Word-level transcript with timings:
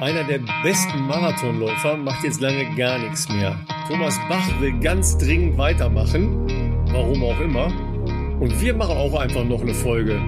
Einer 0.00 0.24
der 0.24 0.40
besten 0.62 1.06
Marathonläufer 1.06 1.94
macht 1.94 2.24
jetzt 2.24 2.40
lange 2.40 2.74
gar 2.74 2.98
nichts 2.98 3.28
mehr. 3.28 3.60
Thomas 3.86 4.18
Bach 4.30 4.58
will 4.58 4.72
ganz 4.80 5.18
dringend 5.18 5.58
weitermachen, 5.58 6.46
warum 6.90 7.22
auch 7.22 7.38
immer. 7.38 7.66
Und 8.40 8.58
wir 8.62 8.72
machen 8.72 8.96
auch 8.96 9.20
einfach 9.20 9.44
noch 9.44 9.60
eine 9.60 9.74
Folge 9.74 10.18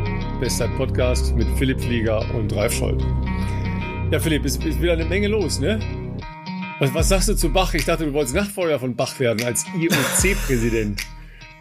Bestzeit 0.40 0.76
Podcast 0.76 1.34
mit 1.36 1.48
Philipp 1.56 1.80
Flieger 1.80 2.22
und 2.34 2.54
Ralf 2.54 2.74
Scholz. 2.74 3.02
Ja, 4.10 4.20
Philipp, 4.20 4.44
ist, 4.44 4.62
ist 4.62 4.82
wieder 4.82 4.92
eine 4.92 5.06
Menge 5.06 5.28
los, 5.28 5.58
ne? 5.58 5.80
Was, 6.78 6.92
was 6.92 7.08
sagst 7.08 7.30
du 7.30 7.34
zu 7.34 7.50
Bach? 7.50 7.72
Ich 7.72 7.86
dachte, 7.86 8.04
du 8.04 8.12
wolltest 8.12 8.34
Nachfolger 8.34 8.78
von 8.78 8.94
Bach 8.94 9.18
werden 9.20 9.42
als 9.42 9.64
IOC-Präsident. 9.74 11.00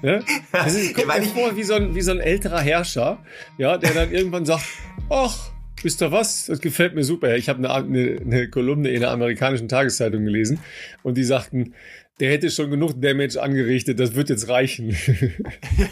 Ne? 0.04 0.24
Das 0.52 0.74
ist, 0.74 0.96
kommt 0.96 1.10
mir 1.10 1.22
vor 1.26 1.56
wie 1.56 1.62
so, 1.62 1.76
ein, 1.76 1.94
wie 1.94 2.02
so 2.02 2.10
ein 2.10 2.20
älterer 2.20 2.60
Herrscher, 2.60 3.20
ja, 3.60 3.78
der 3.78 3.94
dann 3.94 4.12
irgendwann 4.12 4.48
sagt, 4.48 4.64
ach, 5.12 5.51
wisst 5.84 6.02
ihr 6.02 6.12
was? 6.12 6.46
Das 6.46 6.60
gefällt 6.60 6.96
mir 6.96 7.04
super. 7.04 7.36
Ich 7.36 7.50
habe 7.50 7.60
eine, 7.60 7.74
eine, 7.74 8.20
eine 8.22 8.50
Kolumne 8.50 8.90
in 8.90 9.02
der 9.02 9.12
amerikanischen 9.12 9.68
Tageszeitung 9.68 10.26
gelesen 10.26 10.60
und 11.04 11.18
die 11.18 11.24
sagten, 11.24 11.74
der 12.22 12.30
hätte 12.30 12.52
schon 12.52 12.70
genug 12.70 13.02
Damage 13.02 13.42
angerichtet, 13.42 14.00
das 14.00 14.14
wird 14.14 14.30
jetzt 14.30 14.48
reichen. 14.48 14.96
Ja, 15.78 15.88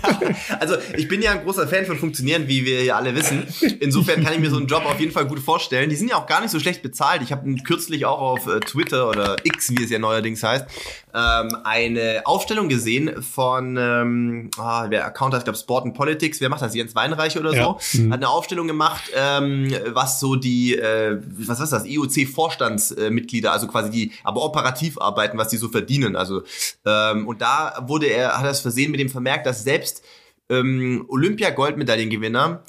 also 0.60 0.76
ich 0.96 1.08
bin 1.08 1.24
ja 1.24 1.32
ein 1.32 1.44
großer 1.44 1.68
Fan 1.68 1.86
von 1.86 1.98
Funktionieren, 1.98 2.48
wie 2.48 2.66
wir 2.66 2.84
ja 2.84 2.98
alle 2.98 3.16
wissen. 3.16 3.44
Insofern 3.80 4.24
kann 4.24 4.34
ich 4.34 4.40
mir 4.40 4.52
so 4.52 4.58
einen 4.58 4.68
Job 4.68 4.86
auf 4.86 5.00
jeden 5.00 5.12
Fall 5.12 5.26
gut 5.26 5.40
vorstellen. 5.40 5.90
Die 5.90 5.96
sind 5.96 6.12
ja 6.12 6.18
auch 6.18 6.28
gar 6.28 6.42
nicht 6.42 6.52
so 6.52 6.60
schlecht 6.60 6.84
bezahlt. 6.84 7.24
Ich 7.24 7.32
habe 7.32 7.52
kürzlich 7.64 8.06
auch 8.06 8.20
auf 8.20 8.46
äh, 8.48 8.60
Twitter 8.60 9.10
oder 9.10 9.38
X, 9.44 9.72
wie 9.72 9.84
es 9.84 9.90
ja 9.90 9.98
neuerdings 9.98 10.44
heißt, 10.44 10.68
ähm, 11.14 11.58
eine 11.64 12.22
Aufstellung 12.26 12.70
gesehen 12.70 13.22
von, 13.24 13.78
ähm, 13.78 14.52
ah, 14.58 14.88
der 14.88 15.06
Account 15.06 15.34
heißt, 15.34 15.46
glaube 15.46 15.58
Sport 15.58 15.86
and 15.86 15.96
Politics, 15.96 16.40
wer 16.42 16.50
macht 16.50 16.62
das? 16.62 16.76
Jens 16.76 16.96
Weinreich 16.96 17.38
oder 17.38 17.52
so? 17.52 17.56
Ja. 17.56 17.78
Mhm. 17.94 18.14
Hat 18.14 18.20
eine 18.20 18.30
Aufstellung 18.30 18.68
gemacht, 18.68 19.04
ähm, 19.16 19.74
was 19.88 20.20
so 20.20 20.36
die, 20.36 20.76
äh, 20.76 21.20
was 21.38 21.60
ist 21.60 21.72
das, 21.72 21.86
IOC-Vorstandsmitglieder, 21.86 23.52
also 23.52 23.68
quasi 23.68 23.90
die, 23.90 24.12
aber 24.24 24.44
operativ 24.44 25.00
arbeiten, 25.00 25.38
was 25.38 25.50
die 25.50 25.58
so 25.58 25.70
verdienen. 25.70 26.16
Also, 26.16 26.44
ähm, 26.86 27.28
und 27.28 27.42
da 27.42 27.84
wurde 27.88 28.08
er, 28.08 28.38
hat 28.38 28.46
er 28.46 28.52
es 28.52 28.62
versehen 28.62 28.92
mit 28.92 29.00
dem 29.00 29.10
Vermerk, 29.10 29.44
dass 29.44 29.64
selbst 29.64 30.04
ähm, 30.50 31.06
Olympia-Goldmedaillengewinner 31.08 32.64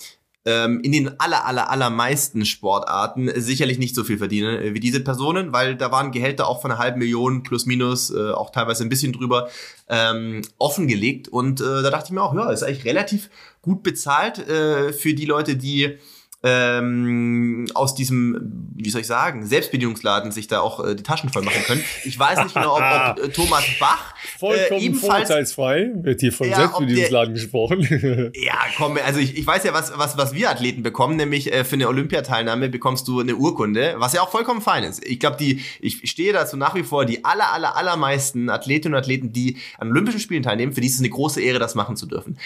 ähm, 0.46 0.80
in 0.80 0.92
den 0.92 1.20
aller, 1.20 1.44
aller, 1.44 1.70
allermeisten 1.70 2.46
Sportarten 2.46 3.30
sicherlich 3.36 3.78
nicht 3.78 3.94
so 3.94 4.04
viel 4.04 4.18
verdienen 4.18 4.58
äh, 4.58 4.74
wie 4.74 4.80
diese 4.80 5.00
Personen, 5.00 5.52
weil 5.52 5.76
da 5.76 5.92
waren 5.92 6.12
Gehälter 6.12 6.48
auch 6.48 6.62
von 6.62 6.70
einer 6.70 6.80
halben 6.80 6.98
Million 6.98 7.42
plus 7.42 7.66
minus, 7.66 8.10
äh, 8.10 8.30
auch 8.30 8.50
teilweise 8.50 8.82
ein 8.82 8.88
bisschen 8.88 9.12
drüber, 9.12 9.50
ähm, 9.88 10.42
offengelegt. 10.58 11.28
Und 11.28 11.60
äh, 11.60 11.82
da 11.82 11.90
dachte 11.90 12.06
ich 12.06 12.12
mir 12.12 12.22
auch, 12.22 12.34
ja, 12.34 12.50
ist 12.50 12.62
eigentlich 12.62 12.84
relativ 12.84 13.28
gut 13.60 13.82
bezahlt 13.82 14.38
äh, 14.48 14.92
für 14.92 15.12
die 15.12 15.26
Leute, 15.26 15.56
die 15.56 15.98
ähm, 16.42 17.66
aus 17.74 17.94
diesem, 17.94 18.70
wie 18.74 18.88
soll 18.88 19.02
ich 19.02 19.06
sagen, 19.06 19.44
Selbstbedienungsladen 19.44 20.32
sich 20.32 20.48
da 20.48 20.60
auch 20.60 20.82
äh, 20.82 20.94
die 20.94 21.02
Taschen 21.02 21.28
voll 21.28 21.42
machen 21.42 21.62
können. 21.64 21.84
Ich 22.04 22.18
weiß 22.18 22.44
nicht 22.44 22.54
genau, 22.54 22.76
ob, 22.76 22.82
ob 22.82 23.24
äh, 23.24 23.28
Thomas 23.28 23.64
Bach 23.78 24.14
Vollkommen 24.38 24.80
äh, 24.80 24.84
ebenfalls 24.84 25.28
vorurteilsfrei 25.28 25.90
wird 25.96 26.20
hier 26.20 26.32
von 26.32 26.48
ja, 26.48 26.56
Selbstbedienungsladen 26.56 27.34
der, 27.34 27.42
gesprochen. 27.42 27.80
ja, 28.34 28.58
komm, 28.78 28.98
also 29.04 29.20
ich, 29.20 29.36
ich 29.36 29.46
weiß 29.46 29.64
ja, 29.64 29.74
was, 29.74 29.92
was, 29.98 30.16
was 30.16 30.32
wir 30.32 30.50
Athleten 30.50 30.82
bekommen, 30.82 31.16
nämlich 31.16 31.52
äh, 31.52 31.64
für 31.64 31.74
eine 31.74 31.88
Olympiateilnahme 31.88 32.70
bekommst 32.70 33.06
du 33.06 33.20
eine 33.20 33.36
Urkunde, 33.36 33.96
was 33.98 34.14
ja 34.14 34.22
auch 34.22 34.30
vollkommen 34.30 34.62
fein 34.62 34.84
ist. 34.84 35.04
Ich 35.04 35.20
glaube, 35.20 35.36
die, 35.38 35.60
ich 35.80 36.10
stehe 36.10 36.32
dazu 36.32 36.56
nach 36.56 36.74
wie 36.74 36.84
vor, 36.84 37.04
die 37.04 37.22
aller, 37.24 37.52
aller, 37.52 37.76
allermeisten 37.76 38.48
Athletinnen 38.48 38.94
und 38.94 39.00
Athleten, 39.00 39.32
die 39.32 39.58
an 39.76 39.90
Olympischen 39.90 40.20
Spielen 40.20 40.42
teilnehmen, 40.42 40.72
für 40.72 40.80
die 40.80 40.86
ist 40.86 40.94
es 40.94 41.00
eine 41.00 41.10
große 41.10 41.42
Ehre, 41.42 41.58
das 41.58 41.74
machen 41.74 41.96
zu 41.96 42.06
dürfen. 42.06 42.38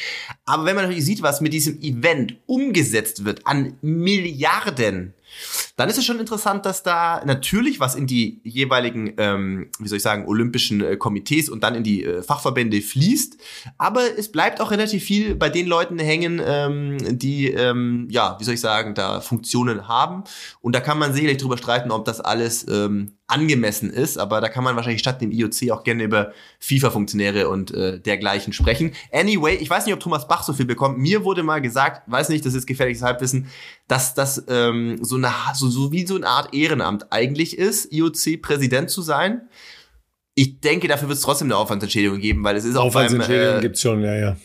Aber 0.46 0.64
wenn 0.64 0.74
man 0.74 0.86
natürlich 0.86 1.04
sieht, 1.04 1.22
was 1.22 1.40
mit 1.40 1.52
diesem 1.52 1.80
Event 1.80 2.38
umgesetzt 2.46 3.24
wird 3.24 3.46
an 3.46 3.74
Milliarden, 3.84 5.12
dann 5.76 5.88
ist 5.88 5.98
es 5.98 6.04
schon 6.04 6.20
interessant, 6.20 6.66
dass 6.66 6.82
da 6.82 7.22
natürlich 7.24 7.80
was 7.80 7.94
in 7.94 8.06
die 8.06 8.40
jeweiligen, 8.44 9.14
ähm, 9.18 9.70
wie 9.78 9.88
soll 9.88 9.96
ich 9.96 10.02
sagen, 10.02 10.26
olympischen 10.26 10.80
äh, 10.80 10.96
Komitees 10.96 11.48
und 11.48 11.64
dann 11.64 11.74
in 11.74 11.82
die 11.82 12.04
äh, 12.04 12.22
Fachverbände 12.22 12.80
fließt. 12.80 13.36
Aber 13.78 14.02
es 14.16 14.30
bleibt 14.30 14.60
auch 14.60 14.70
relativ 14.70 15.04
viel 15.04 15.34
bei 15.34 15.48
den 15.48 15.66
Leuten 15.66 15.98
hängen, 15.98 16.40
ähm, 16.44 17.18
die, 17.18 17.48
ähm, 17.48 18.06
ja, 18.10 18.36
wie 18.38 18.44
soll 18.44 18.54
ich 18.54 18.60
sagen, 18.60 18.94
da 18.94 19.20
Funktionen 19.20 19.88
haben. 19.88 20.24
Und 20.60 20.74
da 20.74 20.80
kann 20.80 20.98
man 20.98 21.12
sicherlich 21.12 21.38
drüber 21.38 21.58
streiten, 21.58 21.90
ob 21.90 22.04
das 22.04 22.20
alles 22.20 22.66
ähm, 22.68 23.12
angemessen 23.26 23.90
ist, 23.90 24.18
aber 24.18 24.42
da 24.42 24.48
kann 24.50 24.64
man 24.64 24.76
wahrscheinlich 24.76 25.00
statt 25.00 25.22
dem 25.22 25.32
IOC 25.32 25.70
auch 25.70 25.82
gerne 25.82 26.04
über 26.04 26.32
FIFA-Funktionäre 26.60 27.48
und 27.48 27.72
äh, 27.72 27.98
dergleichen 27.98 28.52
sprechen. 28.52 28.92
Anyway, 29.12 29.54
ich 29.54 29.70
weiß 29.70 29.86
nicht, 29.86 29.94
ob 29.94 30.00
Thomas 30.00 30.28
Bach 30.28 30.42
so 30.42 30.52
viel 30.52 30.66
bekommt. 30.66 30.98
Mir 30.98 31.24
wurde 31.24 31.42
mal 31.42 31.62
gesagt, 31.62 32.02
weiß 32.10 32.28
nicht, 32.28 32.44
das 32.44 32.52
ist 32.52 32.66
gefährliches 32.66 33.02
Halbwissen, 33.02 33.48
dass 33.88 34.14
das 34.14 34.44
ähm, 34.48 34.98
so 35.02 35.16
eine 35.16 35.30
so, 35.54 35.68
so 35.68 35.92
wie 35.92 36.06
so 36.06 36.16
eine 36.16 36.26
Art 36.26 36.54
Ehrenamt 36.54 37.12
eigentlich 37.12 37.58
ist, 37.58 37.92
IOC-Präsident 37.92 38.90
zu 38.90 39.02
sein. 39.02 39.42
Ich 40.34 40.60
denke, 40.60 40.88
dafür 40.88 41.08
wird 41.08 41.18
es 41.18 41.22
trotzdem 41.22 41.48
eine 41.48 41.56
Aufwandsentschädigung 41.56 42.18
geben, 42.18 42.42
weil 42.42 42.56
es 42.56 42.64
ist 42.64 42.76
auch 42.76 42.86
Aufwandsentschädigung 42.86 43.58
äh, 43.58 43.60
gibt's 43.60 43.80
schon, 43.80 44.02
ja, 44.02 44.14
ja. 44.14 44.36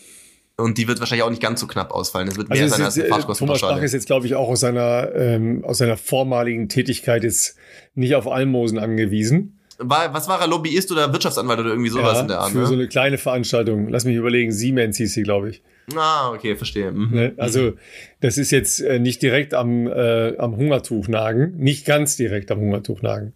Und 0.56 0.78
die 0.78 0.86
wird 0.86 1.00
wahrscheinlich 1.00 1.22
auch 1.22 1.30
nicht 1.30 1.42
ganz 1.42 1.60
so 1.60 1.66
knapp 1.66 1.90
ausfallen. 1.90 2.28
Es 2.28 2.36
wird 2.36 2.50
also 2.50 2.60
mehr 2.60 2.68
sein 2.68 2.82
als 2.82 2.98
eine 2.98 3.08
Fahrtkostenpauschale. 3.08 3.60
Thomas 3.60 3.80
Bach 3.80 3.84
ist 3.84 3.92
jetzt, 3.94 4.06
glaube 4.06 4.26
ich, 4.26 4.34
auch 4.34 4.48
aus 4.48 4.60
seiner, 4.60 5.14
ähm, 5.14 5.64
aus 5.64 5.78
seiner 5.78 5.96
vormaligen 5.96 6.68
Tätigkeit 6.68 7.24
jetzt 7.24 7.56
nicht 7.94 8.14
auf 8.14 8.28
Almosen 8.28 8.78
angewiesen. 8.78 9.59
War, 9.82 10.12
was 10.12 10.28
war 10.28 10.40
er, 10.40 10.46
Lobbyist 10.46 10.92
oder 10.92 11.12
Wirtschaftsanwalt 11.12 11.60
oder 11.60 11.70
irgendwie 11.70 11.90
sowas 11.90 12.14
ja, 12.14 12.20
in 12.20 12.28
der 12.28 12.40
Art? 12.40 12.52
Für 12.52 12.58
ne? 12.58 12.66
so 12.66 12.74
eine 12.74 12.88
kleine 12.88 13.18
Veranstaltung. 13.18 13.88
Lass 13.88 14.04
mich 14.04 14.16
überlegen, 14.16 14.52
Siemens 14.52 14.98
hieß 14.98 15.14
sie, 15.14 15.22
glaube 15.22 15.50
ich. 15.50 15.62
Ah, 15.96 16.30
okay, 16.30 16.54
verstehe. 16.56 16.92
Mhm. 16.92 17.10
Ne? 17.10 17.32
Also 17.36 17.72
das 18.20 18.38
ist 18.38 18.50
jetzt 18.50 18.80
äh, 18.80 18.98
nicht 18.98 19.22
direkt 19.22 19.54
am, 19.54 19.86
äh, 19.86 20.36
am 20.36 20.56
Hungertuch 20.56 21.08
nagen, 21.08 21.54
nicht 21.56 21.86
ganz 21.86 22.16
direkt 22.16 22.50
am 22.50 22.60
Hungertuch 22.60 23.02
nagen. 23.02 23.32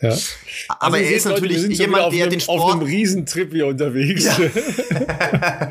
Ja. 0.00 0.16
Aber 0.80 0.96
also 0.96 1.08
er 1.08 1.16
ist 1.16 1.24
Leute, 1.26 1.42
natürlich 1.42 1.78
jemand, 1.78 2.12
der 2.12 2.22
einem, 2.22 2.30
den 2.30 2.40
Sport 2.40 2.60
auf 2.60 2.72
einem 2.72 2.82
Riesentrip 2.82 3.52
hier 3.52 3.68
unterwegs. 3.68 4.24
Ja. 4.36 5.70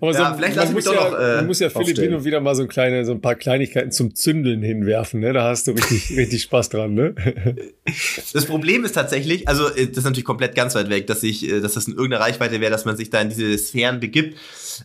Aber 0.00 0.12
so, 0.12 0.18
ja, 0.18 0.34
vielleicht 0.34 0.56
man, 0.56 0.72
muss 0.72 0.84
ja, 0.84 0.92
noch, 0.92 1.18
äh, 1.18 1.36
man 1.36 1.46
muss 1.46 1.60
ja 1.60 1.70
Philipp 1.70 1.98
hin 1.98 2.14
und 2.14 2.24
wieder 2.24 2.40
mal 2.40 2.54
so, 2.54 2.62
ein 2.62 2.68
kleine, 2.68 3.04
so 3.04 3.12
ein 3.12 3.20
paar 3.20 3.34
Kleinigkeiten 3.34 3.90
zum 3.90 4.14
Zündeln 4.14 4.62
hinwerfen. 4.62 5.20
Ne? 5.20 5.32
Da 5.32 5.44
hast 5.44 5.66
du 5.66 5.72
richtig, 5.72 6.10
richtig 6.16 6.42
Spaß 6.42 6.68
dran. 6.68 6.94
Ne? 6.94 7.14
Das 8.32 8.46
Problem 8.46 8.84
ist 8.84 8.92
tatsächlich, 8.92 9.48
also 9.48 9.68
äh, 9.68 9.86
das 9.86 9.98
ist 9.98 10.04
natürlich 10.04 10.24
komplett 10.24 10.54
ganz 10.54 10.74
weit 10.74 10.90
weg, 10.90 11.06
dass 11.06 11.22
ich, 11.22 11.48
äh, 11.48 11.60
dass 11.60 11.74
das 11.74 11.86
in 11.88 11.94
irgendeiner 11.94 12.22
Reichweite 12.22 12.60
wäre, 12.60 12.70
dass 12.70 12.84
man 12.84 12.96
sich 12.96 13.10
da 13.10 13.20
in 13.20 13.28
diese 13.28 13.56
Sphären 13.58 14.00
begibt. 14.00 14.36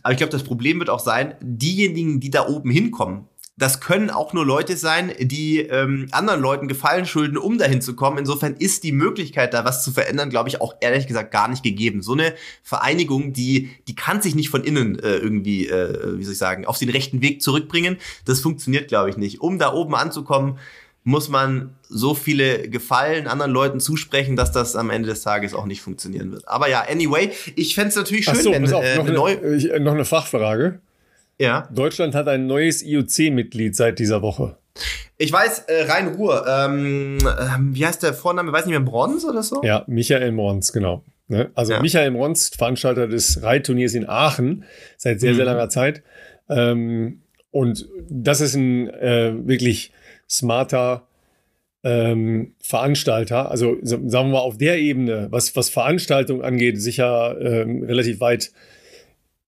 Aber 0.02 0.12
ich 0.12 0.18
glaube, 0.18 0.32
das 0.32 0.42
Problem 0.42 0.78
wird 0.78 0.90
auch 0.90 1.00
sein, 1.00 1.34
diejenigen, 1.40 2.20
die 2.20 2.30
da 2.30 2.46
oben 2.46 2.70
hinkommen, 2.70 3.26
das 3.58 3.80
können 3.80 4.10
auch 4.10 4.34
nur 4.34 4.44
Leute 4.44 4.76
sein, 4.76 5.12
die 5.18 5.60
ähm, 5.60 6.08
anderen 6.10 6.42
Leuten 6.42 6.68
Gefallen 6.68 7.06
schulden, 7.06 7.38
um 7.38 7.56
dahin 7.56 7.80
zu 7.80 7.96
kommen. 7.96 8.18
Insofern 8.18 8.54
ist 8.54 8.84
die 8.84 8.92
Möglichkeit, 8.92 9.54
da 9.54 9.64
was 9.64 9.82
zu 9.82 9.92
verändern, 9.92 10.28
glaube 10.28 10.50
ich, 10.50 10.60
auch 10.60 10.74
ehrlich 10.80 11.06
gesagt 11.06 11.30
gar 11.30 11.48
nicht 11.48 11.62
gegeben. 11.62 12.02
So 12.02 12.12
eine 12.12 12.34
Vereinigung, 12.62 13.32
die, 13.32 13.70
die 13.88 13.94
kann 13.94 14.20
sich 14.20 14.34
nicht 14.34 14.50
von 14.50 14.62
innen 14.62 14.98
äh, 14.98 15.16
irgendwie, 15.16 15.68
äh, 15.68 16.18
wie 16.18 16.24
soll 16.24 16.32
ich 16.32 16.38
sagen, 16.38 16.66
auf 16.66 16.78
den 16.78 16.90
rechten 16.90 17.22
Weg 17.22 17.40
zurückbringen. 17.40 17.96
Das 18.26 18.40
funktioniert, 18.40 18.88
glaube 18.88 19.08
ich, 19.08 19.16
nicht. 19.16 19.40
Um 19.40 19.58
da 19.58 19.72
oben 19.72 19.94
anzukommen, 19.94 20.58
muss 21.04 21.28
man 21.28 21.70
so 21.88 22.14
viele 22.14 22.68
Gefallen 22.68 23.26
anderen 23.26 23.52
Leuten 23.52 23.80
zusprechen, 23.80 24.36
dass 24.36 24.52
das 24.52 24.76
am 24.76 24.90
Ende 24.90 25.08
des 25.08 25.22
Tages 25.22 25.54
auch 25.54 25.64
nicht 25.64 25.80
funktionieren 25.80 26.32
wird. 26.32 26.46
Aber 26.48 26.68
ja, 26.68 26.84
anyway, 26.90 27.30
ich 27.54 27.74
fände 27.74 27.90
es 27.90 27.96
natürlich 27.96 28.24
schön, 28.26 28.34
so, 28.34 28.50
wenn 28.50 28.70
auf, 28.70 28.84
äh, 28.84 28.96
noch, 28.96 29.26
eine, 29.26 29.38
eine, 29.38 29.80
noch 29.80 29.92
eine 29.92 30.04
Fachfrage. 30.04 30.80
Ja. 31.38 31.68
Deutschland 31.72 32.14
hat 32.14 32.28
ein 32.28 32.46
neues 32.46 32.82
IOC-Mitglied 32.82 33.76
seit 33.76 33.98
dieser 33.98 34.22
Woche. 34.22 34.56
Ich 35.18 35.32
weiß, 35.32 35.60
äh, 35.60 35.84
Rhein 35.84 36.08
Ruhr, 36.08 36.46
ähm, 36.46 37.18
ähm, 37.24 37.74
wie 37.74 37.86
heißt 37.86 38.02
der 38.02 38.12
Vorname? 38.12 38.52
Weiß 38.52 38.66
nicht 38.66 38.72
mehr, 38.72 38.80
Bronz 38.80 39.24
oder 39.24 39.42
so? 39.42 39.62
Ja, 39.62 39.84
Michael 39.86 40.32
Mons, 40.32 40.72
genau. 40.72 41.04
Ne? 41.28 41.50
Also 41.54 41.72
ja. 41.72 41.80
Michael 41.80 42.10
Mons, 42.10 42.50
Veranstalter 42.56 43.08
des 43.08 43.42
Reitturniers 43.42 43.94
in 43.94 44.08
Aachen, 44.08 44.64
seit 44.96 45.20
sehr, 45.20 45.32
mhm. 45.32 45.36
sehr 45.36 45.44
langer 45.46 45.68
Zeit. 45.68 46.02
Ähm, 46.48 47.22
und 47.50 47.88
das 48.08 48.40
ist 48.40 48.54
ein 48.54 48.90
äh, 48.90 49.32
wirklich 49.46 49.92
smarter 50.28 51.06
ähm, 51.82 52.54
Veranstalter. 52.60 53.50
Also 53.50 53.78
sagen 53.82 54.10
wir 54.10 54.24
mal 54.24 54.38
auf 54.40 54.58
der 54.58 54.78
Ebene, 54.78 55.28
was, 55.30 55.56
was 55.56 55.70
Veranstaltung 55.70 56.42
angeht, 56.42 56.80
sicher 56.80 57.36
ähm, 57.40 57.82
relativ 57.82 58.20
weit 58.20 58.52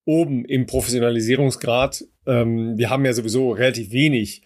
oben 0.09 0.47
im 0.47 0.65
Professionalisierungsgrad. 0.65 2.05
Ähm, 2.27 2.79
wir 2.79 2.89
haben 2.89 3.05
ja 3.05 3.13
sowieso 3.13 3.51
relativ 3.51 3.93
wenig 3.93 4.43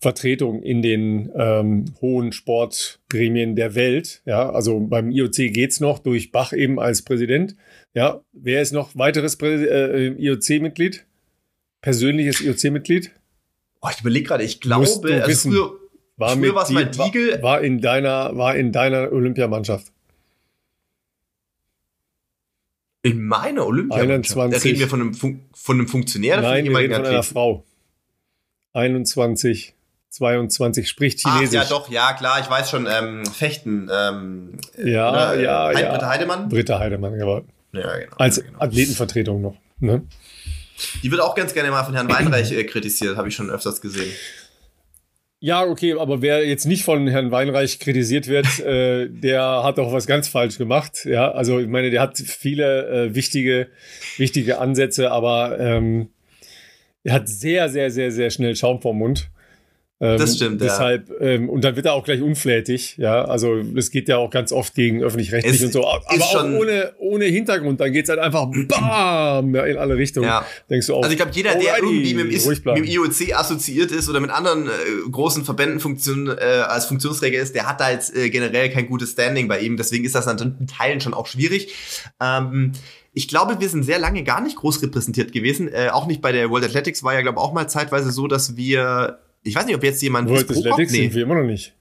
Vertretung 0.00 0.60
in 0.62 0.82
den 0.82 1.30
ähm, 1.36 1.84
hohen 2.00 2.32
Sportgremien 2.32 3.54
der 3.54 3.76
Welt. 3.76 4.22
Ja, 4.26 4.50
also 4.50 4.80
beim 4.80 5.10
IOC 5.10 5.52
geht's 5.52 5.78
noch 5.78 6.00
durch 6.00 6.32
Bach 6.32 6.52
eben 6.52 6.80
als 6.80 7.02
Präsident. 7.02 7.54
Ja, 7.94 8.22
wer 8.32 8.60
ist 8.60 8.72
noch 8.72 8.96
weiteres 8.96 9.38
äh, 9.40 10.08
IOC-Mitglied? 10.08 11.06
Persönliches 11.80 12.40
IOC-Mitglied? 12.40 13.12
Oh, 13.80 13.88
ich 13.92 14.00
überlege 14.00 14.26
gerade, 14.26 14.42
ich 14.44 14.60
glaube, 14.60 14.86
also 15.22 15.48
früher, 15.48 15.70
war 16.16 16.36
früher 16.36 16.60
es 16.60 16.70
mal 16.70 16.86
Diegel. 16.86 17.34
War, 17.34 17.42
war 17.42 17.60
in 17.62 17.80
deiner, 17.80 18.36
war 18.36 18.56
in 18.56 18.72
deiner 18.72 19.12
Olympiamannschaft. 19.12 19.92
In 23.06 23.24
meiner 23.24 23.66
Olympia. 23.66 23.98
21. 24.02 24.58
Da 24.58 24.64
reden 24.64 24.80
wir 24.80 24.88
von 24.88 25.00
einem, 25.00 25.14
Fun 25.14 25.40
von 25.54 25.78
einem 25.78 25.88
Funktionär 25.88 26.40
Nein, 26.40 26.64
von, 26.64 26.74
wir 26.74 26.80
reden 26.80 26.94
von 26.94 27.06
einer 27.06 27.22
Frau. 27.22 27.64
21, 28.72 29.74
22 30.10 30.88
spricht 30.88 31.20
Chinesisch. 31.20 31.60
Ach, 31.60 31.70
ja, 31.70 31.76
doch, 31.76 31.90
ja, 31.90 32.12
klar, 32.12 32.40
ich 32.40 32.50
weiß 32.50 32.70
schon, 32.70 32.86
ähm, 32.90 33.24
Fechten. 33.26 33.90
Ähm, 33.92 34.58
ja, 34.76 35.10
oder, 35.10 35.40
ja, 35.40 35.66
Heid 35.68 35.78
ja. 35.78 35.90
Britta 35.92 36.08
Heidemann? 36.08 36.48
Britta 36.48 36.78
Heidemann, 36.78 37.18
ja. 37.18 37.26
Ja, 37.72 37.96
genau. 37.98 38.16
Als 38.16 38.42
genau. 38.42 38.58
Athletenvertretung 38.58 39.40
noch. 39.40 39.56
Ne? 39.78 40.02
Die 41.02 41.10
wird 41.10 41.20
auch 41.20 41.34
ganz 41.34 41.54
gerne 41.54 41.70
mal 41.70 41.84
von 41.84 41.94
Herrn 41.94 42.08
Weinreich 42.08 42.52
äh, 42.52 42.64
kritisiert, 42.64 43.16
habe 43.16 43.28
ich 43.28 43.34
schon 43.34 43.50
öfters 43.50 43.80
gesehen. 43.80 44.12
Ja, 45.38 45.64
okay, 45.64 45.94
aber 45.98 46.22
wer 46.22 46.46
jetzt 46.46 46.64
nicht 46.64 46.82
von 46.82 47.08
Herrn 47.08 47.30
Weinreich 47.30 47.78
kritisiert 47.78 48.26
wird, 48.26 48.58
äh, 48.60 49.08
der 49.08 49.62
hat 49.62 49.78
doch 49.78 49.92
was 49.92 50.06
ganz 50.06 50.28
falsch 50.28 50.56
gemacht. 50.58 51.04
Ja, 51.04 51.30
also 51.30 51.58
ich 51.58 51.68
meine, 51.68 51.90
der 51.90 52.00
hat 52.00 52.18
viele 52.18 52.88
äh, 52.88 53.14
wichtige, 53.14 53.68
wichtige 54.16 54.58
Ansätze, 54.58 55.10
aber 55.10 55.58
ähm, 55.60 56.08
er 57.04 57.14
hat 57.14 57.28
sehr, 57.28 57.68
sehr, 57.68 57.90
sehr, 57.90 58.10
sehr 58.10 58.30
schnell 58.30 58.56
Schaum 58.56 58.80
vorm 58.80 58.98
Mund. 58.98 59.30
Ähm, 59.98 60.18
das 60.18 60.36
stimmt, 60.36 60.60
deshalb, 60.60 61.08
ja. 61.08 61.26
Ähm, 61.26 61.48
und 61.48 61.64
dann 61.64 61.74
wird 61.74 61.86
er 61.86 61.94
auch 61.94 62.04
gleich 62.04 62.20
unflätig, 62.20 62.96
ja. 62.98 63.24
Also 63.24 63.62
das 63.62 63.90
geht 63.90 64.08
ja 64.08 64.18
auch 64.18 64.28
ganz 64.28 64.52
oft 64.52 64.74
gegen 64.74 65.02
öffentlich-rechtlich 65.02 65.64
und 65.64 65.72
so. 65.72 65.86
Aber 65.86 66.04
auch 66.06 66.44
ohne, 66.44 66.92
ohne 66.98 67.24
Hintergrund. 67.24 67.80
Dann 67.80 67.92
geht's 67.92 68.10
halt 68.10 68.18
einfach 68.18 68.46
BAM 68.68 69.54
in 69.54 69.78
alle 69.78 69.96
Richtungen. 69.96 70.26
Ja. 70.26 70.44
Denkst 70.68 70.88
du 70.88 70.96
auch, 70.96 71.02
also 71.02 71.10
ich 71.10 71.16
glaube, 71.16 71.32
jeder, 71.34 71.54
der 71.54 71.78
irgendwie 71.78 72.12
mit 72.12 72.26
dem, 72.26 72.30
Is 72.30 72.46
mit 72.46 72.66
dem, 72.66 72.84
IOC 72.84 73.34
assoziiert 73.34 73.90
ist 73.90 74.10
oder 74.10 74.20
mit 74.20 74.30
anderen 74.30 74.66
äh, 74.66 74.70
großen 75.10 75.46
Verbänden 75.46 75.80
Funktion, 75.80 76.28
äh, 76.28 76.42
als 76.66 76.84
Funktionsträger 76.84 77.40
ist, 77.40 77.54
der 77.54 77.66
hat 77.66 77.80
da 77.80 77.90
jetzt 77.90 78.14
äh, 78.14 78.28
generell 78.28 78.68
kein 78.68 78.88
gutes 78.88 79.12
Standing 79.12 79.48
bei 79.48 79.60
ihm. 79.60 79.78
Deswegen 79.78 80.04
ist 80.04 80.14
das 80.14 80.28
an 80.28 80.66
Teilen 80.66 81.00
schon 81.00 81.14
auch 81.14 81.26
schwierig. 81.26 81.72
Ähm, 82.20 82.72
ich 83.14 83.28
glaube, 83.28 83.60
wir 83.60 83.68
sind 83.70 83.82
sehr 83.82 83.98
lange 83.98 84.24
gar 84.24 84.42
nicht 84.42 84.56
groß 84.56 84.82
repräsentiert 84.82 85.32
gewesen. 85.32 85.68
Äh, 85.72 85.88
auch 85.90 86.06
nicht 86.06 86.20
bei 86.20 86.32
der 86.32 86.50
World 86.50 86.66
Athletics 86.66 87.02
war 87.02 87.14
ja, 87.14 87.22
glaube 87.22 87.38
ich, 87.38 87.42
auch 87.42 87.54
mal 87.54 87.66
zeitweise 87.66 88.10
so, 88.10 88.26
dass 88.26 88.58
wir 88.58 89.20
ich 89.46 89.54
weiß 89.54 89.66
nicht, 89.66 89.76
ob 89.76 89.84
jetzt 89.84 90.02
jemand. 90.02 90.28
World 90.28 90.50
Athletics 90.50 90.92
nee. 90.92 91.02
sind 91.02 91.14
wir 91.14 91.22
immer 91.22 91.36
noch 91.36 91.46
nicht. 91.46 91.74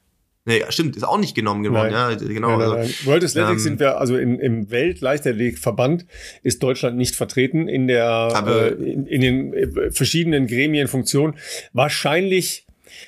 Nee, 0.48 0.62
stimmt, 0.70 0.96
ist 0.96 1.04
auch 1.04 1.18
nicht 1.18 1.34
genommen 1.34 1.64
geworden. 1.64 1.92
Ja, 1.92 2.14
genau. 2.14 2.58
Nein, 2.58 2.60
nein, 2.60 2.80
nein. 2.82 2.94
World 3.06 3.24
Athletics 3.24 3.52
ähm, 3.52 3.60
sind 3.60 3.80
wir, 3.80 3.98
also 3.98 4.16
in, 4.16 4.40
im 4.40 4.70
Weltleichtathletikverband 4.70 6.06
ist 6.44 6.62
Deutschland 6.62 6.98
nicht 6.98 7.16
vertreten 7.16 7.68
in 7.68 7.88
der, 7.88 8.44
äh, 8.48 8.68
in, 8.74 9.08
in, 9.08 9.22
den 9.22 9.54
äh, 9.54 9.92
verschiedenen 9.92 10.46
Gremien, 10.46 10.88
Funktionen. 10.88 11.34
Wahrscheinlich, 11.74 12.68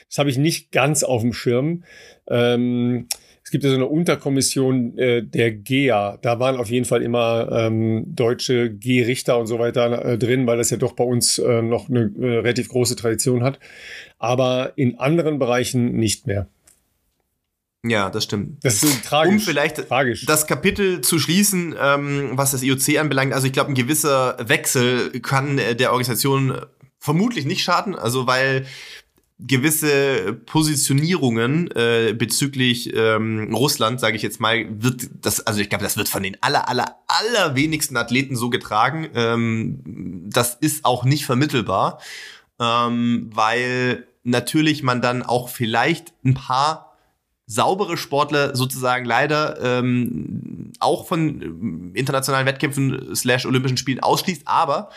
das 0.10 0.18
habe 0.18 0.32
ich 0.32 0.40
nicht 0.40 0.72
ganz 0.72 1.04
auf 1.04 1.22
dem 1.22 1.32
Schirm. 1.32 1.84
Ähm, 2.28 3.08
es 3.48 3.52
gibt 3.52 3.64
ja 3.64 3.70
so 3.70 3.78
eine 3.78 3.86
Unterkommission 3.86 4.98
äh, 4.98 5.24
der 5.24 5.54
GEA. 5.54 6.18
Da 6.22 6.38
waren 6.38 6.58
auf 6.58 6.70
jeden 6.70 6.84
Fall 6.84 7.02
immer 7.02 7.48
ähm, 7.50 8.04
deutsche 8.14 8.70
G-Richter 8.70 9.40
und 9.40 9.48
so 9.48 9.58
weiter 9.58 10.04
äh, 10.04 10.18
drin, 10.18 10.46
weil 10.48 10.58
das 10.58 10.70
ja 10.70 10.76
doch 10.76 10.92
bei 10.92 11.06
uns 11.06 11.40
äh, 11.40 11.62
noch 11.62 11.88
eine 11.88 12.12
äh, 12.20 12.40
relativ 12.40 12.68
große 12.68 12.98
Tradition 12.98 13.46
hat. 13.46 13.58
Aber 14.20 14.74
in 14.76 15.00
anderen 15.00 15.40
Bereichen 15.40 15.94
nicht 15.94 16.28
mehr. 16.28 16.50
Ja, 17.86 18.10
das 18.10 18.26
stimmt. 18.26 18.66
Das 18.66 18.84
ist 18.84 19.06
tragisch. 19.06 19.32
Um 19.32 19.40
vielleicht 19.40 19.78
tragisch. 19.78 20.26
das 20.26 20.46
Kapitel 20.46 21.00
zu 21.00 21.18
schließen, 21.18 21.74
ähm, 21.82 22.32
was 22.34 22.52
das 22.52 22.64
IOC 22.64 22.98
anbelangt. 23.00 23.32
Also 23.32 23.48
ich 23.48 23.54
glaube, 23.54 23.72
ein 23.72 23.76
gewisser 23.76 24.36
Wechsel 24.46 25.22
kann 25.22 25.56
der 25.56 25.92
Organisation 25.92 26.54
vermutlich 27.00 27.46
nicht 27.46 27.64
schaden. 27.64 27.96
Also 27.96 28.28
weil 28.28 28.66
gewisse 29.40 30.34
Positionierungen 30.34 31.70
äh, 31.76 32.16
bezüglich 32.18 32.96
ähm, 32.96 33.54
Russland, 33.54 34.00
sage 34.00 34.16
ich 34.16 34.24
jetzt 34.24 34.40
mal, 34.40 34.66
wird 34.70 35.10
das, 35.22 35.46
also 35.46 35.60
ich 35.60 35.70
glaube, 35.70 35.84
das 35.84 35.96
wird 35.96 36.10
von 36.10 36.24
den 36.24 36.38
aller, 36.42 36.68
aller, 36.68 36.96
aller 37.08 37.56
wenigsten 37.56 37.98
Athleten 37.98 38.36
so 38.36 38.50
getragen. 38.50 39.08
Ähm, 39.14 39.80
das 40.28 40.56
ist 40.56 40.86
auch 40.86 41.04
nicht 41.04 41.26
vermittelbar, 41.26 42.00
ähm, 42.60 43.30
weil 43.32 44.08
natürlich 44.24 44.82
man 44.82 45.02
dann 45.02 45.22
auch 45.22 45.50
vielleicht 45.50 46.14
ein 46.26 46.34
paar 46.34 46.96
saubere 47.46 47.96
Sportler 47.96 48.56
sozusagen 48.56 49.06
leider 49.06 49.62
ähm, 49.62 50.74
auch 50.80 51.08
von 51.08 51.94
internationalen 51.94 52.46
Wettkämpfen 52.48 53.16
slash 53.16 53.46
Olympischen 53.46 53.78
Spielen 53.78 54.02
ausschließt, 54.02 54.42
aber 54.46 54.90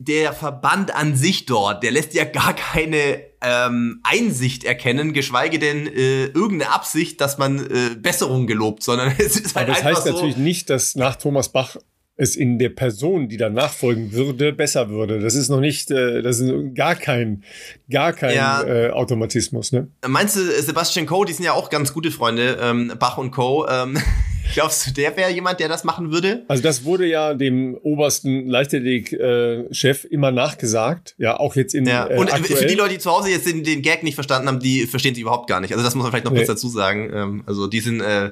der 0.00 0.32
Verband 0.32 0.94
an 0.94 1.14
sich 1.14 1.44
dort, 1.44 1.82
der 1.82 1.90
lässt 1.90 2.14
ja 2.14 2.24
gar 2.24 2.54
keine 2.54 3.20
ähm, 3.42 4.00
Einsicht 4.02 4.64
erkennen, 4.64 5.12
geschweige 5.12 5.58
denn 5.58 5.86
äh, 5.86 6.24
irgendeine 6.24 6.72
Absicht, 6.72 7.20
dass 7.20 7.36
man 7.36 7.58
äh, 7.58 7.96
Besserung 7.96 8.46
gelobt, 8.46 8.82
sondern 8.82 9.12
es 9.18 9.38
ist 9.38 9.54
halt 9.54 9.68
Aber 9.68 9.76
das 9.76 9.84
heißt 9.84 10.04
so, 10.04 10.12
natürlich 10.12 10.38
nicht, 10.38 10.70
dass 10.70 10.94
nach 10.94 11.16
Thomas 11.16 11.50
Bach 11.50 11.76
es 12.16 12.34
in 12.34 12.58
der 12.58 12.70
Person, 12.70 13.28
die 13.28 13.36
dann 13.36 13.52
nachfolgen 13.52 14.12
würde, 14.12 14.52
besser 14.54 14.88
würde. 14.88 15.20
Das 15.20 15.34
ist 15.34 15.50
noch 15.50 15.60
nicht, 15.60 15.90
äh, 15.90 16.22
das 16.22 16.40
ist 16.40 16.74
gar 16.74 16.94
kein, 16.94 17.44
gar 17.90 18.14
kein 18.14 18.34
Ja. 18.34 18.62
äh, 18.62 18.90
Automatismus. 18.90 19.72
Ne? 19.72 19.88
Meinst 20.06 20.36
du, 20.36 20.40
Sebastian 20.62 21.06
Coe, 21.06 21.26
die 21.26 21.34
sind 21.34 21.44
ja 21.44 21.52
auch 21.52 21.68
ganz 21.68 21.92
gute 21.92 22.10
Freunde, 22.10 22.58
ähm, 22.60 22.92
Bach 22.98 23.18
und 23.18 23.32
Co. 23.32 23.66
Ähm, 23.68 23.98
glaubst 24.54 24.86
du, 24.86 24.92
der 24.92 25.16
wäre 25.16 25.30
jemand, 25.30 25.60
der 25.60 25.68
das 25.68 25.84
machen 25.84 26.12
würde? 26.12 26.44
Also 26.48 26.62
das 26.62 26.84
wurde 26.84 27.06
ja 27.06 27.34
dem 27.34 27.74
obersten 27.82 28.48
Leichtathletik-Chef 28.48 30.04
immer 30.04 30.30
nachgesagt. 30.30 31.14
Ja, 31.18 31.38
auch 31.38 31.56
jetzt 31.56 31.74
in 31.74 31.86
Ja. 31.86 32.08
äh, 32.08 32.16
Und 32.18 32.32
aktuell. 32.32 32.58
für 32.58 32.66
die 32.66 32.74
Leute, 32.74 32.94
die 32.94 32.98
zu 32.98 33.10
Hause 33.10 33.30
jetzt 33.30 33.46
den, 33.46 33.64
den 33.64 33.82
Gag 33.82 34.02
nicht 34.02 34.14
verstanden 34.14 34.48
haben, 34.48 34.60
die 34.60 34.86
verstehen 34.86 35.14
sie 35.14 35.20
überhaupt 35.22 35.48
gar 35.48 35.60
nicht. 35.60 35.72
Also 35.72 35.84
das 35.84 35.94
muss 35.94 36.04
man 36.04 36.12
vielleicht 36.12 36.24
noch 36.24 36.32
Nee. 36.32 36.38
kurz 36.38 36.48
dazu 36.48 36.68
sagen. 36.68 37.10
Ähm, 37.12 37.42
also 37.46 37.66
die 37.66 37.80
sind 37.80 38.00
äh, 38.00 38.30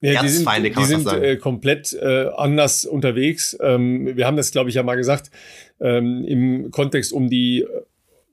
Ja, 0.00 0.22
die 0.22 0.28
sind, 0.28 0.44
kann 0.46 0.62
die 0.64 0.70
man 0.70 0.84
sind 0.86 1.06
äh, 1.06 1.36
komplett 1.36 1.92
äh, 1.92 2.26
anders 2.36 2.84
unterwegs. 2.84 3.56
Ähm, 3.60 4.16
wir 4.16 4.26
haben 4.26 4.36
das, 4.36 4.50
glaube 4.50 4.68
ich, 4.70 4.74
ja 4.76 4.82
mal 4.82 4.96
gesagt, 4.96 5.30
ähm, 5.80 6.24
im 6.26 6.70
Kontext 6.70 7.12
um 7.12 7.28
die 7.30 7.64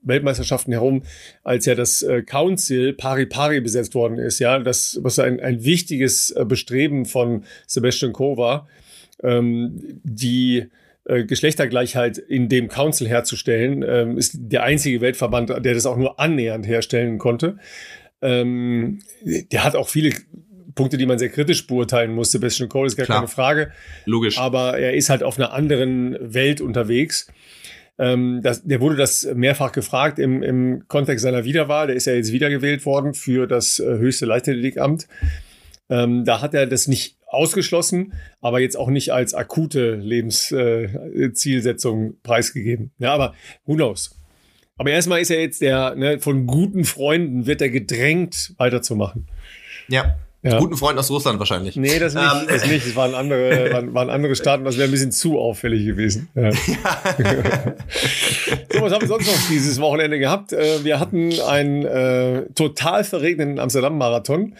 Weltmeisterschaften 0.02 0.72
herum, 0.72 1.02
als 1.44 1.66
ja 1.66 1.74
das 1.74 2.02
äh, 2.02 2.22
Council 2.22 2.92
pari 2.94 3.26
pari 3.26 3.60
besetzt 3.60 3.94
worden 3.94 4.18
ist, 4.18 4.38
ja, 4.38 4.58
das, 4.58 4.98
was 5.02 5.18
ein, 5.18 5.40
ein 5.40 5.64
wichtiges 5.64 6.30
äh, 6.30 6.44
Bestreben 6.44 7.04
von 7.04 7.44
Sebastian 7.66 8.12
Coe 8.12 8.36
war, 8.36 8.68
ähm, 9.22 10.00
die 10.02 10.68
äh, 11.04 11.24
Geschlechtergleichheit 11.24 12.18
in 12.18 12.48
dem 12.48 12.68
Council 12.68 13.08
herzustellen, 13.08 13.84
ähm, 13.86 14.18
ist 14.18 14.36
der 14.36 14.62
einzige 14.62 15.00
Weltverband, 15.00 15.50
der 15.50 15.74
das 15.74 15.86
auch 15.86 15.96
nur 15.96 16.20
annähernd 16.20 16.66
herstellen 16.66 17.18
konnte. 17.18 17.58
Ähm, 18.22 19.00
der 19.24 19.64
hat 19.64 19.76
auch 19.76 19.88
viele 19.88 20.12
Punkte, 20.74 20.96
die 20.96 21.06
man 21.06 21.18
sehr 21.18 21.30
kritisch 21.30 21.66
beurteilen 21.66 22.14
muss. 22.14 22.32
Sebastian 22.32 22.68
Coe 22.68 22.86
ist 22.86 22.96
gar 22.96 23.06
Klar. 23.06 23.18
keine 23.18 23.28
Frage. 23.28 23.72
logisch. 24.04 24.38
Aber 24.38 24.78
er 24.78 24.94
ist 24.94 25.10
halt 25.10 25.22
auf 25.22 25.38
einer 25.38 25.52
anderen 25.52 26.16
Welt 26.20 26.60
unterwegs. 26.60 27.26
Ähm, 28.00 28.40
das, 28.42 28.64
der 28.64 28.80
wurde 28.80 28.96
das 28.96 29.28
mehrfach 29.34 29.72
gefragt 29.72 30.18
im, 30.18 30.42
im 30.42 30.84
Kontext 30.88 31.22
seiner 31.22 31.44
Wiederwahl. 31.44 31.88
Der 31.88 31.96
ist 31.96 32.06
ja 32.06 32.14
jetzt 32.14 32.32
wiedergewählt 32.32 32.86
worden 32.86 33.12
für 33.12 33.46
das 33.46 33.78
äh, 33.78 33.84
höchste 33.84 34.24
Leichtathletamt. 34.24 35.06
Ähm, 35.90 36.24
da 36.24 36.40
hat 36.40 36.54
er 36.54 36.66
das 36.66 36.88
nicht 36.88 37.18
ausgeschlossen, 37.26 38.14
aber 38.40 38.60
jetzt 38.60 38.76
auch 38.76 38.88
nicht 38.88 39.12
als 39.12 39.34
akute 39.34 39.96
Lebenszielsetzung 39.96 42.10
äh, 42.10 42.14
preisgegeben. 42.22 42.92
Ja, 42.98 43.12
aber 43.12 43.34
who 43.66 43.74
knows? 43.74 44.16
Aber 44.78 44.90
erstmal 44.90 45.20
ist 45.20 45.30
er 45.30 45.42
jetzt 45.42 45.60
der, 45.60 45.94
ne, 45.94 46.20
von 46.20 46.46
guten 46.46 46.84
Freunden 46.84 47.46
wird 47.46 47.60
er 47.60 47.68
gedrängt, 47.68 48.54
weiterzumachen. 48.56 49.26
ja. 49.88 50.16
Ja. 50.42 50.58
Guten 50.58 50.76
Freund 50.76 50.98
aus 50.98 51.10
Russland 51.10 51.38
wahrscheinlich. 51.38 51.76
Nee, 51.76 51.98
das 51.98 52.14
nicht. 52.14 52.24
Ähm, 52.24 52.46
das 52.48 52.66
nicht. 52.66 52.86
Es 52.86 52.96
waren 52.96 53.14
andere, 53.14 53.70
waren, 53.72 53.92
waren 53.92 54.08
andere 54.08 54.34
Staaten, 54.34 54.64
das 54.64 54.78
wäre 54.78 54.88
ein 54.88 54.90
bisschen 54.90 55.12
zu 55.12 55.38
auffällig 55.38 55.84
gewesen. 55.84 56.30
Ja. 56.34 56.50
so, 56.52 56.60
was 58.80 58.92
haben 58.92 59.02
wir 59.02 59.08
sonst 59.08 59.26
noch 59.26 59.48
dieses 59.50 59.78
Wochenende 59.80 60.18
gehabt? 60.18 60.54
Äh, 60.54 60.82
Wir 60.82 60.98
hatten 60.98 61.38
einen 61.40 61.84
äh, 61.84 62.46
total 62.54 63.04
verregneten 63.04 63.58
Amsterdam-Marathon. 63.58 64.54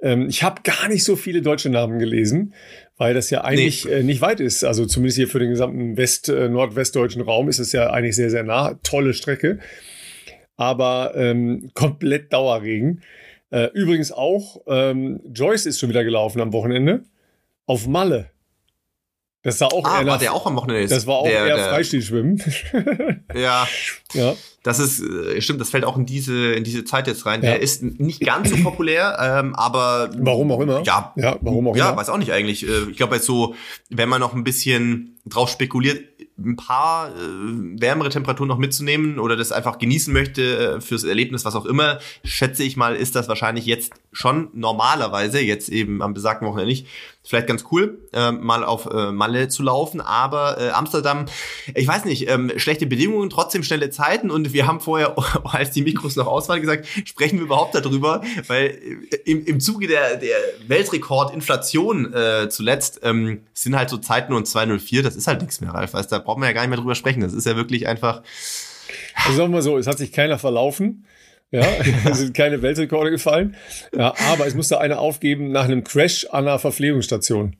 Ähm, 0.00 0.28
ich 0.28 0.44
habe 0.44 0.62
gar 0.62 0.88
nicht 0.88 1.02
so 1.02 1.16
viele 1.16 1.42
deutsche 1.42 1.68
Namen 1.68 1.98
gelesen, 1.98 2.54
weil 2.96 3.12
das 3.12 3.30
ja 3.30 3.42
eigentlich 3.42 3.90
äh, 3.90 4.04
nicht 4.04 4.20
weit 4.20 4.38
ist. 4.38 4.62
Also 4.62 4.86
zumindest 4.86 5.16
hier 5.16 5.26
für 5.26 5.40
den 5.40 5.50
gesamten 5.50 5.96
West-, 5.96 6.28
äh, 6.28 6.48
nordwestdeutschen 6.48 7.22
Raum 7.22 7.48
ist 7.48 7.58
es 7.58 7.72
ja 7.72 7.90
eigentlich 7.90 8.14
sehr, 8.14 8.30
sehr 8.30 8.44
nah. 8.44 8.78
Tolle 8.84 9.14
Strecke. 9.14 9.58
Aber 10.56 11.14
ähm, 11.16 11.70
komplett 11.74 12.32
Dauerregen. 12.32 13.02
Äh, 13.50 13.70
übrigens 13.74 14.10
auch, 14.12 14.62
ähm, 14.66 15.20
Joyce 15.32 15.66
ist 15.66 15.80
schon 15.80 15.88
wieder 15.88 16.04
gelaufen 16.04 16.40
am 16.40 16.52
Wochenende. 16.52 17.04
Auf 17.66 17.86
Malle. 17.86 18.30
Das 19.44 19.60
war 19.60 19.72
auch 19.74 19.84
ah, 19.84 19.98
eher 20.00 20.06
war 20.06 20.14
nach, 20.14 20.18
der 20.18 20.32
auch 20.32 20.46
am 20.46 20.56
Wochenende? 20.56 20.88
das 20.88 21.06
war 21.06 21.16
auch 21.16 21.26
der, 21.26 21.46
eher 21.46 21.56
der, 21.56 21.68
Freistilschwimmen. 21.68 22.42
Ja, 23.34 23.66
ja. 24.14 24.34
das 24.62 24.78
ist, 24.78 25.02
äh, 25.02 25.40
stimmt, 25.42 25.60
das 25.60 25.68
fällt 25.68 25.84
auch 25.84 25.98
in 25.98 26.06
diese, 26.06 26.54
in 26.54 26.64
diese 26.64 26.84
Zeit 26.84 27.06
jetzt 27.06 27.26
rein. 27.26 27.42
Ja. 27.42 27.50
Der 27.50 27.60
ist 27.60 27.82
nicht 27.82 28.20
ganz 28.20 28.48
so 28.48 28.56
populär, 28.56 29.18
ähm, 29.20 29.54
aber. 29.54 30.10
Warum 30.16 30.50
auch 30.50 30.60
immer. 30.60 30.82
Ja, 30.84 31.12
Ja, 31.16 31.36
warum 31.42 31.68
auch 31.68 31.76
ja, 31.76 31.88
immer. 31.88 31.98
weiß 31.98 32.08
auch 32.08 32.16
nicht 32.16 32.32
eigentlich. 32.32 32.66
Äh, 32.66 32.90
Ich 32.90 32.96
glaube, 32.96 33.16
jetzt 33.16 33.26
so, 33.26 33.54
wenn 33.90 34.08
man 34.08 34.20
noch 34.20 34.34
ein 34.34 34.44
bisschen 34.44 35.13
drauf 35.26 35.48
spekuliert, 35.48 36.04
ein 36.38 36.56
paar 36.56 37.08
äh, 37.08 37.12
wärmere 37.80 38.08
Temperaturen 38.10 38.48
noch 38.48 38.58
mitzunehmen 38.58 39.18
oder 39.18 39.36
das 39.36 39.52
einfach 39.52 39.78
genießen 39.78 40.12
möchte 40.12 40.42
äh, 40.76 40.80
fürs 40.80 41.04
Erlebnis, 41.04 41.44
was 41.44 41.54
auch 41.54 41.64
immer, 41.64 41.98
schätze 42.24 42.64
ich 42.64 42.76
mal, 42.76 42.96
ist 42.96 43.14
das 43.14 43.28
wahrscheinlich 43.28 43.66
jetzt 43.66 43.92
schon 44.12 44.48
normalerweise, 44.52 45.40
jetzt 45.40 45.68
eben 45.68 46.02
am 46.02 46.12
besagten 46.12 46.46
Wochenende 46.46 46.70
nicht, 46.70 46.86
vielleicht 47.26 47.46
ganz 47.46 47.64
cool, 47.72 47.98
äh, 48.12 48.32
mal 48.32 48.64
auf 48.64 48.86
äh, 48.86 49.10
Malle 49.10 49.48
zu 49.48 49.62
laufen. 49.62 50.00
Aber 50.00 50.60
äh, 50.60 50.70
Amsterdam, 50.70 51.24
ich 51.74 51.88
weiß 51.88 52.04
nicht, 52.04 52.28
ähm, 52.28 52.52
schlechte 52.56 52.86
Bedingungen, 52.86 53.30
trotzdem 53.30 53.62
schnelle 53.62 53.90
Zeiten. 53.90 54.30
Und 54.30 54.52
wir 54.52 54.66
haben 54.66 54.80
vorher, 54.80 55.16
als 55.44 55.70
die 55.70 55.82
Mikros 55.82 56.16
noch 56.16 56.26
aus 56.26 56.48
waren, 56.48 56.60
gesagt, 56.60 56.86
sprechen 57.04 57.38
wir 57.38 57.46
überhaupt 57.46 57.74
darüber, 57.74 58.22
weil 58.46 58.78
äh, 59.10 59.16
im, 59.24 59.44
im 59.46 59.60
Zuge 59.60 59.86
der, 59.86 60.16
der 60.16 60.36
Weltrekordinflation 60.66 62.12
äh, 62.12 62.48
zuletzt 62.50 63.00
ähm, 63.02 63.40
sind 63.54 63.76
halt 63.76 63.88
so 63.88 63.96
Zeiten 63.96 64.34
und 64.34 64.46
204, 64.46 65.02
das 65.02 65.13
ist 65.16 65.26
halt 65.26 65.40
nichts 65.40 65.60
mehr, 65.60 65.70
Ralf. 65.70 65.94
Weißt, 65.94 66.10
da 66.10 66.18
brauchen 66.18 66.40
wir 66.42 66.46
ja 66.46 66.52
gar 66.52 66.62
nicht 66.62 66.70
mehr 66.70 66.78
drüber 66.78 66.94
sprechen. 66.94 67.20
Das 67.20 67.32
ist 67.32 67.46
ja 67.46 67.56
wirklich 67.56 67.86
einfach. 67.86 68.22
Also 69.14 69.36
sagen 69.36 69.52
wir 69.52 69.62
so, 69.62 69.78
es 69.78 69.86
hat 69.86 69.98
sich 69.98 70.12
keiner 70.12 70.38
verlaufen. 70.38 71.04
Ja, 71.50 71.66
es 72.10 72.18
sind 72.18 72.34
keine 72.34 72.62
Weltrekorde 72.62 73.10
gefallen. 73.10 73.56
Ja, 73.96 74.14
aber 74.32 74.46
es 74.46 74.54
musste 74.54 74.80
einer 74.80 74.98
aufgeben 74.98 75.52
nach 75.52 75.64
einem 75.64 75.84
Crash 75.84 76.26
an 76.30 76.48
einer 76.48 76.58
Verpflegungsstation. 76.58 77.56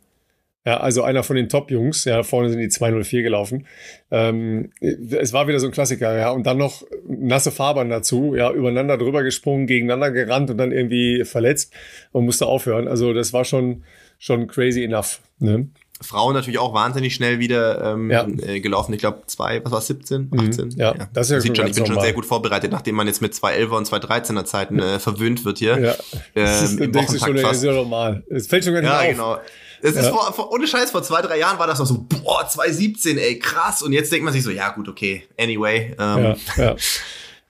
Ja, 0.67 0.79
also 0.79 1.03
einer 1.03 1.23
von 1.23 1.37
den 1.37 1.51
Top-Jungs, 1.51 2.07
ja, 2.07 2.23
vorne 2.23 2.49
sind 2.49 2.59
die 2.59 2.71
204 2.71 3.23
gelaufen. 3.23 3.67
Ähm, 4.11 4.71
es 4.81 5.35
war 5.35 5.47
wieder 5.47 5.61
so 5.61 5.67
ein 5.67 5.73
Klassiker, 5.73 6.17
ja, 6.17 6.31
und 6.31 6.47
dann 6.47 6.57
noch 6.57 6.83
nasse 7.07 7.51
Fahrbahn 7.51 7.91
dazu, 7.91 8.35
ja, 8.35 8.51
übereinander 8.51 8.97
drüber 8.97 9.23
gesprungen, 9.23 9.67
gegeneinander 9.67 10.11
gerannt 10.11 10.51
und 10.51 10.57
dann 10.57 10.73
irgendwie 10.73 11.25
verletzt 11.25 11.75
und 12.13 12.25
musste 12.25 12.47
aufhören. 12.47 12.89
Also 12.89 13.13
das 13.13 13.35
war 13.35 13.45
schon, 13.45 13.85
schon 14.19 14.47
crazy 14.47 14.83
enough. 14.83 15.21
Ne? 15.39 15.69
Frauen 16.01 16.35
natürlich 16.35 16.59
auch 16.59 16.75
wahnsinnig 16.75 17.15
schnell 17.15 17.39
wieder 17.39 17.93
ähm, 17.93 18.11
ja. 18.11 18.27
äh, 18.27 18.61
gelaufen. 18.61 18.93
Ich 18.93 18.99
glaube, 18.99 19.23
zwei, 19.27 19.65
was 19.65 19.73
war 19.73 19.81
17, 19.81 20.31
18? 20.37 20.65
Mhm, 20.67 20.71
ja, 20.77 20.95
ja, 20.95 21.09
das 21.13 21.29
ist 21.29 21.31
ja 21.33 21.41
Sieht 21.41 21.57
schon, 21.57 21.67
Ich 21.67 21.75
bin 21.75 21.83
normal. 21.83 21.97
schon 21.97 22.05
sehr 22.05 22.13
gut 22.13 22.27
vorbereitet, 22.27 22.73
nachdem 22.73 22.97
man 22.97 23.07
jetzt 23.07 23.23
mit 23.23 23.35
zwei 23.35 23.57
11er 23.59 23.77
und 23.77 23.87
zwei 23.87 23.99
13er 23.99 24.45
Zeiten 24.45 24.81
äh, 24.81 24.99
verwöhnt 24.99 25.45
wird 25.45 25.59
hier. 25.59 25.79
Ja. 25.81 25.95
Ähm, 26.35 26.65
ist, 26.65 26.81
im 26.81 26.93
denkst 26.93 27.13
du 27.13 27.19
schon, 27.19 27.39
fast. 27.39 27.57
ist 27.57 27.65
ja 27.65 27.73
normal. 27.73 28.25
Es 28.29 28.49
fällt 28.49 28.65
schon 28.65 28.75
gar 28.75 28.81
nicht 28.81 28.91
ja, 28.91 28.99
auf. 29.01 29.07
genau. 29.07 29.39
Das 29.83 29.97
ist 29.97 30.09
vor, 30.09 30.33
vor, 30.33 30.51
ohne 30.51 30.67
Scheiß, 30.67 30.91
vor 30.91 31.03
zwei, 31.03 31.21
drei 31.21 31.39
Jahren 31.39 31.59
war 31.59 31.67
das 31.67 31.79
noch 31.79 31.87
so, 31.87 32.07
boah, 32.09 32.49
2017, 32.49 33.19
ey, 33.19 33.39
krass. 33.39 33.83
Und 33.83 33.93
jetzt 33.93 34.11
denkt 34.11 34.25
man 34.25 34.33
sich 34.33 34.43
so, 34.43 34.51
ja, 34.51 34.71
gut, 34.71 34.89
okay, 34.89 35.25
anyway. 35.39 35.95
Ähm, 35.99 36.37
ja, 36.57 36.65
ja. 36.65 36.77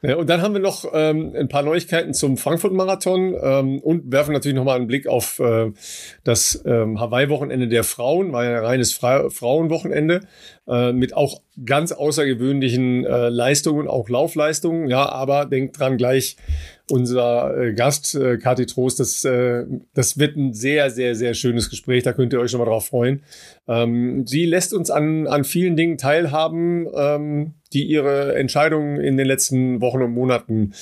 Ja, 0.07 0.17
und 0.17 0.29
dann 0.29 0.43
haben 0.43 0.53
wir 0.53 0.61
noch 0.61 0.85
ähm, 0.93 1.33
ein 1.35 1.49
paar 1.49 1.63
Neuigkeiten 1.63 2.13
zum 2.13 2.37
Frankfurt-Marathon 2.37 3.37
ähm, 3.41 3.79
und 3.81 4.13
werfen 4.13 4.35
natürlich 4.35 4.55
nochmal 4.55 4.77
einen 4.77 4.87
Blick 4.87 5.07
auf 5.07 5.39
äh, 5.39 5.73
das 6.25 6.63
ähm, 6.67 7.01
Hawaii-Wochenende 7.01 7.69
der 7.69 7.85
Frauen, 7.85 8.31
war 8.31 8.45
ja 8.45 8.59
ein 8.59 8.65
reines 8.65 8.93
Fra 8.93 9.31
Frauenwochenende 9.31 10.21
äh, 10.69 10.93
mit 10.93 11.17
auch 11.17 11.41
ganz 11.65 11.93
außergewöhnlichen 11.93 13.07
äh, 13.07 13.31
Leistungen, 13.31 13.89
auch 13.89 14.11
Laufleistungen. 14.11 14.89
Ja, 14.89 15.09
aber 15.09 15.47
denkt 15.47 15.79
dran 15.79 15.97
gleich 15.97 16.37
unser 16.91 17.57
äh, 17.57 17.73
Gast, 17.73 18.15
äh, 18.15 18.37
Kati 18.37 18.67
Trost, 18.67 19.01
das, 19.01 19.25
äh, 19.25 19.65
das 19.95 20.19
wird 20.19 20.37
ein 20.37 20.53
sehr, 20.53 20.91
sehr, 20.91 21.15
sehr 21.15 21.35
schönes 21.35 21.71
Gespräch. 21.71 22.03
Da 22.03 22.13
könnt 22.13 22.33
ihr 22.33 22.41
euch 22.41 22.51
schon 22.51 22.61
mal 22.61 22.67
drauf 22.67 22.87
freuen. 22.87 23.23
Ähm, 23.67 24.27
sie 24.27 24.45
lässt 24.45 24.75
uns 24.75 24.91
an, 24.91 25.27
an 25.27 25.45
vielen 25.45 25.77
Dingen 25.77 25.97
teilhaben, 25.97 26.87
ähm, 26.95 27.55
die 27.73 27.85
ihre 27.85 28.35
Entscheidungen 28.35 29.01
in 29.01 29.17
den 29.17 29.27
letzten 29.27 29.81
Wochen 29.81 30.03
und 30.03 30.13
Monaten 30.13 30.75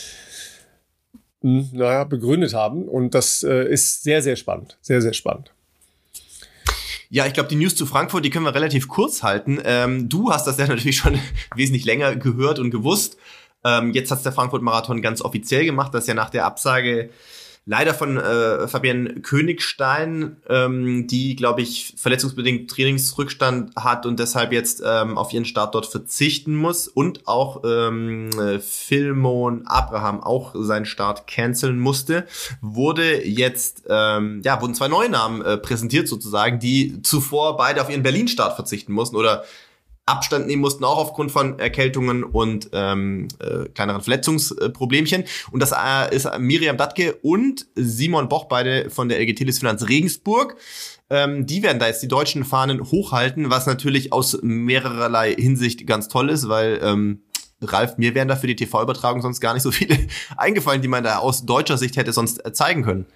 hm, 1.43 1.69
naja, 1.73 2.05
begründet 2.05 2.53
haben. 2.53 2.89
Und 2.89 3.15
das 3.15 3.45
äh, 3.45 3.69
ist 3.69 4.03
sehr, 4.03 4.23
sehr 4.23 4.37
spannend. 4.37 4.79
Sehr, 4.81 5.01
sehr 5.03 5.13
spannend. 5.13 5.53
Ja, 7.11 7.27
ich 7.27 7.35
glaube, 7.35 7.51
die 7.51 7.57
News 7.57 7.75
zu 7.77 7.85
Frankfurt, 7.85 8.25
die 8.25 8.31
können 8.31 8.47
wir 8.47 8.55
relativ 8.55 8.89
kurz 8.89 9.23
halten. 9.23 9.61
Ähm, 9.65 10.09
du 10.09 10.33
hast 10.33 10.47
das 10.47 10.57
ja 10.57 10.67
natürlich 10.69 10.97
schon 10.97 11.19
wesentlich 11.55 11.85
länger 11.85 12.17
gehört 12.17 12.59
und 12.59 12.71
gewusst. 12.71 13.19
Ähm, 13.65 13.93
jetzt 13.93 14.11
hat 14.11 14.25
der 14.25 14.33
Frankfurt-Marathon 14.33 15.03
ganz 15.03 15.23
offiziell 15.23 15.65
gemacht, 15.65 15.95
dass 15.95 16.07
ja 16.07 16.15
nach 16.15 16.31
der 16.31 16.45
Absage 16.47 17.11
leider 17.65 17.95
von 17.95 18.17
äh, 18.17 18.67
Fabian 18.67 19.23
Königstein, 19.23 20.37
ähm, 20.49 21.07
die, 21.07 21.37
glaube 21.37 21.63
ich, 21.63 21.95
verletzungsbedingt 21.97 22.71
Trainingsrückstand 22.71 23.77
hat 23.77 24.05
und 24.05 24.19
deshalb 24.19 24.53
jetzt 24.53 24.83
ähm, 24.85 25.17
auf 25.17 25.33
ihren 25.33 25.45
Start 25.45 25.75
dort 25.75 25.87
verzichten 25.87 26.57
muss 26.57 26.89
und 26.89 27.29
auch 27.29 27.63
ähm, 27.65 28.31
Philmon 28.61 29.67
Abraham 29.67 30.23
auch 30.23 30.55
seinen 30.59 30.87
Start 30.87 31.29
canceln 31.29 31.79
musste, 31.79 32.27
wurde 32.61 33.25
jetzt, 33.25 33.85
ähm, 33.89 34.43
ja, 34.45 34.61
wurden 34.61 34.75
zwei 34.75 34.89
neue 34.89 35.09
Namen 35.09 35.43
äh, 35.43 35.57
präsentiert 35.57 36.09
sozusagen, 36.09 36.59
die 36.59 37.01
zuvor 37.03 37.57
beide 37.57 37.81
auf 37.81 37.91
ihren 37.91 38.03
Berlin-Start 38.03 38.57
verzichten 38.57 38.93
mussten 38.93 39.15
oder 39.15 39.45
Abstand 40.05 40.47
nehmen 40.47 40.63
mussten, 40.63 40.85
auch 40.85 40.99
aufgrund 40.99 41.31
von 41.31 41.59
Erkältungen 41.59 42.25
und 42.25 42.71
ähm, 42.73 43.29
äh, 43.39 43.69
kleineren 43.69 44.03
Verletzungsproblemchen. 44.03 45.25
Und 45.53 45.61
das 45.61 45.73
äh, 45.73 46.15
ist 46.15 46.29
Miriam 46.39 46.77
Datke 46.77 47.15
und 47.23 47.67
Simon 47.77 48.29
Boch, 48.29 48.47
beide 48.47 48.91
von 48.91 49.09
der 49.09 49.21
LG 49.21 49.53
Finanz 49.53 49.89
Regensburg. 49.89 50.57
Ähm, 51.09 51.47
die 51.47 51.63
werden 51.63 51.79
da 51.79 51.87
jetzt 51.87 52.03
die 52.03 52.09
deutschen 52.09 52.45
Fahnen 52.45 52.83
hochhalten, 52.91 53.51
was 53.51 53.67
natürlich 53.67 54.13
aus 54.13 54.39
mehrererlei 54.43 55.35
Hinsicht 55.35 55.87
ganz 55.87 56.09
toll 56.09 56.31
ist, 56.31 56.49
weil 56.49 56.81
ähm, 56.83 57.23
Ralf, 57.61 57.99
mir 57.99 58.15
wären 58.15 58.29
da 58.29 58.37
für 58.37 58.47
die 58.47 58.57
TV-Übertragung 58.57 59.23
sonst 59.23 59.41
gar 59.41 59.55
nicht 59.55 59.63
so 59.63 59.71
viele 59.71 59.97
eingefallen, 60.37 60.83
die 60.83 60.89
man 60.89 61.05
da 61.05 61.19
aus 61.19 61.47
deutscher 61.47 61.79
Sicht 61.79 61.97
hätte 61.97 62.13
sonst 62.13 62.43
zeigen 62.55 62.83
können. 62.83 63.07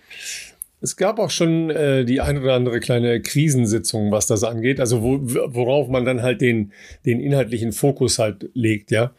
Es 0.81 0.97
gab 0.97 1.19
auch 1.19 1.31
schon 1.31 1.71
äh, 1.71 2.05
die 2.05 2.21
ein 2.21 2.39
oder 2.39 2.55
andere 2.55 2.81
kleine 2.81 3.21
Krisensitzung, 3.23 4.11
was 4.11 4.27
das 4.27 4.45
angeht, 4.45 4.79
also 4.79 5.03
wo, 5.03 5.19
worauf 5.23 5.89
man 5.89 6.05
dann 6.05 6.23
halt 6.23 6.41
den, 6.41 6.73
den 7.05 7.21
inhaltlichen 7.21 7.73
Fokus 7.73 8.19
halt 8.19 8.51
legt, 8.55 8.91
ja. 8.91 9.15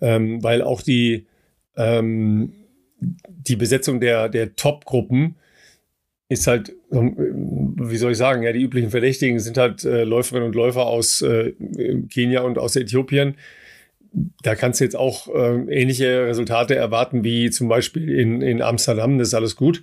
Ähm, 0.00 0.42
weil 0.42 0.62
auch 0.62 0.82
die, 0.82 1.26
ähm, 1.76 2.52
die 3.00 3.56
Besetzung 3.56 4.00
der, 4.00 4.28
der 4.28 4.56
Top-Gruppen 4.56 5.36
ist 6.32 6.46
halt, 6.46 6.72
wie 6.90 7.96
soll 7.96 8.12
ich 8.12 8.18
sagen, 8.18 8.42
ja, 8.42 8.52
die 8.52 8.62
üblichen 8.62 8.90
Verdächtigen 8.90 9.38
sind 9.38 9.58
halt 9.58 9.84
äh, 9.84 10.04
Läuferinnen 10.04 10.48
und 10.48 10.54
Läufer 10.54 10.86
aus 10.86 11.20
äh, 11.20 11.52
Kenia 12.10 12.40
und 12.40 12.58
aus 12.58 12.74
Äthiopien. 12.74 13.36
Da 14.42 14.54
kannst 14.54 14.80
du 14.80 14.84
jetzt 14.84 14.96
auch 14.96 15.28
äh, 15.28 15.64
ähnliche 15.68 16.26
Resultate 16.26 16.74
erwarten 16.74 17.22
wie 17.22 17.50
zum 17.50 17.68
Beispiel 17.68 18.08
in, 18.10 18.40
in 18.40 18.62
Amsterdam, 18.62 19.18
das 19.18 19.28
ist 19.28 19.34
alles 19.34 19.56
gut. 19.56 19.82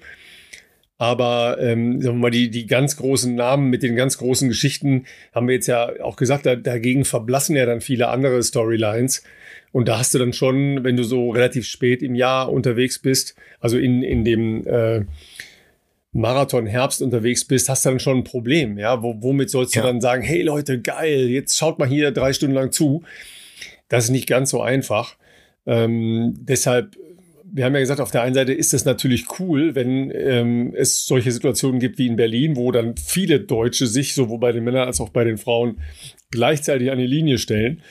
Aber 1.00 1.58
ähm, 1.62 2.01
sagen 2.01 2.18
wir 2.18 2.22
mal, 2.24 2.29
die, 2.29 2.51
die 2.51 2.68
ganz 2.68 2.98
großen 2.98 3.34
Namen 3.34 3.70
mit 3.70 3.84
den 3.84 3.96
ganz 3.96 4.18
großen 4.18 4.50
Geschichten 4.50 5.06
haben 5.34 5.48
wir 5.48 5.56
jetzt 5.56 5.68
ja 5.68 5.89
auch 6.03 6.18
gesagt, 6.18 6.46
da, 6.46 6.58
dagegen 6.58 7.06
verblassen 7.06 7.56
ja 7.56 7.65
dann 7.65 7.79
viele 7.79 8.10
andere 8.10 8.44
Storylines. 8.44 9.24
Und 9.72 9.88
da 9.88 9.98
hast 9.98 10.13
du 10.13 10.20
dann 10.20 10.34
schon, 10.34 10.84
wenn 10.84 10.98
du 10.98 11.03
so 11.03 11.29
relativ 11.29 11.65
spät 11.65 12.03
im 12.03 12.15
Jahr 12.15 12.51
unterwegs 12.51 13.00
bist, 13.00 13.36
also 13.62 13.77
in, 13.77 14.03
in 14.03 14.25
dem 14.25 14.68
äh, 14.68 15.06
Marathon 16.12 16.65
Herbst 16.65 17.01
unterwegs 17.01 17.46
bist, 17.46 17.70
hast 17.70 17.86
du 17.86 17.91
dann 17.91 18.01
schon 18.01 18.18
ein 18.18 18.24
Problem. 18.25 18.77
Ja, 18.77 19.01
Wo, 19.01 19.15
womit 19.22 19.50
sollst 19.50 19.75
du 19.75 19.79
ja. 19.79 19.86
dann 19.86 20.01
sagen, 20.01 20.22
hey 20.22 20.41
Leute, 20.41 20.82
geil, 20.82 21.29
jetzt 21.29 21.58
schaut 21.58 21.79
mal 21.79 21.88
hier 21.88 22.12
drei 22.12 22.34
Stunden 22.34 22.56
lang 22.56 22.74
zu. 22.74 23.03
Das 23.88 24.03
ist 24.03 24.10
nicht 24.10 24.27
ganz 24.27 24.50
so 24.50 24.62
einfach. 24.62 25.15
Ähm, 25.65 26.34
deshalb 26.41 26.98
wir 27.51 27.65
haben 27.65 27.74
ja 27.74 27.79
gesagt, 27.79 28.01
auf 28.01 28.12
der 28.12 28.22
einen 28.22 28.34
Seite 28.34 28.53
ist 28.53 28.74
es 28.74 28.86
natürlich 28.86 29.39
cool, 29.39 29.75
wenn 29.75 30.12
ähm, 30.12 30.74
es 30.75 31.06
solche 31.06 31.32
Situationen 31.32 31.79
gibt 31.79 31.98
wie 31.98 32.08
in 32.08 32.15
Berlin, 32.15 32.56
wo 32.56 32.72
dann 32.72 32.96
viele 32.98 33.39
Deutsche 33.39 33.88
sich 33.88 34.13
sowohl 34.13 34.39
bei 34.39 34.51
den 34.51 34.63
Männern 34.63 34.88
als 34.88 35.00
auch 35.00 35.10
bei 35.10 35.24
den 35.24 35.38
Frauen 35.38 35.79
gleichzeitig 36.32 36.91
an 36.91 37.00
die 37.00 37.08
Linie 37.08 37.38
stellen. 37.38 37.82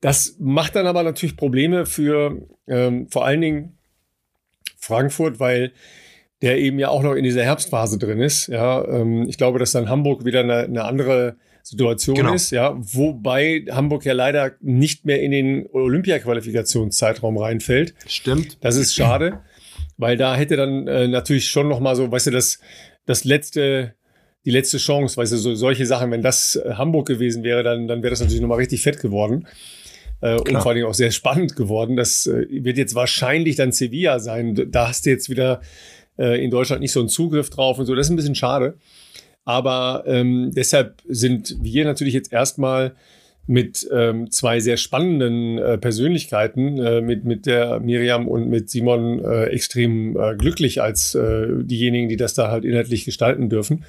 Das 0.00 0.36
macht 0.38 0.76
dann 0.76 0.86
aber 0.86 1.02
natürlich 1.02 1.36
Probleme 1.36 1.86
für 1.86 2.46
ähm, 2.66 3.08
vor 3.08 3.24
allen 3.24 3.40
Dingen 3.40 3.78
Frankfurt, 4.76 5.40
weil 5.40 5.72
der 6.42 6.58
eben 6.58 6.78
ja 6.78 6.88
auch 6.88 7.02
noch 7.02 7.14
in 7.14 7.24
dieser 7.24 7.44
Herbstphase 7.44 7.98
drin 7.98 8.20
ist. 8.20 8.48
Ja, 8.48 8.84
ähm, 8.84 9.28
ich 9.28 9.38
glaube, 9.38 9.58
dass 9.58 9.72
dann 9.72 9.88
Hamburg 9.88 10.24
wieder 10.24 10.40
eine, 10.40 10.58
eine 10.64 10.84
andere 10.84 11.36
Situation 11.62 12.16
genau. 12.16 12.34
ist, 12.34 12.50
ja, 12.50 12.74
wobei 12.76 13.64
Hamburg 13.70 14.04
ja 14.04 14.12
leider 14.12 14.52
nicht 14.60 15.04
mehr 15.04 15.20
in 15.20 15.30
den 15.30 15.66
Olympia-Qualifikationszeitraum 15.72 17.38
reinfällt. 17.38 17.94
Stimmt. 18.06 18.58
Das 18.60 18.76
ist 18.76 18.94
schade, 18.94 19.40
weil 19.96 20.16
da 20.16 20.36
hätte 20.36 20.56
dann 20.56 20.88
äh, 20.88 21.08
natürlich 21.08 21.48
schon 21.48 21.68
noch 21.68 21.80
mal 21.80 21.96
so, 21.96 22.10
weißt 22.10 22.28
du, 22.28 22.30
das 22.30 22.58
das 23.06 23.24
letzte 23.24 23.94
die 24.44 24.50
letzte 24.50 24.78
Chance, 24.78 25.16
weißt 25.16 25.32
du, 25.32 25.36
so, 25.36 25.54
solche 25.54 25.86
Sachen, 25.86 26.10
wenn 26.10 26.22
das 26.22 26.56
äh, 26.56 26.74
Hamburg 26.74 27.06
gewesen 27.06 27.44
wäre, 27.44 27.62
dann 27.62 27.86
dann 27.86 28.02
wäre 28.02 28.10
das 28.10 28.20
natürlich 28.20 28.40
noch 28.40 28.48
mal 28.48 28.56
richtig 28.56 28.82
fett 28.82 29.00
geworden. 29.00 29.46
Äh, 30.22 30.36
und 30.36 30.52
vor 30.52 30.66
allen 30.66 30.76
Dingen 30.76 30.88
auch 30.88 30.94
sehr 30.94 31.10
spannend 31.10 31.56
geworden. 31.56 31.96
Das 31.96 32.26
äh, 32.26 32.46
wird 32.48 32.78
jetzt 32.78 32.94
wahrscheinlich 32.94 33.56
dann 33.56 33.72
Sevilla 33.72 34.20
sein. 34.20 34.68
Da 34.70 34.88
hast 34.88 35.04
du 35.04 35.10
jetzt 35.10 35.28
wieder 35.28 35.60
äh, 36.16 36.42
in 36.42 36.50
Deutschland 36.50 36.80
nicht 36.80 36.92
so 36.92 37.00
einen 37.00 37.08
Zugriff 37.08 37.50
drauf 37.50 37.78
und 37.78 37.86
so. 37.86 37.94
Das 37.94 38.06
ist 38.06 38.10
ein 38.10 38.16
bisschen 38.16 38.34
schade. 38.34 38.78
Aber 39.44 40.04
ähm, 40.06 40.52
deshalb 40.54 41.02
sind 41.08 41.56
wir 41.62 41.84
natürlich 41.84 42.14
jetzt 42.14 42.32
erstmal 42.32 42.94
mit 43.46 43.88
ähm, 43.92 44.30
zwei 44.30 44.60
sehr 44.60 44.76
spannenden 44.76 45.58
äh, 45.58 45.76
Persönlichkeiten, 45.76 46.78
äh, 46.78 47.00
mit, 47.00 47.24
mit 47.24 47.46
der 47.46 47.80
Miriam 47.80 48.28
und 48.28 48.48
mit 48.48 48.70
Simon 48.70 49.24
äh, 49.24 49.46
extrem 49.46 50.16
äh, 50.16 50.36
glücklich 50.36 50.80
als 50.80 51.14
äh, 51.16 51.48
diejenigen, 51.62 52.08
die 52.08 52.16
das 52.16 52.34
da 52.34 52.50
halt 52.50 52.64
inhaltlich 52.64 53.04
gestalten 53.04 53.48
dürfen. 53.48 53.84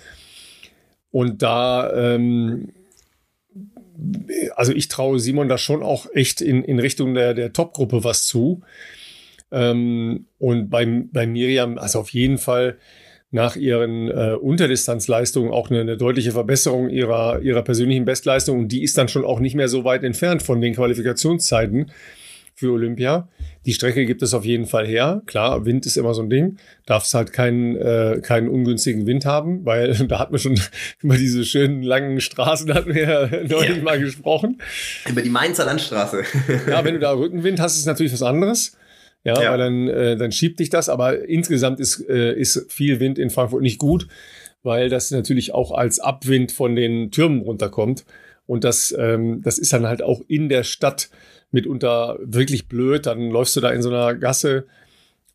Und 1.11 1.43
da, 1.43 1.93
ähm, 1.93 2.69
also 4.55 4.73
ich 4.73 4.87
traue 4.87 5.19
Simon 5.19 5.49
da 5.49 5.59
schon 5.59 5.83
auch 5.83 6.07
echt 6.15 6.41
in, 6.41 6.63
in 6.63 6.79
Richtung 6.79 7.13
der, 7.13 7.35
der 7.35 7.53
Top-Gruppe 7.53 8.03
was 8.03 8.25
zu. 8.25 8.61
Ähm, 9.51 10.25
und 10.39 10.71
bei, 10.71 10.85
bei 10.85 11.27
Miriam, 11.27 11.77
also 11.77 11.99
auf 11.99 12.09
jeden 12.09 12.39
Fall 12.39 12.77
nach 13.33 13.55
ihren 13.55 14.09
äh, 14.09 14.35
Unterdistanzleistungen 14.39 15.51
auch 15.51 15.71
eine, 15.71 15.81
eine, 15.81 15.97
deutliche 15.97 16.31
Verbesserung 16.31 16.89
ihrer, 16.89 17.41
ihrer 17.41 17.63
persönlichen 17.63 18.05
Bestleistung. 18.05 18.59
Und 18.59 18.67
die 18.67 18.83
ist 18.83 18.95
dann 18.95 19.07
schon 19.07 19.25
auch 19.25 19.39
nicht 19.39 19.55
mehr 19.55 19.67
so 19.67 19.83
weit 19.83 20.03
entfernt 20.03 20.43
von 20.43 20.61
den 20.61 20.75
Qualifikationszeiten 20.75 21.91
für 22.53 22.71
Olympia. 22.71 23.27
Die 23.65 23.73
Strecke 23.73 24.05
gibt 24.05 24.21
es 24.21 24.35
auf 24.35 24.45
jeden 24.45 24.67
Fall 24.67 24.85
her. 24.85 25.23
Klar, 25.25 25.65
Wind 25.65 25.87
ist 25.87 25.97
immer 25.97 26.13
so 26.13 26.21
ein 26.21 26.29
Ding. 26.29 26.57
Darf 26.85 27.05
es 27.05 27.15
halt 27.15 27.33
keinen, 27.33 27.75
äh, 27.75 28.19
keinen 28.21 28.49
ungünstigen 28.49 29.07
Wind 29.07 29.25
haben, 29.25 29.65
weil 29.65 29.93
da 30.07 30.19
hat 30.19 30.29
man 30.29 30.39
schon 30.39 30.59
über 31.01 31.17
diese 31.17 31.43
schönen 31.43 31.81
langen 31.81 32.21
Straßen 32.21 32.71
hatten 32.71 32.93
wir 32.93 33.01
ja 33.01 33.25
neulich 33.49 33.77
ja. 33.77 33.83
mal 33.83 33.99
gesprochen. 33.99 34.61
Über 35.09 35.23
die 35.23 35.31
Mainzer 35.31 35.65
Landstraße. 35.65 36.21
ja, 36.69 36.85
wenn 36.85 36.93
du 36.93 36.99
da 36.99 37.13
Rückenwind 37.13 37.59
hast, 37.59 37.79
ist 37.79 37.87
natürlich 37.87 38.13
was 38.13 38.21
anderes. 38.21 38.77
Ja, 39.23 39.41
ja. 39.41 39.51
weil 39.51 39.57
dann, 39.57 39.87
äh, 39.87 40.17
dann 40.17 40.31
schiebt 40.31 40.59
dich 40.59 40.69
das. 40.69 40.89
Aber 40.89 41.27
insgesamt 41.27 41.79
ist, 41.79 42.07
äh, 42.09 42.33
ist 42.33 42.71
viel 42.71 42.99
Wind 42.99 43.17
in 43.17 43.29
Frankfurt 43.29 43.61
nicht 43.61 43.79
gut, 43.79 44.07
weil 44.63 44.89
das 44.89 45.11
natürlich 45.11 45.53
auch 45.53 45.71
als 45.71 45.99
Abwind 45.99 46.51
von 46.51 46.75
den 46.75 47.11
Türmen 47.11 47.41
runterkommt. 47.41 48.05
Und 48.45 48.63
das, 48.63 48.93
ähm, 48.97 49.41
das 49.41 49.57
ist 49.57 49.71
dann 49.71 49.87
halt 49.87 50.01
auch 50.01 50.21
in 50.27 50.49
der 50.49 50.63
Stadt 50.63 51.09
mitunter 51.51 52.17
wirklich 52.21 52.67
blöd. 52.67 53.05
Dann 53.05 53.29
läufst 53.29 53.55
du 53.55 53.61
da 53.61 53.69
in 53.71 53.81
so 53.81 53.89
einer 53.89 54.15
Gasse 54.15 54.65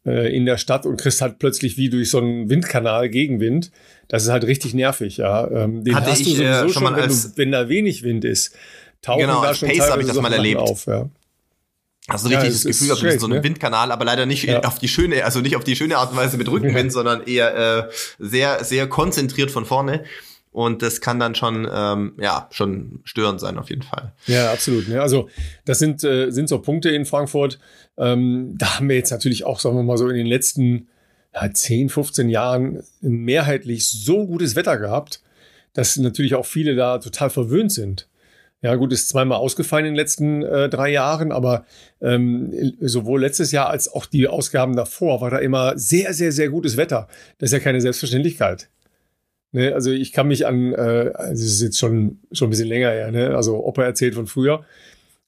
äh, 0.04 0.34
in 0.34 0.44
der 0.44 0.58
Stadt 0.58 0.84
und 0.84 1.00
kriegst 1.00 1.22
halt 1.22 1.38
plötzlich 1.38 1.76
wie 1.76 1.88
durch 1.88 2.10
so 2.10 2.18
einen 2.18 2.50
Windkanal 2.50 3.08
Gegenwind. 3.08 3.70
Das 4.08 4.24
ist 4.24 4.30
halt 4.30 4.44
richtig 4.44 4.74
nervig, 4.74 5.18
ja. 5.18 5.50
Ähm, 5.50 5.84
den 5.84 5.94
Hatte 5.94 6.10
hast 6.10 6.20
ich, 6.20 6.28
du 6.28 6.34
sowieso 6.34 6.50
äh, 6.50 6.68
schon, 6.68 6.84
schon 6.84 6.96
wenn, 6.96 7.08
du, 7.08 7.36
wenn 7.36 7.52
da 7.52 7.68
wenig 7.68 8.02
Wind 8.02 8.24
ist. 8.24 8.54
Tauchen 9.00 9.20
genau, 9.20 9.42
da 9.42 9.54
schon 9.54 9.68
Pace 9.68 9.90
habe 9.90 10.02
ich 10.02 10.08
das 10.08 10.20
mal 10.20 10.32
erlebt. 10.32 10.60
Auf, 10.60 10.86
ja. 10.86 11.08
Hast 12.08 12.24
du 12.24 12.28
richtig 12.30 12.48
ja, 12.48 12.52
das 12.52 12.64
Gefühl, 12.64 12.88
du 12.88 13.02
bist 13.02 13.20
so 13.20 13.26
ein 13.26 13.32
ne? 13.32 13.44
Windkanal, 13.44 13.92
aber 13.92 14.04
leider 14.04 14.24
nicht 14.24 14.44
ja. 14.44 14.60
auf 14.60 14.78
die 14.78 14.88
schöne, 14.88 15.24
also 15.24 15.40
nicht 15.40 15.56
auf 15.56 15.64
die 15.64 15.76
schöne 15.76 15.98
Art 15.98 16.10
und 16.10 16.16
Weise 16.16 16.38
mit 16.38 16.50
Rückenwind, 16.50 16.90
sondern 16.90 17.22
eher 17.22 17.88
äh, 17.88 17.90
sehr, 18.18 18.64
sehr 18.64 18.88
konzentriert 18.88 19.50
von 19.50 19.66
vorne. 19.66 20.04
Und 20.50 20.80
das 20.80 21.02
kann 21.02 21.20
dann 21.20 21.34
schon, 21.34 21.68
ähm, 21.70 22.14
ja, 22.18 22.48
schon 22.50 23.00
störend 23.04 23.40
sein, 23.40 23.58
auf 23.58 23.68
jeden 23.68 23.82
Fall. 23.82 24.12
Ja, 24.26 24.50
absolut. 24.50 24.88
Ne? 24.88 25.00
Also, 25.00 25.28
das 25.66 25.78
sind, 25.78 26.02
äh, 26.02 26.30
sind 26.30 26.48
so 26.48 26.58
Punkte 26.60 26.88
in 26.88 27.04
Frankfurt. 27.04 27.58
Ähm, 27.98 28.54
da 28.56 28.76
haben 28.76 28.88
wir 28.88 28.96
jetzt 28.96 29.10
natürlich 29.10 29.44
auch, 29.44 29.60
sagen 29.60 29.76
wir 29.76 29.82
mal 29.82 29.98
so, 29.98 30.08
in 30.08 30.16
den 30.16 30.26
letzten 30.26 30.88
ja, 31.34 31.52
10, 31.52 31.90
15 31.90 32.30
Jahren 32.30 32.82
mehrheitlich 33.02 33.86
so 33.86 34.26
gutes 34.26 34.56
Wetter 34.56 34.78
gehabt, 34.78 35.20
dass 35.74 35.96
natürlich 35.96 36.34
auch 36.34 36.46
viele 36.46 36.74
da 36.74 36.98
total 36.98 37.28
verwöhnt 37.28 37.70
sind. 37.70 38.08
Ja, 38.60 38.74
gut, 38.74 38.92
ist 38.92 39.08
zweimal 39.08 39.38
ausgefallen 39.38 39.86
in 39.86 39.92
den 39.92 39.96
letzten 39.96 40.42
äh, 40.42 40.68
drei 40.68 40.90
Jahren, 40.90 41.30
aber 41.30 41.64
ähm, 42.00 42.52
sowohl 42.80 43.20
letztes 43.20 43.52
Jahr 43.52 43.70
als 43.70 43.92
auch 43.92 44.04
die 44.04 44.26
Ausgaben 44.26 44.74
davor 44.74 45.20
war 45.20 45.30
da 45.30 45.38
immer 45.38 45.78
sehr, 45.78 46.12
sehr, 46.12 46.32
sehr 46.32 46.48
gutes 46.48 46.76
Wetter. 46.76 47.06
Das 47.38 47.50
ist 47.50 47.52
ja 47.52 47.60
keine 47.60 47.80
Selbstverständlichkeit. 47.80 48.68
Ne? 49.52 49.72
Also 49.72 49.92
ich 49.92 50.12
kann 50.12 50.26
mich 50.26 50.44
an, 50.44 50.72
äh, 50.72 51.12
also 51.14 51.42
das 51.44 51.52
ist 51.52 51.62
jetzt 51.62 51.78
schon, 51.78 52.18
schon 52.32 52.48
ein 52.48 52.50
bisschen 52.50 52.66
länger 52.66 52.90
her, 52.90 53.12
ne? 53.12 53.36
also 53.36 53.64
Opa 53.64 53.84
erzählt 53.84 54.16
von 54.16 54.26
früher, 54.26 54.64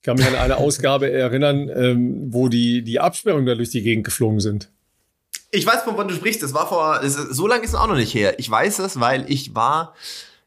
kann 0.03 0.17
mich 0.17 0.27
an 0.27 0.35
eine 0.35 0.57
Ausgabe 0.57 1.09
erinnern, 1.09 1.69
ähm, 1.73 2.33
wo 2.33 2.49
die, 2.49 2.81
die 2.81 2.99
Absperrungen 2.99 3.45
da 3.45 3.55
durch 3.55 3.69
die 3.69 3.81
Gegend 3.81 4.03
geflogen 4.03 4.41
sind. 4.41 4.69
Ich 5.51 5.65
weiß, 5.65 5.83
von 5.83 5.95
wann 5.95 6.07
du 6.07 6.13
sprichst. 6.13 6.43
Das 6.43 6.53
war 6.53 6.67
vor, 6.67 7.01
so 7.07 7.47
lange 7.47 7.63
ist 7.63 7.69
es 7.69 7.75
auch 7.75 7.87
noch 7.87 7.95
nicht 7.95 8.13
her. 8.13 8.39
Ich 8.39 8.49
weiß 8.49 8.79
es, 8.79 8.99
weil 8.99 9.25
ich 9.29 9.55
war 9.55 9.93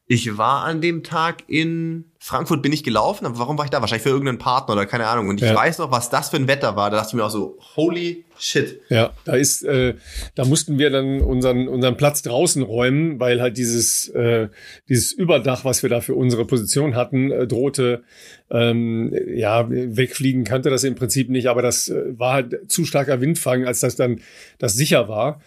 ich 0.07 0.37
war 0.37 0.65
an 0.65 0.81
dem 0.81 1.03
Tag 1.03 1.45
in 1.47 2.05
Frankfurt, 2.27 2.63
bin 2.63 2.73
ich 2.73 2.83
gelaufen, 2.83 3.27
aber 3.27 3.39
warum 3.39 3.59
war 3.59 3.67
ich 3.67 3.71
da? 3.71 3.83
Wahrscheinlich 3.83 4.03
für 4.03 4.09
irgendeinen 4.09 4.39
Partner 4.39 4.73
oder 4.73 4.87
keine 4.87 5.09
Ahnung. 5.09 5.29
Und 5.29 5.43
ich 5.43 5.47
ja. 5.47 5.55
weiß 5.55 5.77
noch, 5.77 5.91
was 5.91 6.09
das 6.09 6.31
für 6.31 6.37
ein 6.37 6.49
Wetter 6.49 6.75
war. 6.75 6.89
Da 6.89 6.97
dachte 6.97 7.09
ich 7.11 7.15
mir 7.17 7.23
auch 7.23 7.31
so, 7.31 7.59
holy 7.77 8.25
shit. 8.39 8.81
Ja, 8.89 9.13
da 9.27 9.35
ist, 9.35 9.63
äh, 9.63 9.93
da 10.35 10.47
mussten 10.47 10.79
wir 10.79 10.89
dann 10.89 11.21
unseren, 11.21 11.69
unseren 11.69 11.99
Platz 11.99 12.23
draußen 12.23 12.63
räumen, 12.63 13.21
weil 13.21 13.43
halt 13.43 13.59
dieses, 13.59 14.09
äh, 14.09 14.49
dieses 14.89 15.13
Überdach, 15.13 15.67
was 15.67 15.83
wir 15.83 15.91
da 15.91 16.01
für 16.01 16.15
unsere 16.15 16.47
Position 16.47 16.97
hatten, 16.97 17.31
äh, 17.31 17.47
drohte, 17.47 18.05
ähm, 18.51 19.15
ja, 19.35 19.67
wegfliegen 19.69 20.45
kannte 20.45 20.71
das 20.71 20.83
im 20.85 20.95
Prinzip 20.95 21.29
nicht, 21.29 21.49
aber 21.49 21.61
das 21.61 21.91
äh, 21.91 22.19
war 22.19 22.33
halt 22.33 22.73
zu 22.73 22.87
starker 22.87 23.21
Windfang, 23.21 23.67
als 23.67 23.81
das 23.81 23.97
dann 23.97 24.23
das 24.59 24.73
sicher 24.73 25.11
war. 25.11 25.43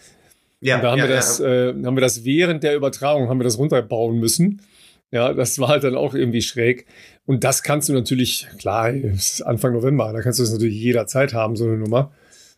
Ja, 0.60 0.76
und 0.76 0.84
da 0.84 0.92
haben, 0.92 0.98
ja, 0.98 1.08
wir 1.08 1.16
das, 1.16 1.40
ja. 1.40 1.70
äh, 1.70 1.84
haben 1.84 1.96
wir 1.96 2.02
das 2.02 2.24
während 2.24 2.62
der 2.62 2.76
Übertragung, 2.76 3.28
haben 3.28 3.40
wir 3.40 3.44
das 3.44 3.58
runterbauen 3.58 4.20
müssen. 4.20 4.62
Ja, 5.10 5.32
das 5.32 5.58
war 5.58 5.68
halt 5.68 5.84
dann 5.84 5.96
auch 5.96 6.14
irgendwie 6.14 6.42
schräg. 6.42 6.86
Und 7.24 7.44
das 7.44 7.62
kannst 7.62 7.88
du 7.88 7.92
natürlich, 7.92 8.46
klar, 8.58 8.90
es 8.90 9.32
ist 9.32 9.42
Anfang 9.42 9.72
November, 9.72 10.12
da 10.12 10.20
kannst 10.20 10.38
du 10.38 10.42
das 10.42 10.52
natürlich 10.52 10.76
jederzeit 10.76 11.34
haben, 11.34 11.56
so 11.56 11.64
eine 11.64 11.76
Nummer. 11.76 12.12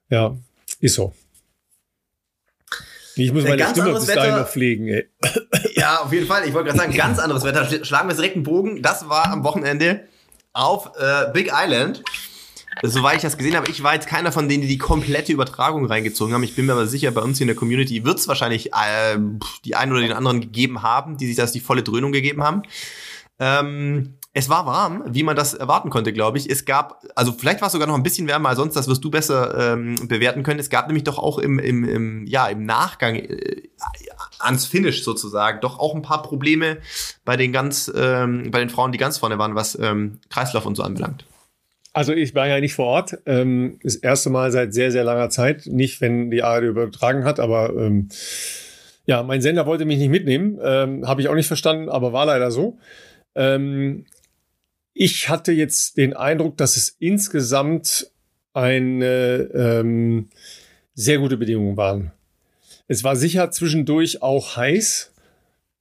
Ja, 0.08 0.36
ist 0.80 0.94
so. 0.94 1.12
Ich 3.16 3.32
muss 3.32 3.44
meine 3.44 3.68
Stimme 3.68 3.92
bis 3.92 4.06
dahin 4.06 4.36
noch 4.36 4.48
pflegen, 4.48 4.88
ey. 4.88 5.08
Ja, 5.74 5.98
auf 5.98 6.12
jeden 6.12 6.26
Fall. 6.26 6.46
Ich 6.46 6.54
wollte 6.54 6.68
gerade 6.68 6.78
sagen, 6.78 6.96
ganz 6.96 7.18
anderes 7.18 7.44
Wetter. 7.44 7.84
Schlagen 7.84 8.08
wir 8.08 8.14
direkt 8.14 8.36
einen 8.36 8.44
Bogen. 8.44 8.82
Das 8.82 9.08
war 9.08 9.30
am 9.30 9.44
Wochenende 9.44 10.04
auf 10.52 10.92
äh, 10.98 11.30
Big 11.32 11.50
Island 11.52 12.02
soweit 12.82 13.16
ich 13.16 13.22
das 13.22 13.36
gesehen 13.36 13.56
habe, 13.56 13.70
ich 13.70 13.82
war 13.82 13.94
jetzt 13.94 14.06
keiner 14.06 14.32
von 14.32 14.48
denen, 14.48 14.62
die 14.62 14.68
die 14.68 14.78
komplette 14.78 15.32
Übertragung 15.32 15.86
reingezogen 15.86 16.34
haben. 16.34 16.42
Ich 16.42 16.54
bin 16.54 16.66
mir 16.66 16.72
aber 16.72 16.86
sicher, 16.86 17.10
bei 17.10 17.22
uns 17.22 17.38
hier 17.38 17.44
in 17.44 17.48
der 17.48 17.56
Community 17.56 18.04
wird 18.04 18.18
es 18.18 18.28
wahrscheinlich 18.28 18.72
äh, 18.72 19.18
die 19.64 19.76
einen 19.76 19.92
oder 19.92 20.02
den 20.02 20.12
anderen 20.12 20.40
gegeben 20.40 20.82
haben, 20.82 21.16
die 21.16 21.26
sich 21.26 21.36
das 21.36 21.52
die 21.52 21.60
volle 21.60 21.82
Dröhnung 21.82 22.12
gegeben 22.12 22.42
haben. 22.42 22.62
Ähm, 23.38 24.14
es 24.32 24.48
war 24.48 24.64
warm, 24.64 25.02
wie 25.08 25.24
man 25.24 25.34
das 25.34 25.54
erwarten 25.54 25.90
konnte, 25.90 26.12
glaube 26.12 26.38
ich. 26.38 26.48
Es 26.48 26.64
gab, 26.64 27.02
also 27.16 27.32
vielleicht 27.32 27.60
war 27.60 27.66
es 27.66 27.72
sogar 27.72 27.88
noch 27.88 27.96
ein 27.96 28.04
bisschen 28.04 28.28
wärmer 28.28 28.50
als 28.50 28.58
sonst, 28.58 28.76
das 28.76 28.86
wirst 28.86 29.02
du 29.02 29.10
besser 29.10 29.72
ähm, 29.72 29.96
bewerten 30.06 30.44
können. 30.44 30.60
Es 30.60 30.70
gab 30.70 30.86
nämlich 30.86 31.02
doch 31.02 31.18
auch 31.18 31.38
im, 31.38 31.58
im, 31.58 31.82
im, 31.82 32.26
ja, 32.26 32.46
im 32.46 32.64
Nachgang 32.64 33.16
äh, 33.16 33.62
ans 34.38 34.66
Finish 34.66 35.02
sozusagen 35.02 35.60
doch 35.60 35.80
auch 35.80 35.96
ein 35.96 36.02
paar 36.02 36.22
Probleme 36.22 36.78
bei 37.24 37.36
den 37.36 37.52
ganz, 37.52 37.90
ähm, 37.92 38.52
bei 38.52 38.60
den 38.60 38.70
Frauen, 38.70 38.92
die 38.92 38.98
ganz 38.98 39.18
vorne 39.18 39.38
waren, 39.38 39.56
was 39.56 39.76
ähm, 39.80 40.20
Kreislauf 40.28 40.64
und 40.64 40.76
so 40.76 40.84
anbelangt. 40.84 41.24
Also 41.92 42.12
ich 42.12 42.34
war 42.34 42.46
ja 42.46 42.60
nicht 42.60 42.74
vor 42.74 42.86
Ort. 42.86 43.18
Ähm, 43.26 43.78
das 43.82 43.96
erste 43.96 44.30
Mal 44.30 44.52
seit 44.52 44.72
sehr, 44.72 44.92
sehr 44.92 45.04
langer 45.04 45.30
Zeit. 45.30 45.66
Nicht, 45.66 46.00
wenn 46.00 46.30
die 46.30 46.42
ARD 46.42 46.64
übertragen 46.64 47.24
hat, 47.24 47.40
aber 47.40 47.74
ähm, 47.76 48.08
ja, 49.06 49.22
mein 49.22 49.42
Sender 49.42 49.66
wollte 49.66 49.84
mich 49.84 49.98
nicht 49.98 50.10
mitnehmen. 50.10 50.58
Ähm, 50.62 51.06
Habe 51.08 51.20
ich 51.20 51.28
auch 51.28 51.34
nicht 51.34 51.48
verstanden, 51.48 51.88
aber 51.88 52.12
war 52.12 52.26
leider 52.26 52.50
so. 52.50 52.78
Ähm, 53.34 54.06
ich 54.94 55.28
hatte 55.28 55.52
jetzt 55.52 55.96
den 55.96 56.14
Eindruck, 56.14 56.56
dass 56.56 56.76
es 56.76 56.90
insgesamt 56.98 58.10
eine 58.52 59.48
ähm, 59.54 60.28
sehr 60.94 61.18
gute 61.18 61.36
Bedingungen 61.36 61.76
waren. 61.76 62.12
Es 62.86 63.04
war 63.04 63.16
sicher 63.16 63.50
zwischendurch 63.50 64.22
auch 64.22 64.56
heiß. 64.56 65.12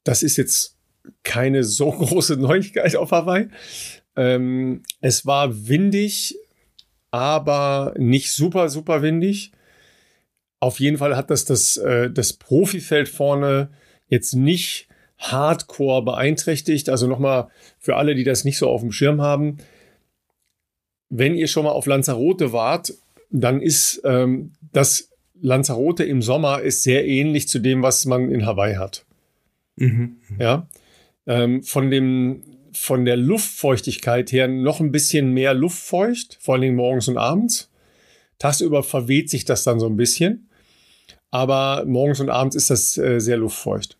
Das 0.04 0.24
ist 0.24 0.38
jetzt 0.38 0.78
keine 1.24 1.64
so 1.64 1.92
große 1.92 2.38
Neuigkeit 2.38 2.96
auf 2.96 3.12
Hawaii. 3.12 3.50
Ähm, 4.16 4.84
es 5.02 5.26
war 5.26 5.68
windig, 5.68 6.36
aber 7.12 7.94
nicht 7.98 8.32
super, 8.32 8.70
super 8.70 9.02
windig. 9.02 9.52
Auf 10.60 10.80
jeden 10.80 10.98
Fall 10.98 11.16
hat 11.16 11.30
das 11.30 11.46
das, 11.46 11.78
äh, 11.78 12.12
das 12.12 12.34
Profifeld 12.34 13.08
vorne 13.08 13.70
jetzt 14.08 14.34
nicht 14.34 14.88
hardcore 15.18 16.04
beeinträchtigt. 16.04 16.90
Also 16.90 17.08
nochmal 17.08 17.50
für 17.78 17.96
alle, 17.96 18.16
die 18.16 18.24
das 18.24 18.44
nicht 18.44 18.58
so 18.58 18.70
auf 18.70 18.82
dem 18.82 18.92
Schirm 18.92 19.22
haben. 19.22 19.58
Wenn 21.10 21.36
ihr 21.36 21.48
schon 21.48 21.64
mal 21.64 21.72
auf 21.72 21.86
Lanzarote 21.86 22.54
wart, 22.54 22.94
dann 23.30 23.62
ist 23.62 24.02
ähm, 24.04 24.54
das 24.74 25.10
Lanzarote 25.42 26.04
im 26.04 26.22
Sommer 26.22 26.62
ist 26.62 26.84
sehr 26.84 27.08
ähnlich 27.08 27.48
zu 27.48 27.60
dem, 27.60 27.82
was 27.82 28.06
man 28.06 28.30
in 28.30 28.46
Hawaii 28.46 28.76
hat. 28.76 29.06
Mhm. 29.76 30.18
Ja. 30.38 30.68
Ähm, 31.26 31.64
von 31.64 31.90
dem 31.90 32.44
von 32.80 33.04
der 33.04 33.18
Luftfeuchtigkeit 33.18 34.32
her 34.32 34.48
noch 34.48 34.80
ein 34.80 34.92
bisschen 34.92 35.34
mehr 35.34 35.54
luftfeucht, 35.54 36.38
vor 36.40 36.54
allen 36.54 36.62
Dingen 36.62 36.76
morgens 36.78 37.10
und 37.10 37.18
abends. 37.18 37.70
Tagsüber 38.40 38.84
verweht 38.84 39.30
sich 39.30 39.44
das 39.44 39.66
dann 39.66 39.82
so 39.82 39.88
ein 39.88 39.98
bisschen, 39.98 40.50
aber 41.30 41.84
morgens 41.86 42.22
und 42.22 42.30
abends 42.30 42.56
ist 42.56 42.70
das 42.70 42.98
äh, 42.98 43.20
sehr 43.20 43.36
luftfeucht. 43.36 43.98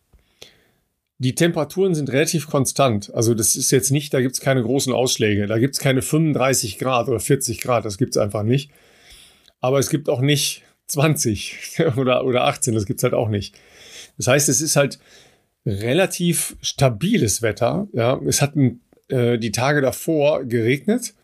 Die 1.18 1.34
Temperaturen 1.34 1.94
sind 1.94 2.10
relativ 2.10 2.48
konstant. 2.48 3.12
Also 3.14 3.34
das 3.34 3.54
ist 3.54 3.70
jetzt 3.70 3.90
nicht, 3.90 4.14
da 4.14 4.22
gibt 4.22 4.34
es 4.34 4.40
keine 4.40 4.62
großen 4.62 4.94
Ausschläge. 4.94 5.46
Da 5.46 5.58
gibt 5.58 5.74
es 5.74 5.80
keine 5.80 6.00
35 6.00 6.78
Grad 6.78 7.08
oder 7.08 7.20
40 7.20 7.60
Grad, 7.60 7.84
das 7.84 7.98
gibt 7.98 8.16
es 8.16 8.22
einfach 8.22 8.42
nicht. 8.42 8.70
Aber 9.60 9.78
es 9.78 9.90
gibt 9.90 10.08
auch 10.08 10.22
nicht 10.22 10.62
20 10.86 11.82
oder, 11.98 12.24
oder 12.24 12.44
18, 12.44 12.74
das 12.74 12.86
gibt 12.86 13.00
es 13.00 13.04
halt 13.04 13.14
auch 13.14 13.28
nicht. 13.28 13.54
Das 14.16 14.26
heißt, 14.26 14.48
es 14.48 14.62
ist 14.62 14.76
halt 14.76 14.98
relativ 15.66 16.56
stabiles 16.62 17.42
Wetter. 17.42 17.88
Ja, 17.92 18.20
es 18.26 18.42
hat 18.42 18.54
äh, 19.08 19.38
die 19.38 19.52
Tage 19.52 19.80
davor 19.80 20.44
geregnet. 20.44 21.14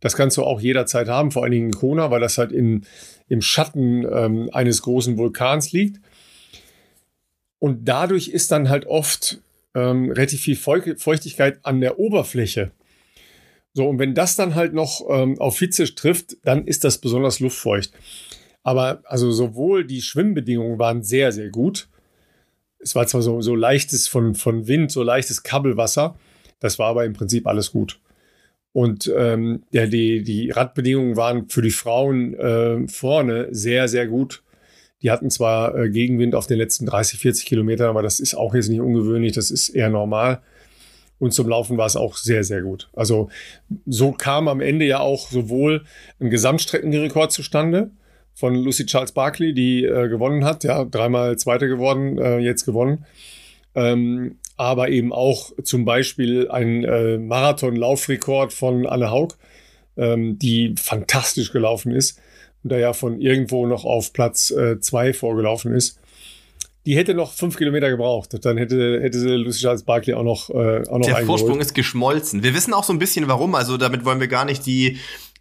Das 0.00 0.16
kannst 0.16 0.36
du 0.36 0.42
auch 0.42 0.60
jederzeit 0.60 1.08
haben, 1.08 1.30
vor 1.30 1.44
allen 1.44 1.52
Dingen 1.52 1.66
in 1.66 1.74
Kona, 1.74 2.10
weil 2.10 2.20
das 2.20 2.38
halt 2.38 2.52
in, 2.52 2.84
im 3.28 3.40
Schatten 3.40 4.04
ähm, 4.04 4.50
eines 4.52 4.82
großen 4.82 5.16
Vulkans 5.16 5.72
liegt. 5.72 6.00
Und 7.60 7.88
dadurch 7.88 8.28
ist 8.28 8.50
dann 8.50 8.68
halt 8.68 8.86
oft 8.86 9.40
ähm, 9.74 10.10
relativ 10.10 10.40
viel 10.40 10.56
Feuchtigkeit 10.56 11.60
an 11.62 11.80
der 11.80 11.98
Oberfläche. 12.00 12.72
So, 13.74 13.88
und 13.88 13.98
wenn 13.98 14.14
das 14.14 14.36
dann 14.36 14.54
halt 14.54 14.74
noch 14.74 15.02
ähm, 15.08 15.40
auf 15.40 15.58
Hitze 15.58 15.94
trifft, 15.94 16.36
dann 16.44 16.66
ist 16.66 16.84
das 16.84 16.98
besonders 16.98 17.40
luftfeucht. 17.40 17.92
Aber 18.62 19.02
also 19.04 19.30
sowohl 19.30 19.84
die 19.84 20.02
Schwimmbedingungen 20.02 20.78
waren 20.78 21.02
sehr, 21.02 21.32
sehr 21.32 21.48
gut, 21.48 21.88
es 22.82 22.94
war 22.94 23.06
zwar 23.06 23.22
so, 23.22 23.40
so 23.40 23.54
leichtes 23.54 24.08
von, 24.08 24.34
von 24.34 24.66
Wind, 24.66 24.90
so 24.90 25.02
leichtes 25.02 25.42
Kabelwasser, 25.42 26.16
das 26.60 26.78
war 26.78 26.88
aber 26.88 27.04
im 27.04 27.12
Prinzip 27.12 27.46
alles 27.46 27.72
gut. 27.72 28.00
Und 28.72 29.12
ähm, 29.14 29.64
ja, 29.70 29.86
die, 29.86 30.22
die 30.22 30.50
Radbedingungen 30.50 31.16
waren 31.16 31.48
für 31.48 31.62
die 31.62 31.70
Frauen 31.70 32.34
äh, 32.34 32.88
vorne 32.88 33.48
sehr, 33.50 33.86
sehr 33.88 34.06
gut. 34.06 34.42
Die 35.02 35.10
hatten 35.10 35.30
zwar 35.30 35.76
äh, 35.76 35.90
Gegenwind 35.90 36.34
auf 36.34 36.46
den 36.46 36.58
letzten 36.58 36.86
30, 36.86 37.18
40 37.18 37.46
Kilometern, 37.46 37.88
aber 37.88 38.02
das 38.02 38.18
ist 38.18 38.34
auch 38.34 38.54
jetzt 38.54 38.68
nicht 38.68 38.80
ungewöhnlich, 38.80 39.32
das 39.32 39.50
ist 39.50 39.68
eher 39.70 39.90
normal. 39.90 40.40
Und 41.18 41.32
zum 41.34 41.48
Laufen 41.48 41.76
war 41.76 41.86
es 41.86 41.96
auch 41.96 42.16
sehr, 42.16 42.44
sehr 42.44 42.62
gut. 42.62 42.88
Also 42.94 43.28
so 43.86 44.12
kam 44.12 44.48
am 44.48 44.60
Ende 44.60 44.86
ja 44.86 45.00
auch 45.00 45.30
sowohl 45.30 45.84
ein 46.18 46.30
Gesamtstreckenrekord 46.30 47.30
zustande 47.30 47.90
von 48.34 48.54
Lucy 48.54 48.86
Charles 48.86 49.12
Barkley, 49.12 49.52
die 49.54 49.84
äh, 49.84 50.08
gewonnen 50.08 50.44
hat, 50.44 50.64
ja, 50.64 50.84
dreimal 50.84 51.38
Zweite 51.38 51.68
geworden, 51.68 52.18
äh, 52.18 52.38
jetzt 52.38 52.64
gewonnen. 52.64 53.04
Ähm, 53.74 54.36
aber 54.56 54.90
eben 54.90 55.12
auch 55.12 55.50
zum 55.62 55.84
Beispiel 55.84 56.50
ein 56.50 56.84
äh, 56.84 57.18
Marathon-Laufrekord 57.18 58.52
von 58.52 58.86
Anne 58.86 59.10
Haug, 59.10 59.36
ähm, 59.96 60.38
die 60.38 60.74
fantastisch 60.78 61.52
gelaufen 61.52 61.92
ist 61.92 62.20
und 62.62 62.70
da 62.72 62.78
ja 62.78 62.92
von 62.92 63.20
irgendwo 63.20 63.66
noch 63.66 63.84
auf 63.84 64.12
Platz 64.12 64.50
äh, 64.50 64.78
zwei 64.80 65.12
vorgelaufen 65.12 65.74
ist. 65.74 65.98
Die 66.84 66.96
hätte 66.96 67.14
noch 67.14 67.32
fünf 67.32 67.56
Kilometer 67.56 67.90
gebraucht. 67.90 68.44
Dann 68.44 68.56
hätte, 68.56 69.00
hätte 69.00 69.18
Lucy 69.36 69.60
Charles 69.60 69.84
Barkley 69.84 70.14
auch 70.14 70.24
noch, 70.24 70.50
äh, 70.50 70.82
auch 70.88 70.98
noch 70.98 71.06
Der 71.06 71.24
Vorsprung 71.24 71.60
ist 71.60 71.74
geschmolzen. 71.74 72.42
Wir 72.42 72.54
wissen 72.54 72.74
auch 72.74 72.82
so 72.82 72.92
ein 72.92 72.98
bisschen 72.98 73.28
warum. 73.28 73.54
Also 73.54 73.76
damit 73.76 74.04
wollen 74.04 74.18
wir 74.18 74.26
gar 74.26 74.44
nicht 74.44 74.66
die 74.66 74.88
äh, 74.96 74.98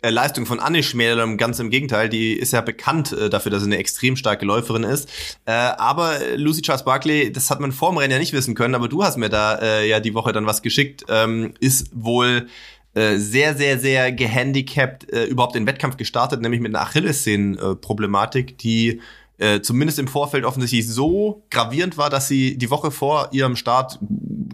Leistung 0.10 0.46
von 0.46 0.60
Anne 0.60 0.82
schmälern, 0.82 1.38
ganz 1.38 1.60
im 1.60 1.70
Gegenteil, 1.70 2.10
die 2.10 2.34
ist 2.34 2.54
ja 2.54 2.62
bekannt 2.62 3.12
äh, 3.12 3.30
dafür, 3.30 3.52
dass 3.52 3.62
sie 3.62 3.68
eine 3.68 3.78
extrem 3.78 4.16
starke 4.16 4.46
Läuferin 4.46 4.84
ist. 4.84 5.10
Äh, 5.46 5.52
aber 5.52 6.18
Lucy 6.36 6.62
Charles 6.62 6.84
Barkley, 6.84 7.32
das 7.32 7.52
hat 7.52 7.60
man 7.60 7.72
vor 7.72 7.92
dem 7.92 7.98
Rennen 7.98 8.14
ja 8.14 8.20
nicht 8.20 8.34
wissen 8.34 8.56
können, 8.56 8.74
aber 8.74 8.88
du 8.88 9.04
hast 9.04 9.18
mir 9.18 9.30
da 9.30 9.60
äh, 9.60 9.88
ja 9.88 10.00
die 10.00 10.14
Woche 10.14 10.32
dann 10.32 10.48
was 10.48 10.62
geschickt, 10.62 11.06
ähm, 11.08 11.54
ist 11.60 11.90
wohl 11.94 12.48
äh, 12.94 13.18
sehr, 13.18 13.56
sehr, 13.56 13.80
sehr 13.80 14.12
gehandicapt 14.12 15.12
äh, 15.14 15.26
überhaupt 15.26 15.56
in 15.56 15.68
Wettkampf 15.68 15.98
gestartet, 15.98 16.42
nämlich 16.42 16.62
mit 16.62 16.76
einer 16.76 16.84
Achillessehnen-Problematik, 16.84 18.58
die 18.58 19.02
äh, 19.38 19.62
zumindest 19.62 19.98
im 19.98 20.08
Vorfeld 20.08 20.46
offensichtlich 20.46 20.88
so 20.88 21.44
gravierend 21.50 21.98
war, 21.98 22.10
dass 22.10 22.28
sie 22.28 22.58
die 22.58 22.70
Woche 22.70 22.92
vor 22.92 23.30
ihrem 23.32 23.56
Start 23.56 23.98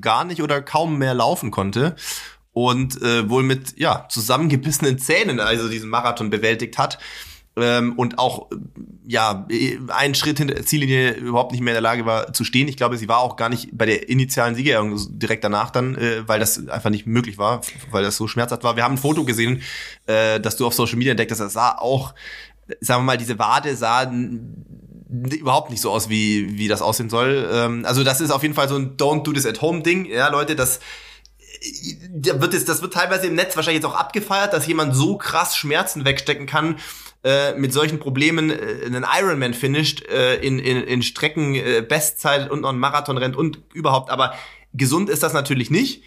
gar 0.01 0.23
nicht 0.23 0.43
oder 0.43 0.61
kaum 0.61 0.97
mehr 0.97 1.13
laufen 1.13 1.51
konnte 1.51 1.95
und 2.57 2.99
äh, 3.03 3.29
wohl 3.29 3.43
mit 3.43 3.77
ja 3.77 4.07
zusammengebissenen 4.09 4.97
Zähnen 4.97 5.39
also 5.39 5.69
diesen 5.69 5.91
Marathon 5.91 6.31
bewältigt 6.31 6.79
hat 6.79 6.97
ähm, 7.55 7.93
und 7.93 8.17
auch 8.17 8.47
ja 9.05 9.45
einen 9.89 10.15
Schritt 10.15 10.39
hinter 10.39 10.55
der 10.55 10.65
Ziellinie 10.65 11.11
überhaupt 11.11 11.51
nicht 11.51 11.61
mehr 11.61 11.73
in 11.73 11.75
der 11.75 11.81
Lage 11.83 12.07
war 12.07 12.33
zu 12.33 12.43
stehen. 12.43 12.67
Ich 12.67 12.75
glaube, 12.75 12.97
sie 12.97 13.07
war 13.07 13.19
auch 13.19 13.35
gar 13.35 13.49
nicht 13.49 13.77
bei 13.77 13.85
der 13.85 14.09
initialen 14.09 14.55
Siegerehrung 14.55 14.97
direkt 15.19 15.43
danach 15.43 15.69
dann, 15.69 15.95
äh, 15.97 16.27
weil 16.27 16.39
das 16.39 16.67
einfach 16.67 16.89
nicht 16.89 17.05
möglich 17.05 17.37
war, 17.37 17.61
weil 17.91 18.01
das 18.01 18.17
so 18.17 18.27
schmerzhaft 18.27 18.63
war. 18.63 18.75
Wir 18.75 18.83
haben 18.83 18.95
ein 18.95 18.97
Foto 18.97 19.23
gesehen, 19.23 19.61
äh, 20.07 20.39
das 20.39 20.57
du 20.57 20.65
auf 20.65 20.73
Social 20.73 20.97
Media 20.97 21.11
entdeckt 21.11 21.31
hast. 21.31 21.39
Das 21.39 21.53
sah 21.53 21.77
auch, 21.77 22.15
sagen 22.81 23.01
wir 23.01 23.05
mal, 23.05 23.17
diese 23.17 23.37
Wade 23.37 23.75
sah 23.75 24.11
überhaupt 25.11 25.69
nicht 25.69 25.81
so 25.81 25.91
aus, 25.91 26.09
wie, 26.09 26.57
wie 26.57 26.67
das 26.67 26.81
aussehen 26.81 27.11
soll. 27.11 27.47
Ähm, 27.53 27.85
also 27.85 28.03
das 28.03 28.19
ist 28.19 28.31
auf 28.31 28.41
jeden 28.41 28.55
Fall 28.55 28.67
so 28.67 28.77
ein 28.77 28.97
Don't 28.97 29.21
do 29.21 29.31
this 29.31 29.45
at 29.45 29.61
home 29.61 29.83
Ding. 29.83 30.05
Ja, 30.05 30.29
Leute, 30.29 30.55
das 30.55 30.79
da 32.13 32.41
wird 32.41 32.53
jetzt, 32.53 32.69
das 32.69 32.81
wird 32.81 32.93
teilweise 32.93 33.27
im 33.27 33.35
Netz 33.35 33.55
wahrscheinlich 33.55 33.83
jetzt 33.83 33.91
auch 33.91 33.97
abgefeiert, 33.97 34.53
dass 34.53 34.67
jemand 34.67 34.95
so 34.95 35.17
krass 35.17 35.55
Schmerzen 35.55 36.05
wegstecken 36.05 36.45
kann, 36.45 36.77
äh, 37.23 37.53
mit 37.55 37.73
solchen 37.73 37.99
Problemen 37.99 38.49
äh, 38.49 38.85
einen 38.85 39.05
Ironman 39.19 39.53
finisht, 39.53 40.07
äh, 40.07 40.35
in, 40.35 40.59
in, 40.59 40.83
in 40.83 41.01
Strecken 41.01 41.55
äh, 41.55 41.85
Bestzeit 41.87 42.49
und 42.49 42.61
noch 42.61 42.69
einen 42.69 42.79
Marathon 42.79 43.17
rennt 43.17 43.35
und 43.35 43.59
überhaupt. 43.73 44.09
Aber 44.09 44.33
gesund 44.73 45.09
ist 45.09 45.23
das 45.23 45.33
natürlich 45.33 45.69
nicht. 45.69 46.03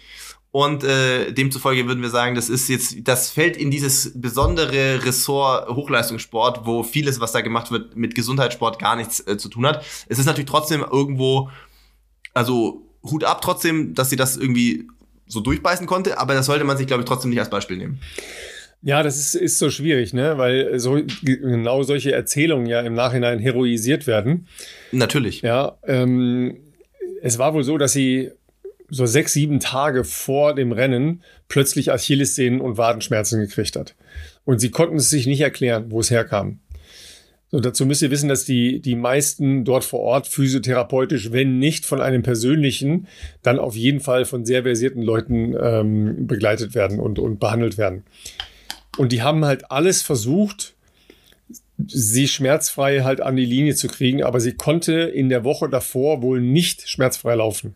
Und 0.51 0.83
äh, 0.83 1.31
demzufolge 1.31 1.87
würden 1.87 2.01
wir 2.01 2.09
sagen, 2.09 2.35
das 2.35 2.49
ist 2.49 2.67
jetzt, 2.67 2.95
das 3.03 3.29
fällt 3.29 3.55
in 3.55 3.71
dieses 3.71 4.11
besondere 4.19 5.05
Ressort 5.05 5.69
Hochleistungssport, 5.69 6.65
wo 6.65 6.83
vieles, 6.83 7.21
was 7.21 7.31
da 7.31 7.39
gemacht 7.39 7.71
wird, 7.71 7.95
mit 7.95 8.15
Gesundheitssport 8.15 8.77
gar 8.77 8.97
nichts 8.97 9.25
äh, 9.25 9.37
zu 9.37 9.47
tun 9.47 9.65
hat. 9.65 9.85
Es 10.09 10.19
ist 10.19 10.25
natürlich 10.25 10.49
trotzdem 10.49 10.81
irgendwo, 10.81 11.49
also 12.33 12.85
Hut 13.03 13.23
ab 13.23 13.41
trotzdem, 13.41 13.93
dass 13.93 14.09
sie 14.09 14.17
das 14.17 14.35
irgendwie 14.35 14.87
so 15.31 15.39
durchbeißen 15.39 15.87
konnte, 15.87 16.19
aber 16.19 16.33
das 16.33 16.45
sollte 16.45 16.63
man 16.65 16.77
sich, 16.77 16.87
glaube 16.87 17.03
ich, 17.03 17.07
trotzdem 17.07 17.29
nicht 17.29 17.39
als 17.39 17.49
Beispiel 17.49 17.77
nehmen. 17.77 17.99
Ja, 18.83 19.03
das 19.03 19.17
ist, 19.17 19.35
ist 19.35 19.59
so 19.59 19.69
schwierig, 19.69 20.13
ne? 20.13 20.37
Weil 20.37 20.79
so 20.79 20.99
genau 21.21 21.83
solche 21.83 22.11
Erzählungen 22.13 22.65
ja 22.65 22.81
im 22.81 22.93
Nachhinein 22.93 23.39
heroisiert 23.39 24.07
werden. 24.07 24.47
Natürlich. 24.91 25.41
Ja, 25.41 25.77
ähm, 25.85 26.57
es 27.21 27.37
war 27.37 27.53
wohl 27.53 27.63
so, 27.63 27.77
dass 27.77 27.93
sie 27.93 28.31
so 28.89 29.05
sechs, 29.05 29.33
sieben 29.33 29.59
Tage 29.59 30.03
vor 30.03 30.55
dem 30.55 30.71
Rennen 30.71 31.23
plötzlich 31.47 31.91
Achillessehnen 31.91 32.59
und 32.59 32.77
Wadenschmerzen 32.77 33.39
gekriegt 33.39 33.75
hat. 33.75 33.95
Und 34.43 34.59
sie 34.59 34.71
konnten 34.71 34.97
es 34.97 35.09
sich 35.09 35.27
nicht 35.27 35.41
erklären, 35.41 35.85
wo 35.91 35.99
es 35.99 36.09
herkam. 36.09 36.59
So, 37.51 37.59
dazu 37.59 37.85
müsst 37.85 38.01
ihr 38.01 38.11
wissen, 38.11 38.29
dass 38.29 38.45
die, 38.45 38.79
die 38.79 38.95
meisten 38.95 39.65
dort 39.65 39.83
vor 39.83 39.99
Ort 39.99 40.27
physiotherapeutisch, 40.27 41.33
wenn 41.33 41.59
nicht 41.59 41.85
von 41.85 42.01
einem 42.01 42.23
persönlichen, 42.23 43.07
dann 43.43 43.59
auf 43.59 43.75
jeden 43.75 43.99
Fall 43.99 44.23
von 44.23 44.45
sehr 44.45 44.63
versierten 44.63 45.01
Leuten 45.01 45.53
ähm, 45.61 46.27
begleitet 46.27 46.75
werden 46.75 46.99
und, 46.99 47.19
und 47.19 47.39
behandelt 47.41 47.77
werden. 47.77 48.03
Und 48.97 49.11
die 49.11 49.21
haben 49.21 49.43
halt 49.43 49.69
alles 49.69 50.01
versucht, 50.01 50.75
sie 51.87 52.27
schmerzfrei 52.27 53.01
halt 53.01 53.19
an 53.19 53.35
die 53.35 53.45
Linie 53.45 53.75
zu 53.75 53.87
kriegen, 53.87 54.23
aber 54.23 54.39
sie 54.39 54.53
konnte 54.53 54.93
in 54.93 55.27
der 55.27 55.43
Woche 55.43 55.67
davor 55.67 56.21
wohl 56.21 56.39
nicht 56.39 56.87
schmerzfrei 56.87 57.35
laufen. 57.35 57.73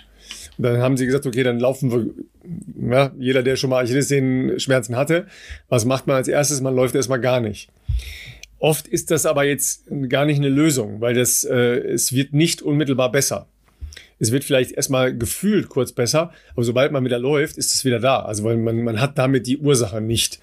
Und 0.58 0.64
dann 0.64 0.78
haben 0.78 0.96
sie 0.96 1.06
gesagt, 1.06 1.26
okay, 1.26 1.44
dann 1.44 1.60
laufen 1.60 1.92
wir, 1.92 2.92
ja, 2.92 3.12
jeder, 3.20 3.44
der 3.44 3.58
schon 3.58 3.70
mal 3.70 3.84
Achillessehenschmerzen 3.84 4.96
hatte, 4.96 5.28
was 5.68 5.86
macht 5.86 6.08
man 6.08 6.16
als 6.16 6.28
erstes? 6.28 6.62
Man 6.62 6.76
läuft 6.76 6.96
erstmal 6.96 7.20
gar 7.20 7.42
nicht. 7.42 7.70
Oft 8.66 8.88
ist 8.88 9.12
das 9.12 9.28
aber 9.28 9.44
jetzt 9.44 9.84
gar 10.10 10.26
nicht 10.26 10.38
eine 10.38 10.50
Lösung, 10.50 11.00
weil 11.00 11.14
das, 11.14 11.44
äh, 11.44 11.54
es 11.56 12.14
wird 12.14 12.34
nicht 12.34 12.64
unmittelbar 12.64 13.12
besser. 13.12 13.46
Es 14.18 14.32
wird 14.32 14.44
vielleicht 14.44 14.72
erstmal 14.72 15.16
gefühlt 15.16 15.70
kurz 15.70 15.92
besser, 15.92 16.32
aber 16.56 16.64
sobald 16.64 16.92
man 16.92 17.06
wieder 17.06 17.20
läuft, 17.20 17.60
ist 17.60 17.76
es 17.76 17.86
wieder 17.86 18.00
da. 18.00 18.22
Also 18.22 18.44
weil 18.44 18.58
man, 18.58 18.84
man 18.84 19.00
hat 19.00 19.20
damit 19.20 19.46
die 19.46 19.60
Ursache 19.60 20.02
nicht 20.02 20.40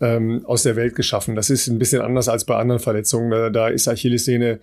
ähm, 0.00 0.46
aus 0.46 0.62
der 0.62 0.74
Welt 0.74 0.94
geschaffen. 0.94 1.36
Das 1.36 1.50
ist 1.50 1.66
ein 1.66 1.78
bisschen 1.78 2.00
anders 2.00 2.30
als 2.30 2.46
bei 2.46 2.56
anderen 2.56 2.80
Verletzungen. 2.80 3.30
Da, 3.30 3.50
da 3.50 3.68
ist 3.68 3.88
Achillessehne 3.88 4.60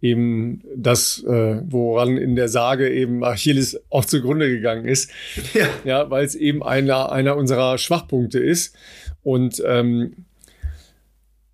eben 0.00 0.62
das, 0.76 1.24
äh, 1.24 1.60
woran 1.64 2.16
in 2.16 2.36
der 2.36 2.48
Sage 2.48 2.90
eben 2.90 3.24
Achilles 3.24 3.82
auch 3.90 4.04
zugrunde 4.04 4.48
gegangen 4.48 4.84
ist. 4.84 5.10
Ja, 5.52 5.66
ja 5.84 6.10
weil 6.10 6.26
es 6.26 6.36
eben 6.36 6.62
einer, 6.62 7.10
einer 7.10 7.36
unserer 7.36 7.76
Schwachpunkte 7.76 8.38
ist. 8.38 8.76
Und 9.24 9.60
ähm, 9.66 10.26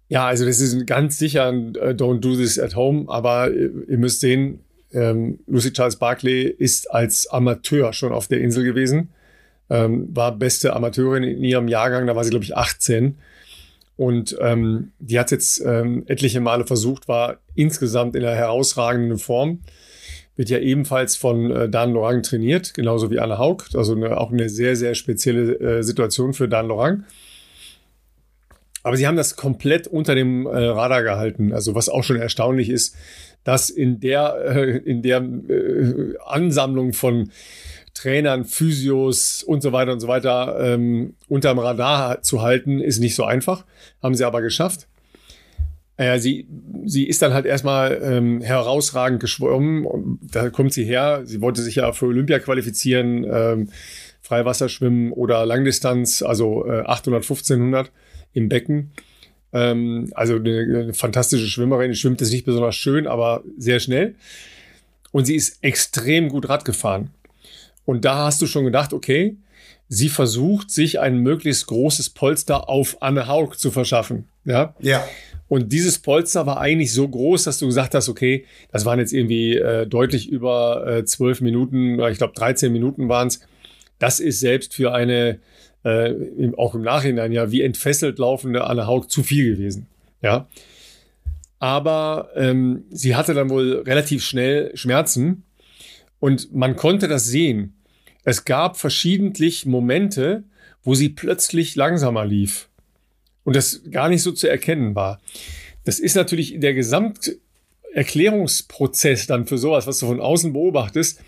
ja, 0.09 0.27
also 0.27 0.45
das 0.45 0.61
ist 0.61 0.87
ganz 0.87 1.19
sicher 1.19 1.47
ein 1.47 1.77
uh, 1.77 1.91
Don't 1.91 2.21
do 2.21 2.37
this 2.37 2.59
at 2.59 2.77
home, 2.77 3.05
aber 3.09 3.51
äh, 3.51 3.71
ihr 3.89 3.99
müsst 3.99 4.21
sehen, 4.21 4.61
ähm, 4.93 5.41
Lucy 5.47 5.73
Charles 5.73 5.97
Barkley 5.97 6.45
ist 6.45 6.91
als 6.93 7.27
Amateur 7.27 7.93
schon 7.93 8.13
auf 8.13 8.29
der 8.29 8.41
Insel 8.41 8.65
gewesen, 8.65 9.11
ähm, 9.69 10.09
war 10.15 10.33
beste 10.33 10.75
Amateurin 10.75 11.25
in 11.25 11.43
ihrem 11.43 11.69
Jahrgang, 11.69 12.07
da 12.07 12.15
war 12.15 12.25
sie, 12.25 12.31
glaube 12.31 12.45
ich, 12.45 12.57
18. 12.57 13.17
Und 13.97 14.37
ähm, 14.41 14.93
die 14.99 15.19
hat 15.19 15.31
jetzt 15.31 15.61
ähm, 15.65 16.05
etliche 16.07 16.41
Male 16.41 16.67
versucht, 16.67 17.09
war 17.09 17.39
insgesamt 17.55 18.15
in 18.15 18.25
einer 18.25 18.37
herausragenden 18.37 19.19
Form. 19.19 19.61
Wird 20.37 20.51
ja 20.51 20.59
ebenfalls 20.59 21.17
von 21.17 21.51
äh, 21.51 21.69
Dan 21.69 21.93
Lorang 21.93 22.23
trainiert, 22.23 22.75
genauso 22.75 23.11
wie 23.11 23.19
Anne 23.19 23.39
Haug. 23.39 23.65
Also 23.75 23.95
eine, 23.95 24.19
auch 24.19 24.31
eine 24.31 24.51
sehr, 24.51 24.77
sehr 24.77 24.95
spezielle 24.95 25.59
äh, 25.59 25.83
Situation 25.83 26.35
für 26.35 26.47
Dan 26.47 26.69
Lorang. 26.69 27.05
Aber 28.87 28.97
sie 28.97 29.09
haben 29.09 29.17
das 29.17 29.35
komplett 29.35 29.89
unter 29.89 30.15
dem 30.15 30.47
äh, 30.47 30.51
Radar 30.51 31.03
gehalten. 31.03 31.53
Also 31.53 31.75
was 31.75 31.89
auch 31.89 32.05
schon 32.05 32.19
erstaunlich 32.19 32.71
ist, 32.71 32.95
dass 33.43 33.69
in 33.69 33.99
der, 33.99 34.37
äh, 34.47 34.77
in 34.77 35.03
der 35.03 35.23
äh, 35.23 36.15
Ansammlung 36.25 36.93
von 36.93 37.33
Trainern, 37.95 38.45
Physios 38.45 39.43
und 39.43 39.61
so 39.61 39.73
weiter 39.73 39.91
und 39.91 39.99
so 39.99 40.07
weiter 40.07 40.57
ähm, 40.61 41.15
unterm 41.27 41.59
Radar 41.59 42.23
zu 42.23 42.43
halten, 42.43 42.79
ist 42.79 43.01
nicht 43.01 43.17
so 43.17 43.25
einfach. 43.25 43.65
Haben 44.05 44.15
sie 44.15 44.23
aber 44.23 44.41
geschafft. 44.41 44.87
Äh, 45.97 46.21
sie, 46.21 46.47
sie 46.85 47.09
ist 47.09 47.23
dann 47.23 47.35
halt 47.35 47.45
erstmal 47.45 48.01
ähm, 48.01 48.41
herausragend 48.41 49.19
geschwommen. 49.19 50.21
Da 50.31 50.51
kommt 50.51 50.73
sie 50.73 50.85
her. 50.85 51.23
Sie 51.25 51.41
wollte 51.41 51.61
sich 51.61 51.75
ja 51.75 51.91
für 51.91 52.07
Olympia 52.07 52.39
qualifizieren, 52.39 53.27
ähm, 53.29 53.69
Freiwasserschwimmen 54.21 55.11
oder 55.11 55.45
Langdistanz, 55.45 56.23
also 56.23 56.65
äh, 56.67 56.83
800, 56.83 57.25
1500 57.25 57.91
im 58.37 58.49
Becken. 58.49 58.93
Ähm, 59.53 60.11
also 60.15 60.37
eine, 60.37 60.61
eine, 60.61 60.95
fantastische 60.95 61.47
Schwimmerin. 61.47 61.95
Schwimmt 61.95 62.21
jetzt 62.21 62.31
nicht 62.33 62.45
besonders 62.45 62.77
schön, 62.77 63.07
aber 63.07 63.43
sehr 63.57 63.81
schnell. 63.81 64.15
Und 65.11 65.25
sie 65.25 65.35
ist 65.35 65.59
extrem 65.63 66.29
gut 66.29 66.49
Rad 66.49 66.65
gefahren. 66.65 67.11
Und 67.85 68.05
da 68.05 68.27
hast 68.27 68.43
du 68.43 68.47
schon 68.47 68.65
gedacht, 68.65 68.93
okay, 68.93 69.37
sie 69.89 70.11
versucht, 70.11 70.71
sich 70.71 71.01
ein 71.01 71.19
möglichst 71.19 71.67
großes 71.69 72.11
Polster 72.11 72.69
auf 72.69 73.01
Anne 73.01 73.27
Haug 73.27 73.55
zu 73.57 73.71
verschaffen. 73.71 74.29
Ja. 74.45 74.75
Ja. 74.81 75.07
Und 75.49 75.73
dieses 75.73 76.01
Polster 76.01 76.45
war 76.45 76.61
eigentlich 76.61 76.93
so 76.93 77.09
groß, 77.09 77.45
dass 77.45 77.59
du 77.59 77.67
gesagt 77.67 77.95
hast, 77.95 78.09
okay, 78.09 78.45
das 78.73 78.85
waren 78.85 78.99
jetzt 78.99 79.13
irgendwie 79.13 79.57
äh, 79.57 79.87
deutlich 79.87 80.29
über 80.29 80.85
äh, 80.87 81.05
zwölf 81.05 81.41
Minuten, 81.41 82.01
ich 82.01 82.19
glaube 82.19 82.35
13 82.35 82.73
Minuten 82.73 83.09
waren 83.09 83.29
es. 83.29 83.41
Das 83.99 84.21
ist 84.21 84.41
selbst 84.41 84.75
für 84.75 84.93
eine, 84.93 85.39
äh, 85.87 86.53
auch 86.57 86.75
im 86.75 86.83
Nachhinein 86.83 87.31
ja, 87.31 87.53
wie 87.53 87.63
entfesselt 87.63 88.19
laufende 88.19 88.65
Anne 88.65 88.89
Haug 88.89 89.07
zu 89.09 89.23
viel 89.23 89.55
gewesen. 89.55 89.87
Ja. 90.21 90.49
Aber 91.61 92.31
ähm, 92.35 92.87
sie 92.91 93.15
hatte 93.15 93.35
dann 93.35 93.51
wohl 93.51 93.85
relativ 93.87 94.25
schnell 94.25 94.77
Schmerzen 94.77 95.45
und 96.19 96.53
man 96.53 96.75
konnte 96.75 97.07
das 97.07 97.27
sehen. 97.27 97.75
Es 98.25 98.45
gab 98.45 98.79
verschiedentlich 98.79 99.65
Momente, 99.65 100.43
wo 100.83 100.97
sie 100.97 101.11
plötzlich 101.11 101.77
langsamer 101.77 102.27
lief 102.27 102.69
und 103.45 103.55
das 103.55 103.83
gar 103.91 104.09
nicht 104.09 104.23
so 104.23 104.33
zu 104.33 104.49
erkennen 104.49 104.97
war. 104.97 105.21
Das 105.85 106.01
ist 106.01 106.17
natürlich 106.17 106.59
der 106.59 106.75
Gesamterklärungsprozess 106.75 109.29
dann 109.29 109.47
für 109.47 109.59
sowas, 109.59 109.87
was 109.87 110.01
du 110.01 110.07
von 110.07 110.21
außen 110.21 110.53
beobachtest, 110.53 111.21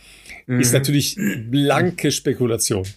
mhm. 0.46 0.58
ist 0.58 0.72
natürlich 0.72 1.16
blanke 1.48 2.10
Spekulation. 2.10 2.88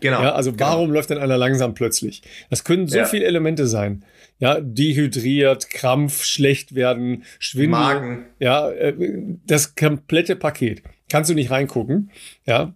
Genau. 0.00 0.22
Ja, 0.22 0.32
also 0.34 0.52
genau. 0.52 0.66
warum 0.66 0.90
läuft 0.92 1.10
denn 1.10 1.18
einer 1.18 1.36
langsam 1.36 1.74
plötzlich? 1.74 2.22
Das 2.50 2.64
können 2.64 2.88
so 2.88 2.98
ja. 2.98 3.04
viele 3.04 3.24
Elemente 3.24 3.66
sein. 3.66 4.04
Ja, 4.38 4.60
dehydriert, 4.60 5.68
Krampf, 5.70 6.24
schlecht 6.24 6.74
werden, 6.74 7.24
Schwindel. 7.38 7.70
Magen. 7.70 8.26
Ja, 8.38 8.70
äh, 8.70 8.94
das 9.46 9.74
komplette 9.74 10.36
Paket. 10.36 10.82
Kannst 11.08 11.30
du 11.30 11.34
nicht 11.34 11.50
reingucken. 11.50 12.10
Ja. 12.46 12.74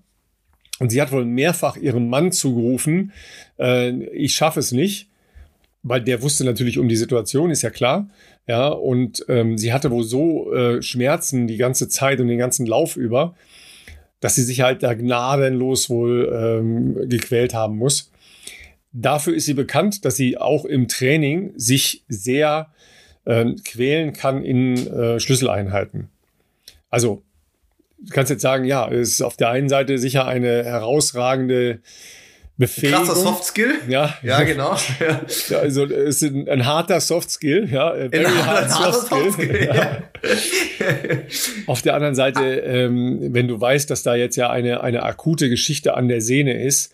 Und 0.80 0.90
sie 0.90 1.00
hat 1.00 1.12
wohl 1.12 1.24
mehrfach 1.24 1.76
ihrem 1.76 2.08
Mann 2.08 2.32
zugerufen, 2.32 3.12
äh, 3.58 3.90
ich 4.06 4.34
schaffe 4.34 4.58
es 4.58 4.72
nicht, 4.72 5.08
weil 5.84 6.00
der 6.00 6.22
wusste 6.22 6.44
natürlich 6.44 6.78
um 6.78 6.88
die 6.88 6.96
Situation, 6.96 7.50
ist 7.50 7.62
ja 7.62 7.70
klar. 7.70 8.08
Ja, 8.48 8.68
und 8.68 9.24
ähm, 9.28 9.56
sie 9.56 9.72
hatte 9.72 9.92
wohl 9.92 10.02
so 10.02 10.52
äh, 10.52 10.82
Schmerzen 10.82 11.46
die 11.46 11.56
ganze 11.56 11.88
Zeit 11.88 12.20
und 12.20 12.26
den 12.26 12.38
ganzen 12.38 12.66
Lauf 12.66 12.96
über, 12.96 13.36
dass 14.22 14.36
sie 14.36 14.44
sich 14.44 14.60
halt 14.60 14.84
da 14.84 14.94
gnadenlos 14.94 15.90
wohl 15.90 16.32
ähm, 16.32 17.08
gequält 17.08 17.54
haben 17.54 17.76
muss. 17.76 18.10
Dafür 18.92 19.34
ist 19.34 19.46
sie 19.46 19.54
bekannt, 19.54 20.04
dass 20.04 20.16
sie 20.16 20.38
auch 20.38 20.64
im 20.64 20.86
Training 20.86 21.52
sich 21.56 22.04
sehr 22.08 22.70
äh, 23.24 23.52
quälen 23.64 24.12
kann 24.12 24.44
in 24.44 24.76
äh, 24.86 25.18
Schlüsseleinheiten. 25.18 26.08
Also, 26.88 27.22
du 27.98 28.12
kannst 28.12 28.30
jetzt 28.30 28.42
sagen, 28.42 28.64
ja, 28.64 28.88
es 28.88 29.10
ist 29.10 29.22
auf 29.22 29.36
der 29.36 29.48
einen 29.48 29.68
Seite 29.68 29.98
sicher 29.98 30.26
eine 30.26 30.64
herausragende 30.64 31.80
Befähigung. 32.58 33.04
Krasser 33.04 33.16
Soft 33.16 33.44
Skill. 33.44 33.74
Ja, 33.88 34.14
ja 34.22 34.42
genau. 34.42 34.76
Ja. 35.48 35.58
also 35.58 35.86
es 35.86 36.22
ist 36.22 36.34
ein, 36.34 36.48
ein, 36.48 36.66
harter 36.66 37.00
Soft 37.00 37.30
Skill, 37.30 37.68
ja, 37.70 37.92
very 37.92 38.24
hard 38.24 38.70
Soft 38.70 39.06
Skill. 39.06 39.32
Skill 39.32 39.68
ja. 39.74 40.02
Auf 41.66 41.82
der 41.82 41.94
anderen 41.94 42.14
Seite, 42.14 42.44
ähm, 42.44 43.30
wenn 43.32 43.48
du 43.48 43.60
weißt, 43.60 43.90
dass 43.90 44.02
da 44.02 44.14
jetzt 44.14 44.36
ja 44.36 44.50
eine 44.50 44.82
eine 44.82 45.02
akute 45.02 45.48
Geschichte 45.48 45.94
an 45.94 46.08
der 46.08 46.20
Sehne 46.20 46.62
ist. 46.62 46.92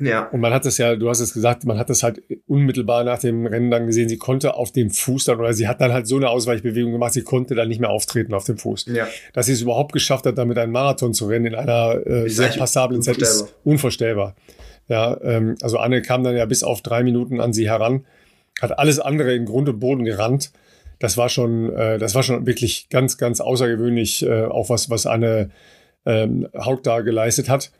Ja. 0.00 0.28
Und 0.28 0.40
man 0.40 0.52
hat 0.52 0.64
das 0.64 0.78
ja, 0.78 0.94
du 0.94 1.08
hast 1.08 1.20
es 1.20 1.34
gesagt, 1.34 1.64
man 1.64 1.78
hat 1.78 1.90
das 1.90 2.02
halt 2.02 2.22
unmittelbar 2.46 3.02
nach 3.04 3.18
dem 3.18 3.46
Rennen 3.46 3.70
dann 3.70 3.86
gesehen. 3.86 4.08
Sie 4.08 4.16
konnte 4.16 4.54
auf 4.54 4.70
dem 4.70 4.90
Fuß 4.90 5.24
dann, 5.24 5.40
oder 5.40 5.52
sie 5.52 5.66
hat 5.66 5.80
dann 5.80 5.92
halt 5.92 6.06
so 6.06 6.16
eine 6.16 6.30
Ausweichbewegung 6.30 6.92
gemacht, 6.92 7.12
sie 7.12 7.22
konnte 7.22 7.54
dann 7.54 7.68
nicht 7.68 7.80
mehr 7.80 7.90
auftreten 7.90 8.32
auf 8.32 8.44
dem 8.44 8.58
Fuß. 8.58 8.86
Ja. 8.86 9.08
Dass 9.32 9.46
sie 9.46 9.52
es 9.52 9.60
überhaupt 9.60 9.92
geschafft 9.92 10.26
hat, 10.26 10.38
damit 10.38 10.56
einen 10.58 10.72
Marathon 10.72 11.14
zu 11.14 11.26
rennen 11.26 11.46
in 11.46 11.54
einer 11.54 12.06
äh, 12.06 12.28
sehr 12.28 12.48
passablen 12.50 13.02
Zeit, 13.02 13.18
ist 13.18 13.54
unvorstellbar. 13.64 14.36
Ja, 14.88 15.20
ähm, 15.22 15.56
also 15.62 15.78
Anne 15.78 16.00
kam 16.00 16.22
dann 16.22 16.36
ja 16.36 16.46
bis 16.46 16.62
auf 16.62 16.80
drei 16.80 17.02
Minuten 17.02 17.40
an 17.40 17.52
sie 17.52 17.68
heran, 17.68 18.06
hat 18.60 18.78
alles 18.78 19.00
andere 19.00 19.34
in 19.34 19.44
Grund 19.44 19.68
und 19.68 19.80
Boden 19.80 20.04
gerannt. 20.04 20.52
Das 20.98 21.16
war 21.16 21.28
schon, 21.28 21.74
äh, 21.74 21.98
das 21.98 22.14
war 22.14 22.22
schon 22.22 22.46
wirklich 22.46 22.88
ganz, 22.88 23.18
ganz 23.18 23.40
außergewöhnlich, 23.40 24.24
äh, 24.24 24.44
auch 24.44 24.70
was, 24.70 24.90
was 24.90 25.06
Anne 25.06 25.50
ähm, 26.06 26.48
Haug 26.54 26.80
da 26.82 27.00
geleistet 27.00 27.48
hat. 27.48 27.70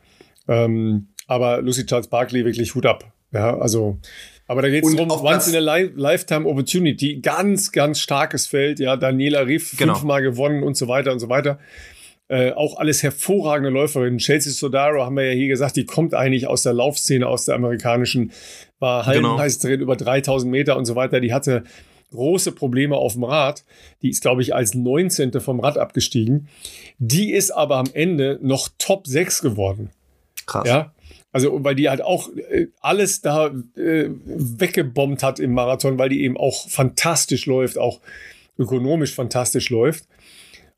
Ähm, 0.47 1.07
aber 1.29 1.61
Lucy 1.61 1.85
Charles 1.85 2.07
Barkley 2.07 2.43
wirklich 2.43 2.73
Hut 2.73 2.87
ab. 2.87 3.13
Ja, 3.31 3.55
also, 3.59 3.99
aber 4.47 4.63
da 4.63 4.69
geht 4.69 4.83
es 4.83 4.95
darum, 4.95 5.11
once 5.11 5.47
in 5.47 5.55
a 5.55 5.77
li 5.77 5.91
lifetime 5.95 6.47
opportunity, 6.47 7.19
ganz, 7.21 7.71
ganz 7.71 7.99
starkes 7.99 8.47
Feld, 8.47 8.79
ja, 8.79 8.97
Daniela 8.97 9.41
Riff 9.41 9.77
genau. 9.77 9.93
fünfmal 9.93 10.23
gewonnen 10.23 10.63
und 10.63 10.75
so 10.75 10.87
weiter 10.87 11.11
und 11.11 11.19
so 11.19 11.29
weiter. 11.29 11.59
Äh, 12.29 12.51
auch 12.53 12.77
alles 12.77 13.03
hervorragende 13.03 13.69
Läuferinnen. 13.69 14.17
Chelsea 14.17 14.51
Sodaro 14.51 15.03
haben 15.03 15.15
wir 15.17 15.25
ja 15.25 15.33
hier 15.33 15.47
gesagt, 15.47 15.75
die 15.75 15.85
kommt 15.85 16.15
eigentlich 16.15 16.47
aus 16.47 16.63
der 16.63 16.73
Laufszene, 16.73 17.27
aus 17.27 17.45
der 17.45 17.55
amerikanischen, 17.55 18.31
war 18.79 19.05
Hallenmeisterin 19.05 19.79
genau. 19.79 19.83
über 19.83 19.95
3000 19.95 20.51
Meter 20.51 20.77
und 20.77 20.85
so 20.85 20.95
weiter. 20.95 21.19
Die 21.19 21.33
hatte 21.33 21.63
große 22.11 22.53
Probleme 22.53 22.95
auf 22.95 23.13
dem 23.13 23.23
Rad. 23.23 23.63
Die 24.01 24.09
ist, 24.09 24.21
glaube 24.21 24.41
ich, 24.41 24.55
als 24.55 24.73
19. 24.73 25.39
vom 25.41 25.59
Rad 25.59 25.77
abgestiegen. 25.77 26.47
Die 26.97 27.33
ist 27.33 27.51
aber 27.51 27.77
am 27.77 27.89
Ende 27.93 28.39
noch 28.41 28.69
Top 28.79 29.05
6 29.05 29.41
geworden. 29.41 29.91
Krass. 30.47 30.67
Ja. 30.67 30.91
Also, 31.31 31.63
weil 31.63 31.75
die 31.75 31.89
halt 31.89 32.01
auch 32.01 32.29
äh, 32.35 32.67
alles 32.81 33.21
da 33.21 33.47
äh, 33.77 34.09
weggebombt 34.25 35.21
hat 35.21 35.39
im 35.39 35.53
Marathon, 35.53 35.99
weil 35.99 36.09
die 36.09 36.23
eben 36.23 36.37
auch 36.37 36.67
fantastisch 36.69 37.45
läuft, 37.45 37.77
auch 37.77 38.01
ökonomisch 38.57 39.13
fantastisch 39.13 39.69
läuft. 39.69 40.05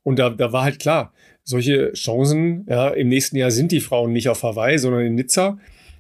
Und 0.03 0.19
da, 0.19 0.29
da 0.29 0.51
war 0.51 0.63
halt 0.63 0.79
klar, 0.79 1.13
solche 1.43 1.93
Chancen, 1.93 2.65
ja, 2.69 2.89
im 2.89 3.07
nächsten 3.07 3.37
Jahr 3.37 3.51
sind 3.51 3.71
die 3.71 3.79
Frauen 3.79 4.11
nicht 4.11 4.29
auf 4.29 4.43
Hawaii, 4.43 4.77
sondern 4.77 5.05
in 5.05 5.15
Nizza. 5.15 5.57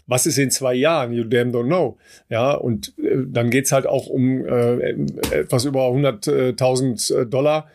Was 0.07 0.25
ist 0.25 0.37
in 0.37 0.51
zwei 0.51 0.73
Jahren? 0.73 1.13
You 1.13 1.23
damn 1.23 1.51
don't 1.51 1.67
know. 1.67 1.97
Ja, 2.29 2.51
und 2.51 2.93
äh, 2.97 3.17
dann 3.27 3.49
geht's 3.49 3.71
halt 3.71 3.87
auch 3.87 4.07
um 4.07 4.45
äh, 4.45 4.91
etwas 5.31 5.65
über 5.65 5.87
100.000 5.87 7.15
äh, 7.15 7.25
Dollar. 7.25 7.69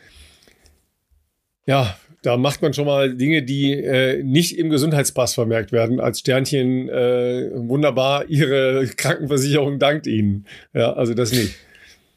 Ja, 1.67 1.97
da 2.27 2.37
macht 2.37 2.61
man 2.61 2.75
schon 2.75 2.87
mal 2.87 3.15
Dinge, 3.15 3.45
die 3.45 3.73
äh, 3.73 4.21
nicht 4.25 4.59
im 4.59 4.69
Gesundheitspass 4.69 5.35
vermerkt 5.35 5.71
werden. 5.71 6.01
Als 6.01 6.19
Sternchen 6.19 6.89
äh, 6.89 7.53
wunderbar, 7.55 8.25
Ihre 8.27 8.85
Krankenversicherung 8.97 9.79
dankt 9.79 10.09
Ihnen. 10.09 10.45
Ja, 10.73 10.95
also 10.95 11.15
das 11.15 11.31
nicht. 11.31 11.55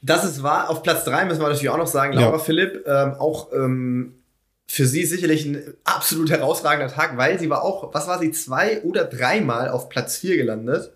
Das 0.01 0.23
ist 0.23 0.41
wahr. 0.41 0.71
Auf 0.71 0.81
Platz 0.81 1.03
drei 1.03 1.25
müssen 1.25 1.41
wir 1.41 1.47
natürlich 1.47 1.69
auch 1.69 1.77
noch 1.77 1.87
sagen, 1.87 2.13
Laura 2.13 2.37
ja. 2.37 2.39
Philipp, 2.39 2.87
ähm, 2.87 3.13
auch 3.19 3.53
ähm, 3.53 4.15
für 4.65 4.87
sie 4.87 5.05
sicherlich 5.05 5.45
ein 5.45 5.75
absolut 5.83 6.31
herausragender 6.31 6.91
Tag, 6.91 7.15
weil 7.17 7.37
sie 7.37 7.51
war 7.51 7.63
auch, 7.63 7.93
was 7.93 8.07
war 8.07 8.17
sie, 8.17 8.31
zwei 8.31 8.81
oder 8.81 9.03
dreimal 9.03 9.69
auf 9.69 9.89
Platz 9.89 10.17
vier 10.17 10.37
gelandet. 10.37 10.91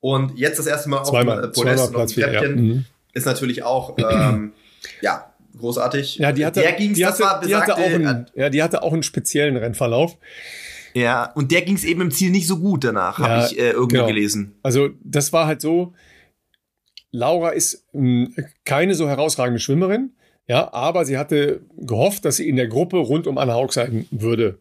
Und 0.00 0.38
jetzt 0.38 0.58
das 0.58 0.66
erste 0.66 0.90
Mal 0.90 1.02
zweimal, 1.04 1.38
auf 1.38 1.52
dem 1.52 1.52
Podest 1.52 1.84
zweimal 1.84 1.92
Platz 1.92 2.12
vier, 2.12 2.30
ja. 2.30 2.42
Mhm. 2.42 2.84
ist 3.14 3.24
natürlich 3.24 3.62
auch, 3.62 3.96
ähm, 3.96 4.52
ja, 5.00 5.29
großartig. 5.60 6.16
Ja, 6.16 6.32
die 6.32 6.44
hatte, 6.44 6.60
der 6.60 6.72
ging's, 6.72 6.96
die 6.96 7.06
hatte, 7.06 7.18
besagte, 7.18 7.46
die 7.46 7.54
hatte 7.54 7.74
auch 7.76 7.80
einen, 7.80 8.26
ja, 8.34 8.50
die 8.50 8.62
hatte 8.62 8.82
auch 8.82 8.92
einen 8.92 9.02
speziellen 9.02 9.56
Rennverlauf. 9.56 10.16
Ja, 10.94 11.30
und 11.34 11.52
der 11.52 11.62
ging 11.62 11.76
es 11.76 11.84
eben 11.84 12.00
im 12.00 12.10
Ziel 12.10 12.30
nicht 12.30 12.46
so 12.46 12.58
gut 12.58 12.84
danach, 12.84 13.18
ja, 13.18 13.28
habe 13.28 13.46
ich 13.46 13.58
äh, 13.58 13.70
irgendwo 13.70 13.88
genau. 13.88 14.06
gelesen. 14.06 14.54
Also 14.62 14.90
das 15.04 15.32
war 15.32 15.46
halt 15.46 15.60
so, 15.60 15.94
Laura 17.12 17.50
ist 17.50 17.86
mh, 17.92 18.28
hm, 18.34 18.46
keine 18.64 18.94
so 18.94 19.08
herausragende 19.08 19.60
Schwimmerin, 19.60 20.10
ja, 20.48 20.72
aber 20.72 21.04
sie 21.04 21.16
hatte 21.16 21.60
gehofft, 21.76 22.24
dass 22.24 22.36
sie 22.36 22.48
in 22.48 22.56
der 22.56 22.66
Gruppe 22.66 22.96
rund 22.96 23.26
um 23.26 23.38
Anne 23.38 23.54
Haug 23.54 23.72
sein 23.72 24.06
würde. 24.10 24.58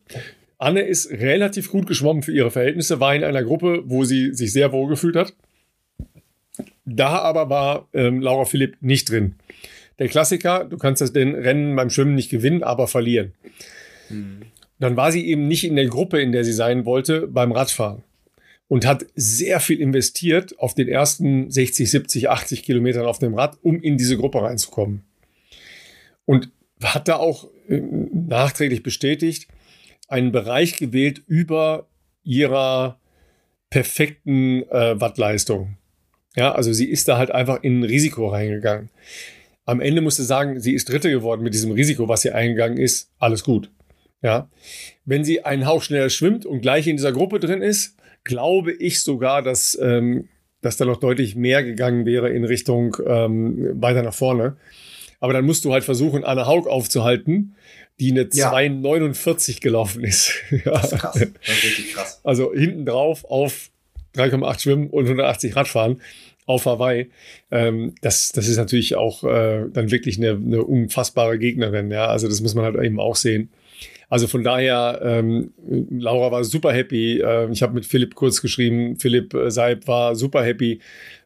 Anne 0.60 0.82
ist 0.82 1.10
relativ 1.10 1.72
gut 1.72 1.88
geschwommen 1.88 2.22
für 2.22 2.34
ihre 2.34 2.52
Verhältnisse, 2.52 3.00
war 3.00 3.16
in 3.16 3.24
einer 3.24 3.44
Gruppe, 3.44 3.84
wo 3.86 4.04
sie 4.04 4.34
sich 4.34 4.54
sehr 4.54 4.72
wohl 4.72 4.90
gefühlt 4.90 5.16
hat. 5.16 5.34
Da 6.86 7.20
aber 7.20 7.50
war 7.50 7.88
ähm, 7.94 8.22
Laura 8.22 8.46
Philipp 8.46 8.78
nicht 8.82 9.10
drin. 9.10 9.36
Der 10.00 10.08
Klassiker, 10.08 10.64
du 10.64 10.78
kannst 10.78 11.02
das 11.02 11.14
den 11.14 11.36
Rennen 11.36 11.76
beim 11.76 11.90
Schwimmen 11.90 12.16
nicht 12.16 12.30
gewinnen, 12.30 12.64
aber 12.64 12.88
verlieren. 12.88 13.34
Mhm. 14.10 14.44
Dann 14.80 14.96
war 14.96 15.12
sie 15.12 15.28
eben 15.28 15.48
nicht 15.48 15.66
in 15.66 15.76
der 15.76 15.88
Gruppe, 15.88 16.22
in 16.22 16.32
der 16.32 16.46
sie 16.46 16.54
sein 16.54 16.86
wollte, 16.86 17.28
beim 17.28 17.52
Radfahren. 17.52 18.04
Und 18.70 18.86
hat 18.86 19.06
sehr 19.16 19.60
viel 19.60 19.82
investiert 19.82 20.58
auf 20.60 20.74
den 20.74 20.88
ersten 20.88 21.52
60, 21.52 21.90
70, 21.90 22.30
80 22.30 22.64
Kilometern 22.64 23.06
auf 23.06 23.20
dem 23.20 23.34
Rad, 23.34 23.58
um 23.62 23.82
in 23.82 23.98
diese 23.98 24.16
Gruppe 24.16 24.42
reinzukommen. 24.42 25.04
Und 26.26 26.50
hat 26.82 27.08
da 27.08 27.18
auch 27.18 27.50
äh, 27.68 27.82
nachträglich 27.82 28.84
bestätigt, 28.84 29.48
einen 30.08 30.32
Bereich 30.32 30.78
gewählt 30.78 31.22
über 31.28 31.88
ihrer 32.24 33.00
perfekten 33.70 34.64
äh, 34.70 35.00
Wattleistung. 35.00 35.78
Ja, 36.36 36.54
also 36.54 36.72
sie 36.72 36.86
ist 36.86 37.08
da 37.08 37.18
halt 37.18 37.32
einfach 37.32 37.64
in 37.64 37.80
ein 37.80 37.84
Risiko 37.84 38.28
reingegangen. 38.28 38.90
Am 39.70 39.82
Ende 39.82 40.02
musste 40.02 40.24
sagen, 40.24 40.60
sie 40.60 40.74
ist 40.74 40.90
Dritte 40.90 41.12
geworden 41.12 41.44
mit 41.44 41.54
diesem 41.54 41.72
Risiko, 41.72 42.08
was 42.08 42.24
sie 42.24 42.32
eingegangen 42.32 42.80
ist. 42.80 43.12
Alles 43.20 43.44
gut. 43.44 43.70
Ja. 44.24 44.50
Wenn 45.06 45.24
sie 45.24 45.46
einen 45.46 45.68
Hauch 45.68 45.84
schneller 45.84 46.10
schwimmt 46.10 46.44
und 46.44 46.62
gleich 46.62 46.88
in 46.88 46.98
dieser 46.98 47.12
Gruppe 47.12 47.40
drin 47.40 47.62
ist, 47.62 47.96
glaube 48.24 48.72
ich 48.72 49.02
sogar, 49.02 49.44
dass, 49.44 49.78
ähm, 49.80 50.28
dass 50.62 50.78
da 50.78 50.86
noch 50.86 50.98
deutlich 50.98 51.36
mehr 51.36 51.64
gegangen 51.64 52.08
wäre 52.08 52.32
in 52.32 52.46
Richtung 52.46 52.98
ähm, 53.06 53.80
weiter 53.80 54.02
nach 54.02 54.16
vorne. 54.16 54.58
Aber 55.20 55.34
dann 55.34 55.46
musst 55.46 55.66
du 55.66 55.72
halt 55.72 55.84
versuchen, 55.84 56.24
Anne 56.24 56.48
Haug 56.48 56.68
aufzuhalten, 56.68 57.56
die 58.00 58.10
eine 58.10 58.28
ja. 58.34 58.52
2,49 58.52 59.62
gelaufen 59.62 60.04
ist. 60.04 60.34
ja. 60.66 60.72
Das 60.72 60.94
ist 60.94 61.00
krass. 61.00 61.14
Das 61.14 61.58
ist 61.58 61.64
richtig 61.64 61.94
krass. 61.94 62.22
Also 62.24 62.52
hinten 62.56 62.88
drauf 62.88 63.24
auf 63.24 63.70
3,8 64.16 64.62
Schwimmen 64.62 64.90
und 64.90 65.04
180 65.04 65.56
Radfahren. 65.56 66.02
Auf 66.50 66.66
Hawaii. 66.66 67.12
Ähm, 67.52 67.94
das, 68.02 68.32
das 68.32 68.48
ist 68.48 68.58
natürlich 68.58 68.96
auch 68.96 69.24
äh, 69.24 69.66
dann 69.72 69.92
wirklich 69.92 70.18
eine, 70.18 70.32
eine 70.32 70.64
unfassbare 70.64 71.38
Gegnerin. 71.38 71.92
Ja, 71.92 72.08
also 72.08 72.28
das 72.28 72.42
muss 72.42 72.56
man 72.56 72.66
halt 72.66 72.76
eben 72.84 73.00
auch 73.00 73.16
sehen. 73.16 73.50
Also 74.10 74.26
von 74.26 74.44
daher, 74.44 75.00
ähm, 75.04 75.54
Laura 75.92 76.32
war 76.32 76.44
super 76.44 76.74
happy. 76.74 77.22
Äh, 77.22 77.52
ich 77.52 77.62
habe 77.62 77.76
mit 77.76 77.86
Philipp 77.86 78.16
kurz 78.16 78.42
geschrieben. 78.42 78.96
Philipp 78.96 79.36
äh, 79.36 79.52
Seib 79.52 79.88
war 79.88 80.16
super 80.16 80.44
happy. 80.44 80.80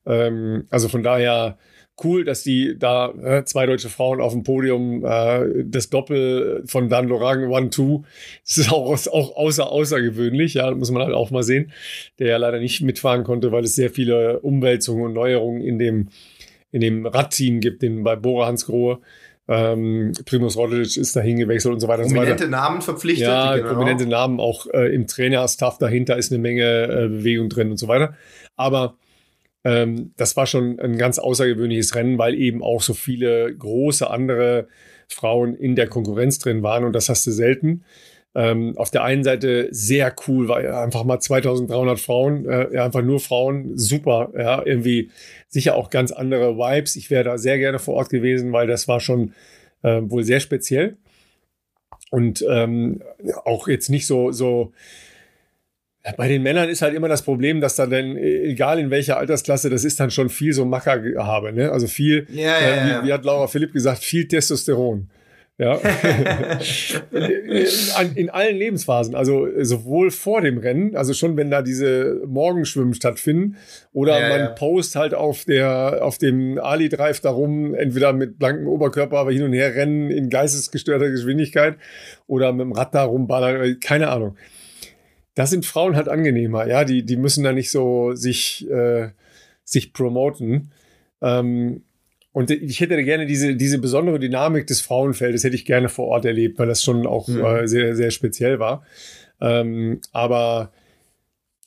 Ähm, 0.05 0.65
also 0.69 0.89
von 0.89 1.03
daher 1.03 1.57
cool, 2.03 2.23
dass 2.23 2.43
die 2.43 2.77
da 2.77 3.11
äh, 3.11 3.45
zwei 3.45 3.65
deutsche 3.65 3.89
Frauen 3.89 4.21
auf 4.21 4.33
dem 4.33 4.43
Podium, 4.43 5.05
äh, 5.05 5.63
das 5.65 5.89
Doppel 5.89 6.63
von 6.65 6.89
Dan 6.89 7.07
Lorang 7.07 7.49
One-Two, 7.49 8.03
das 8.45 8.57
ist 8.57 8.71
auch, 8.71 8.89
auch 9.07 9.35
außer, 9.35 9.71
außergewöhnlich, 9.71 10.55
ja, 10.55 10.71
muss 10.71 10.91
man 10.91 11.03
halt 11.03 11.13
auch 11.13 11.31
mal 11.31 11.43
sehen, 11.43 11.71
der 12.19 12.27
ja 12.27 12.37
leider 12.37 12.59
nicht 12.59 12.81
mitfahren 12.81 13.23
konnte, 13.23 13.51
weil 13.51 13.63
es 13.63 13.75
sehr 13.75 13.89
viele 13.89 14.39
Umwälzungen 14.39 15.05
und 15.05 15.13
Neuerungen 15.13 15.61
in 15.61 15.77
dem, 15.77 16.09
in 16.71 16.81
dem 16.81 17.05
Radteam 17.05 17.59
gibt, 17.59 17.81
den 17.81 18.03
bei 18.03 18.15
Bora 18.15 18.47
Hansgrohe. 18.47 18.99
Ähm, 19.45 20.13
Primus 20.25 20.55
Roglic 20.55 20.95
ist 20.95 21.15
dahin 21.15 21.37
gewechselt 21.37 21.73
und 21.73 21.81
so 21.81 21.89
weiter. 21.89 22.03
Prominente 22.03 22.45
so 22.45 22.49
Namen 22.49 22.81
verpflichtet. 22.81 23.27
Ja, 23.27 23.57
genau. 23.57 23.73
prominente 23.73 24.05
Namen 24.07 24.39
auch 24.39 24.67
äh, 24.67 24.95
im 24.95 25.05
Trainerstaff 25.05 25.77
dahinter 25.77 26.17
ist 26.17 26.31
eine 26.31 26.41
Menge 26.41 26.83
äh, 26.83 27.07
Bewegung 27.09 27.49
drin 27.49 27.69
und 27.69 27.77
so 27.77 27.89
weiter. 27.89 28.15
Aber 28.55 28.95
ähm, 29.63 30.13
das 30.17 30.35
war 30.35 30.45
schon 30.45 30.79
ein 30.79 30.97
ganz 30.97 31.19
außergewöhnliches 31.19 31.95
Rennen, 31.95 32.17
weil 32.17 32.35
eben 32.35 32.61
auch 32.61 32.81
so 32.81 32.93
viele 32.93 33.55
große 33.55 34.09
andere 34.09 34.67
Frauen 35.07 35.55
in 35.55 35.75
der 35.75 35.87
Konkurrenz 35.87 36.39
drin 36.39 36.63
waren 36.63 36.83
und 36.83 36.93
das 36.93 37.09
hast 37.09 37.25
du 37.27 37.31
selten. 37.31 37.83
Ähm, 38.35 38.75
auf 38.77 38.89
der 38.89 39.03
einen 39.03 39.23
Seite 39.23 39.67
sehr 39.69 40.13
cool, 40.27 40.47
weil 40.47 40.71
einfach 40.71 41.03
mal 41.03 41.19
2300 41.19 41.99
Frauen, 41.99 42.49
äh, 42.49 42.79
einfach 42.79 43.03
nur 43.03 43.19
Frauen, 43.19 43.77
super, 43.77 44.31
ja, 44.35 44.65
irgendwie 44.65 45.11
sicher 45.49 45.75
auch 45.75 45.91
ganz 45.91 46.11
andere 46.11 46.57
Vibes. 46.57 46.95
Ich 46.95 47.11
wäre 47.11 47.23
da 47.23 47.37
sehr 47.37 47.59
gerne 47.59 47.77
vor 47.77 47.93
Ort 47.93 48.09
gewesen, 48.09 48.51
weil 48.51 48.65
das 48.65 48.87
war 48.87 48.99
schon 48.99 49.33
äh, 49.83 50.01
wohl 50.01 50.23
sehr 50.23 50.39
speziell 50.39 50.97
und 52.09 52.43
ähm, 52.49 53.03
auch 53.45 53.67
jetzt 53.67 53.89
nicht 53.89 54.07
so, 54.07 54.31
so 54.31 54.71
bei 56.17 56.27
den 56.27 56.43
Männern 56.43 56.69
ist 56.69 56.81
halt 56.81 56.93
immer 56.93 57.07
das 57.07 57.21
Problem, 57.21 57.61
dass 57.61 57.77
da 57.77 57.87
dann, 57.87 58.17
egal 58.17 58.77
in 58.77 58.89
welcher 58.89 59.17
Altersklasse, 59.17 59.69
das 59.69 59.85
ist 59.85 59.99
dann 59.99 60.11
schon 60.11 60.29
viel 60.29 60.51
so 60.53 60.65
Macker 60.65 61.01
habe, 61.17 61.53
ne? 61.53 61.71
Also 61.71 61.87
viel, 61.87 62.27
ja, 62.29 62.41
ja, 62.41 62.57
äh, 62.59 62.85
wie, 62.85 62.89
ja. 62.89 63.05
wie, 63.05 63.13
hat 63.13 63.23
Laura 63.23 63.47
Philipp 63.47 63.71
gesagt, 63.71 64.03
viel 64.03 64.27
Testosteron. 64.27 65.09
Ja. 65.59 65.75
in, 67.11 68.15
in, 68.15 68.29
allen 68.31 68.57
Lebensphasen, 68.57 69.13
also 69.15 69.47
sowohl 69.61 70.09
vor 70.09 70.41
dem 70.41 70.57
Rennen, 70.57 70.95
also 70.97 71.13
schon 71.13 71.37
wenn 71.37 71.51
da 71.51 71.61
diese 71.61 72.21
Morgenschwimmen 72.25 72.95
stattfinden, 72.95 73.55
oder 73.93 74.19
Ja, 74.19 74.29
man 74.29 74.39
ja. 74.39 74.47
post 74.47 74.95
halt 74.95 75.13
auf 75.13 75.45
der, 75.45 75.99
auf 76.01 76.17
dem 76.17 76.57
Ali 76.57 76.89
Drive 76.89 77.21
darum, 77.21 77.75
entweder 77.75 78.13
mit 78.13 78.39
blankem 78.39 78.67
Oberkörper, 78.67 79.19
aber 79.19 79.31
hin 79.31 79.43
und 79.43 79.53
her 79.53 79.75
rennen 79.75 80.09
in 80.09 80.29
geistesgestörter 80.29 81.11
Geschwindigkeit 81.11 81.75
oder 82.25 82.51
mit 82.51 82.61
dem 82.61 82.71
Rad 82.71 82.95
da 82.95 83.03
rumballern, 83.03 83.79
keine 83.79 84.09
Ahnung 84.09 84.35
das 85.35 85.49
sind 85.49 85.65
Frauen 85.65 85.95
halt 85.95 86.09
angenehmer, 86.09 86.67
ja, 86.67 86.85
die, 86.85 87.03
die 87.05 87.17
müssen 87.17 87.43
da 87.43 87.53
nicht 87.53 87.71
so 87.71 88.13
sich, 88.13 88.69
äh, 88.69 89.09
sich 89.63 89.93
promoten. 89.93 90.71
Ähm, 91.21 91.83
und 92.31 92.49
ich 92.49 92.79
hätte 92.79 93.01
gerne 93.03 93.25
diese, 93.27 93.55
diese 93.55 93.77
besondere 93.77 94.19
Dynamik 94.19 94.65
des 94.67 94.81
Frauenfeldes, 94.81 95.43
hätte 95.43 95.55
ich 95.55 95.65
gerne 95.65 95.87
vor 95.87 96.07
Ort 96.07 96.25
erlebt, 96.25 96.57
weil 96.57 96.67
das 96.67 96.83
schon 96.83 97.05
auch 97.05 97.27
Mhm. 97.27 97.45
äh, 97.45 97.67
sehr, 97.67 97.95
sehr 97.95 98.11
speziell 98.11 98.59
war. 98.59 98.83
Ähm, 99.39 100.01
aber 100.11 100.71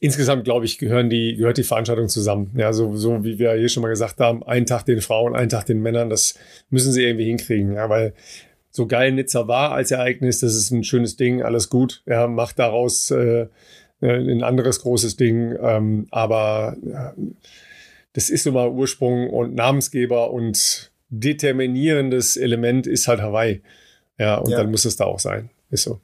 insgesamt, 0.01 0.45
glaube 0.45 0.65
ich, 0.67 0.79
gehören 0.79 1.09
die, 1.09 1.37
gehört 1.37 1.59
die 1.59 1.63
Veranstaltung 1.63 2.09
zusammen. 2.09 2.53
Ja, 2.57 2.73
so, 2.73 2.97
so 2.97 3.25
wie 3.25 3.39
wir 3.39 3.55
hier 3.55 3.69
schon 3.69 3.83
mal 3.83 3.89
gesagt 3.89 4.21
haben, 4.21 4.43
einen 4.43 4.67
Tag 4.67 4.85
den 4.85 5.01
Frauen, 5.01 5.35
einen 5.35 5.49
Tag 5.49 5.67
den 5.67 5.81
Männern, 5.81 6.11
das 6.11 6.39
müssen 6.69 6.93
sie 6.93 7.05
irgendwie 7.05 7.27
hinkriegen, 7.27 7.75
ja, 7.75 7.89
weil 7.89 8.13
so 8.77 8.87
geil 8.87 9.11
Nizza 9.13 9.49
war 9.49 9.73
als 9.73 9.91
Ereignis, 9.91 10.41
das 10.41 10.55
ist 10.55 10.71
ein 10.71 10.85
schönes 10.85 11.17
Ding, 11.17 11.43
alles 11.43 11.71
gut. 11.71 12.03
Ja, 12.05 12.27
macht 12.27 12.59
daraus 12.59 13.11
äh, 13.11 13.47
ein 14.03 14.43
anderes 14.43 14.83
großes 14.83 15.17
Ding, 15.17 15.57
ähm, 15.59 16.07
aber 16.11 16.77
ja, 16.85 17.15
das 18.13 18.29
ist 18.29 18.45
nun 18.45 18.55
mal 18.55 18.69
Ursprung 18.69 19.31
und 19.31 19.55
Namensgeber 19.55 20.31
und 20.31 20.93
determinierendes 21.09 22.37
Element 22.37 22.87
ist 22.87 23.09
halt 23.09 23.23
Hawaii. 23.23 23.63
Ja, 24.19 24.37
und 24.37 24.51
Ja. 24.51 24.59
dann 24.59 24.71
muss 24.71 24.85
es 24.85 24.97
da 24.97 25.05
auch 25.05 25.21
sein. 25.21 25.49
Ist 25.71 25.85
so. 25.85 25.99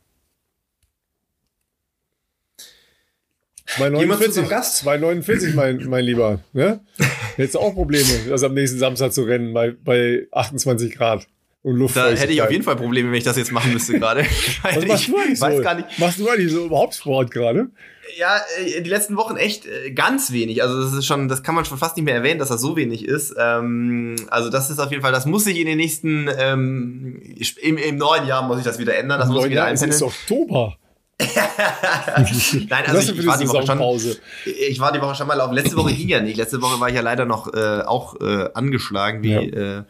249, 3.66 4.28
unserem 4.28 4.48
Gast. 4.48 4.78
249 4.78 5.54
mein, 5.54 5.76
mein 5.88 6.04
Lieber. 6.04 6.40
Ne? 6.54 6.80
Jetzt 7.36 7.56
auch 7.56 7.74
Probleme, 7.74 8.08
das 8.30 8.42
am 8.42 8.54
nächsten 8.54 8.78
Samstag 8.78 9.12
zu 9.12 9.24
rennen 9.24 9.52
bei, 9.52 9.72
bei 9.72 10.26
28 10.32 10.94
Grad 10.94 11.26
und 11.62 11.74
Da 11.74 11.78
Luftfeuchtigkeit. 11.80 12.20
hätte 12.22 12.32
ich 12.32 12.42
auf 12.42 12.50
jeden 12.50 12.64
Fall 12.64 12.76
Probleme, 12.76 13.10
wenn 13.10 13.18
ich 13.18 13.24
das 13.24 13.36
jetzt 13.36 13.52
machen 13.52 13.72
müsste 13.72 13.98
gerade. 13.98 14.24
Was 14.62 14.84
machst 14.86 15.02
ich 15.04 15.10
du 15.10 15.16
eigentlich 15.18 15.40
weiß 15.40 15.56
so? 15.56 15.62
gar 15.62 15.74
nicht. 15.74 15.98
Machst 15.98 16.18
du 16.18 16.28
eigentlich 16.28 16.52
so 16.52 16.66
überhaupt 16.66 16.94
Sport 16.94 17.30
gerade? 17.30 17.68
Ja, 18.18 18.36
äh, 18.64 18.82
die 18.82 18.90
letzten 18.90 19.16
Wochen 19.16 19.36
echt 19.36 19.64
äh, 19.66 19.92
ganz 19.92 20.32
wenig. 20.32 20.62
Also 20.62 20.82
das 20.82 20.92
ist 20.92 21.06
schon, 21.06 21.28
das 21.28 21.42
kann 21.44 21.54
man 21.54 21.64
schon 21.64 21.78
fast 21.78 21.96
nicht 21.96 22.04
mehr 22.04 22.14
erwähnen, 22.16 22.40
dass 22.40 22.48
das 22.48 22.60
so 22.60 22.76
wenig 22.76 23.04
ist. 23.04 23.34
Ähm, 23.38 24.16
also 24.28 24.50
das 24.50 24.70
ist 24.70 24.80
auf 24.80 24.90
jeden 24.90 25.02
Fall, 25.02 25.12
das 25.12 25.24
muss 25.24 25.44
sich 25.44 25.56
in 25.58 25.66
den 25.66 25.78
nächsten, 25.78 26.28
ähm, 26.36 27.22
im, 27.62 27.76
im 27.78 27.96
neuen 27.96 28.26
Jahr 28.26 28.42
muss 28.42 28.58
ich 28.58 28.64
das 28.64 28.78
wieder 28.80 28.96
ändern. 28.96 29.20
Das 29.20 29.28
muss 29.28 29.44
ich 29.44 29.50
wieder 29.52 29.66
Ja, 29.66 29.70
es 29.70 29.82
ist. 29.82 30.02
Oktober. 30.02 30.76
Nein, 31.22 32.84
also 32.86 33.12
ich, 33.12 33.18
ich 33.18 33.26
war 33.26 33.38
die 33.38 33.48
Woche 33.48 33.66
schon, 33.66 34.00
ich 34.44 34.80
war 34.80 34.92
die 34.92 35.00
Woche 35.00 35.14
schon 35.14 35.26
mal 35.28 35.34
laufen. 35.34 35.54
Letzte 35.54 35.76
Woche 35.76 35.92
ging 35.94 36.08
ja 36.08 36.20
nicht. 36.20 36.36
Letzte 36.36 36.60
Woche 36.60 36.80
war 36.80 36.88
ich 36.88 36.94
ja 36.96 37.00
leider 37.02 37.24
noch 37.24 37.52
äh, 37.54 37.82
auch 37.82 38.20
äh, 38.20 38.48
angeschlagen, 38.54 39.22
wie 39.22 39.30
Ja. 39.32 39.40
äh, 39.40 39.82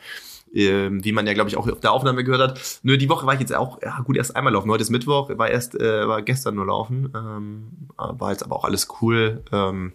ähm, 0.55 1.05
wie 1.05 1.13
man 1.13 1.27
ja, 1.27 1.33
glaube 1.35 1.51
ich, 1.51 1.57
auch 1.57 1.69
auf 1.69 1.81
der 1.81 1.93
Aufnahme 1.93 2.25
gehört 2.25 2.41
hat. 2.41 2.81
Nur 2.83 2.97
die 2.97 3.09
Woche 3.09 3.27
war 3.27 3.35
ich 3.35 3.41
jetzt 3.41 3.55
auch, 3.55 3.81
ja 3.83 4.01
gut, 4.01 4.17
erst 4.17 4.37
einmal 4.37 4.53
laufen. 4.53 4.71
Heute 4.71 4.83
ist 4.83 4.91
Mittwoch, 4.91 5.31
war 5.37 5.51
erst, 5.51 5.75
äh, 5.81 6.07
war 6.07 6.23
gestern 6.23 6.55
nur 6.57 6.67
laufen. 6.67 7.13
Ähm, 7.15 7.89
war 7.97 8.31
jetzt 8.31 8.43
aber 8.43 8.57
auch 8.57 8.65
alles 8.65 8.89
cool. 9.01 9.43
Ähm, 9.53 9.93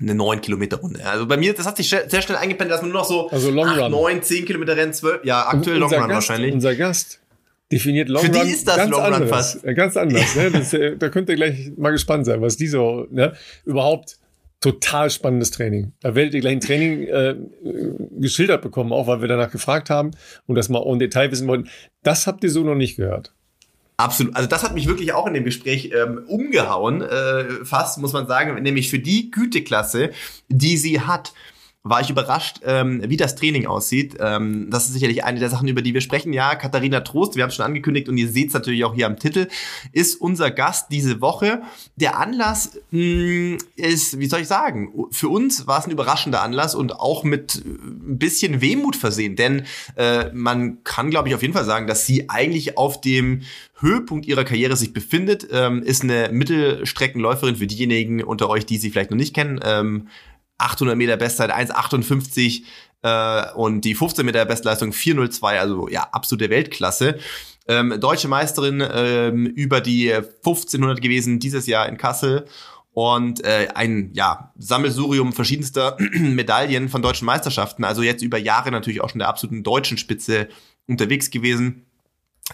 eine 0.00 0.14
9 0.14 0.40
Kilometer 0.40 0.78
Runde. 0.78 1.04
Also 1.04 1.26
bei 1.26 1.36
mir, 1.36 1.52
das 1.52 1.66
hat 1.66 1.76
sich 1.76 1.88
sehr 1.88 2.22
schnell 2.22 2.38
eingependelt, 2.38 2.74
dass 2.74 2.82
man 2.82 2.90
nur 2.90 3.00
noch 3.00 3.06
so 3.08 3.28
Also 3.28 3.50
Long 3.50 3.66
8, 3.66 3.80
Run. 3.80 3.90
9, 3.90 4.22
10 4.22 4.44
Kilometer 4.46 4.76
rennen, 4.76 4.92
12, 4.94 5.24
ja, 5.24 5.46
aktuell 5.46 5.76
Long 5.76 5.88
unser 5.88 6.00
Run 6.00 6.08
Gast, 6.08 6.28
wahrscheinlich. 6.28 6.54
Unser 6.54 6.74
Gast 6.74 7.20
definiert 7.70 8.08
Long 8.08 8.22
Für 8.22 8.30
die 8.30 8.38
Run 8.38 8.48
ist 8.48 8.66
das 8.66 8.76
ganz 8.76 8.90
Long 8.90 9.02
Run 9.04 9.12
anders. 9.14 9.30
fast. 9.30 9.62
Ja, 9.64 9.72
Ganz 9.74 9.96
anders. 9.96 10.34
Ne? 10.36 10.50
Das, 10.50 10.72
äh, 10.72 10.96
da 10.96 11.08
könnt 11.10 11.28
ihr 11.28 11.36
gleich 11.36 11.72
mal 11.76 11.90
gespannt 11.90 12.24
sein, 12.24 12.40
was 12.40 12.56
die 12.56 12.66
so 12.66 13.06
ne? 13.10 13.34
überhaupt 13.64 14.18
total 14.60 15.10
spannendes 15.10 15.50
Training. 15.50 15.92
Da 16.00 16.14
werdet 16.14 16.34
ihr 16.34 16.40
gleich 16.40 16.52
ein 16.52 16.60
Training 16.60 17.06
äh, 17.06 17.34
geschildert 18.18 18.62
bekommen, 18.62 18.92
auch 18.92 19.06
weil 19.06 19.20
wir 19.20 19.28
danach 19.28 19.50
gefragt 19.50 19.90
haben 19.90 20.10
und 20.46 20.54
das 20.54 20.68
mal 20.68 20.82
en 20.86 20.98
Detail 20.98 21.30
wissen 21.30 21.48
wollten. 21.48 21.68
Das 22.02 22.26
habt 22.26 22.44
ihr 22.44 22.50
so 22.50 22.62
noch 22.62 22.74
nicht 22.74 22.96
gehört. 22.96 23.32
Absolut. 23.96 24.34
Also 24.34 24.48
das 24.48 24.62
hat 24.62 24.74
mich 24.74 24.86
wirklich 24.86 25.12
auch 25.12 25.26
in 25.26 25.34
dem 25.34 25.44
Gespräch 25.44 25.90
ähm, 25.94 26.24
umgehauen, 26.26 27.02
äh, 27.02 27.64
fast, 27.64 27.98
muss 27.98 28.14
man 28.14 28.26
sagen. 28.26 28.62
Nämlich 28.62 28.88
für 28.88 28.98
die 28.98 29.30
Güteklasse, 29.30 30.10
die 30.48 30.78
sie 30.78 31.00
hat, 31.00 31.34
war 31.82 32.02
ich 32.02 32.10
überrascht, 32.10 32.60
ähm, 32.64 33.02
wie 33.06 33.16
das 33.16 33.36
Training 33.36 33.66
aussieht. 33.66 34.16
Ähm, 34.20 34.68
das 34.70 34.86
ist 34.86 34.92
sicherlich 34.92 35.24
eine 35.24 35.40
der 35.40 35.48
Sachen, 35.48 35.66
über 35.66 35.80
die 35.80 35.94
wir 35.94 36.02
sprechen. 36.02 36.34
Ja, 36.34 36.54
Katharina 36.54 37.00
Trost, 37.00 37.36
wir 37.36 37.42
haben 37.42 37.48
es 37.48 37.54
schon 37.54 37.64
angekündigt 37.64 38.08
und 38.10 38.18
ihr 38.18 38.28
seht 38.28 38.48
es 38.48 38.54
natürlich 38.54 38.84
auch 38.84 38.94
hier 38.94 39.06
am 39.06 39.18
Titel, 39.18 39.48
ist 39.92 40.20
unser 40.20 40.50
Gast 40.50 40.88
diese 40.90 41.22
Woche. 41.22 41.62
Der 41.96 42.18
Anlass 42.18 42.78
mh, 42.90 43.58
ist, 43.76 44.18
wie 44.18 44.26
soll 44.26 44.40
ich 44.40 44.46
sagen, 44.46 44.92
für 45.10 45.30
uns 45.30 45.66
war 45.66 45.78
es 45.78 45.86
ein 45.86 45.90
überraschender 45.90 46.42
Anlass 46.42 46.74
und 46.74 47.00
auch 47.00 47.24
mit 47.24 47.56
äh, 47.56 47.68
ein 47.68 48.18
bisschen 48.18 48.60
Wehmut 48.60 48.96
versehen, 48.96 49.36
denn 49.36 49.64
äh, 49.96 50.30
man 50.34 50.84
kann, 50.84 51.08
glaube 51.08 51.28
ich, 51.28 51.34
auf 51.34 51.40
jeden 51.40 51.54
Fall 51.54 51.64
sagen, 51.64 51.86
dass 51.86 52.04
sie 52.04 52.28
eigentlich 52.28 52.76
auf 52.76 53.00
dem 53.00 53.40
Höhepunkt 53.78 54.26
ihrer 54.26 54.44
Karriere 54.44 54.76
sich 54.76 54.92
befindet, 54.92 55.48
ähm, 55.50 55.82
ist 55.82 56.02
eine 56.02 56.28
Mittelstreckenläuferin 56.30 57.56
für 57.56 57.66
diejenigen 57.66 58.22
unter 58.22 58.50
euch, 58.50 58.66
die 58.66 58.76
sie 58.76 58.90
vielleicht 58.90 59.10
noch 59.10 59.16
nicht 59.16 59.34
kennen. 59.34 59.58
Ähm, 59.64 60.08
800 60.60 60.96
Meter 60.96 61.16
Bestzeit 61.16 61.52
1,58 61.52 62.62
äh, 63.02 63.52
und 63.54 63.82
die 63.82 63.94
15 63.94 64.24
Meter 64.24 64.44
Bestleistung 64.44 64.90
4,02, 64.90 65.58
also 65.58 65.88
ja, 65.88 66.02
absolute 66.12 66.50
Weltklasse. 66.50 67.18
Ähm, 67.68 68.00
Deutsche 68.00 68.28
Meisterin 68.28 68.82
ähm, 68.92 69.46
über 69.46 69.80
die 69.80 70.12
1500 70.12 71.00
gewesen 71.00 71.38
dieses 71.38 71.66
Jahr 71.66 71.88
in 71.88 71.96
Kassel 71.96 72.46
und 72.92 73.44
äh, 73.44 73.68
ein 73.74 74.10
ja, 74.14 74.52
Sammelsurium 74.58 75.32
verschiedenster 75.32 75.96
Medaillen 76.12 76.88
von 76.88 77.02
deutschen 77.02 77.26
Meisterschaften, 77.26 77.84
also 77.84 78.02
jetzt 78.02 78.22
über 78.22 78.38
Jahre 78.38 78.70
natürlich 78.70 79.00
auch 79.00 79.10
schon 79.10 79.20
der 79.20 79.28
absoluten 79.28 79.62
deutschen 79.62 79.98
Spitze 79.98 80.48
unterwegs 80.86 81.30
gewesen. 81.30 81.86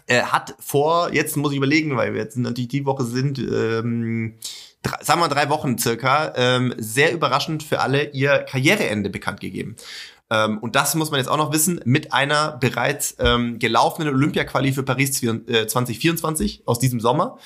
Er 0.07 0.33
hat 0.33 0.55
vor, 0.59 1.15
jetzt 1.15 1.37
muss 1.39 1.53
ich 1.53 1.57
überlegen, 1.57 1.97
weil 1.97 2.13
wir 2.13 2.21
jetzt 2.21 2.37
natürlich 2.37 2.69
die 2.69 2.85
Woche 2.85 3.05
sind, 3.05 3.39
ähm, 3.39 4.35
drei, 4.87 5.03
sagen 5.03 5.21
wir 5.21 5.29
drei 5.29 5.49
Wochen 5.49 5.79
circa, 5.79 6.33
ähm, 6.37 6.75
sehr 6.79 7.13
überraschend 7.13 7.63
für 7.63 7.81
alle 7.81 8.11
ihr 8.11 8.39
Karriereende 8.39 9.11
bekannt 9.11 9.41
gegeben. 9.41 9.77
Ähm, 10.31 10.59
und 10.59 10.75
das 10.77 10.95
muss 10.95 11.11
man 11.11 11.19
jetzt 11.19 11.29
auch 11.29 11.37
noch 11.37 11.53
wissen, 11.53 11.81
mit 11.85 12.13
einer 12.13 12.57
bereits 12.59 13.17
ähm, 13.19 13.59
gelaufenen 13.59 14.13
Olympia-Quali 14.15 14.73
für 14.73 14.83
Paris 14.83 15.13
2024 15.13 16.63
aus 16.67 16.79
diesem 16.79 17.01
Sommer. 17.01 17.39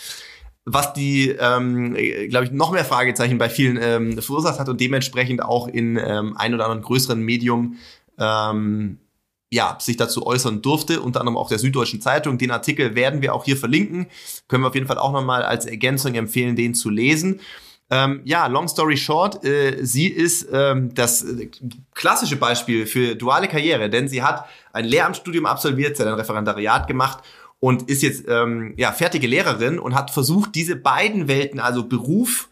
was 0.67 0.93
die, 0.93 1.31
ähm, 1.31 1.95
glaube 2.29 2.45
ich, 2.45 2.51
noch 2.53 2.71
mehr 2.71 2.85
Fragezeichen 2.85 3.39
bei 3.39 3.49
vielen 3.49 3.79
ähm, 3.81 4.21
verursacht 4.21 4.61
hat 4.61 4.69
und 4.69 4.81
dementsprechend 4.81 5.43
auch 5.43 5.67
in 5.67 5.97
ähm, 5.97 6.37
ein 6.37 6.55
oder 6.55 6.65
anderen 6.67 6.83
größeren 6.83 7.21
Medium 7.21 7.77
ähm, 8.19 8.99
ja, 9.53 9.77
sich 9.81 9.97
dazu 9.97 10.27
äußern 10.27 10.63
durfte, 10.63 11.01
unter 11.01 11.21
anderem 11.21 11.37
auch 11.37 11.49
der 11.49 11.59
Süddeutschen 11.59 12.01
Zeitung. 12.01 12.39
Den 12.39 12.53
Artikel 12.53 12.95
werden 12.95 13.21
wir 13.21 13.35
auch 13.35 13.45
hier 13.45 13.57
verlinken. 13.57 14.07
Können 14.47 14.63
wir 14.63 14.69
auf 14.69 14.75
jeden 14.75 14.87
Fall 14.87 14.99
auch 14.99 15.13
nochmal 15.13 15.43
als 15.43 15.67
Ergänzung 15.67 16.15
empfehlen, 16.15 16.55
den 16.55 16.75
zu 16.75 16.89
lesen. 16.89 17.41
Ähm, 17.93 18.21
ja, 18.25 18.47
long 18.47 18.69
story 18.69 18.97
short, 18.97 19.45
äh, 19.45 19.85
sie 19.85 20.07
ist 20.07 20.47
ähm, 20.53 20.95
das 20.95 21.25
äh, 21.25 21.51
klassische 21.93 22.37
Beispiel 22.37 22.87
für 22.87 23.17
duale 23.17 23.49
Karriere, 23.49 23.91
denn 23.91 24.07
sie 24.07 24.23
hat 24.23 24.47
ein 24.73 24.85
Lehramtsstudium 24.85 25.45
absolviert, 25.45 25.97
sie 25.97 26.05
hat 26.05 26.09
ein 26.09 26.15
Referendariat 26.15 26.87
gemacht 26.87 27.25
und 27.59 27.91
ist 27.91 28.05
jetzt 28.05 28.27
ähm, 28.29 28.75
ja 28.77 28.93
fertige 28.93 29.27
Lehrerin 29.27 29.81
und 29.81 29.97
hat 29.97 30.13
versucht, 30.13 30.55
diese 30.55 30.77
beiden 30.77 31.27
Welten, 31.27 31.59
also 31.59 31.83
Beruf 31.83 32.49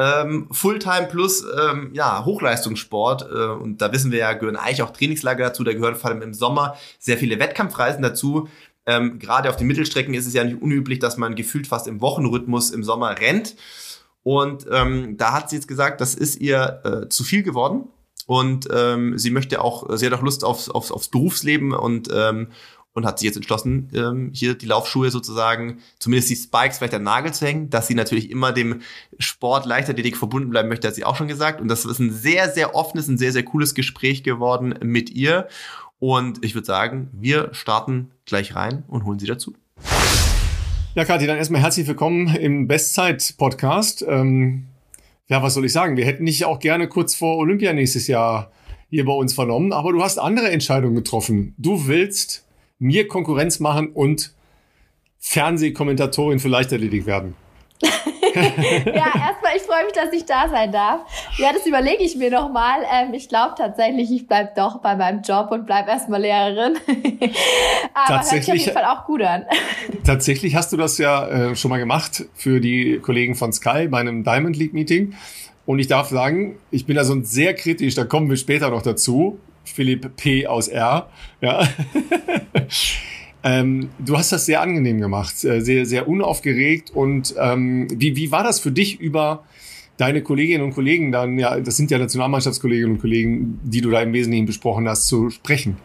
ähm, 0.00 0.48
Fulltime 0.50 1.08
plus 1.10 1.44
ähm, 1.44 1.90
ja, 1.92 2.24
Hochleistungssport. 2.24 3.22
Äh, 3.30 3.46
und 3.62 3.82
da 3.82 3.92
wissen 3.92 4.10
wir 4.10 4.20
ja, 4.20 4.32
gehören 4.32 4.56
eigentlich 4.56 4.82
auch 4.82 4.90
Trainingslager 4.90 5.44
dazu. 5.44 5.62
Da 5.62 5.74
gehören 5.74 5.96
vor 5.96 6.10
allem 6.10 6.22
im 6.22 6.32
Sommer 6.32 6.76
sehr 6.98 7.18
viele 7.18 7.38
Wettkampfreisen 7.38 8.02
dazu. 8.02 8.48
Ähm, 8.86 9.18
Gerade 9.18 9.50
auf 9.50 9.56
den 9.56 9.66
Mittelstrecken 9.66 10.14
ist 10.14 10.26
es 10.26 10.32
ja 10.32 10.42
nicht 10.42 10.60
unüblich, 10.60 11.00
dass 11.00 11.18
man 11.18 11.34
gefühlt 11.34 11.66
fast 11.66 11.86
im 11.86 12.00
Wochenrhythmus 12.00 12.70
im 12.70 12.82
Sommer 12.82 13.20
rennt. 13.20 13.56
Und 14.22 14.66
ähm, 14.70 15.16
da 15.18 15.32
hat 15.32 15.50
sie 15.50 15.56
jetzt 15.56 15.68
gesagt, 15.68 16.00
das 16.00 16.14
ist 16.14 16.40
ihr 16.40 16.80
äh, 16.84 17.08
zu 17.08 17.22
viel 17.22 17.42
geworden. 17.42 17.88
Und 18.26 18.68
ähm, 18.72 19.18
sie 19.18 19.30
möchte 19.30 19.60
auch, 19.60 19.96
sie 19.96 20.06
hat 20.06 20.12
auch 20.12 20.22
Lust 20.22 20.44
aufs, 20.44 20.68
aufs, 20.70 20.92
aufs 20.92 21.08
Berufsleben 21.08 21.72
und, 21.72 22.08
ähm, 22.12 22.48
und 22.94 23.06
hat 23.06 23.18
sich 23.18 23.26
jetzt 23.26 23.36
entschlossen, 23.36 23.88
ähm, 23.94 24.30
hier 24.32 24.54
die 24.54 24.66
Laufschuhe 24.66 25.10
sozusagen, 25.10 25.78
zumindest 25.98 26.30
die 26.30 26.36
Spikes 26.36 26.78
vielleicht 26.78 26.94
an 26.94 27.04
Nagel 27.04 27.32
zu 27.32 27.46
hängen, 27.46 27.70
dass 27.70 27.86
sie 27.86 27.94
natürlich 27.94 28.30
immer 28.30 28.52
dem 28.52 28.80
Sport 29.18 29.66
Leichtathletik 29.66 30.16
verbunden 30.16 30.50
bleiben 30.50 30.68
möchte, 30.68 30.88
hat 30.88 30.94
sie 30.94 31.04
auch 31.04 31.16
schon 31.16 31.28
gesagt. 31.28 31.60
Und 31.60 31.68
das 31.68 31.84
ist 31.84 31.98
ein 31.98 32.12
sehr, 32.12 32.50
sehr 32.50 32.74
offenes, 32.74 33.08
ein 33.08 33.18
sehr, 33.18 33.32
sehr 33.32 33.44
cooles 33.44 33.74
Gespräch 33.74 34.22
geworden 34.22 34.74
mit 34.82 35.10
ihr. 35.10 35.48
Und 35.98 36.44
ich 36.44 36.54
würde 36.54 36.66
sagen, 36.66 37.10
wir 37.12 37.50
starten 37.52 38.10
gleich 38.24 38.56
rein 38.56 38.84
und 38.88 39.04
holen 39.04 39.18
sie 39.18 39.26
dazu. 39.26 39.54
Ja, 40.94 41.04
Kathi, 41.04 41.26
dann 41.26 41.36
erstmal 41.36 41.60
herzlich 41.60 41.86
willkommen 41.86 42.34
im 42.34 42.66
Bestzeit-Podcast. 42.66 44.04
Ähm, 44.08 44.66
ja, 45.28 45.40
was 45.40 45.54
soll 45.54 45.64
ich 45.64 45.72
sagen? 45.72 45.96
Wir 45.96 46.04
hätten 46.04 46.26
dich 46.26 46.44
auch 46.44 46.58
gerne 46.58 46.88
kurz 46.88 47.14
vor 47.14 47.36
Olympia 47.36 47.72
nächstes 47.72 48.08
Jahr 48.08 48.50
hier 48.88 49.04
bei 49.04 49.12
uns 49.12 49.32
vernommen, 49.32 49.72
aber 49.72 49.92
du 49.92 50.02
hast 50.02 50.18
andere 50.18 50.50
Entscheidungen 50.50 50.96
getroffen. 50.96 51.54
Du 51.58 51.86
willst 51.86 52.44
mir 52.80 53.06
Konkurrenz 53.06 53.60
machen 53.60 53.92
und 53.92 54.32
Fernsehkommentatorin 55.20 56.40
für 56.40 56.48
Leichtathletik 56.48 57.06
werden. 57.06 57.36
ja, 57.82 58.42
erstmal, 58.42 59.56
ich 59.56 59.62
freue 59.62 59.84
mich, 59.84 59.92
dass 59.94 60.12
ich 60.12 60.24
da 60.24 60.48
sein 60.48 60.70
darf. 60.72 61.00
Ja, 61.38 61.52
das 61.52 61.66
überlege 61.66 62.02
ich 62.02 62.16
mir 62.16 62.30
nochmal. 62.30 62.80
Ähm, 62.92 63.14
ich 63.14 63.28
glaube 63.28 63.54
tatsächlich, 63.56 64.10
ich 64.10 64.26
bleibe 64.26 64.50
doch 64.56 64.80
bei 64.80 64.96
meinem 64.96 65.22
Job 65.22 65.50
und 65.50 65.66
bleibe 65.66 65.90
erstmal 65.90 66.20
Lehrerin. 66.20 66.76
Aber 67.94 68.14
hört 68.14 68.26
sich 68.26 68.50
auf 68.50 68.56
jeden 68.56 68.72
Fall 68.72 68.84
auch 68.84 69.04
gut 69.06 69.22
an. 69.22 69.44
Tatsächlich 70.04 70.54
hast 70.54 70.72
du 70.72 70.76
das 70.76 70.98
ja 70.98 71.26
äh, 71.28 71.56
schon 71.56 71.70
mal 71.70 71.78
gemacht 71.78 72.26
für 72.34 72.60
die 72.60 72.98
Kollegen 72.98 73.34
von 73.34 73.52
Sky 73.52 73.88
bei 73.88 74.00
einem 74.00 74.24
Diamond 74.24 74.56
League 74.56 74.74
Meeting. 74.74 75.14
Und 75.66 75.78
ich 75.78 75.86
darf 75.86 76.08
sagen, 76.08 76.58
ich 76.70 76.86
bin 76.86 76.96
da 76.96 77.04
so 77.04 77.22
sehr 77.22 77.54
kritisch, 77.54 77.94
da 77.94 78.04
kommen 78.04 78.28
wir 78.28 78.36
später 78.36 78.70
noch 78.70 78.82
dazu. 78.82 79.38
Philipp 79.64 80.16
P. 80.16 80.46
aus 80.46 80.68
R. 80.68 81.08
Ja. 81.40 81.68
ähm, 83.44 83.90
du 83.98 84.16
hast 84.16 84.32
das 84.32 84.46
sehr 84.46 84.60
angenehm 84.60 85.00
gemacht, 85.00 85.44
äh, 85.44 85.60
sehr, 85.60 85.86
sehr 85.86 86.08
unaufgeregt. 86.08 86.90
Und 86.90 87.34
ähm, 87.38 87.88
wie, 87.94 88.16
wie 88.16 88.30
war 88.32 88.44
das 88.44 88.60
für 88.60 88.72
dich 88.72 89.00
über 89.00 89.44
deine 89.96 90.22
Kolleginnen 90.22 90.64
und 90.64 90.74
Kollegen 90.74 91.12
dann, 91.12 91.38
ja, 91.38 91.60
das 91.60 91.76
sind 91.76 91.90
ja 91.90 91.98
Nationalmannschaftskolleginnen 91.98 92.92
und 92.92 93.00
Kollegen, 93.00 93.60
die 93.62 93.80
du 93.80 93.90
da 93.90 94.00
im 94.00 94.12
Wesentlichen 94.12 94.46
besprochen 94.46 94.88
hast, 94.88 95.06
zu 95.06 95.30
sprechen, 95.30 95.76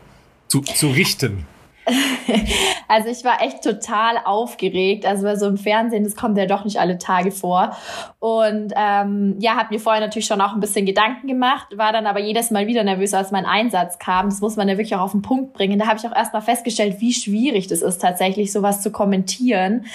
zu, 0.48 0.62
zu 0.62 0.88
richten? 0.88 1.46
Also 2.88 3.10
ich 3.10 3.24
war 3.24 3.42
echt 3.42 3.64
total 3.64 4.18
aufgeregt. 4.24 5.06
Also 5.06 5.24
bei 5.24 5.36
so 5.36 5.48
im 5.48 5.58
Fernsehen, 5.58 6.04
das 6.04 6.16
kommt 6.16 6.38
ja 6.38 6.46
doch 6.46 6.64
nicht 6.64 6.80
alle 6.80 6.98
Tage 6.98 7.32
vor. 7.32 7.76
Und 8.20 8.74
ähm, 8.76 9.36
ja, 9.40 9.56
habe 9.56 9.74
mir 9.74 9.80
vorher 9.80 10.02
natürlich 10.02 10.26
schon 10.26 10.42
auch 10.42 10.54
ein 10.54 10.60
bisschen 10.60 10.86
Gedanken 10.86 11.28
gemacht, 11.28 11.78
war 11.78 11.92
dann 11.94 12.08
aber 12.08 12.20
jedes 12.20 12.52
Mal 12.52 12.68
wieder 12.68 12.84
nervös, 12.84 13.14
als 13.14 13.32
mein 13.32 13.46
Einsatz 13.46 14.00
kam. 14.00 14.30
Das 14.30 14.42
muss 14.42 14.56
man 14.56 14.68
ja 14.68 14.78
wirklich 14.78 14.96
auch 14.96 15.02
auf 15.02 15.12
den 15.12 15.22
Punkt 15.22 15.54
bringen. 15.54 15.80
Da 15.80 15.88
habe 15.88 16.00
ich 16.00 16.08
auch 16.08 16.16
erst 16.16 16.34
mal 16.34 16.42
festgestellt, 16.42 17.02
wie 17.02 17.14
schwierig 17.14 17.68
das 17.68 17.82
ist, 17.82 18.00
tatsächlich 18.00 18.52
sowas 18.52 18.82
zu 18.82 18.92
kommentieren. 18.92 19.86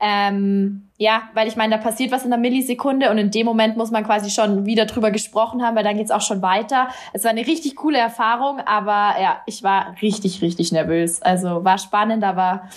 Ähm, 0.00 0.89
ja, 1.00 1.22
weil 1.32 1.48
ich 1.48 1.56
meine, 1.56 1.78
da 1.78 1.82
passiert 1.82 2.12
was 2.12 2.26
in 2.26 2.32
einer 2.32 2.38
Millisekunde 2.38 3.10
und 3.10 3.16
in 3.16 3.30
dem 3.30 3.46
Moment 3.46 3.74
muss 3.78 3.90
man 3.90 4.04
quasi 4.04 4.28
schon 4.28 4.66
wieder 4.66 4.84
drüber 4.84 5.10
gesprochen 5.10 5.62
haben, 5.62 5.74
weil 5.74 5.82
dann 5.82 5.96
geht's 5.96 6.10
auch 6.10 6.20
schon 6.20 6.42
weiter. 6.42 6.88
Es 7.14 7.24
war 7.24 7.30
eine 7.30 7.46
richtig 7.46 7.74
coole 7.76 7.96
Erfahrung, 7.96 8.60
aber 8.60 9.18
ja, 9.18 9.40
ich 9.46 9.62
war 9.62 9.94
richtig, 10.02 10.42
richtig 10.42 10.72
nervös. 10.72 11.22
Also 11.22 11.64
war 11.64 11.78
spannend, 11.78 12.22
aber 12.22 12.68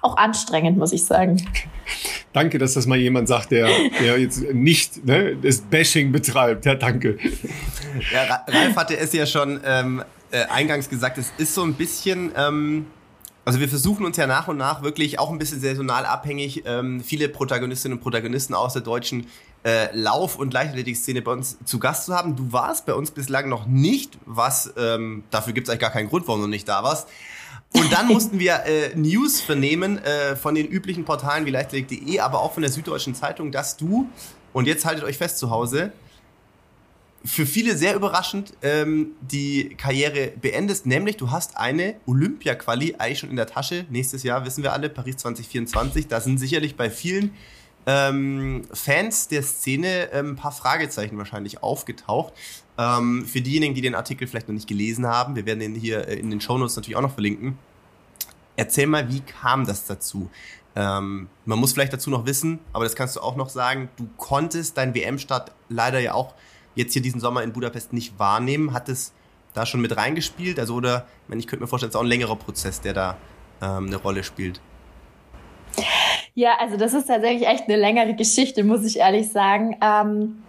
auch 0.00 0.16
anstrengend, 0.16 0.78
muss 0.78 0.92
ich 0.92 1.04
sagen. 1.04 1.44
Danke, 2.32 2.58
dass 2.58 2.74
das 2.74 2.86
mal 2.86 2.98
jemand 2.98 3.26
sagt, 3.26 3.50
der, 3.50 3.68
der 4.00 4.16
jetzt 4.20 4.42
nicht 4.54 5.04
ne, 5.04 5.34
das 5.34 5.60
Bashing 5.60 6.12
betreibt. 6.12 6.64
Ja, 6.66 6.76
danke. 6.76 7.18
Ja, 8.12 8.44
Ralf 8.46 8.76
hatte 8.76 8.96
es 8.96 9.12
ja 9.12 9.26
schon 9.26 9.60
ähm, 9.66 10.04
äh, 10.30 10.44
eingangs 10.44 10.88
gesagt, 10.88 11.18
es 11.18 11.32
ist 11.36 11.52
so 11.52 11.64
ein 11.64 11.74
bisschen... 11.74 12.30
Ähm 12.38 12.86
also 13.44 13.60
wir 13.60 13.68
versuchen 13.68 14.04
uns 14.04 14.16
ja 14.16 14.26
nach 14.26 14.48
und 14.48 14.56
nach 14.56 14.82
wirklich 14.82 15.18
auch 15.18 15.30
ein 15.30 15.38
bisschen 15.38 15.60
saisonal 15.60 16.04
abhängig 16.04 16.62
ähm, 16.66 17.02
viele 17.02 17.28
Protagonistinnen 17.28 17.98
und 17.98 18.02
Protagonisten 18.02 18.54
aus 18.54 18.74
der 18.74 18.82
deutschen 18.82 19.26
äh, 19.64 19.94
Lauf- 19.96 20.36
und 20.36 20.52
Leichtathletik-Szene 20.52 21.22
bei 21.22 21.32
uns 21.32 21.58
zu 21.64 21.78
Gast 21.78 22.06
zu 22.06 22.14
haben. 22.14 22.36
Du 22.36 22.52
warst 22.52 22.86
bei 22.86 22.94
uns 22.94 23.10
bislang 23.10 23.48
noch 23.48 23.66
nicht, 23.66 24.18
was 24.26 24.72
ähm, 24.76 25.24
dafür 25.30 25.52
gibt 25.52 25.68
es 25.68 25.70
eigentlich 25.70 25.80
gar 25.80 25.90
keinen 25.90 26.08
Grund, 26.08 26.28
warum 26.28 26.42
du 26.42 26.46
nicht 26.46 26.68
da 26.68 26.82
warst. 26.82 27.08
Und 27.72 27.92
dann 27.92 28.08
mussten 28.12 28.38
wir 28.38 28.64
äh, 28.64 28.94
News 28.94 29.40
vernehmen 29.40 29.98
äh, 29.98 30.36
von 30.36 30.54
den 30.54 30.66
üblichen 30.66 31.04
Portalen 31.04 31.46
wie 31.46 31.50
leichtathletik.de, 31.50 32.20
aber 32.20 32.40
auch 32.40 32.52
von 32.52 32.62
der 32.62 32.72
Süddeutschen 32.72 33.14
Zeitung, 33.14 33.52
dass 33.52 33.76
du, 33.76 34.08
und 34.52 34.66
jetzt 34.66 34.84
haltet 34.84 35.04
euch 35.04 35.18
fest 35.18 35.38
zu 35.38 35.50
Hause, 35.50 35.92
für 37.24 37.44
viele 37.44 37.76
sehr 37.76 37.94
überraschend 37.94 38.54
ähm, 38.62 39.12
die 39.20 39.74
Karriere 39.76 40.32
beendest, 40.40 40.86
nämlich 40.86 41.16
du 41.16 41.30
hast 41.30 41.56
eine 41.56 41.96
Olympia-Quali 42.06 42.96
eigentlich 42.98 43.18
schon 43.18 43.30
in 43.30 43.36
der 43.36 43.46
Tasche. 43.46 43.84
Nächstes 43.90 44.22
Jahr 44.22 44.44
wissen 44.46 44.62
wir 44.62 44.72
alle, 44.72 44.88
Paris 44.88 45.18
2024. 45.18 46.08
Da 46.08 46.20
sind 46.20 46.38
sicherlich 46.38 46.76
bei 46.76 46.88
vielen 46.88 47.32
ähm, 47.86 48.62
Fans 48.72 49.28
der 49.28 49.42
Szene 49.42 50.10
ähm, 50.12 50.30
ein 50.30 50.36
paar 50.36 50.52
Fragezeichen 50.52 51.18
wahrscheinlich 51.18 51.62
aufgetaucht. 51.62 52.32
Ähm, 52.78 53.26
für 53.26 53.42
diejenigen, 53.42 53.74
die 53.74 53.82
den 53.82 53.94
Artikel 53.94 54.26
vielleicht 54.26 54.48
noch 54.48 54.54
nicht 54.54 54.68
gelesen 54.68 55.06
haben, 55.06 55.36
wir 55.36 55.44
werden 55.44 55.60
den 55.60 55.74
hier 55.74 56.08
äh, 56.08 56.14
in 56.14 56.30
den 56.30 56.40
Shownotes 56.40 56.76
natürlich 56.76 56.96
auch 56.96 57.02
noch 57.02 57.12
verlinken. 57.14 57.58
Erzähl 58.56 58.86
mal, 58.86 59.10
wie 59.10 59.20
kam 59.20 59.66
das 59.66 59.84
dazu? 59.84 60.30
Ähm, 60.76 61.28
man 61.44 61.58
muss 61.58 61.72
vielleicht 61.72 61.92
dazu 61.92 62.10
noch 62.10 62.26
wissen, 62.26 62.60
aber 62.72 62.84
das 62.84 62.94
kannst 62.94 63.16
du 63.16 63.20
auch 63.20 63.36
noch 63.36 63.48
sagen, 63.48 63.90
du 63.96 64.08
konntest 64.16 64.78
deinen 64.78 64.94
WM-Start 64.94 65.52
leider 65.68 65.98
ja 65.98 66.14
auch 66.14 66.34
jetzt 66.74 66.92
hier 66.92 67.02
diesen 67.02 67.20
Sommer 67.20 67.42
in 67.42 67.52
Budapest 67.52 67.92
nicht 67.92 68.18
wahrnehmen? 68.18 68.72
Hat 68.72 68.88
es 68.88 69.12
da 69.54 69.66
schon 69.66 69.80
mit 69.80 69.96
reingespielt? 69.96 70.58
Also, 70.58 70.74
oder, 70.74 71.06
ich, 71.28 71.46
könnte 71.46 71.62
mir 71.62 71.68
vorstellen, 71.68 71.88
es 71.90 71.94
ist 71.94 71.98
auch 71.98 72.04
ein 72.04 72.08
längerer 72.08 72.36
Prozess, 72.36 72.80
der 72.80 72.94
da 72.94 73.16
ähm, 73.62 73.86
eine 73.86 73.96
Rolle 73.96 74.24
spielt. 74.24 74.60
Ja, 76.34 76.56
also 76.58 76.76
das 76.76 76.94
ist 76.94 77.06
tatsächlich 77.06 77.46
echt 77.46 77.64
eine 77.64 77.76
längere 77.76 78.14
Geschichte, 78.14 78.64
muss 78.64 78.84
ich 78.84 78.98
ehrlich 78.98 79.30
sagen. 79.30 79.76
Ähm 79.82 80.42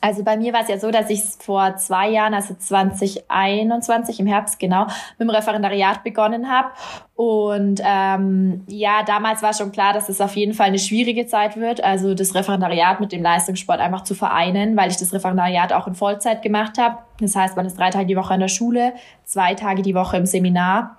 also 0.00 0.22
bei 0.22 0.36
mir 0.36 0.52
war 0.52 0.62
es 0.62 0.68
ja 0.68 0.78
so, 0.78 0.90
dass 0.90 1.10
ich 1.10 1.22
vor 1.40 1.76
zwei 1.76 2.08
Jahren, 2.08 2.34
also 2.34 2.54
2021 2.54 4.20
im 4.20 4.26
Herbst 4.26 4.60
genau, 4.60 4.84
mit 5.18 5.28
dem 5.28 5.30
Referendariat 5.30 6.04
begonnen 6.04 6.48
habe. 6.48 6.68
Und 7.16 7.80
ähm, 7.84 8.64
ja, 8.68 9.02
damals 9.02 9.42
war 9.42 9.52
schon 9.52 9.72
klar, 9.72 9.92
dass 9.92 10.08
es 10.08 10.20
auf 10.20 10.36
jeden 10.36 10.54
Fall 10.54 10.68
eine 10.68 10.78
schwierige 10.78 11.26
Zeit 11.26 11.56
wird, 11.56 11.82
also 11.82 12.14
das 12.14 12.34
Referendariat 12.34 13.00
mit 13.00 13.10
dem 13.10 13.22
Leistungssport 13.22 13.80
einfach 13.80 14.04
zu 14.04 14.14
vereinen, 14.14 14.76
weil 14.76 14.90
ich 14.90 14.96
das 14.96 15.12
Referendariat 15.12 15.72
auch 15.72 15.88
in 15.88 15.96
Vollzeit 15.96 16.42
gemacht 16.42 16.78
habe. 16.78 16.98
Das 17.20 17.34
heißt, 17.34 17.56
man 17.56 17.66
ist 17.66 17.76
drei 17.76 17.90
Tage 17.90 18.06
die 18.06 18.16
Woche 18.16 18.34
in 18.34 18.40
der 18.40 18.48
Schule, 18.48 18.92
zwei 19.24 19.54
Tage 19.54 19.82
die 19.82 19.96
Woche 19.96 20.16
im 20.16 20.26
Seminar. 20.26 20.96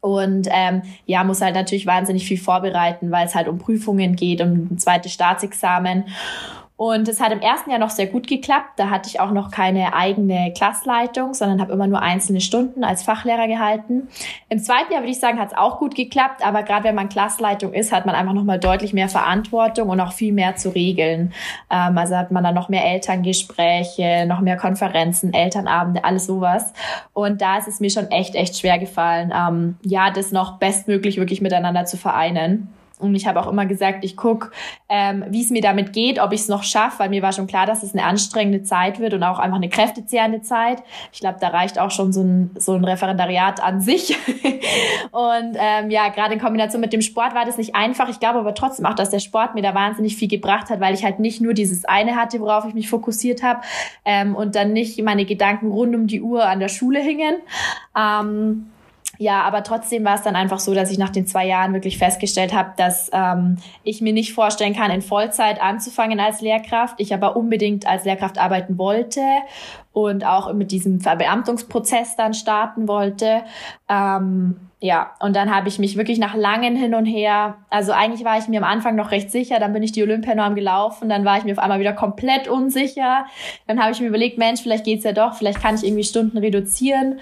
Und 0.00 0.46
ähm, 0.52 0.82
ja, 1.06 1.24
muss 1.24 1.42
halt 1.42 1.56
natürlich 1.56 1.86
wahnsinnig 1.86 2.26
viel 2.26 2.38
vorbereiten, 2.38 3.10
weil 3.10 3.26
es 3.26 3.34
halt 3.34 3.48
um 3.48 3.58
Prüfungen 3.58 4.14
geht, 4.14 4.40
um 4.40 4.68
ein 4.70 4.78
zweites 4.78 5.12
Staatsexamen. 5.12 6.04
Und 6.78 7.08
es 7.08 7.20
hat 7.20 7.32
im 7.32 7.40
ersten 7.40 7.70
Jahr 7.70 7.80
noch 7.80 7.90
sehr 7.90 8.06
gut 8.06 8.28
geklappt. 8.28 8.74
Da 8.76 8.88
hatte 8.88 9.08
ich 9.08 9.18
auch 9.18 9.32
noch 9.32 9.50
keine 9.50 9.94
eigene 9.94 10.52
Klassleitung, 10.56 11.34
sondern 11.34 11.60
habe 11.60 11.72
immer 11.72 11.88
nur 11.88 12.00
einzelne 12.00 12.40
Stunden 12.40 12.84
als 12.84 13.02
Fachlehrer 13.02 13.48
gehalten. 13.48 14.06
Im 14.48 14.60
zweiten 14.60 14.92
Jahr 14.92 15.02
würde 15.02 15.10
ich 15.10 15.18
sagen, 15.18 15.40
hat 15.40 15.48
es 15.48 15.58
auch 15.58 15.80
gut 15.80 15.96
geklappt. 15.96 16.46
Aber 16.46 16.62
gerade 16.62 16.84
wenn 16.84 16.94
man 16.94 17.08
Klassleitung 17.08 17.72
ist, 17.72 17.90
hat 17.90 18.06
man 18.06 18.14
einfach 18.14 18.32
noch 18.32 18.44
mal 18.44 18.60
deutlich 18.60 18.92
mehr 18.92 19.08
Verantwortung 19.08 19.88
und 19.88 19.98
auch 19.98 20.12
viel 20.12 20.32
mehr 20.32 20.54
zu 20.54 20.68
regeln. 20.68 21.32
Ähm, 21.68 21.98
also 21.98 22.14
hat 22.14 22.30
man 22.30 22.44
dann 22.44 22.54
noch 22.54 22.68
mehr 22.68 22.84
Elterngespräche, 22.84 24.26
noch 24.28 24.40
mehr 24.40 24.56
Konferenzen, 24.56 25.34
Elternabende, 25.34 26.04
alles 26.04 26.26
sowas. 26.26 26.72
Und 27.12 27.42
da 27.42 27.58
ist 27.58 27.66
es 27.66 27.80
mir 27.80 27.90
schon 27.90 28.08
echt, 28.12 28.36
echt 28.36 28.56
schwer 28.56 28.78
gefallen, 28.78 29.32
ähm, 29.34 29.76
ja, 29.82 30.12
das 30.12 30.30
noch 30.30 30.58
bestmöglich 30.60 31.16
wirklich 31.16 31.40
miteinander 31.40 31.86
zu 31.86 31.96
vereinen. 31.96 32.72
Und 32.98 33.14
ich 33.14 33.26
habe 33.26 33.40
auch 33.40 33.46
immer 33.46 33.66
gesagt, 33.66 34.04
ich 34.04 34.16
guck, 34.16 34.52
ähm, 34.88 35.24
wie 35.28 35.42
es 35.42 35.50
mir 35.50 35.62
damit 35.62 35.92
geht, 35.92 36.18
ob 36.18 36.32
ich 36.32 36.40
es 36.40 36.48
noch 36.48 36.62
schaffe, 36.62 37.00
weil 37.00 37.10
mir 37.10 37.22
war 37.22 37.32
schon 37.32 37.46
klar, 37.46 37.66
dass 37.66 37.82
es 37.82 37.94
eine 37.94 38.04
anstrengende 38.04 38.62
Zeit 38.62 38.98
wird 38.98 39.14
und 39.14 39.22
auch 39.22 39.38
einfach 39.38 39.56
eine 39.56 39.68
kräftezehrende 39.68 40.42
Zeit. 40.42 40.82
Ich 41.12 41.20
glaube, 41.20 41.38
da 41.40 41.48
reicht 41.48 41.78
auch 41.78 41.90
schon 41.90 42.12
so 42.12 42.22
ein, 42.22 42.50
so 42.56 42.74
ein 42.74 42.84
Referendariat 42.84 43.62
an 43.62 43.80
sich. 43.80 44.16
und 45.10 45.56
ähm, 45.56 45.90
ja, 45.90 46.08
gerade 46.08 46.34
in 46.34 46.40
Kombination 46.40 46.80
mit 46.80 46.92
dem 46.92 47.02
Sport 47.02 47.34
war 47.34 47.44
das 47.44 47.58
nicht 47.58 47.74
einfach. 47.74 48.08
Ich 48.08 48.20
glaube 48.20 48.38
aber 48.40 48.54
trotzdem 48.54 48.86
auch, 48.86 48.94
dass 48.94 49.10
der 49.10 49.20
Sport 49.20 49.54
mir 49.54 49.62
da 49.62 49.74
wahnsinnig 49.74 50.16
viel 50.16 50.28
gebracht 50.28 50.70
hat, 50.70 50.80
weil 50.80 50.94
ich 50.94 51.04
halt 51.04 51.20
nicht 51.20 51.40
nur 51.40 51.54
dieses 51.54 51.84
eine 51.84 52.16
hatte, 52.16 52.40
worauf 52.40 52.64
ich 52.66 52.74
mich 52.74 52.88
fokussiert 52.88 53.42
habe 53.42 53.60
ähm, 54.04 54.34
und 54.34 54.54
dann 54.54 54.72
nicht 54.72 55.00
meine 55.02 55.24
Gedanken 55.24 55.70
rund 55.70 55.94
um 55.94 56.06
die 56.06 56.20
Uhr 56.20 56.44
an 56.46 56.60
der 56.60 56.68
Schule 56.68 57.00
hingen. 57.00 57.36
Ähm, 57.96 58.70
ja, 59.18 59.42
aber 59.42 59.64
trotzdem 59.64 60.04
war 60.04 60.14
es 60.14 60.22
dann 60.22 60.36
einfach 60.36 60.60
so, 60.60 60.74
dass 60.74 60.92
ich 60.92 60.98
nach 60.98 61.10
den 61.10 61.26
zwei 61.26 61.44
Jahren 61.44 61.74
wirklich 61.74 61.98
festgestellt 61.98 62.54
habe, 62.54 62.72
dass 62.76 63.10
ähm, 63.12 63.58
ich 63.82 64.00
mir 64.00 64.12
nicht 64.12 64.32
vorstellen 64.32 64.74
kann, 64.74 64.92
in 64.92 65.02
Vollzeit 65.02 65.60
anzufangen 65.60 66.20
als 66.20 66.40
Lehrkraft. 66.40 67.00
Ich 67.00 67.12
aber 67.12 67.36
unbedingt 67.36 67.84
als 67.86 68.04
Lehrkraft 68.04 68.38
arbeiten 68.38 68.78
wollte 68.78 69.20
und 69.92 70.24
auch 70.24 70.52
mit 70.52 70.70
diesem 70.70 71.00
Verbeamtungsprozess 71.00 72.14
dann 72.14 72.32
starten 72.32 72.86
wollte. 72.86 73.42
Ähm, 73.88 74.67
ja, 74.80 75.10
und 75.18 75.34
dann 75.34 75.52
habe 75.52 75.66
ich 75.68 75.80
mich 75.80 75.96
wirklich 75.96 76.20
nach 76.20 76.36
langen 76.36 76.76
hin 76.76 76.94
und 76.94 77.04
her, 77.04 77.56
also 77.68 77.90
eigentlich 77.90 78.24
war 78.24 78.38
ich 78.38 78.46
mir 78.46 78.58
am 78.58 78.64
Anfang 78.64 78.94
noch 78.94 79.10
recht 79.10 79.32
sicher, 79.32 79.58
dann 79.58 79.72
bin 79.72 79.82
ich 79.82 79.90
die 79.90 80.04
Olympianorm 80.04 80.54
gelaufen, 80.54 81.08
dann 81.08 81.24
war 81.24 81.36
ich 81.36 81.42
mir 81.42 81.50
auf 81.50 81.58
einmal 81.58 81.80
wieder 81.80 81.94
komplett 81.94 82.46
unsicher. 82.46 83.26
Dann 83.66 83.82
habe 83.82 83.90
ich 83.90 84.00
mir 84.00 84.06
überlegt, 84.06 84.38
Mensch, 84.38 84.62
vielleicht 84.62 84.84
geht's 84.84 85.02
ja 85.02 85.12
doch, 85.12 85.34
vielleicht 85.34 85.60
kann 85.60 85.74
ich 85.74 85.84
irgendwie 85.84 86.04
Stunden 86.04 86.38
reduzieren. 86.38 87.18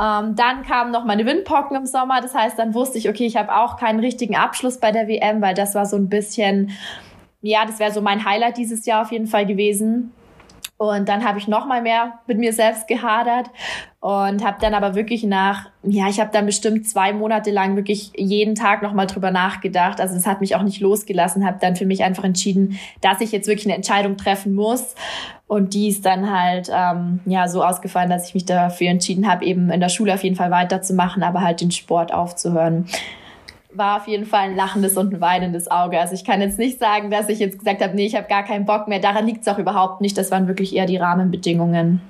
Ähm, 0.00 0.36
dann 0.36 0.62
kamen 0.62 0.92
noch 0.92 1.04
meine 1.04 1.26
Windpocken 1.26 1.76
im 1.76 1.86
Sommer, 1.86 2.20
das 2.20 2.32
heißt, 2.32 2.56
dann 2.56 2.74
wusste 2.74 2.98
ich, 2.98 3.08
okay, 3.08 3.26
ich 3.26 3.36
habe 3.36 3.56
auch 3.56 3.76
keinen 3.76 3.98
richtigen 3.98 4.36
Abschluss 4.36 4.78
bei 4.78 4.92
der 4.92 5.08
WM, 5.08 5.42
weil 5.42 5.54
das 5.54 5.74
war 5.74 5.86
so 5.86 5.96
ein 5.96 6.08
bisschen, 6.08 6.70
ja, 7.42 7.64
das 7.66 7.80
wäre 7.80 7.90
so 7.90 8.02
mein 8.02 8.24
Highlight 8.24 8.56
dieses 8.56 8.86
Jahr 8.86 9.02
auf 9.02 9.10
jeden 9.10 9.26
Fall 9.26 9.46
gewesen. 9.46 10.12
Und 10.80 11.10
dann 11.10 11.26
habe 11.26 11.38
ich 11.38 11.46
noch 11.46 11.66
mal 11.66 11.82
mehr 11.82 12.20
mit 12.26 12.38
mir 12.38 12.54
selbst 12.54 12.88
gehadert 12.88 13.50
und 14.00 14.42
habe 14.42 14.56
dann 14.62 14.72
aber 14.72 14.94
wirklich 14.94 15.24
nach, 15.24 15.68
ja, 15.82 16.08
ich 16.08 16.18
habe 16.18 16.30
dann 16.32 16.46
bestimmt 16.46 16.88
zwei 16.88 17.12
Monate 17.12 17.50
lang 17.50 17.76
wirklich 17.76 18.12
jeden 18.16 18.54
Tag 18.54 18.80
noch 18.80 18.94
mal 18.94 19.04
drüber 19.04 19.30
nachgedacht. 19.30 20.00
Also 20.00 20.16
es 20.16 20.26
hat 20.26 20.40
mich 20.40 20.56
auch 20.56 20.62
nicht 20.62 20.80
losgelassen, 20.80 21.44
habe 21.44 21.58
dann 21.60 21.76
für 21.76 21.84
mich 21.84 22.02
einfach 22.02 22.24
entschieden, 22.24 22.78
dass 23.02 23.20
ich 23.20 23.30
jetzt 23.30 23.46
wirklich 23.46 23.66
eine 23.66 23.74
Entscheidung 23.74 24.16
treffen 24.16 24.54
muss. 24.54 24.94
Und 25.46 25.74
die 25.74 25.88
ist 25.88 26.06
dann 26.06 26.30
halt 26.30 26.70
ähm, 26.74 27.20
ja 27.26 27.46
so 27.46 27.62
ausgefallen, 27.62 28.08
dass 28.08 28.28
ich 28.28 28.32
mich 28.32 28.46
dafür 28.46 28.88
entschieden 28.88 29.30
habe, 29.30 29.44
eben 29.44 29.68
in 29.68 29.80
der 29.80 29.90
Schule 29.90 30.14
auf 30.14 30.24
jeden 30.24 30.36
Fall 30.36 30.50
weiterzumachen, 30.50 31.22
aber 31.22 31.42
halt 31.42 31.60
den 31.60 31.72
Sport 31.72 32.14
aufzuhören 32.14 32.86
war 33.72 34.00
auf 34.00 34.08
jeden 34.08 34.26
Fall 34.26 34.50
ein 34.50 34.56
lachendes 34.56 34.96
und 34.96 35.14
ein 35.14 35.20
weinendes 35.20 35.70
Auge. 35.70 35.98
Also 35.98 36.14
ich 36.14 36.24
kann 36.24 36.40
jetzt 36.40 36.58
nicht 36.58 36.78
sagen, 36.78 37.10
dass 37.10 37.28
ich 37.28 37.38
jetzt 37.38 37.58
gesagt 37.58 37.82
habe, 37.82 37.94
nee, 37.94 38.06
ich 38.06 38.16
habe 38.16 38.28
gar 38.28 38.44
keinen 38.44 38.66
Bock 38.66 38.88
mehr. 38.88 38.98
Daran 38.98 39.26
liegt 39.26 39.42
es 39.42 39.48
auch 39.48 39.58
überhaupt 39.58 40.00
nicht. 40.00 40.18
Das 40.18 40.30
waren 40.30 40.48
wirklich 40.48 40.74
eher 40.74 40.86
die 40.86 40.96
Rahmenbedingungen. 40.96 42.00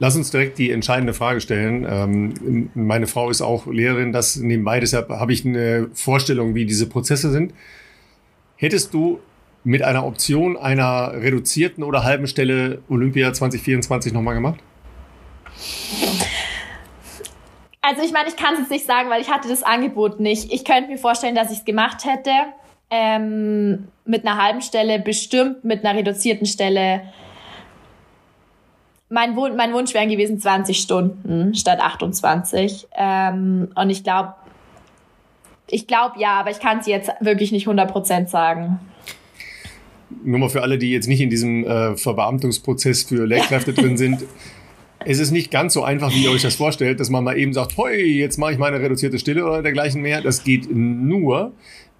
Lass 0.00 0.16
uns 0.16 0.30
direkt 0.30 0.58
die 0.58 0.70
entscheidende 0.70 1.14
Frage 1.14 1.40
stellen. 1.40 1.86
Ähm, 1.88 2.70
meine 2.74 3.06
Frau 3.06 3.30
ist 3.30 3.42
auch 3.42 3.66
Lehrerin, 3.66 4.12
das 4.12 4.36
nebenbei, 4.36 4.80
deshalb 4.80 5.08
habe 5.08 5.32
ich 5.32 5.44
eine 5.46 5.88
Vorstellung, 5.94 6.54
wie 6.54 6.66
diese 6.66 6.88
Prozesse 6.88 7.30
sind. 7.30 7.54
Hättest 8.56 8.92
du 8.92 9.20
mit 9.62 9.82
einer 9.82 10.04
Option 10.04 10.56
einer 10.56 11.12
reduzierten 11.14 11.84
oder 11.84 12.02
halben 12.02 12.26
Stelle 12.26 12.82
Olympia 12.88 13.32
2024 13.32 14.12
nochmal 14.12 14.34
gemacht? 14.34 14.58
Also 17.86 18.02
ich 18.02 18.12
meine, 18.12 18.30
ich 18.30 18.36
kann 18.36 18.54
es 18.54 18.60
jetzt 18.60 18.70
nicht 18.70 18.86
sagen, 18.86 19.10
weil 19.10 19.20
ich 19.20 19.30
hatte 19.30 19.46
das 19.46 19.62
Angebot 19.62 20.18
nicht. 20.18 20.50
Ich 20.50 20.64
könnte 20.64 20.90
mir 20.90 20.96
vorstellen, 20.96 21.34
dass 21.34 21.50
ich 21.50 21.58
es 21.58 21.64
gemacht 21.66 22.06
hätte. 22.06 22.30
Ähm, 22.90 23.88
mit 24.06 24.26
einer 24.26 24.42
halben 24.42 24.62
Stelle, 24.62 24.98
bestimmt 24.98 25.64
mit 25.64 25.84
einer 25.84 25.98
reduzierten 25.98 26.46
Stelle. 26.46 27.02
Mein, 29.10 29.36
Wun 29.36 29.54
mein 29.56 29.74
Wunsch 29.74 29.92
wären 29.92 30.08
gewesen 30.08 30.40
20 30.40 30.78
Stunden 30.78 31.54
statt 31.54 31.78
28. 31.80 32.88
Ähm, 32.96 33.68
und 33.74 33.90
ich 33.90 34.02
glaube, 34.02 34.34
ich 35.66 35.86
glaube 35.86 36.18
ja, 36.18 36.40
aber 36.40 36.52
ich 36.52 36.60
kann 36.60 36.78
es 36.78 36.86
jetzt 36.86 37.10
wirklich 37.20 37.52
nicht 37.52 37.68
100% 37.68 38.28
sagen. 38.28 38.80
Nur 40.22 40.38
mal 40.38 40.48
für 40.48 40.62
alle, 40.62 40.78
die 40.78 40.90
jetzt 40.90 41.06
nicht 41.06 41.20
in 41.20 41.28
diesem 41.28 41.66
äh, 41.66 41.96
Verbeamtungsprozess 41.98 43.02
für 43.02 43.26
Lehrkräfte 43.26 43.74
drin 43.74 43.98
sind 43.98 44.24
es 45.06 45.18
ist 45.18 45.30
nicht 45.30 45.50
ganz 45.50 45.74
so 45.74 45.82
einfach, 45.82 46.12
wie 46.12 46.24
ihr 46.24 46.30
euch 46.30 46.42
das 46.42 46.54
vorstellt, 46.54 47.00
dass 47.00 47.10
man 47.10 47.24
mal 47.24 47.38
eben 47.38 47.52
sagt, 47.52 47.76
hoi, 47.76 47.96
jetzt 47.96 48.38
mache 48.38 48.52
ich 48.52 48.58
meine 48.58 48.80
reduzierte 48.80 49.18
Stille 49.18 49.44
oder 49.44 49.62
dergleichen 49.62 50.02
mehr. 50.02 50.20
Das 50.20 50.44
geht 50.44 50.68
nur, 50.74 51.52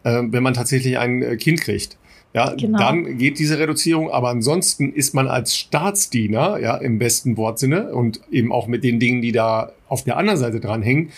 äh, 0.03 0.23
wenn 0.25 0.43
man 0.43 0.55
tatsächlich 0.55 0.99
ein 0.99 1.23
äh, 1.23 1.37
Kind 1.37 1.61
kriegt. 1.61 1.97
Ja, 2.35 2.53
genau. 2.53 2.79
dann 2.79 3.17
geht 3.17 3.39
diese 3.39 3.61
Reduzierung, 3.61 4.11
aber 4.11 4.31
ansonsten 4.31 4.93
ist 4.93 5.15
man 5.15 5.29
als 5.29 5.57
Staatsdiener, 5.57 6.59
ja, 6.59 6.77
im 6.77 6.99
besten 6.99 7.37
Wortsinne 7.37 7.95
und 7.95 8.21
eben 8.33 8.51
auch 8.51 8.67
mit 8.67 8.83
den 8.83 8.99
Dingen, 8.99 9.23
die 9.23 9.31
da 9.31 9.73
auf 9.89 10.03
der 10.03 10.17
anderen 10.17 10.39
Seite 10.39 10.59
dranhängen, 10.59 11.11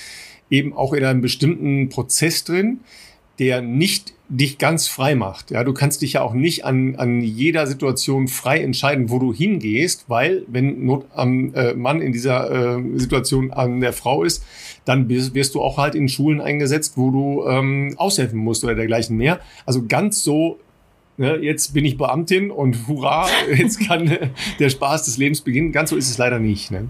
eben 0.50 0.74
auch 0.74 0.92
in 0.92 1.04
einem 1.04 1.22
bestimmten 1.22 1.88
Prozess 1.88 2.44
drin, 2.44 2.80
der 3.38 3.62
nicht 3.62 4.14
dich 4.28 4.58
ganz 4.58 4.88
frei 4.88 5.14
macht. 5.14 5.50
Ja, 5.52 5.62
du 5.62 5.72
kannst 5.72 6.02
dich 6.02 6.14
ja 6.14 6.22
auch 6.22 6.34
nicht 6.34 6.64
an, 6.64 6.96
an 6.96 7.20
jeder 7.20 7.66
Situation 7.66 8.26
frei 8.26 8.60
entscheiden, 8.60 9.08
wo 9.08 9.18
du 9.18 9.32
hingehst, 9.32 10.06
weil 10.08 10.44
wenn 10.48 10.84
Not 10.84 11.06
am 11.14 11.54
äh, 11.54 11.74
Mann 11.74 12.00
in 12.00 12.12
dieser 12.12 12.78
äh, 12.78 12.82
Situation 12.98 13.52
an 13.52 13.80
der 13.80 13.92
Frau 13.92 14.24
ist, 14.24 14.44
dann 14.84 15.08
wirst, 15.08 15.34
wirst 15.34 15.54
du 15.54 15.62
auch 15.62 15.78
halt 15.78 15.94
in 15.94 16.08
Schulen 16.08 16.40
eingesetzt, 16.40 16.94
wo 16.96 17.10
du 17.10 17.46
ähm, 17.48 17.94
aushelfen 17.98 18.38
musst 18.38 18.64
oder 18.64 18.74
dergleichen 18.74 19.16
mehr. 19.16 19.40
Also 19.64 19.84
ganz 19.86 20.22
so 20.22 20.58
Ne, 21.18 21.38
jetzt 21.38 21.72
bin 21.72 21.86
ich 21.86 21.96
Beamtin 21.96 22.50
und 22.50 22.88
hurra, 22.88 23.26
jetzt 23.56 23.80
kann 23.80 24.18
der 24.58 24.68
Spaß 24.68 25.04
des 25.04 25.16
Lebens 25.16 25.40
beginnen. 25.40 25.72
Ganz 25.72 25.88
so 25.88 25.96
ist 25.96 26.10
es 26.10 26.18
leider 26.18 26.38
nicht. 26.38 26.70
Ne? 26.70 26.88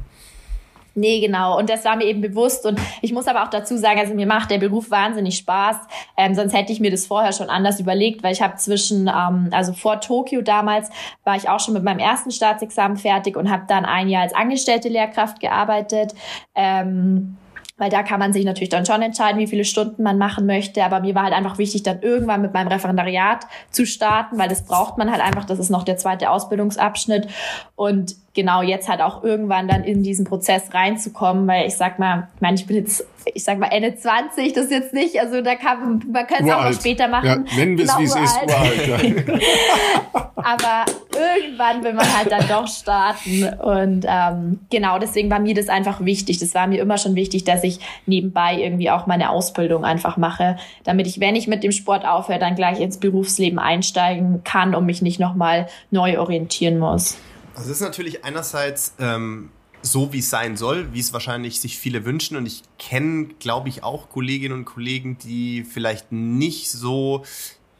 Nee, 0.98 1.20
genau. 1.20 1.58
Und 1.58 1.68
das 1.68 1.84
war 1.84 1.94
mir 1.94 2.04
eben 2.04 2.22
bewusst. 2.22 2.64
Und 2.64 2.80
ich 3.02 3.12
muss 3.12 3.28
aber 3.28 3.42
auch 3.42 3.50
dazu 3.50 3.76
sagen, 3.76 4.00
also 4.00 4.14
mir 4.14 4.26
macht 4.26 4.50
der 4.50 4.56
Beruf 4.56 4.90
wahnsinnig 4.90 5.36
Spaß. 5.36 5.76
Ähm, 6.16 6.34
sonst 6.34 6.54
hätte 6.54 6.72
ich 6.72 6.80
mir 6.80 6.90
das 6.90 7.06
vorher 7.06 7.32
schon 7.32 7.50
anders 7.50 7.78
überlegt, 7.78 8.22
weil 8.22 8.32
ich 8.32 8.40
habe 8.40 8.56
zwischen, 8.56 9.06
ähm, 9.06 9.50
also 9.52 9.74
vor 9.74 10.00
Tokio 10.00 10.40
damals, 10.40 10.88
war 11.22 11.36
ich 11.36 11.50
auch 11.50 11.60
schon 11.60 11.74
mit 11.74 11.84
meinem 11.84 11.98
ersten 11.98 12.30
Staatsexamen 12.30 12.96
fertig 12.96 13.36
und 13.36 13.50
habe 13.50 13.64
dann 13.68 13.84
ein 13.84 14.08
Jahr 14.08 14.22
als 14.22 14.34
angestellte 14.34 14.88
Lehrkraft 14.88 15.38
gearbeitet. 15.38 16.14
Ähm, 16.54 17.36
weil 17.76 17.90
da 17.90 18.02
kann 18.02 18.18
man 18.18 18.32
sich 18.32 18.46
natürlich 18.46 18.70
dann 18.70 18.86
schon 18.86 19.02
entscheiden, 19.02 19.38
wie 19.38 19.46
viele 19.46 19.66
Stunden 19.66 20.02
man 20.02 20.16
machen 20.16 20.46
möchte. 20.46 20.82
Aber 20.82 21.00
mir 21.00 21.14
war 21.14 21.24
halt 21.24 21.34
einfach 21.34 21.58
wichtig, 21.58 21.82
dann 21.82 22.00
irgendwann 22.00 22.40
mit 22.40 22.54
meinem 22.54 22.68
Referendariat 22.68 23.46
zu 23.70 23.84
starten, 23.84 24.38
weil 24.38 24.48
das 24.48 24.64
braucht 24.64 24.96
man 24.96 25.12
halt 25.12 25.22
einfach. 25.22 25.44
Das 25.44 25.58
ist 25.58 25.68
noch 25.68 25.82
der 25.82 25.98
zweite 25.98 26.30
Ausbildungsabschnitt. 26.30 27.28
Und 27.74 28.16
genau 28.36 28.62
jetzt 28.62 28.88
halt 28.88 29.00
auch 29.00 29.24
irgendwann 29.24 29.66
dann 29.66 29.82
in 29.82 30.04
diesen 30.04 30.24
Prozess 30.24 30.72
reinzukommen, 30.72 31.48
weil 31.48 31.66
ich 31.66 31.74
sag 31.74 31.98
mal, 31.98 32.28
ich 32.36 32.40
meine, 32.40 32.54
ich 32.54 32.66
bin 32.66 32.76
jetzt, 32.76 33.04
ich 33.34 33.42
sag 33.42 33.58
mal 33.58 33.68
Ende 33.68 33.96
20, 33.96 34.52
das 34.52 34.66
ist 34.66 34.70
jetzt 34.70 34.94
nicht, 34.94 35.18
also 35.18 35.40
da 35.40 35.56
kann 35.56 36.04
man 36.12 36.26
könnte 36.28 36.44
es 36.44 36.52
auch 36.52 36.64
noch 36.64 36.72
später 36.72 37.08
machen. 37.08 37.26
Ja, 37.26 37.56
nennen 37.56 37.76
wir 37.76 37.84
es, 37.86 37.96
genau, 37.96 38.00
wie 38.00 38.04
es 38.04 38.14
ist, 38.14 38.42
uralt. 38.46 39.26
Ja. 39.26 40.22
Aber 40.36 40.84
irgendwann 41.12 41.82
will 41.82 41.94
man 41.94 42.16
halt 42.16 42.30
dann 42.30 42.46
doch 42.46 42.68
starten 42.68 43.48
und 43.58 44.06
ähm, 44.08 44.60
genau, 44.70 45.00
deswegen 45.00 45.28
war 45.28 45.40
mir 45.40 45.54
das 45.54 45.68
einfach 45.68 46.04
wichtig. 46.04 46.38
Das 46.38 46.54
war 46.54 46.68
mir 46.68 46.80
immer 46.80 46.98
schon 46.98 47.16
wichtig, 47.16 47.42
dass 47.42 47.64
ich 47.64 47.80
nebenbei 48.04 48.56
irgendwie 48.56 48.90
auch 48.90 49.08
meine 49.08 49.30
Ausbildung 49.30 49.84
einfach 49.84 50.18
mache, 50.18 50.56
damit 50.84 51.08
ich, 51.08 51.18
wenn 51.18 51.34
ich 51.34 51.48
mit 51.48 51.64
dem 51.64 51.72
Sport 51.72 52.06
aufhöre, 52.06 52.38
dann 52.38 52.54
gleich 52.54 52.80
ins 52.80 52.98
Berufsleben 52.98 53.58
einsteigen 53.58 54.44
kann 54.44 54.76
und 54.76 54.86
mich 54.86 55.02
nicht 55.02 55.18
nochmal 55.18 55.66
neu 55.90 56.20
orientieren 56.20 56.78
muss. 56.78 57.18
Also 57.56 57.70
es 57.70 57.78
ist 57.78 57.82
natürlich 57.82 58.22
einerseits 58.22 58.92
ähm, 58.98 59.48
so, 59.80 60.12
wie 60.12 60.18
es 60.18 60.28
sein 60.28 60.58
soll, 60.58 60.92
wie 60.92 61.00
es 61.00 61.14
wahrscheinlich 61.14 61.58
sich 61.58 61.78
viele 61.78 62.04
wünschen. 62.04 62.36
Und 62.36 62.44
ich 62.44 62.62
kenne, 62.78 63.28
glaube 63.38 63.70
ich, 63.70 63.82
auch 63.82 64.10
Kolleginnen 64.10 64.54
und 64.54 64.64
Kollegen, 64.66 65.16
die 65.18 65.64
vielleicht 65.64 66.12
nicht 66.12 66.70
so 66.70 67.24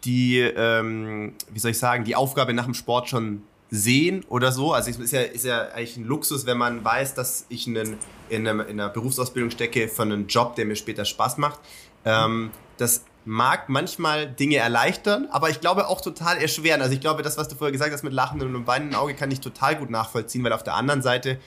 die, 0.05 0.39
ähm, 0.39 1.35
wie 1.51 1.59
soll 1.59 1.73
ich 1.73 1.79
sagen, 1.79 2.05
die 2.05 2.17
Aufgabe 2.17 2.55
nach 2.55 2.65
dem 2.65 2.73
Sport 2.73 3.11
schon 3.11 3.43
sehen 3.71 4.25
oder 4.29 4.51
so. 4.51 4.73
Also 4.73 4.91
es 4.91 4.99
ist 4.99 5.13
ja, 5.13 5.21
ist 5.21 5.45
ja 5.45 5.69
eigentlich 5.69 5.99
ein 5.99 6.05
Luxus, 6.05 6.47
wenn 6.47 6.57
man 6.57 6.83
weiß, 6.83 7.13
dass 7.13 7.45
ich 7.51 7.67
einen, 7.67 7.99
in, 8.31 8.49
einem, 8.49 8.61
in 8.61 8.81
einer 8.81 8.89
Berufsausbildung 8.89 9.51
stecke 9.51 9.89
für 9.89 10.03
einen 10.03 10.27
Job, 10.27 10.57
der 10.57 10.65
mir 10.65 10.77
später 10.77 11.05
Spaß 11.05 11.37
macht. 11.37 11.61
Ähm, 12.07 12.51
das 12.79 13.05
mag 13.27 13.69
manchmal 13.69 14.29
Dinge 14.29 14.57
erleichtern, 14.57 15.29
aber 15.31 15.51
ich 15.51 15.61
glaube 15.61 15.89
auch 15.89 16.01
total 16.01 16.39
erschweren. 16.39 16.81
Also 16.81 16.95
ich 16.95 17.01
glaube, 17.01 17.23
das, 17.23 17.37
was 17.37 17.49
du 17.49 17.57
vorher 17.57 17.73
gesagt 17.73 17.93
hast 17.93 18.05
mit 18.05 18.13
lachendem 18.13 18.55
und 18.55 18.67
weinendem 18.67 18.99
Auge, 18.99 19.15
kann 19.15 19.31
ich 19.31 19.41
total 19.41 19.77
gut 19.77 19.91
nachvollziehen, 19.91 20.45
weil 20.45 20.53
auf 20.53 20.63
der 20.63 20.75
anderen 20.75 21.03
Seite 21.03 21.39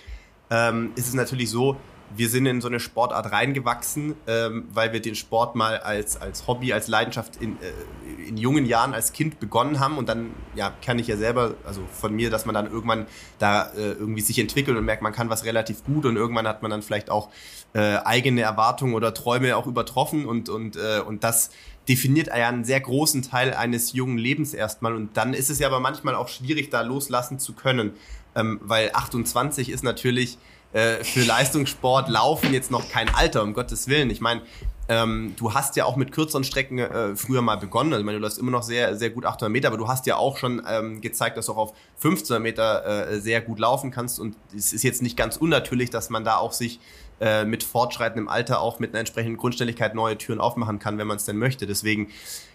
ähm, 0.49 0.91
ist 0.95 1.07
es 1.07 1.13
natürlich 1.13 1.49
so, 1.49 1.77
wir 2.15 2.29
sind 2.29 2.45
in 2.45 2.61
so 2.61 2.67
eine 2.67 2.79
Sportart 2.79 3.31
reingewachsen, 3.31 4.15
ähm, 4.27 4.67
weil 4.73 4.93
wir 4.93 5.01
den 5.01 5.15
Sport 5.15 5.55
mal 5.55 5.77
als, 5.77 6.17
als 6.17 6.47
Hobby, 6.47 6.73
als 6.73 6.87
Leidenschaft 6.87 7.37
in, 7.37 7.57
äh, 7.61 8.27
in 8.27 8.37
jungen 8.37 8.65
Jahren 8.65 8.93
als 8.93 9.13
Kind 9.13 9.39
begonnen 9.39 9.79
haben 9.79 9.97
und 9.97 10.09
dann, 10.09 10.31
ja, 10.55 10.71
kann 10.83 10.99
ich 10.99 11.07
ja 11.07 11.17
selber, 11.17 11.55
also 11.65 11.81
von 11.91 12.15
mir, 12.15 12.29
dass 12.29 12.45
man 12.45 12.55
dann 12.55 12.71
irgendwann 12.71 13.05
da 13.37 13.69
äh, 13.75 13.91
irgendwie 13.91 14.21
sich 14.21 14.39
entwickelt 14.39 14.77
und 14.77 14.85
merkt, 14.85 15.01
man 15.01 15.13
kann 15.13 15.29
was 15.29 15.45
relativ 15.45 15.83
gut 15.83 16.05
und 16.05 16.15
irgendwann 16.15 16.47
hat 16.47 16.61
man 16.61 16.71
dann 16.71 16.81
vielleicht 16.81 17.09
auch 17.09 17.29
äh, 17.73 17.97
eigene 17.97 18.41
Erwartungen 18.41 18.93
oder 18.93 19.13
Träume 19.13 19.55
auch 19.55 19.67
übertroffen 19.67 20.25
und, 20.25 20.49
und, 20.49 20.75
äh, 20.75 21.01
und 21.05 21.23
das 21.23 21.51
definiert 21.87 22.27
ja 22.27 22.47
einen 22.47 22.63
sehr 22.63 22.79
großen 22.79 23.23
Teil 23.23 23.53
eines 23.53 23.93
jungen 23.93 24.17
Lebens 24.17 24.53
erstmal. 24.53 24.95
Und 24.95 25.17
dann 25.17 25.33
ist 25.33 25.49
es 25.49 25.57
ja 25.59 25.67
aber 25.67 25.79
manchmal 25.79 26.15
auch 26.15 26.27
schwierig, 26.27 26.69
da 26.69 26.81
loslassen 26.81 27.39
zu 27.39 27.53
können. 27.53 27.93
Ähm, 28.35 28.59
weil 28.63 28.91
28 28.93 29.69
ist 29.69 29.83
natürlich 29.83 30.37
äh, 30.73 31.03
für 31.03 31.23
Leistungssport 31.23 32.09
Laufen 32.09 32.53
jetzt 32.53 32.71
noch 32.71 32.89
kein 32.89 33.09
Alter, 33.13 33.43
um 33.43 33.53
Gottes 33.53 33.87
Willen. 33.87 34.09
Ich 34.09 34.21
meine, 34.21 34.41
ähm, 34.87 35.33
du 35.37 35.53
hast 35.53 35.75
ja 35.75 35.85
auch 35.85 35.95
mit 35.95 36.11
kürzeren 36.11 36.43
Strecken 36.43 36.79
äh, 36.79 37.15
früher 37.15 37.43
mal 37.43 37.57
begonnen. 37.57 37.93
Also, 37.93 38.01
ich 38.01 38.05
meine, 38.05 38.17
du 38.17 38.23
läufst 38.23 38.39
immer 38.39 38.51
noch 38.51 38.63
sehr, 38.63 38.95
sehr 38.95 39.11
gut 39.11 39.25
800 39.25 39.51
Meter, 39.51 39.67
aber 39.67 39.77
du 39.77 39.87
hast 39.87 40.07
ja 40.07 40.17
auch 40.17 40.37
schon 40.37 40.63
ähm, 40.67 40.99
gezeigt, 40.99 41.37
dass 41.37 41.45
du 41.45 41.51
auch 41.53 41.57
auf 41.57 41.73
1500 41.97 42.41
Meter 42.41 43.09
äh, 43.09 43.19
sehr 43.19 43.41
gut 43.41 43.59
laufen 43.59 43.91
kannst. 43.91 44.19
Und 44.19 44.35
es 44.55 44.73
ist 44.73 44.83
jetzt 44.83 45.03
nicht 45.03 45.15
ganz 45.15 45.37
unnatürlich, 45.37 45.91
dass 45.91 46.09
man 46.09 46.23
da 46.23 46.37
auch 46.37 46.53
sich 46.53 46.79
äh, 47.21 47.45
mit 47.45 47.63
fortschreitendem 47.63 48.27
Alter 48.27 48.61
auch 48.61 48.79
mit 48.79 48.91
einer 48.91 48.99
entsprechenden 48.99 49.37
Grundstelligkeit 49.37 49.93
neue 49.93 50.17
Türen 50.17 50.39
aufmachen 50.39 50.79
kann, 50.79 50.97
wenn 50.97 51.07
man 51.07 51.17
es 51.17 51.25
denn 51.25 51.37
möchte. 51.37 51.67
Deswegen 51.67 52.07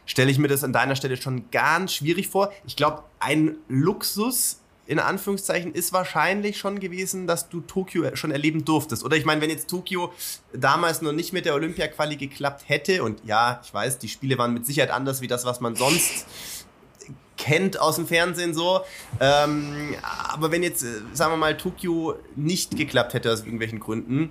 stelle 0.05 0.31
ich 0.31 0.39
mir 0.39 0.49
das 0.49 0.65
an 0.65 0.73
deiner 0.73 0.97
Stelle 0.97 1.17
schon 1.17 1.51
ganz 1.53 1.95
schwierig 1.95 2.29
vor. 2.29 2.51
Ich 2.67 2.75
glaube, 2.75 3.05
ein 3.21 3.59
Luxus 3.69 4.61
in 4.87 4.99
Anführungszeichen 4.99 5.72
ist 5.72 5.93
wahrscheinlich 5.93 6.59
schon 6.59 6.78
gewesen, 6.78 7.26
dass 7.26 7.49
du 7.49 7.61
Tokio 7.61 8.14
schon 8.16 8.30
erleben 8.30 8.64
durftest. 8.64 9.05
Oder 9.05 9.16
ich 9.16 9.24
meine, 9.24 9.41
wenn 9.41 9.51
jetzt 9.51 9.68
Tokio 9.68 10.12
damals 10.53 11.01
noch 11.01 11.12
nicht 11.12 11.32
mit 11.32 11.47
der 11.47 11.55
Olympia-Quali 11.55 12.16
geklappt 12.16 12.64
hätte, 12.68 13.03
und 13.03 13.24
ja, 13.24 13.61
ich 13.64 13.72
weiß, 13.72 13.99
die 13.99 14.09
Spiele 14.09 14.37
waren 14.37 14.53
mit 14.53 14.66
Sicherheit 14.66 14.91
anders 14.91 15.20
wie 15.20 15.26
das, 15.26 15.45
was 15.45 15.61
man 15.61 15.74
sonst 15.74 16.26
kennt 17.37 17.80
aus 17.80 17.97
dem 17.97 18.07
Fernsehen 18.07 18.55
so. 18.55 18.80
Ähm, 19.20 19.95
aber 20.28 20.51
wenn 20.51 20.62
jetzt, 20.62 20.82
äh, 20.82 21.01
sagen 21.12 21.32
wir 21.32 21.37
mal, 21.37 21.57
Tokio 21.57 22.16
nicht 22.37 22.76
geklappt 22.76 23.14
hätte 23.14 23.32
aus 23.32 23.41
irgendwelchen 23.41 23.80
Gründen, 23.80 24.30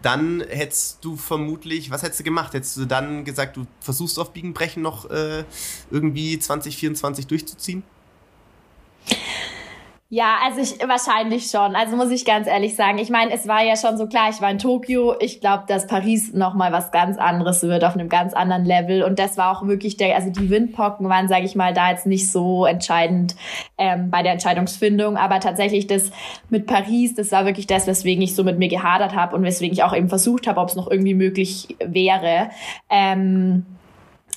dann 0.00 0.42
hättest 0.48 1.04
du 1.04 1.16
vermutlich, 1.16 1.90
was 1.90 2.02
hättest 2.02 2.20
du 2.20 2.24
gemacht? 2.24 2.52
Hättest 2.52 2.76
du 2.76 2.84
dann 2.84 3.24
gesagt, 3.24 3.56
du 3.56 3.66
versuchst 3.80 4.18
auf 4.18 4.32
Biegen 4.32 4.52
Brechen 4.52 4.82
noch 4.82 5.08
äh, 5.10 5.44
irgendwie 5.90 6.38
2024 6.38 7.26
durchzuziehen? 7.26 7.84
Ja, 10.14 10.36
also 10.44 10.60
ich 10.60 10.78
wahrscheinlich 10.88 11.50
schon. 11.50 11.74
Also 11.74 11.96
muss 11.96 12.12
ich 12.12 12.24
ganz 12.24 12.46
ehrlich 12.46 12.76
sagen. 12.76 12.98
Ich 12.98 13.10
meine, 13.10 13.32
es 13.32 13.48
war 13.48 13.64
ja 13.64 13.74
schon 13.74 13.98
so 13.98 14.06
klar, 14.06 14.30
ich 14.30 14.40
war 14.40 14.48
in 14.48 14.60
Tokio. 14.60 15.16
Ich 15.18 15.40
glaube, 15.40 15.64
dass 15.66 15.88
Paris 15.88 16.32
noch 16.32 16.54
mal 16.54 16.70
was 16.70 16.92
ganz 16.92 17.18
anderes 17.18 17.64
wird 17.64 17.82
auf 17.82 17.94
einem 17.94 18.08
ganz 18.08 18.32
anderen 18.32 18.64
Level. 18.64 19.02
Und 19.02 19.18
das 19.18 19.36
war 19.36 19.50
auch 19.50 19.66
wirklich 19.66 19.96
der, 19.96 20.14
also 20.14 20.30
die 20.30 20.50
Windpocken 20.50 21.08
waren, 21.08 21.26
sage 21.26 21.46
ich 21.46 21.56
mal, 21.56 21.74
da 21.74 21.90
jetzt 21.90 22.06
nicht 22.06 22.30
so 22.30 22.64
entscheidend 22.64 23.34
ähm, 23.76 24.08
bei 24.12 24.22
der 24.22 24.30
Entscheidungsfindung. 24.30 25.16
Aber 25.16 25.40
tatsächlich 25.40 25.88
das 25.88 26.12
mit 26.48 26.68
Paris, 26.68 27.16
das 27.16 27.32
war 27.32 27.44
wirklich 27.44 27.66
das, 27.66 27.88
weswegen 27.88 28.22
ich 28.22 28.36
so 28.36 28.44
mit 28.44 28.56
mir 28.56 28.68
gehadert 28.68 29.16
habe 29.16 29.34
und 29.34 29.42
weswegen 29.42 29.72
ich 29.72 29.82
auch 29.82 29.96
eben 29.96 30.08
versucht 30.08 30.46
habe, 30.46 30.60
ob 30.60 30.68
es 30.68 30.76
noch 30.76 30.88
irgendwie 30.88 31.14
möglich 31.14 31.74
wäre. 31.84 32.50
Ähm, 32.88 33.66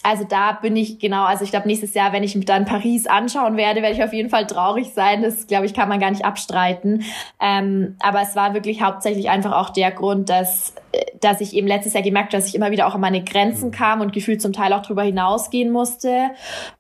also 0.08 0.24
da 0.24 0.54
bin 0.54 0.78
ich 0.78 1.00
genau, 1.00 1.26
also 1.26 1.44
ich 1.44 1.50
glaube 1.52 1.68
nächstes 1.68 1.94
Jahr, 1.94 2.14
wenn 2.14 2.24
ich 2.24 2.34
mir 2.34 2.46
dann 2.46 2.64
Paris 2.64 3.08
anschauen 3.08 3.58
werde, 3.58 3.82
werde 3.82 3.94
ich 3.94 4.02
auf 4.02 4.14
jeden 4.14 4.30
Fall 4.30 4.48
traurig 4.48 4.94
sein. 4.94 5.22
Das 5.22 5.48
glaube 5.48 5.66
ich 5.66 5.74
kann 5.74 5.90
man 5.90 6.00
gar 6.00 6.12
nicht 6.12 6.24
abstreiten. 6.24 7.04
Ähm, 7.42 7.98
aber 8.00 8.22
es 8.22 8.34
war 8.34 8.54
wirklich 8.54 8.82
hauptsächlich 8.82 9.30
einfach 9.30 9.52
auch 9.52 9.70
der 9.70 9.92
Grund, 9.92 10.30
dass 10.30 10.74
dass 11.20 11.42
ich 11.42 11.54
eben 11.56 11.68
letztes 11.68 11.94
Jahr 11.94 12.04
gemerkt 12.04 12.34
habe, 12.34 12.42
dass 12.42 12.50
ich 12.50 12.56
immer 12.56 12.72
wieder 12.72 12.88
auch 12.88 12.96
an 12.96 13.02
meine 13.02 13.24
Grenzen 13.24 13.72
kam 13.72 14.02
und 14.02 14.14
gefühlt 14.14 14.42
zum 14.42 14.54
Teil 14.54 14.74
auch 14.74 14.82
drüber 14.82 15.04
hinausgehen 15.04 15.72
musste 15.72 16.32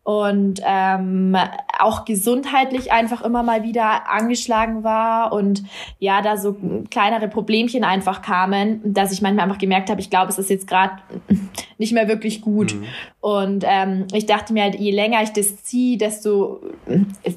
und 0.03 0.61
ähm, 0.65 1.35
auch 1.79 2.05
gesundheitlich 2.05 2.91
einfach 2.91 3.21
immer 3.21 3.43
mal 3.43 3.63
wieder 3.63 4.09
angeschlagen 4.09 4.83
war 4.83 5.33
und 5.33 5.63
ja, 5.99 6.21
da 6.21 6.37
so 6.37 6.55
kleinere 6.89 7.27
Problemchen 7.27 7.83
einfach 7.83 8.21
kamen, 8.21 8.81
dass 8.93 9.11
ich 9.11 9.21
manchmal 9.21 9.45
einfach 9.45 9.59
gemerkt 9.59 9.89
habe, 9.89 9.99
ich 10.01 10.09
glaube, 10.09 10.29
es 10.29 10.39
ist 10.39 10.49
jetzt 10.49 10.67
gerade 10.67 10.93
nicht 11.77 11.93
mehr 11.93 12.07
wirklich 12.07 12.41
gut. 12.41 12.73
Mhm. 12.73 12.85
Und 13.19 13.65
ähm, 13.67 14.07
ich 14.13 14.25
dachte 14.25 14.53
mir 14.53 14.63
halt, 14.63 14.75
je 14.75 14.91
länger 14.91 15.21
ich 15.21 15.33
das 15.33 15.61
ziehe, 15.63 15.97
desto, 15.97 16.61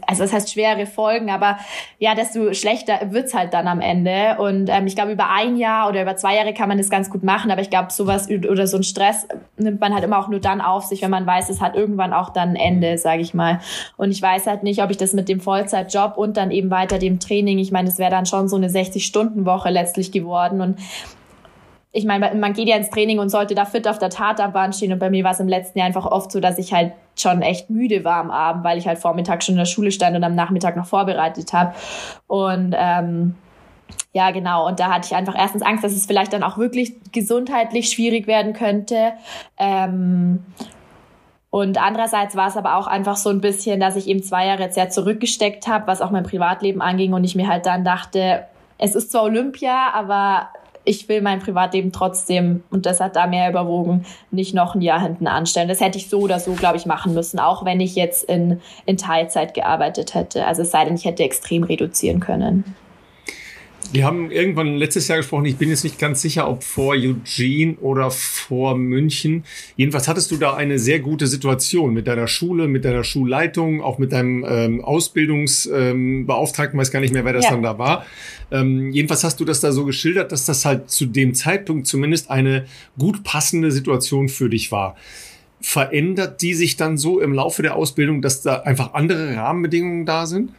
also 0.07 0.23
das 0.23 0.33
heißt 0.33 0.53
schwere 0.53 0.87
Folgen, 0.87 1.31
aber 1.31 1.59
ja, 1.99 2.15
desto 2.15 2.55
schlechter 2.55 3.13
wird's 3.13 3.35
halt 3.35 3.53
dann 3.55 3.67
am 3.67 3.81
Ende. 3.81 4.37
Und 4.39 4.69
ähm, 4.69 4.87
ich 4.87 4.95
glaube, 4.95 5.11
über 5.11 5.31
ein 5.31 5.57
Jahr 5.57 5.89
oder 5.89 6.03
über 6.03 6.15
zwei 6.15 6.37
Jahre 6.37 6.55
kann 6.55 6.69
man 6.71 6.79
das 6.79 6.89
ganz 6.89 7.11
gut 7.11 7.23
machen, 7.23 7.51
aber 7.51 7.61
ich 7.61 7.69
glaube, 7.69 7.93
sowas 7.93 8.31
oder 8.31 8.67
so 8.67 8.79
ein 8.79 8.83
Stress 8.83 9.27
nimmt 9.59 9.81
man 9.81 9.93
halt 9.93 10.05
immer 10.05 10.19
auch 10.19 10.29
nur 10.29 10.41
dann 10.41 10.61
auf 10.61 10.85
sich, 10.85 11.03
wenn 11.03 11.11
man 11.11 11.27
weiß, 11.27 11.51
es 11.51 11.61
hat 11.61 11.75
irgendwann 11.75 12.15
auch 12.15 12.31
dann 12.31 12.51
ein 12.51 12.57
Ende, 12.57 12.97
sage 12.97 13.21
ich 13.21 13.35
mal. 13.35 13.61
Und 13.97 14.13
ich 14.13 14.23
weiß 14.23 14.47
halt 14.47 14.63
nicht, 14.63 14.83
ob 14.83 14.91
ich 14.91 14.97
das 14.97 15.13
mit 15.13 15.29
dem 15.29 15.41
Vollzeitjob 15.41 16.17
und 16.17 16.37
dann 16.37 16.51
eben 16.51 16.71
weiter 16.71 16.99
dem 16.99 17.19
Training, 17.19 17.59
ich 17.59 17.73
meine, 17.73 17.89
es 17.89 17.99
wäre 17.99 18.11
dann 18.11 18.25
schon 18.25 18.49
so 18.49 18.57
eine 18.57 18.69
60-Stunden-Woche 18.69 19.69
letztlich 19.69 20.13
geworden 20.13 20.61
und 20.61 20.79
ich 21.93 22.05
meine, 22.05 22.35
man 22.37 22.53
geht 22.53 22.69
ja 22.69 22.77
ins 22.77 22.91
Training 22.91 23.19
und 23.19 23.31
sollte 23.31 23.57
da 23.57 23.65
fit 23.65 23.89
auf 23.89 23.99
der 23.99 24.11
Tatabahn 24.11 24.73
stehen. 24.73 24.93
Und 24.93 25.01
bei 25.01 25.11
mir 25.11 25.25
war 25.25 25.33
es 25.33 25.41
im 25.41 25.49
letzten 25.49 25.77
Jahr 25.77 25.89
einfach 25.89 26.07
oft 26.07 26.31
so, 26.31 26.39
dass 26.39 26.57
ich 26.59 26.73
halt 26.73 26.93
schon 27.19 27.43
echt 27.43 27.69
müde 27.69 28.05
war 28.05 28.19
am 28.19 28.31
Abend, 28.31 28.63
weil 28.63 28.79
ich 28.79 28.87
halt 28.87 28.99
Vormittag 28.99 29.43
schon 29.43 29.55
in 29.55 29.59
der 29.59 29.65
Schule 29.65 29.91
stand 29.91 30.15
und 30.15 30.23
am 30.23 30.37
Nachmittag 30.37 30.77
noch 30.77 30.87
vorbereitet 30.87 31.53
habe. 31.53 31.75
Und 32.29 32.77
ähm, 32.79 33.35
ja, 34.13 34.31
genau. 34.31 34.67
Und 34.67 34.81
da 34.81 34.93
hatte 34.93 35.07
ich 35.07 35.15
einfach 35.15 35.35
erstens 35.37 35.63
Angst, 35.63 35.85
dass 35.85 35.93
es 35.93 36.07
vielleicht 36.07 36.33
dann 36.33 36.43
auch 36.43 36.59
wirklich 36.59 36.95
gesundheitlich 37.13 37.91
schwierig 37.91 38.27
werden 38.27 38.53
könnte. 38.53 39.13
Ähm, 39.59 40.45
und 41.51 41.83
andererseits 41.83 42.37
war 42.37 42.49
es 42.49 42.57
aber 42.57 42.77
auch 42.77 42.87
einfach 42.87 43.17
so 43.17 43.29
ein 43.31 43.41
bisschen, 43.41 43.81
dass 43.81 43.97
ich 43.97 44.07
eben 44.09 44.23
zwei 44.23 44.47
Jahre 44.47 44.63
jetzt 44.63 44.75
sehr 44.77 44.91
zurückgesteckt 44.91 45.67
habe, 45.67 45.87
was 45.87 46.01
auch 46.01 46.11
mein 46.11 46.23
Privatleben 46.23 46.81
anging 46.81 47.13
und 47.13 47.25
ich 47.25 47.35
mir 47.35 47.49
halt 47.49 47.67
dann 47.67 47.85
dachte, 47.85 48.45
es 48.79 48.95
ist 48.95 49.11
zwar 49.11 49.25
Olympia, 49.25 49.93
aber 49.93 50.49
ich 50.85 51.09
will 51.09 51.21
mein 51.21 51.41
Privatleben 51.41 51.93
trotzdem, 51.93 52.63
und 52.71 52.87
das 52.87 53.01
hat 53.01 53.17
da 53.17 53.27
mehr 53.27 53.51
überwogen, 53.51 54.07
nicht 54.31 54.55
noch 54.55 54.75
ein 54.75 54.81
Jahr 54.81 55.01
hinten 55.01 55.27
anstellen. 55.27 55.69
Das 55.69 55.81
hätte 55.81 55.99
ich 55.99 56.09
so 56.09 56.21
oder 56.21 56.41
so, 56.41 56.53
glaube 56.53 56.79
ich, 56.79 56.87
machen 56.87 57.15
müssen, 57.15 57.39
auch 57.39 57.65
wenn 57.65 57.81
ich 57.81 57.97
jetzt 57.97 58.25
in, 58.25 58.61
in 58.87 58.97
Teilzeit 58.97 59.53
gearbeitet 59.53 60.15
hätte. 60.15 60.47
Also 60.47 60.63
es 60.63 60.71
sei 60.71 60.85
denn, 60.85 60.95
ich 60.95 61.05
hätte 61.05 61.23
extrem 61.23 61.65
reduzieren 61.65 62.21
können. 62.21 62.77
Wir 63.93 64.05
haben 64.05 64.31
irgendwann 64.31 64.77
letztes 64.77 65.09
Jahr 65.09 65.19
gesprochen, 65.19 65.47
ich 65.47 65.57
bin 65.57 65.69
jetzt 65.69 65.83
nicht 65.83 65.99
ganz 65.99 66.23
sicher, 66.23 66.49
ob 66.49 66.63
vor 66.63 66.95
Eugene 66.95 67.75
oder 67.81 68.13
vor 68.13 68.77
München. 68.77 69.43
Jedenfalls 69.77 70.07
hattest 70.07 70.31
du 70.31 70.37
da 70.37 70.55
eine 70.55 70.79
sehr 70.79 71.01
gute 71.01 71.27
Situation 71.27 71.93
mit 71.93 72.07
deiner 72.07 72.29
Schule, 72.29 72.69
mit 72.69 72.85
deiner 72.85 73.03
Schulleitung, 73.03 73.83
auch 73.83 73.99
mit 73.99 74.13
deinem 74.13 74.45
ähm, 74.49 74.81
Ausbildungsbeauftragten, 74.81 76.79
ähm, 76.79 76.81
weiß 76.81 76.93
gar 76.93 77.01
nicht 77.01 77.13
mehr, 77.13 77.25
wer 77.25 77.33
das 77.33 77.47
ja. 77.47 77.51
dann 77.51 77.65
da 77.65 77.79
war. 77.79 78.07
Ähm, 78.53 78.93
jedenfalls 78.93 79.25
hast 79.25 79.41
du 79.41 79.45
das 79.45 79.59
da 79.59 79.73
so 79.73 79.85
geschildert, 79.85 80.31
dass 80.31 80.45
das 80.45 80.65
halt 80.65 80.89
zu 80.89 81.07
dem 81.07 81.35
Zeitpunkt 81.35 81.89
zumindest 81.89 82.31
eine 82.31 82.67
gut 82.97 83.25
passende 83.25 83.73
Situation 83.73 84.29
für 84.29 84.49
dich 84.49 84.71
war 84.71 84.97
verändert 85.63 86.41
die 86.41 86.55
sich 86.55 86.77
dann 86.77 86.97
so 86.97 87.21
im 87.21 87.35
Laufe 87.35 87.61
der 87.61 87.77
Ausbildung, 87.77 88.23
dass 88.23 88.41
da 88.41 88.61
einfach 88.61 88.95
andere 88.95 89.37
Rahmenbedingungen 89.37 90.07
da 90.07 90.25
sind? 90.25 90.53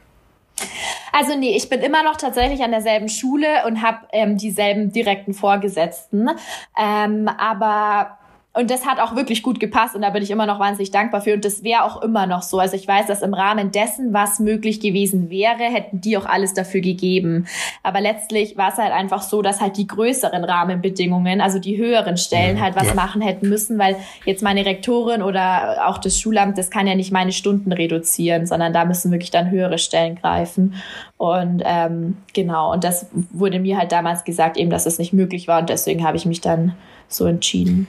Also 1.13 1.37
nee, 1.37 1.55
ich 1.55 1.69
bin 1.69 1.81
immer 1.81 2.03
noch 2.03 2.15
tatsächlich 2.15 2.63
an 2.63 2.71
derselben 2.71 3.09
Schule 3.09 3.65
und 3.65 3.81
habe 3.81 4.07
ähm, 4.11 4.37
dieselben 4.37 4.91
direkten 4.91 5.33
Vorgesetzten. 5.33 6.29
Ähm, 6.77 7.27
aber 7.27 8.17
und 8.53 8.69
das 8.69 8.85
hat 8.85 8.99
auch 8.99 9.15
wirklich 9.15 9.43
gut 9.43 9.61
gepasst 9.61 9.95
und 9.95 10.01
da 10.01 10.09
bin 10.09 10.21
ich 10.21 10.29
immer 10.29 10.45
noch 10.45 10.59
wahnsinnig 10.59 10.91
dankbar 10.91 11.21
für. 11.21 11.33
Und 11.33 11.45
das 11.45 11.63
wäre 11.63 11.85
auch 11.85 12.01
immer 12.01 12.27
noch 12.27 12.41
so. 12.41 12.59
Also 12.59 12.75
ich 12.75 12.85
weiß, 12.85 13.07
dass 13.07 13.21
im 13.21 13.33
Rahmen 13.33 13.71
dessen, 13.71 14.11
was 14.11 14.39
möglich 14.39 14.81
gewesen 14.81 15.29
wäre, 15.29 15.63
hätten 15.63 16.01
die 16.01 16.17
auch 16.17 16.25
alles 16.25 16.53
dafür 16.53 16.81
gegeben. 16.81 17.47
Aber 17.81 18.01
letztlich 18.01 18.57
war 18.57 18.73
es 18.73 18.77
halt 18.77 18.91
einfach 18.91 19.21
so, 19.21 19.41
dass 19.41 19.61
halt 19.61 19.77
die 19.77 19.87
größeren 19.87 20.43
Rahmenbedingungen, 20.43 21.39
also 21.39 21.59
die 21.59 21.77
höheren 21.77 22.17
Stellen 22.17 22.59
halt 22.59 22.75
was 22.75 22.87
ja. 22.87 22.93
machen 22.93 23.21
hätten 23.21 23.47
müssen, 23.47 23.79
weil 23.79 23.95
jetzt 24.25 24.43
meine 24.43 24.65
Rektorin 24.65 25.21
oder 25.21 25.87
auch 25.87 25.97
das 25.97 26.19
Schulamt, 26.19 26.57
das 26.57 26.69
kann 26.69 26.87
ja 26.87 26.95
nicht 26.95 27.13
meine 27.13 27.31
Stunden 27.31 27.71
reduzieren, 27.71 28.45
sondern 28.45 28.73
da 28.73 28.83
müssen 28.83 29.13
wirklich 29.13 29.31
dann 29.31 29.49
höhere 29.49 29.77
Stellen 29.77 30.15
greifen. 30.17 30.75
Und 31.15 31.63
ähm, 31.65 32.17
genau, 32.33 32.73
und 32.73 32.83
das 32.83 33.05
wurde 33.31 33.61
mir 33.61 33.77
halt 33.77 33.93
damals 33.93 34.25
gesagt, 34.25 34.57
eben, 34.57 34.69
dass 34.69 34.85
es 34.85 34.95
das 34.95 34.99
nicht 34.99 35.13
möglich 35.13 35.47
war. 35.47 35.61
Und 35.61 35.69
deswegen 35.69 36.05
habe 36.05 36.17
ich 36.17 36.25
mich 36.25 36.41
dann 36.41 36.73
so 37.07 37.25
entschieden. 37.25 37.87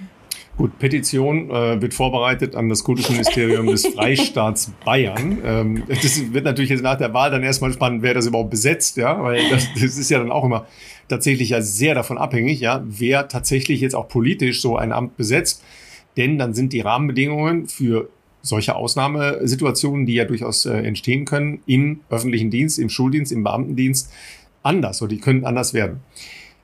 Gut, 0.59 0.79
Petition 0.79 1.51
äh, 1.51 1.81
wird 1.81 1.95
vorbereitet 1.95 2.55
an 2.55 2.69
das 2.69 2.85
Kultusministerium 2.85 3.67
des 3.69 3.87
Freistaats 3.95 4.71
Bayern. 4.85 5.39
Ähm, 5.45 5.83
das 5.89 6.33
wird 6.33 6.45
natürlich 6.45 6.71
jetzt 6.71 6.83
nach 6.83 6.99
der 6.99 7.15
Wahl 7.15 7.31
dann 7.31 7.43
erstmal 7.43 7.73
spannend, 7.73 8.03
wer 8.03 8.13
das 8.13 8.27
überhaupt 8.27 8.51
besetzt, 8.51 8.99
ja, 8.99 9.23
weil 9.23 9.49
das, 9.49 9.67
das 9.75 9.97
ist 9.97 10.11
ja 10.11 10.19
dann 10.19 10.31
auch 10.31 10.45
immer 10.45 10.67
tatsächlich 11.09 11.51
ja 11.51 11.63
sehr 11.63 11.95
davon 11.95 12.19
abhängig, 12.19 12.61
ja, 12.61 12.83
wer 12.85 13.29
tatsächlich 13.29 13.81
jetzt 13.81 13.95
auch 13.95 14.09
politisch 14.09 14.61
so 14.61 14.77
ein 14.77 14.93
Amt 14.93 15.17
besetzt. 15.17 15.65
Denn 16.19 16.39
dann 16.39 16.53
sind 16.53 16.75
die 16.75 16.81
Rahmenbedingungen 16.81 17.69
für 17.69 18.11
solche 18.43 18.77
Ausnahmesituationen, 18.77 20.05
die 20.05 20.15
ja 20.15 20.27
durchaus 20.27 20.67
äh, 20.67 20.75
entstehen 20.75 21.25
können, 21.25 21.63
im 21.65 22.01
öffentlichen 22.11 22.51
Dienst, 22.51 22.79
im 22.79 22.91
Schuldienst, 22.91 23.33
im 23.33 23.43
Beamtendienst 23.43 24.13
anders 24.63 25.01
oder 25.01 25.11
die 25.11 25.21
können 25.21 25.45
anders 25.45 25.73
werden. 25.73 26.01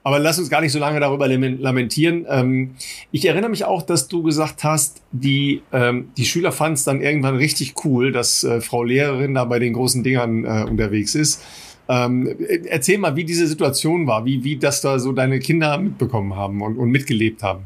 Aber 0.09 0.18
lass 0.18 0.38
uns 0.38 0.48
gar 0.48 0.62
nicht 0.62 0.72
so 0.72 0.78
lange 0.78 1.00
darüber 1.00 1.28
lamentieren. 1.28 2.24
Ähm, 2.30 2.76
ich 3.12 3.26
erinnere 3.26 3.50
mich 3.50 3.66
auch, 3.66 3.82
dass 3.82 4.09
du 4.09 4.22
gesagt 4.22 4.64
hast, 4.64 5.02
die, 5.12 5.61
ähm, 5.70 6.09
die 6.16 6.24
Schüler 6.24 6.50
fanden 6.50 6.76
es 6.76 6.84
dann 6.84 7.02
irgendwann 7.02 7.36
richtig 7.36 7.74
cool, 7.84 8.11
dass 8.11 8.42
äh, 8.42 8.62
Frau 8.62 8.84
Lehrerin 8.84 9.34
da 9.34 9.44
bei 9.44 9.59
den 9.59 9.74
großen 9.74 10.02
Dingern 10.02 10.46
äh, 10.46 10.64
unterwegs 10.66 11.14
ist. 11.14 11.44
Ähm, 11.90 12.34
erzähl 12.70 12.96
mal, 12.96 13.16
wie 13.16 13.24
diese 13.24 13.46
Situation 13.46 14.06
war, 14.06 14.24
wie, 14.24 14.44
wie 14.44 14.56
das 14.56 14.80
da 14.80 14.98
so 14.98 15.12
deine 15.12 15.40
Kinder 15.40 15.76
mitbekommen 15.76 16.34
haben 16.34 16.62
und, 16.62 16.78
und 16.78 16.88
mitgelebt 16.88 17.42
haben. 17.42 17.64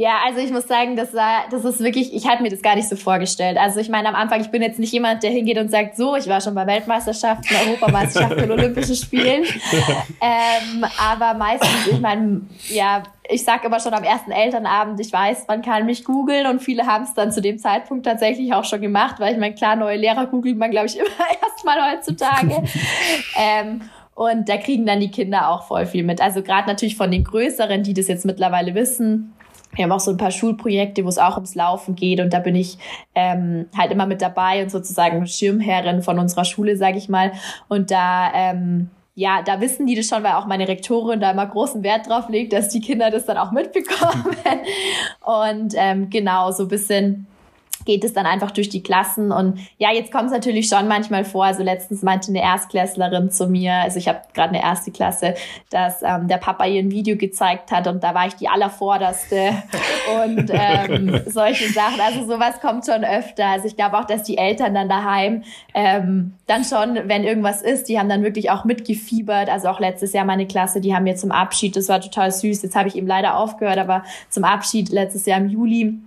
Ja, 0.00 0.20
also 0.24 0.40
ich 0.40 0.50
muss 0.50 0.66
sagen, 0.66 0.96
das 0.96 1.12
war, 1.12 1.44
das 1.50 1.62
ist 1.62 1.80
wirklich, 1.80 2.14
ich 2.14 2.26
hatte 2.26 2.42
mir 2.42 2.48
das 2.48 2.62
gar 2.62 2.74
nicht 2.74 2.88
so 2.88 2.96
vorgestellt. 2.96 3.58
Also 3.58 3.80
ich 3.80 3.90
meine, 3.90 4.08
am 4.08 4.14
Anfang, 4.14 4.40
ich 4.40 4.50
bin 4.50 4.62
jetzt 4.62 4.78
nicht 4.78 4.94
jemand, 4.94 5.22
der 5.22 5.30
hingeht 5.30 5.58
und 5.58 5.70
sagt, 5.70 5.98
so, 5.98 6.16
ich 6.16 6.26
war 6.26 6.40
schon 6.40 6.54
bei 6.54 6.66
Weltmeisterschaften, 6.66 7.54
Europameisterschaften, 7.66 8.50
Olympischen 8.50 8.96
Spielen. 8.96 9.44
ähm, 10.22 10.86
aber 10.98 11.34
meistens, 11.34 11.86
ich 11.92 12.00
meine, 12.00 12.40
ja, 12.70 13.02
ich 13.28 13.44
sage 13.44 13.66
immer 13.66 13.78
schon 13.78 13.92
am 13.92 14.02
ersten 14.02 14.30
Elternabend, 14.30 14.98
ich 15.00 15.12
weiß, 15.12 15.46
man 15.48 15.60
kann 15.60 15.84
mich 15.84 16.02
googeln 16.02 16.46
und 16.46 16.62
viele 16.62 16.86
haben 16.86 17.04
es 17.04 17.12
dann 17.12 17.30
zu 17.30 17.42
dem 17.42 17.58
Zeitpunkt 17.58 18.06
tatsächlich 18.06 18.54
auch 18.54 18.64
schon 18.64 18.80
gemacht, 18.80 19.16
weil 19.18 19.34
ich 19.34 19.38
meine, 19.38 19.54
klar, 19.54 19.76
neue 19.76 19.98
Lehrer 19.98 20.28
googelt 20.28 20.56
man, 20.56 20.70
glaube 20.70 20.86
ich, 20.86 20.96
immer 20.98 21.08
erstmal 21.42 21.92
heutzutage. 21.92 22.62
ähm, 23.36 23.82
und 24.14 24.48
da 24.48 24.56
kriegen 24.56 24.86
dann 24.86 25.00
die 25.00 25.10
Kinder 25.10 25.50
auch 25.50 25.64
voll 25.64 25.84
viel 25.84 26.04
mit. 26.04 26.22
Also 26.22 26.42
gerade 26.42 26.68
natürlich 26.68 26.96
von 26.96 27.10
den 27.10 27.22
Größeren, 27.22 27.82
die 27.82 27.92
das 27.92 28.08
jetzt 28.08 28.24
mittlerweile 28.24 28.74
wissen, 28.74 29.34
wir 29.72 29.84
haben 29.84 29.92
auch 29.92 30.00
so 30.00 30.10
ein 30.10 30.16
paar 30.16 30.30
Schulprojekte, 30.30 31.04
wo 31.04 31.08
es 31.08 31.18
auch 31.18 31.36
ums 31.36 31.54
Laufen 31.54 31.94
geht 31.94 32.20
und 32.20 32.32
da 32.32 32.40
bin 32.40 32.56
ich 32.56 32.78
ähm, 33.14 33.66
halt 33.76 33.92
immer 33.92 34.06
mit 34.06 34.20
dabei 34.20 34.62
und 34.62 34.70
sozusagen 34.70 35.26
Schirmherrin 35.26 36.02
von 36.02 36.18
unserer 36.18 36.44
Schule, 36.44 36.76
sage 36.76 36.98
ich 36.98 37.08
mal. 37.08 37.32
Und 37.68 37.90
da 37.90 38.32
ähm, 38.34 38.90
ja, 39.14 39.42
da 39.42 39.60
wissen 39.60 39.86
die 39.86 39.94
das 39.94 40.06
schon, 40.06 40.22
weil 40.22 40.32
auch 40.32 40.46
meine 40.46 40.66
Rektorin 40.66 41.20
da 41.20 41.32
immer 41.32 41.46
großen 41.46 41.82
Wert 41.82 42.08
drauf 42.08 42.28
legt, 42.28 42.52
dass 42.52 42.68
die 42.68 42.80
Kinder 42.80 43.10
das 43.10 43.26
dann 43.26 43.36
auch 43.36 43.50
mitbekommen. 43.50 44.24
und 45.20 45.74
ähm, 45.76 46.08
genau, 46.08 46.52
so 46.52 46.62
ein 46.62 46.68
bisschen 46.68 47.26
geht 47.84 48.04
es 48.04 48.12
dann 48.12 48.26
einfach 48.26 48.50
durch 48.50 48.68
die 48.68 48.82
Klassen. 48.82 49.32
Und 49.32 49.58
ja, 49.78 49.92
jetzt 49.92 50.12
kommt 50.12 50.26
es 50.26 50.32
natürlich 50.32 50.68
schon 50.68 50.88
manchmal 50.88 51.24
vor. 51.24 51.44
Also 51.44 51.62
letztens 51.62 52.02
meinte 52.02 52.28
eine 52.28 52.42
Erstklässlerin 52.42 53.30
zu 53.30 53.46
mir, 53.46 53.74
also 53.74 53.98
ich 53.98 54.08
habe 54.08 54.20
gerade 54.34 54.50
eine 54.50 54.62
erste 54.62 54.90
Klasse, 54.90 55.34
dass 55.70 56.02
ähm, 56.02 56.28
der 56.28 56.36
Papa 56.36 56.66
ihr 56.66 56.80
ein 56.80 56.90
Video 56.90 57.16
gezeigt 57.16 57.70
hat 57.70 57.86
und 57.86 58.02
da 58.02 58.14
war 58.14 58.26
ich 58.26 58.34
die 58.34 58.48
allervorderste 58.48 59.54
und 60.24 60.50
ähm, 60.52 61.20
solche 61.26 61.72
Sachen. 61.72 62.00
Also 62.00 62.26
sowas 62.26 62.60
kommt 62.60 62.86
schon 62.86 63.04
öfter. 63.04 63.46
Also 63.46 63.66
ich 63.66 63.76
glaube 63.76 63.98
auch, 63.98 64.04
dass 64.04 64.22
die 64.22 64.38
Eltern 64.38 64.74
dann 64.74 64.88
daheim 64.88 65.44
ähm, 65.74 66.34
dann 66.46 66.64
schon, 66.64 66.98
wenn 67.04 67.24
irgendwas 67.24 67.62
ist, 67.62 67.88
die 67.88 67.98
haben 67.98 68.08
dann 68.08 68.22
wirklich 68.22 68.50
auch 68.50 68.64
mitgefiebert. 68.64 69.48
Also 69.48 69.68
auch 69.68 69.80
letztes 69.80 70.12
Jahr 70.12 70.24
meine 70.24 70.46
Klasse, 70.46 70.80
die 70.80 70.94
haben 70.94 71.04
mir 71.04 71.16
zum 71.16 71.30
Abschied, 71.30 71.76
das 71.76 71.88
war 71.88 72.00
total 72.00 72.30
süß. 72.32 72.62
Jetzt 72.62 72.76
habe 72.76 72.88
ich 72.88 72.96
eben 72.96 73.06
leider 73.06 73.36
aufgehört, 73.36 73.78
aber 73.78 74.02
zum 74.28 74.44
Abschied 74.44 74.90
letztes 74.90 75.26
Jahr 75.26 75.38
im 75.38 75.48
Juli 75.48 75.98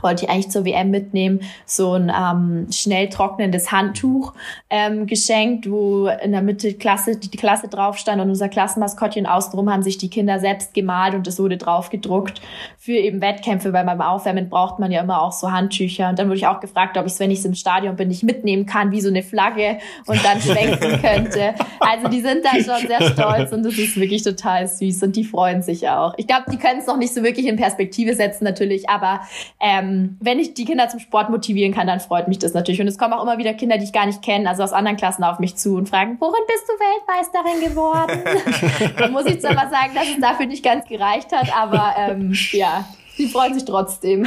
wollte 0.00 0.24
ich 0.24 0.30
eigentlich 0.30 0.50
zur 0.50 0.64
WM 0.64 0.90
mitnehmen, 0.90 1.40
so 1.66 1.92
ein 1.92 2.10
ähm, 2.10 2.66
schnell 2.72 3.08
trocknendes 3.08 3.70
Handtuch 3.70 4.32
ähm, 4.70 5.06
geschenkt, 5.06 5.70
wo 5.70 6.06
in 6.06 6.32
der 6.32 6.42
Mitte 6.42 6.74
Klasse, 6.74 7.16
die 7.16 7.30
Klasse 7.30 7.68
drauf 7.68 7.98
stand 7.98 8.20
und 8.20 8.28
unser 8.28 8.48
Klassenmaskottchen 8.48 9.26
außenrum 9.26 9.70
haben 9.70 9.82
sich 9.82 9.98
die 9.98 10.08
Kinder 10.08 10.40
selbst 10.40 10.74
gemalt 10.74 11.14
und 11.14 11.26
es 11.26 11.38
wurde 11.38 11.58
drauf 11.58 11.90
gedruckt 11.90 12.40
für 12.78 12.92
eben 12.92 13.20
Wettkämpfe, 13.20 13.72
weil 13.72 13.84
beim 13.84 14.00
Aufwärmen 14.00 14.48
braucht 14.48 14.78
man 14.78 14.90
ja 14.90 15.02
immer 15.02 15.22
auch 15.22 15.32
so 15.32 15.52
Handtücher. 15.52 16.08
Und 16.08 16.18
dann 16.18 16.26
wurde 16.26 16.38
ich 16.38 16.46
auch 16.46 16.60
gefragt, 16.60 16.96
ob 16.96 17.06
ich 17.06 17.12
es, 17.12 17.20
wenn 17.20 17.30
ich 17.30 17.44
im 17.44 17.54
Stadion 17.54 17.96
bin, 17.96 18.08
nicht 18.08 18.22
mitnehmen 18.22 18.66
kann, 18.66 18.90
wie 18.90 19.00
so 19.00 19.08
eine 19.08 19.22
Flagge 19.22 19.78
und 20.06 20.24
dann 20.24 20.40
schwenken 20.40 21.00
könnte. 21.00 21.54
Also 21.80 22.08
die 22.08 22.20
sind 22.20 22.44
da 22.44 22.50
schon 22.54 22.86
sehr 22.86 23.02
stolz 23.10 23.52
und 23.52 23.62
das 23.62 23.78
ist 23.78 23.96
wirklich 23.96 24.22
total 24.22 24.66
süß 24.66 25.02
und 25.02 25.16
die 25.16 25.24
freuen 25.24 25.62
sich 25.62 25.88
auch. 25.88 26.14
Ich 26.16 26.26
glaube, 26.26 26.44
die 26.50 26.56
können 26.56 26.80
es 26.80 26.86
noch 26.86 26.96
nicht 26.96 27.14
so 27.14 27.22
wirklich 27.22 27.46
in 27.46 27.56
Perspektive 27.56 28.14
setzen 28.14 28.44
natürlich, 28.44 28.88
aber 28.88 29.20
ähm, 29.60 29.81
ähm, 29.82 30.16
wenn 30.20 30.38
ich 30.38 30.54
die 30.54 30.64
Kinder 30.64 30.88
zum 30.88 31.00
Sport 31.00 31.30
motivieren 31.30 31.74
kann, 31.74 31.86
dann 31.86 32.00
freut 32.00 32.28
mich 32.28 32.38
das 32.38 32.54
natürlich. 32.54 32.80
Und 32.80 32.88
es 32.88 32.98
kommen 32.98 33.12
auch 33.12 33.22
immer 33.22 33.38
wieder 33.38 33.54
Kinder, 33.54 33.78
die 33.78 33.84
ich 33.84 33.92
gar 33.92 34.06
nicht 34.06 34.22
kenne, 34.22 34.48
also 34.48 34.62
aus 34.62 34.72
anderen 34.72 34.96
Klassen 34.96 35.24
auf 35.24 35.38
mich 35.38 35.56
zu 35.56 35.76
und 35.76 35.88
fragen, 35.88 36.16
worin 36.20 36.42
bist 36.46 36.64
du 36.68 36.72
Weltmeisterin 36.72 37.70
geworden? 37.70 38.94
dann 38.98 39.12
muss 39.12 39.26
ich 39.26 39.40
zwar 39.40 39.54
mal 39.54 39.70
sagen, 39.70 39.94
dass 39.94 40.08
es 40.08 40.20
dafür 40.20 40.46
nicht 40.46 40.64
ganz 40.64 40.86
gereicht 40.86 41.32
hat, 41.32 41.54
aber 41.56 41.94
ähm, 41.98 42.32
ja, 42.52 42.84
sie 43.16 43.28
freuen 43.28 43.54
sich 43.54 43.64
trotzdem. 43.64 44.26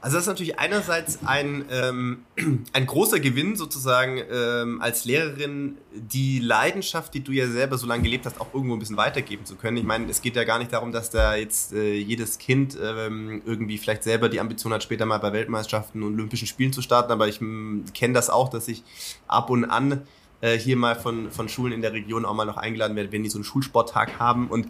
Also 0.00 0.16
das 0.16 0.24
ist 0.24 0.28
natürlich 0.28 0.58
einerseits 0.60 1.18
ein, 1.24 1.64
ähm, 1.70 2.24
ein 2.72 2.86
großer 2.86 3.18
Gewinn 3.18 3.56
sozusagen 3.56 4.22
ähm, 4.30 4.80
als 4.80 5.04
Lehrerin, 5.04 5.78
die 5.92 6.38
Leidenschaft, 6.38 7.14
die 7.14 7.24
du 7.24 7.32
ja 7.32 7.48
selber 7.48 7.78
so 7.78 7.86
lange 7.86 8.04
gelebt 8.04 8.24
hast, 8.24 8.40
auch 8.40 8.54
irgendwo 8.54 8.74
ein 8.74 8.78
bisschen 8.78 8.96
weitergeben 8.96 9.44
zu 9.44 9.56
können. 9.56 9.76
Ich 9.76 9.84
meine, 9.84 10.08
es 10.08 10.22
geht 10.22 10.36
ja 10.36 10.44
gar 10.44 10.58
nicht 10.60 10.72
darum, 10.72 10.92
dass 10.92 11.10
da 11.10 11.34
jetzt 11.34 11.72
äh, 11.72 11.94
jedes 11.94 12.38
Kind 12.38 12.78
ähm, 12.80 13.42
irgendwie 13.44 13.76
vielleicht 13.76 14.04
selber 14.04 14.28
die 14.28 14.38
Ambition 14.38 14.72
hat, 14.72 14.84
später 14.84 15.04
mal 15.04 15.18
bei 15.18 15.32
Weltmeisterschaften 15.32 16.02
und 16.04 16.14
Olympischen 16.14 16.46
Spielen 16.46 16.72
zu 16.72 16.80
starten, 16.80 17.10
aber 17.10 17.26
ich 17.26 17.40
kenne 17.40 18.14
das 18.14 18.30
auch, 18.30 18.50
dass 18.50 18.68
ich 18.68 18.84
ab 19.26 19.50
und 19.50 19.64
an 19.64 20.02
äh, 20.40 20.56
hier 20.56 20.76
mal 20.76 20.94
von, 20.94 21.32
von 21.32 21.48
Schulen 21.48 21.72
in 21.72 21.82
der 21.82 21.92
Region 21.92 22.24
auch 22.24 22.34
mal 22.34 22.44
noch 22.44 22.56
eingeladen 22.56 22.94
werde, 22.94 23.10
wenn 23.10 23.24
die 23.24 23.30
so 23.30 23.38
einen 23.38 23.44
Schulsporttag 23.44 24.20
haben 24.20 24.46
und 24.48 24.68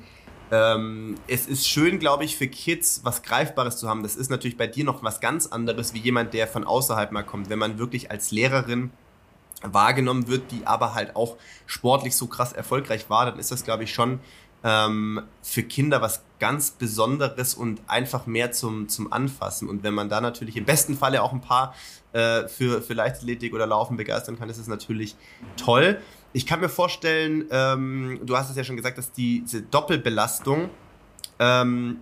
ähm, 0.51 1.17
es 1.27 1.47
ist 1.47 1.69
schön, 1.69 1.99
glaube 1.99 2.25
ich, 2.25 2.37
für 2.37 2.49
Kids 2.49 3.01
was 3.05 3.23
Greifbares 3.23 3.77
zu 3.77 3.89
haben. 3.89 4.03
Das 4.03 4.17
ist 4.17 4.31
natürlich 4.31 4.57
bei 4.57 4.67
dir 4.67 4.85
noch 4.85 5.03
was 5.03 5.21
ganz 5.21 5.47
anderes, 5.47 5.95
wie 5.95 5.99
jemand, 5.99 6.35
der 6.35 6.47
von 6.47 6.65
außerhalb 6.65 7.13
mal 7.13 7.23
kommt. 7.23 7.51
Wenn 7.51 7.59
man 7.59 7.79
wirklich 7.79 8.11
als 8.11 8.31
Lehrerin 8.31 8.91
wahrgenommen 9.63 10.29
wird, 10.29 10.51
die 10.51 10.67
aber 10.67 10.95
halt 10.95 11.17
auch 11.17 11.37
sportlich 11.67 12.17
so 12.17 12.27
krass 12.27 12.53
erfolgreich 12.53 13.11
war, 13.11 13.27
dann 13.27 13.39
ist 13.39 13.51
das, 13.51 13.65
glaube 13.65 13.85
ich, 13.85 13.93
schon 13.93 14.21
ähm, 14.65 15.23
für 15.43 15.63
Kinder 15.63 16.01
was 16.01 16.23
ganz 16.39 16.71
Besonderes 16.71 17.55
und 17.55 17.81
einfach 17.87 18.27
mehr 18.27 18.53
zum, 18.53 18.89
zum 18.89 19.13
Anfassen. 19.13 19.69
Und 19.69 19.83
wenn 19.83 19.95
man 19.95 20.09
da 20.09 20.21
natürlich 20.21 20.57
im 20.57 20.65
besten 20.65 20.97
Falle 20.97 21.23
auch 21.23 21.33
ein 21.33 21.41
paar 21.41 21.75
äh, 22.13 22.49
für, 22.49 22.83
für 22.83 22.95
Leichtathletik 22.95 23.55
oder 23.55 23.67
Laufen 23.67 23.97
begeistern 23.97 24.39
kann, 24.39 24.49
ist 24.49 24.59
es 24.59 24.67
natürlich 24.67 25.17
toll. 25.57 26.01
Ich 26.33 26.47
kann 26.47 26.61
mir 26.61 26.69
vorstellen, 26.69 27.47
ähm, 27.51 28.21
du 28.23 28.37
hast 28.37 28.51
es 28.51 28.57
ja 28.57 28.65
schon 28.65 28.77
gesagt, 28.77 28.99
dass 28.99 29.13
die, 29.13 29.41
diese 29.41 29.63
Doppelbelastung, 29.63 30.69
ähm, 31.39 31.99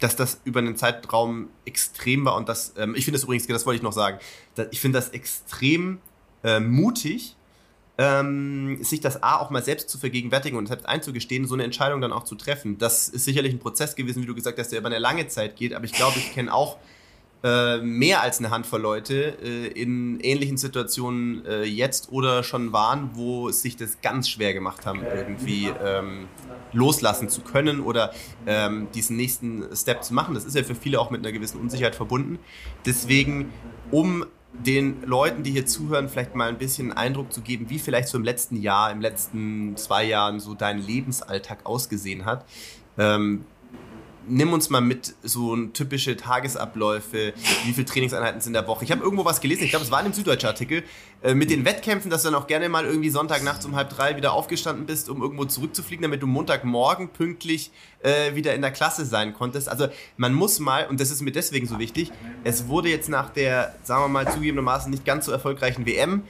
dass 0.00 0.16
das 0.16 0.40
über 0.44 0.58
einen 0.60 0.76
Zeitraum 0.76 1.48
extrem 1.64 2.24
war 2.24 2.36
und 2.36 2.48
das, 2.48 2.74
ähm, 2.76 2.94
ich 2.96 3.04
finde 3.04 3.18
das 3.18 3.24
übrigens, 3.24 3.46
das 3.46 3.64
wollte 3.64 3.76
ich 3.76 3.82
noch 3.82 3.92
sagen, 3.92 4.18
ich 4.70 4.80
finde 4.80 4.98
das 4.98 5.10
extrem 5.10 5.98
äh, 6.42 6.60
mutig, 6.60 7.36
ähm, 7.98 8.82
sich 8.82 9.00
das 9.00 9.22
A 9.22 9.36
auch 9.36 9.50
mal 9.50 9.62
selbst 9.62 9.88
zu 9.88 9.96
vergegenwärtigen 9.96 10.58
und 10.58 10.66
selbst 10.66 10.86
einzugestehen, 10.86 11.46
so 11.46 11.54
eine 11.54 11.64
Entscheidung 11.64 12.00
dann 12.00 12.12
auch 12.12 12.24
zu 12.24 12.34
treffen. 12.34 12.76
Das 12.76 13.08
ist 13.08 13.24
sicherlich 13.24 13.54
ein 13.54 13.58
Prozess 13.58 13.94
gewesen, 13.94 14.22
wie 14.22 14.26
du 14.26 14.34
gesagt 14.34 14.58
hast, 14.58 14.70
der 14.70 14.80
über 14.80 14.88
eine 14.88 14.98
lange 14.98 15.28
Zeit 15.28 15.56
geht, 15.56 15.72
aber 15.72 15.84
ich 15.84 15.92
glaube, 15.92 16.18
ich 16.18 16.32
kenne 16.32 16.52
auch 16.52 16.76
äh, 17.44 17.78
mehr 17.78 18.22
als 18.22 18.38
eine 18.38 18.50
Handvoll 18.50 18.80
Leute 18.80 19.36
äh, 19.42 19.66
in 19.68 20.20
ähnlichen 20.20 20.56
Situationen 20.56 21.44
äh, 21.44 21.64
jetzt 21.64 22.10
oder 22.10 22.42
schon 22.42 22.72
waren, 22.72 23.10
wo 23.14 23.50
sich 23.50 23.76
das 23.76 24.00
ganz 24.00 24.28
schwer 24.28 24.54
gemacht 24.54 24.86
haben, 24.86 25.02
irgendwie 25.02 25.70
ähm, 25.84 26.28
loslassen 26.72 27.28
zu 27.28 27.42
können 27.42 27.80
oder 27.80 28.12
ähm, 28.46 28.88
diesen 28.94 29.16
nächsten 29.16 29.64
Step 29.76 30.02
zu 30.02 30.14
machen. 30.14 30.34
Das 30.34 30.44
ist 30.44 30.56
ja 30.56 30.62
für 30.62 30.74
viele 30.74 30.98
auch 30.98 31.10
mit 31.10 31.20
einer 31.20 31.32
gewissen 31.32 31.60
Unsicherheit 31.60 31.94
verbunden. 31.94 32.38
Deswegen, 32.84 33.52
um 33.90 34.24
den 34.52 35.02
Leuten, 35.02 35.42
die 35.42 35.50
hier 35.50 35.66
zuhören, 35.66 36.08
vielleicht 36.08 36.34
mal 36.34 36.48
ein 36.48 36.58
bisschen 36.58 36.92
Eindruck 36.92 37.32
zu 37.32 37.42
geben, 37.42 37.68
wie 37.68 37.78
vielleicht 37.78 38.08
so 38.08 38.18
im 38.18 38.24
letzten 38.24 38.56
Jahr, 38.56 38.90
im 38.90 39.00
letzten 39.00 39.76
zwei 39.76 40.04
Jahren 40.04 40.40
so 40.40 40.54
dein 40.54 40.78
Lebensalltag 40.78 41.64
ausgesehen 41.64 42.24
hat. 42.24 42.44
Ähm, 42.98 43.44
nimm 44.28 44.52
uns 44.52 44.70
mal 44.70 44.80
mit, 44.80 45.14
so 45.22 45.56
typische 45.68 46.16
Tagesabläufe, 46.16 47.32
wie 47.64 47.72
viele 47.72 47.86
Trainingseinheiten 47.86 48.40
sind 48.40 48.50
in 48.50 48.54
der 48.54 48.66
Woche. 48.66 48.84
Ich 48.84 48.90
habe 48.90 49.02
irgendwo 49.02 49.24
was 49.24 49.40
gelesen, 49.40 49.64
ich 49.64 49.70
glaube, 49.70 49.84
es 49.84 49.90
war 49.90 50.00
in 50.00 50.06
einem 50.06 50.14
Süddeutschen 50.14 50.48
Artikel, 50.48 50.82
äh, 51.22 51.34
mit 51.34 51.50
den 51.50 51.64
Wettkämpfen, 51.64 52.10
dass 52.10 52.22
du 52.22 52.30
dann 52.30 52.40
auch 52.40 52.46
gerne 52.46 52.68
mal 52.68 52.84
irgendwie 52.84 53.10
Sonntagnachts 53.10 53.64
um 53.64 53.74
halb 53.74 53.90
drei 53.90 54.16
wieder 54.16 54.32
aufgestanden 54.32 54.86
bist, 54.86 55.08
um 55.08 55.22
irgendwo 55.22 55.44
zurückzufliegen, 55.44 56.02
damit 56.02 56.22
du 56.22 56.26
Montagmorgen 56.26 57.08
pünktlich 57.08 57.70
äh, 58.00 58.34
wieder 58.34 58.54
in 58.54 58.62
der 58.62 58.70
Klasse 58.72 59.04
sein 59.04 59.34
konntest. 59.34 59.68
Also 59.68 59.88
man 60.16 60.34
muss 60.34 60.58
mal, 60.58 60.86
und 60.86 61.00
das 61.00 61.10
ist 61.10 61.22
mir 61.22 61.32
deswegen 61.32 61.66
so 61.66 61.78
wichtig, 61.78 62.12
es 62.44 62.68
wurde 62.68 62.88
jetzt 62.88 63.08
nach 63.08 63.30
der, 63.30 63.74
sagen 63.82 64.04
wir 64.04 64.08
mal, 64.08 64.30
zugegebenermaßen 64.30 64.90
nicht 64.90 65.04
ganz 65.04 65.26
so 65.26 65.32
erfolgreichen 65.32 65.86
WM, 65.86 66.22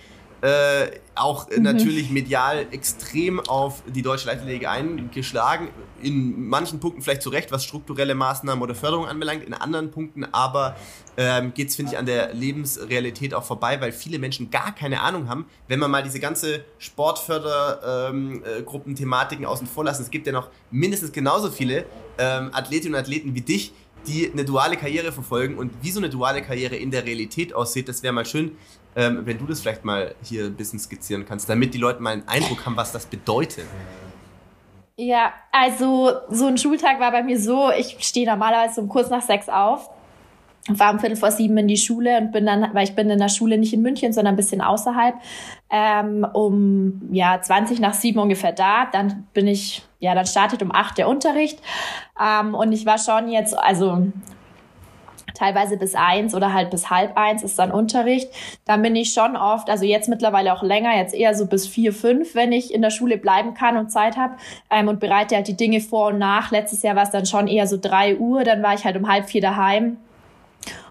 äh, 0.47 1.01
auch 1.17 1.51
mhm. 1.51 1.65
natürlich 1.65 2.09
medial 2.11 2.67
extrem 2.71 3.41
auf 3.41 3.83
die 3.93 4.03
deutsche 4.03 4.29
Leichtathletik 4.29 4.69
eingeschlagen. 4.69 5.71
In 6.01 6.47
manchen 6.47 6.79
Punkten 6.79 7.03
vielleicht 7.03 7.23
zu 7.23 7.31
Recht, 7.31 7.51
was 7.51 7.65
strukturelle 7.65 8.15
Maßnahmen 8.15 8.63
oder 8.63 8.77
Förderung 8.77 9.09
anbelangt. 9.09 9.43
In 9.43 9.55
anderen 9.55 9.91
Punkten 9.91 10.25
aber 10.25 10.77
ähm, 11.17 11.53
geht 11.53 11.71
es, 11.71 11.77
finde 11.77 11.91
ich, 11.93 11.99
an 11.99 12.07
der 12.07 12.33
Lebensrealität 12.33 13.35
auch 13.35 13.43
vorbei, 13.43 13.81
weil 13.81 13.91
viele 13.91 14.21
Menschen 14.21 14.53
gar 14.53 14.73
keine 14.73 15.01
Ahnung 15.01 15.29
haben, 15.29 15.47
wenn 15.67 15.81
man 15.81 15.91
mal 15.91 16.05
diese 16.05 16.21
ganze 16.21 16.65
Sportfördergruppen-Thematiken 16.79 19.43
ähm, 19.43 19.49
äh, 19.49 19.53
außen 19.53 19.67
vor 19.67 19.83
lassen. 19.83 20.03
Es 20.03 20.11
gibt 20.11 20.29
ja 20.29 20.33
noch 20.33 20.51
mindestens 20.71 21.11
genauso 21.11 21.51
viele 21.51 21.87
ähm, 22.19 22.51
Athletinnen 22.53 22.95
und 22.95 23.01
Athleten 23.01 23.35
wie 23.35 23.41
dich, 23.41 23.73
die 24.07 24.31
eine 24.31 24.45
duale 24.45 24.77
Karriere 24.77 25.11
verfolgen 25.11 25.59
und 25.59 25.73
wie 25.83 25.91
so 25.91 25.99
eine 25.99 26.09
duale 26.09 26.41
Karriere 26.43 26.77
in 26.77 26.93
der 26.93 27.05
Realität 27.05 27.53
aussieht, 27.53 27.89
das 27.89 28.05
wäre 28.05 28.13
mal 28.13 28.25
schön, 28.25 28.57
ähm, 28.97 29.27
wenn 29.27 29.39
du 29.39 29.47
das 29.47 29.61
vielleicht 29.61 29.85
mal 29.85 30.15
hier 30.23 30.47
ein 30.47 30.57
bisschen 30.57 30.79
skizzieren 30.79 31.27
kannst, 31.27 31.49
damit 31.49 31.75
die 31.75 31.79
Leute 31.79 32.03
mal 32.03 32.15
einen 32.15 32.27
Eindruck 32.27 32.65
haben, 32.65 32.77
was 32.77 32.93
das 32.93 33.05
bedeutet. 33.07 33.67
Ja, 34.97 35.35
also 35.53 36.13
so 36.31 36.47
ein 36.47 36.57
Schultag 36.57 36.99
war 36.99 37.13
bei 37.13 37.23
mir 37.23 37.39
so, 37.39 37.71
ich 37.71 37.99
stehe 38.01 38.27
normalerweise 38.27 38.81
um 38.81 38.89
kurz 38.89 39.11
nach 39.11 39.21
sechs 39.21 39.51
auf, 39.51 39.91
fahre 40.75 40.95
um 40.95 40.99
Viertel 40.99 41.17
vor 41.17 41.31
sieben 41.31 41.59
in 41.59 41.69
die 41.69 41.77
Schule 41.77 42.17
und 42.17 42.33
bin 42.33 42.47
dann, 42.47 42.71
weil 42.73 42.85
ich 42.85 42.95
bin 42.95 43.11
in 43.11 43.19
der 43.19 43.29
Schule 43.29 43.59
nicht 43.59 43.75
in 43.75 43.83
München, 43.83 44.15
sondern 44.15 44.33
ein 44.33 44.37
bisschen 44.37 44.63
außerhalb, 44.63 45.15
ähm, 45.69 46.27
um 46.33 47.03
ja 47.13 47.41
20 47.41 47.79
nach 47.79 47.93
sieben 47.93 48.19
ungefähr 48.19 48.53
da. 48.53 48.87
Dann 48.91 49.27
bin 49.35 49.47
ich, 49.47 49.87
ja, 50.01 50.15
dann 50.15 50.27
startet 50.27 50.63
um 50.63 50.75
acht 50.75 50.97
der 50.97 51.09
Unterricht. 51.09 51.61
Ähm, 52.19 52.55
und 52.55 52.73
ich 52.73 52.87
war 52.87 52.97
schon 52.97 53.29
jetzt, 53.29 53.57
also 53.57 54.07
teilweise 55.37 55.77
bis 55.77 55.95
eins 55.95 56.35
oder 56.35 56.53
halt 56.53 56.71
bis 56.71 56.91
halb 56.91 57.17
eins 57.17 57.43
ist 57.43 57.59
dann 57.59 57.71
Unterricht. 57.71 58.31
Dann 58.65 58.83
bin 58.83 58.97
ich 58.97 59.13
schon 59.13 59.37
oft, 59.37 59.71
also 59.71 59.85
jetzt 59.85 60.09
mittlerweile 60.09 60.53
auch 60.53 60.63
länger, 60.63 60.97
jetzt 60.97 61.15
eher 61.15 61.35
so 61.35 61.47
bis 61.47 61.67
vier, 61.67 61.93
fünf, 61.93 62.35
wenn 62.35 62.53
ich 62.53 62.73
in 62.73 62.83
der 62.83 62.91
Schule 62.91 63.19
bleiben 63.19 63.55
kann 63.55 63.77
und 63.77 63.91
Zeit 63.91 64.17
habe 64.17 64.35
ähm, 64.71 64.89
und 64.89 65.01
bereite 65.01 65.37
halt 65.37 65.49
die 65.49 65.57
Dinge 65.57 65.81
vor 65.81 66.09
und 66.09 66.19
nach. 66.19 66.51
Letztes 66.51 66.83
Jahr 66.83 66.97
war 66.97 67.03
es 67.03 67.11
dann 67.11 67.27
schon 67.27 67.49
eher 67.49 67.67
so 67.67 67.77
drei 67.81 68.17
Uhr, 68.17 68.45
dann 68.45 68.63
war 68.63 68.75
ich 68.75 68.85
halt 68.85 68.97
um 68.97 69.09
halb 69.09 69.29
vier 69.29 69.41
daheim 69.41 69.99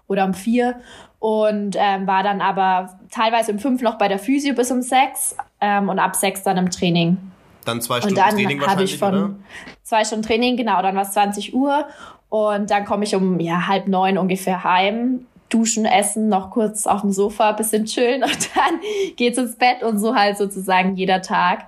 oder 0.06 0.24
um 0.24 0.34
vier 0.34 0.76
und 1.18 1.76
ähm, 1.78 2.06
war 2.06 2.22
dann 2.22 2.40
aber 2.40 2.98
teilweise 3.10 3.52
um 3.52 3.58
fünf 3.58 3.82
noch 3.82 3.98
bei 3.98 4.08
der 4.08 4.18
Physio 4.18 4.54
bis 4.54 4.70
um 4.70 4.82
sechs 4.82 5.36
ähm, 5.60 5.88
und 5.88 5.98
ab 5.98 6.14
sechs 6.14 6.42
dann 6.42 6.56
im 6.56 6.70
Training. 6.70 7.16
Dann 7.64 7.80
zwei 7.80 8.00
Stunden 8.00 8.16
und 8.16 8.24
dann 8.24 8.34
Training 8.34 8.60
wahrscheinlich, 8.60 8.94
ich 8.94 8.98
von 8.98 9.14
oder? 9.14 9.34
Zwei 9.82 10.04
Stunden 10.04 10.24
Training, 10.24 10.56
genau, 10.56 10.80
dann 10.82 10.94
war 10.94 11.02
es 11.02 11.12
20 11.12 11.54
Uhr 11.54 11.86
und 12.28 12.70
dann 12.70 12.84
komme 12.84 13.04
ich 13.04 13.14
um 13.14 13.40
ja, 13.40 13.66
halb 13.66 13.88
neun 13.88 14.18
ungefähr 14.18 14.64
heim, 14.64 15.26
duschen, 15.48 15.84
essen, 15.84 16.28
noch 16.28 16.50
kurz 16.50 16.86
auf 16.86 17.02
dem 17.02 17.12
Sofa, 17.12 17.52
bisschen 17.52 17.84
chillen 17.84 18.22
und 18.24 18.56
dann 18.56 18.80
geht's 19.16 19.38
ins 19.38 19.56
Bett 19.56 19.82
und 19.82 19.98
so 19.98 20.14
halt 20.14 20.38
sozusagen 20.38 20.96
jeder 20.96 21.22
Tag. 21.22 21.66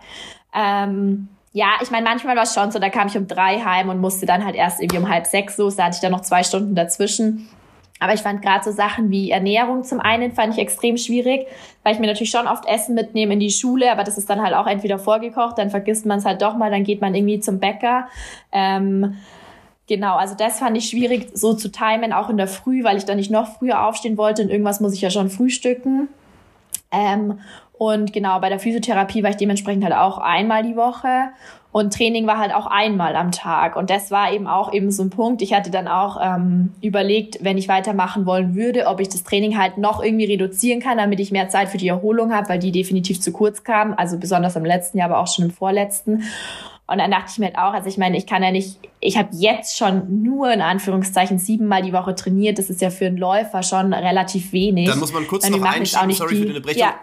Ähm, 0.54 1.28
ja, 1.52 1.70
ich 1.82 1.90
meine, 1.90 2.04
manchmal 2.04 2.36
war 2.36 2.42
es 2.42 2.54
schon 2.54 2.70
so, 2.70 2.78
da 2.78 2.88
kam 2.88 3.09
ich 3.09 3.16
um 3.16 3.26
drei 3.26 3.59
heim 3.61 3.88
und 3.88 4.00
musste 4.00 4.26
dann 4.26 4.44
halt 4.44 4.54
erst 4.54 4.80
irgendwie 4.80 4.98
um 4.98 5.09
halb 5.09 5.26
sechs 5.26 5.56
los, 5.59 5.76
da 5.76 5.84
hatte 5.84 5.96
ich 5.96 6.00
dann 6.00 6.12
noch 6.12 6.20
zwei 6.20 6.42
Stunden 6.42 6.74
dazwischen. 6.74 7.48
Aber 8.00 8.14
ich 8.14 8.20
fand 8.20 8.42
gerade 8.42 8.64
so 8.64 8.70
Sachen 8.70 9.11
wie 9.11 9.30
Ernährung 9.30 9.82
zum 9.82 9.98
einen 9.98 10.32
fand 10.32 10.54
ich 10.54 10.61
extrem 10.61 10.96
schwierig, 10.96 11.46
weil 11.82 11.94
ich 11.94 11.98
mir 11.98 12.06
natürlich 12.06 12.30
schon 12.30 12.46
oft 12.46 12.64
Essen 12.66 12.94
mitnehme 12.94 13.34
in 13.34 13.40
die 13.40 13.50
Schule, 13.50 13.90
aber 13.90 14.04
das 14.04 14.18
ist 14.18 14.30
dann 14.30 14.40
halt 14.40 14.54
auch 14.54 14.66
entweder 14.66 14.98
vorgekocht, 14.98 15.59
dann 15.59 15.70
vergisst 15.70 16.06
man 16.06 16.18
es 16.18 16.24
halt 16.24 16.42
doch 16.42 16.56
mal, 16.56 16.70
dann 16.70 16.84
geht 16.84 17.00
man 17.00 17.14
irgendwie 17.14 17.40
zum 17.40 17.59
Bäcker. 17.59 18.06
Ähm, 18.52 19.16
genau, 19.89 20.16
also 20.16 20.34
das 20.36 20.61
fand 20.61 20.76
ich 20.76 20.89
schwierig 20.89 21.30
so 21.34 21.55
zu 21.55 21.70
timen, 21.70 22.12
auch 22.12 22.28
in 22.28 22.36
der 22.36 22.47
Früh, 22.47 22.84
weil 22.84 22.97
ich 22.97 23.05
dann 23.05 23.16
nicht 23.16 23.30
noch 23.30 23.59
früher 23.59 23.84
aufstehen 23.84 24.16
wollte 24.16 24.43
und 24.43 24.51
irgendwas 24.51 24.80
muss 24.80 24.95
ich 24.95 25.01
ja 25.01 25.11
schon 25.11 25.30
frühstücken. 25.30 26.09
Ähm, 26.93 27.41
und 27.72 28.12
genau, 28.12 28.41
bei 28.41 28.49
der 28.49 28.59
Physiotherapie 28.59 29.22
war 29.22 29.30
ich 29.30 29.36
dementsprechend 29.36 29.84
halt 29.84 29.95
auch 29.95 30.18
einmal 30.18 30.64
die 30.64 30.76
Woche. 30.76 31.28
Und 31.70 31.93
Training 31.93 32.26
war 32.26 32.39
halt 32.39 32.53
auch 32.53 32.66
einmal 32.66 33.14
am 33.14 33.30
Tag. 33.30 33.76
Und 33.76 33.91
das 33.91 34.11
war 34.11 34.32
eben 34.32 34.49
auch 34.49 34.72
eben 34.72 34.91
so 34.91 35.03
ein 35.03 35.11
Punkt. 35.11 35.43
Ich 35.43 35.53
hatte 35.53 35.70
dann 35.70 35.86
auch 35.86 36.18
ähm, 36.20 36.72
überlegt, 36.80 37.45
wenn 37.45 37.59
ich 37.59 37.68
weitermachen 37.68 38.26
wollen 38.26 38.57
würde, 38.57 38.86
ob 38.86 39.01
ich 39.01 39.09
das 39.09 39.22
Training 39.22 39.59
halt 39.59 39.78
noch 39.78 40.03
irgendwie 40.03 40.24
reduzieren 40.24 40.80
kann, 40.80 40.99
damit 40.99 41.20
ich 41.20 41.30
mehr 41.30 41.51
Zeit 41.51 41.68
für 41.68 41.76
die 41.76 41.89
Erholung 41.89 42.34
habe, 42.34 42.49
weil 42.49 42.59
die 42.59 42.72
definitiv 42.72 43.20
zu 43.20 43.32
kurz 43.32 43.62
kam. 43.62 43.95
Also 43.95 44.18
besonders 44.18 44.57
im 44.57 44.64
letzten 44.64 44.99
Jahr, 44.99 45.11
aber 45.11 45.20
auch 45.20 45.28
schon 45.28 45.45
im 45.45 45.51
vorletzten. 45.53 46.24
Und 46.89 46.99
dann 46.99 47.11
dachte 47.11 47.26
ich 47.30 47.39
mir 47.39 47.47
halt 47.47 47.59
auch, 47.59 47.74
also 47.74 47.86
ich 47.86 47.99
meine, 47.99 48.16
ich 48.16 48.26
kann 48.26 48.43
ja 48.43 48.51
nicht, 48.51 48.78
ich 49.01 49.18
habe 49.18 49.28
jetzt 49.32 49.76
schon 49.76 50.22
nur 50.22 50.51
in 50.51 50.62
Anführungszeichen 50.62 51.39
siebenmal 51.39 51.82
die 51.82 51.93
Woche 51.93 52.14
trainiert. 52.14 52.59
Das 52.59 52.70
ist 52.70 52.80
ja 52.80 52.89
für 52.89 53.07
einen 53.07 53.18
Läufer 53.18 53.62
schon 53.62 53.93
relativ 53.93 54.53
wenig. 54.53 54.89
Dann 54.89 54.99
muss 54.99 55.12
man 55.12 55.26
kurz 55.26 55.45
dann 55.45 55.61
noch 55.61 55.66
einschieben, 55.66 56.12
sorry 56.12 56.34
die, 56.34 56.41
für 56.41 56.47
die 56.47 56.57
Unterbrechung. 56.57 56.80
Ja 56.80 56.95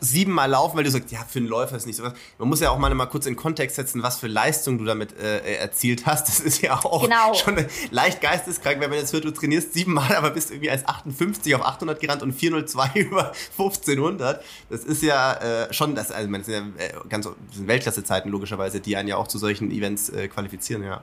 siebenmal 0.00 0.50
laufen, 0.50 0.76
weil 0.76 0.84
du 0.84 0.90
sagst, 0.90 1.10
ja, 1.10 1.20
für 1.20 1.38
einen 1.38 1.48
Läufer 1.48 1.76
ist 1.76 1.86
nicht 1.86 1.96
so 1.96 2.04
was. 2.04 2.12
Man 2.38 2.48
muss 2.48 2.60
ja 2.60 2.70
auch 2.70 2.78
mal, 2.78 2.92
mal 2.94 3.06
kurz 3.06 3.26
in 3.26 3.36
Kontext 3.36 3.76
setzen, 3.76 4.02
was 4.02 4.18
für 4.18 4.26
Leistung 4.26 4.78
du 4.78 4.84
damit 4.84 5.18
äh, 5.18 5.56
erzielt 5.56 6.06
hast. 6.06 6.28
Das 6.28 6.40
ist 6.40 6.62
ja 6.62 6.74
auch 6.74 7.02
genau. 7.02 7.34
schon 7.34 7.64
leicht 7.90 8.20
geisteskrank, 8.20 8.80
wenn 8.80 8.90
man 8.90 8.98
jetzt 8.98 9.12
hört, 9.12 9.24
du 9.24 9.30
trainierst 9.30 9.74
siebenmal, 9.74 10.14
aber 10.16 10.30
bist 10.30 10.50
irgendwie 10.50 10.70
als 10.70 10.86
58 10.86 11.54
auf 11.54 11.62
800 11.62 12.00
gerannt 12.00 12.22
und 12.22 12.32
402 12.32 12.90
über 12.94 13.32
1500. 13.58 14.42
Das 14.70 14.84
ist 14.84 15.02
ja 15.02 15.34
äh, 15.34 15.72
schon, 15.72 15.94
das, 15.94 16.10
also, 16.10 16.30
das 16.30 16.46
sind 16.46 16.54
ja 16.78 16.84
äh, 16.84 16.92
ganz 17.08 17.28
sind 17.52 17.68
Weltklasse-Zeiten 17.68 18.28
logischerweise, 18.28 18.80
die 18.80 18.96
einen 18.96 19.08
ja 19.08 19.16
auch 19.16 19.28
zu 19.28 19.38
solchen 19.38 19.70
Events 19.70 20.08
äh, 20.10 20.28
qualifizieren, 20.28 20.82
ja. 20.82 21.02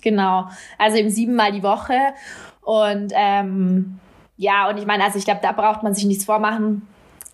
Genau, 0.00 0.50
also 0.76 0.98
eben 0.98 1.08
siebenmal 1.08 1.50
die 1.52 1.62
Woche 1.62 1.98
und 2.60 3.12
ähm, 3.14 3.98
ja, 4.36 4.68
und 4.68 4.76
ich 4.76 4.84
meine, 4.84 5.04
also 5.04 5.18
ich 5.18 5.24
glaube, 5.24 5.40
da 5.42 5.52
braucht 5.52 5.82
man 5.82 5.94
sich 5.94 6.04
nichts 6.04 6.24
vormachen 6.24 6.86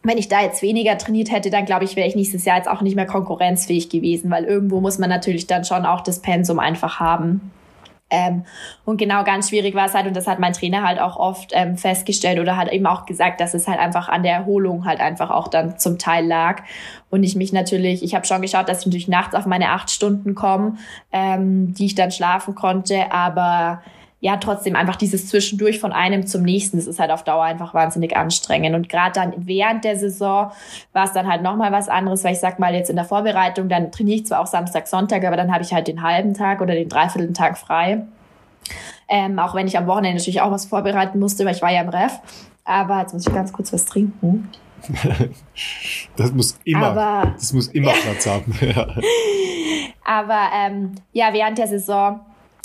wenn 0.02 0.18
ich 0.18 0.28
da 0.28 0.40
jetzt 0.40 0.62
weniger 0.62 0.96
trainiert 0.96 1.30
hätte, 1.30 1.50
dann 1.50 1.66
glaube 1.66 1.84
ich, 1.84 1.94
wäre 1.94 2.08
ich 2.08 2.16
nächstes 2.16 2.44
Jahr 2.44 2.56
jetzt 2.56 2.68
auch 2.68 2.80
nicht 2.80 2.96
mehr 2.96 3.06
konkurrenzfähig 3.06 3.90
gewesen, 3.90 4.30
weil 4.30 4.44
irgendwo 4.44 4.80
muss 4.80 4.98
man 4.98 5.10
natürlich 5.10 5.46
dann 5.46 5.64
schon 5.64 5.84
auch 5.84 6.00
das 6.00 6.20
Pensum 6.20 6.58
einfach 6.58 7.00
haben. 7.00 7.52
Ähm, 8.10 8.44
und 8.84 8.96
genau 8.96 9.22
ganz 9.24 9.50
schwierig 9.50 9.74
war 9.74 9.86
es 9.86 9.94
halt, 9.94 10.06
und 10.06 10.16
das 10.16 10.26
hat 10.26 10.40
mein 10.40 10.52
Trainer 10.52 10.82
halt 10.82 11.00
auch 11.00 11.16
oft 11.16 11.52
ähm, 11.54 11.76
festgestellt 11.76 12.40
oder 12.40 12.56
hat 12.56 12.72
eben 12.72 12.86
auch 12.86 13.06
gesagt, 13.06 13.40
dass 13.40 13.54
es 13.54 13.68
halt 13.68 13.78
einfach 13.78 14.08
an 14.08 14.24
der 14.24 14.34
Erholung 14.34 14.84
halt 14.84 15.00
einfach 15.00 15.30
auch 15.30 15.48
dann 15.48 15.78
zum 15.78 15.98
Teil 15.98 16.26
lag. 16.26 16.62
Und 17.10 17.22
ich 17.22 17.36
mich 17.36 17.52
natürlich, 17.52 18.02
ich 18.02 18.14
habe 18.14 18.26
schon 18.26 18.42
geschaut, 18.42 18.68
dass 18.68 18.80
ich 18.80 18.86
natürlich 18.86 19.08
nachts 19.08 19.34
auf 19.34 19.46
meine 19.46 19.70
acht 19.70 19.90
Stunden 19.90 20.34
komme, 20.34 20.76
ähm, 21.12 21.72
die 21.74 21.86
ich 21.86 21.94
dann 21.94 22.10
schlafen 22.10 22.54
konnte, 22.54 23.12
aber 23.12 23.82
ja 24.20 24.36
trotzdem 24.36 24.76
einfach 24.76 24.96
dieses 24.96 25.28
Zwischendurch 25.28 25.80
von 25.80 25.92
einem 25.92 26.26
zum 26.26 26.42
nächsten, 26.42 26.76
das 26.76 26.86
ist 26.86 27.00
halt 27.00 27.10
auf 27.10 27.24
Dauer 27.24 27.44
einfach 27.44 27.72
wahnsinnig 27.72 28.16
anstrengend. 28.16 28.76
Und 28.76 28.88
gerade 28.88 29.12
dann 29.12 29.32
während 29.38 29.84
der 29.84 29.98
Saison 29.98 30.52
war 30.92 31.04
es 31.06 31.12
dann 31.12 31.26
halt 31.26 31.42
nochmal 31.42 31.72
was 31.72 31.88
anderes, 31.88 32.22
weil 32.22 32.34
ich 32.34 32.40
sag 32.40 32.58
mal 32.58 32.74
jetzt 32.74 32.90
in 32.90 32.96
der 32.96 33.06
Vorbereitung, 33.06 33.68
dann 33.68 33.90
trainiere 33.90 34.16
ich 34.16 34.26
zwar 34.26 34.40
auch 34.40 34.46
Samstag, 34.46 34.86
Sonntag, 34.86 35.24
aber 35.24 35.36
dann 35.36 35.52
habe 35.52 35.64
ich 35.64 35.72
halt 35.72 35.88
den 35.88 36.02
halben 36.02 36.34
Tag 36.34 36.60
oder 36.60 36.74
den 36.74 36.88
dreiviertel 36.88 37.32
Tag 37.32 37.56
frei. 37.56 38.02
Ähm, 39.08 39.38
auch 39.38 39.54
wenn 39.54 39.66
ich 39.66 39.78
am 39.78 39.86
Wochenende 39.86 40.18
natürlich 40.18 40.42
auch 40.42 40.50
was 40.50 40.66
vorbereiten 40.66 41.18
musste, 41.18 41.44
weil 41.46 41.54
ich 41.54 41.62
war 41.62 41.72
ja 41.72 41.80
im 41.80 41.88
Ref. 41.88 42.12
Aber 42.64 43.00
jetzt 43.00 43.14
muss 43.14 43.26
ich 43.26 43.32
ganz 43.32 43.52
kurz 43.52 43.72
was 43.72 43.86
trinken. 43.86 44.50
das 46.16 46.32
muss 46.32 46.58
immer, 46.64 46.86
aber, 46.88 47.32
das 47.32 47.52
muss 47.52 47.68
immer 47.68 47.92
Platz 47.92 48.26
haben. 48.26 48.54
aber 50.04 50.40
ähm, 50.54 50.92
ja, 51.12 51.32
während 51.32 51.58
der 51.58 51.66
Saison 51.68 52.20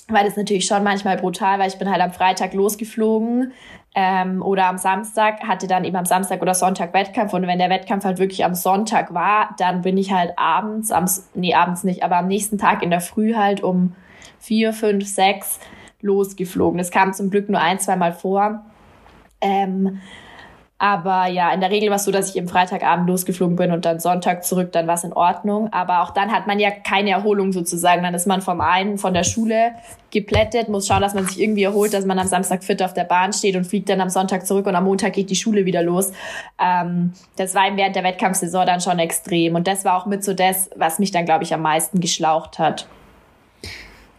war 0.08 0.24
das 0.24 0.38
natürlich 0.38 0.68
schon 0.68 0.84
manchmal 0.84 1.18
brutal, 1.18 1.60
weil 1.60 1.68
ich 1.68 1.80
bin 1.80 1.90
halt 1.90 2.02
am 2.02 2.12
Freitag 2.12 2.54
losgeflogen 2.54 3.54
ähm, 3.96 4.42
oder 4.42 4.68
am 4.68 4.78
Samstag, 4.78 5.42
hatte 5.48 5.68
dann 5.68 5.84
eben 5.84 5.96
am 5.96 6.06
Samstag 6.06 6.42
oder 6.42 6.54
Sonntag 6.54 6.94
Wettkampf 6.94 7.34
und 7.34 7.48
wenn 7.48 7.58
der 7.58 7.70
Wettkampf 7.70 8.06
halt 8.06 8.20
wirklich 8.20 8.46
am 8.46 8.54
Sonntag 8.54 9.14
war, 9.14 9.56
dann 9.58 9.82
bin 9.82 9.98
ich 9.98 10.12
halt 10.12 10.34
abends, 10.38 10.92
am, 10.92 11.06
nee, 11.34 11.56
abends 11.56 11.84
nicht, 11.84 12.04
aber 12.04 12.18
am 12.18 12.28
nächsten 12.28 12.58
Tag 12.58 12.84
in 12.84 12.92
der 12.92 13.02
Früh 13.02 13.36
halt 13.36 13.64
um 13.64 13.96
vier, 14.40 14.74
fünf, 14.74 15.08
sechs 15.08 15.60
losgeflogen. 16.02 16.78
Das 16.78 16.92
kam 16.92 17.14
zum 17.14 17.32
Glück 17.32 17.50
nur 17.50 17.60
ein, 17.60 17.80
zwei 17.80 17.96
Mal 17.96 18.14
vor. 18.14 18.64
Ähm, 19.42 20.02
aber 20.78 21.28
ja, 21.28 21.54
in 21.54 21.62
der 21.62 21.72
Regel 21.72 21.90
war 21.90 21.96
es 21.96 22.04
so, 22.04 22.12
dass 22.12 22.30
ich 22.30 22.36
eben 22.36 22.50
Freitagabend 22.50 23.08
losgeflogen 23.08 23.56
bin 23.56 23.72
und 23.72 23.86
dann 23.86 24.02
Sonntag 24.02 24.44
zurück, 24.44 24.74
dann 24.74 24.88
war 24.88 24.96
es 24.96 25.06
in 25.06 25.14
Ordnung. 25.14 25.72
Aber 25.72 26.02
auch 26.02 26.12
dann 26.12 26.34
hat 26.34 26.48
man 26.48 26.60
ja 26.60 26.70
keine 26.70 27.12
Erholung 27.12 27.54
sozusagen. 27.54 28.04
Dann 28.04 28.14
ist 28.14 28.28
man 28.28 28.42
vom 28.42 28.60
einen 28.60 28.98
von 28.98 29.14
der 29.14 29.24
Schule 29.24 29.72
geplättet, 30.12 30.68
muss 30.68 30.88
schauen, 30.88 31.02
dass 31.02 31.14
man 31.14 31.26
sich 31.28 31.40
irgendwie 31.40 31.64
erholt, 31.64 31.94
dass 31.94 32.06
man 32.06 32.20
am 32.20 32.28
Samstag 32.28 32.62
fit 32.62 32.84
auf 32.84 32.94
der 32.94 33.06
Bahn 33.06 33.32
steht 33.32 33.56
und 33.56 33.66
fliegt 33.66 33.88
dann 33.88 34.02
am 34.02 34.10
Sonntag 34.10 34.46
zurück 34.46 34.68
und 34.68 34.76
am 34.76 34.84
Montag 34.84 35.14
geht 35.14 35.30
die 35.30 35.36
Schule 35.36 35.66
wieder 35.66 35.82
los. 35.82 36.12
Ähm, 36.62 37.14
das 37.38 37.56
war 37.56 37.68
eben 37.68 37.78
während 37.78 37.96
der 37.96 38.04
Wettkampfsaison 38.04 38.66
dann 38.66 38.82
schon 38.82 39.00
extrem. 39.00 39.56
Und 39.56 39.68
das 39.68 39.86
war 39.86 39.98
auch 39.98 40.06
mit 40.06 40.26
so 40.26 40.34
das, 40.34 40.70
was 40.76 41.00
mich 41.00 41.12
dann, 41.12 41.24
glaube 41.24 41.46
ich, 41.46 41.54
am 41.54 41.62
meisten 41.62 42.02
geschlaucht 42.02 42.60
hat. 42.60 42.86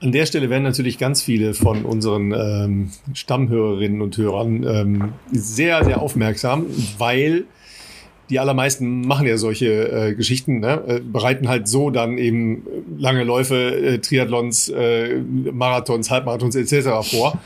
An 0.07 0.13
der 0.13 0.25
Stelle 0.25 0.51
werden 0.51 0.63
natürlich 0.63 0.99
ganz 0.99 1.21
viele 1.21 1.53
von 1.53 1.85
unseren 1.85 2.31
ähm, 2.31 2.93
Stammhörerinnen 3.13 4.01
und 4.01 4.17
Hörern 4.17 4.63
ähm, 4.63 5.13
sehr, 5.33 5.85
sehr 5.85 6.01
aufmerksam, 6.01 6.67
weil 6.97 7.47
die 8.31 8.39
allermeisten 8.39 9.01
machen 9.01 9.27
ja 9.27 9.37
solche 9.37 9.67
äh, 9.91 10.15
Geschichten, 10.15 10.61
ne? 10.61 10.81
äh, 10.87 11.01
bereiten 11.01 11.49
halt 11.49 11.67
so 11.67 11.91
dann 11.91 12.19
eben 12.19 12.63
lange 12.97 13.25
Läufe, 13.25 13.57
äh, 13.57 13.99
Triathlons, 13.99 14.69
äh, 14.69 15.17
Marathons, 15.51 16.09
Halbmarathons 16.09 16.55
etc. 16.55 17.11
vor. 17.11 17.41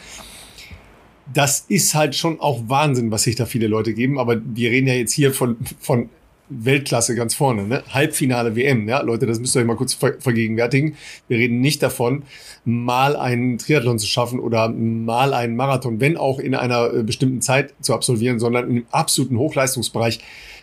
Das 1.33 1.65
ist 1.67 1.95
halt 1.95 2.15
schon 2.15 2.41
auch 2.41 2.65
Wahnsinn, 2.67 3.11
was 3.11 3.23
sich 3.23 3.37
da 3.37 3.47
viele 3.47 3.69
Leute 3.69 3.95
geben. 3.95 4.19
Aber 4.19 4.39
wir 4.45 4.71
reden 4.71 4.87
ja 4.87 4.95
jetzt 4.95 5.15
hier 5.15 5.33
von, 5.33 5.57
von 5.79 6.11
Weltklasse 6.51 7.15
ganz 7.15 7.35
vorne, 7.35 7.63
ne? 7.63 7.83
Halbfinale 7.89 8.57
WM, 8.57 8.89
ja, 8.89 9.01
Leute, 9.01 9.27
das 9.27 9.41
müsst 9.41 9.57
ihr 9.57 9.61
euch 9.61 9.67
mal 9.67 9.77
kurz 9.77 9.95
ver 9.95 10.15
vergegenwärtigen. 10.19 10.97
Wir 11.29 11.39
reden 11.39 11.61
nicht 11.61 11.83
davon, 11.83 12.25
mal 12.65 13.17
einen 13.17 13.59
Triathlon 13.59 13.99
zu 13.99 14.07
schaffen 14.07 14.41
oder 14.41 14.69
mal 14.69 15.33
einen 15.33 15.57
Marathon, 15.57 16.01
wenn 16.01 16.17
auch 16.17 16.39
in 16.39 16.55
einer 16.55 16.93
äh, 16.93 17.03
bestimmten 17.03 17.41
Zeit 17.41 17.73
zu 17.81 17.95
absolvieren, 17.95 18.39
sondern 18.39 18.69
im 18.71 18.87
absoluten 18.91 19.39
Hochleistungsbereich 19.39 20.21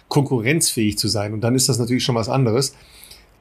konkurrenzfähig 0.10 0.98
zu 0.98 1.08
sein. 1.08 1.34
Und 1.34 1.42
dann 1.42 1.56
ist 1.56 1.70
das 1.70 1.80
natürlich 1.80 2.04
schon 2.04 2.16
was 2.16 2.30
anderes. 2.30 2.76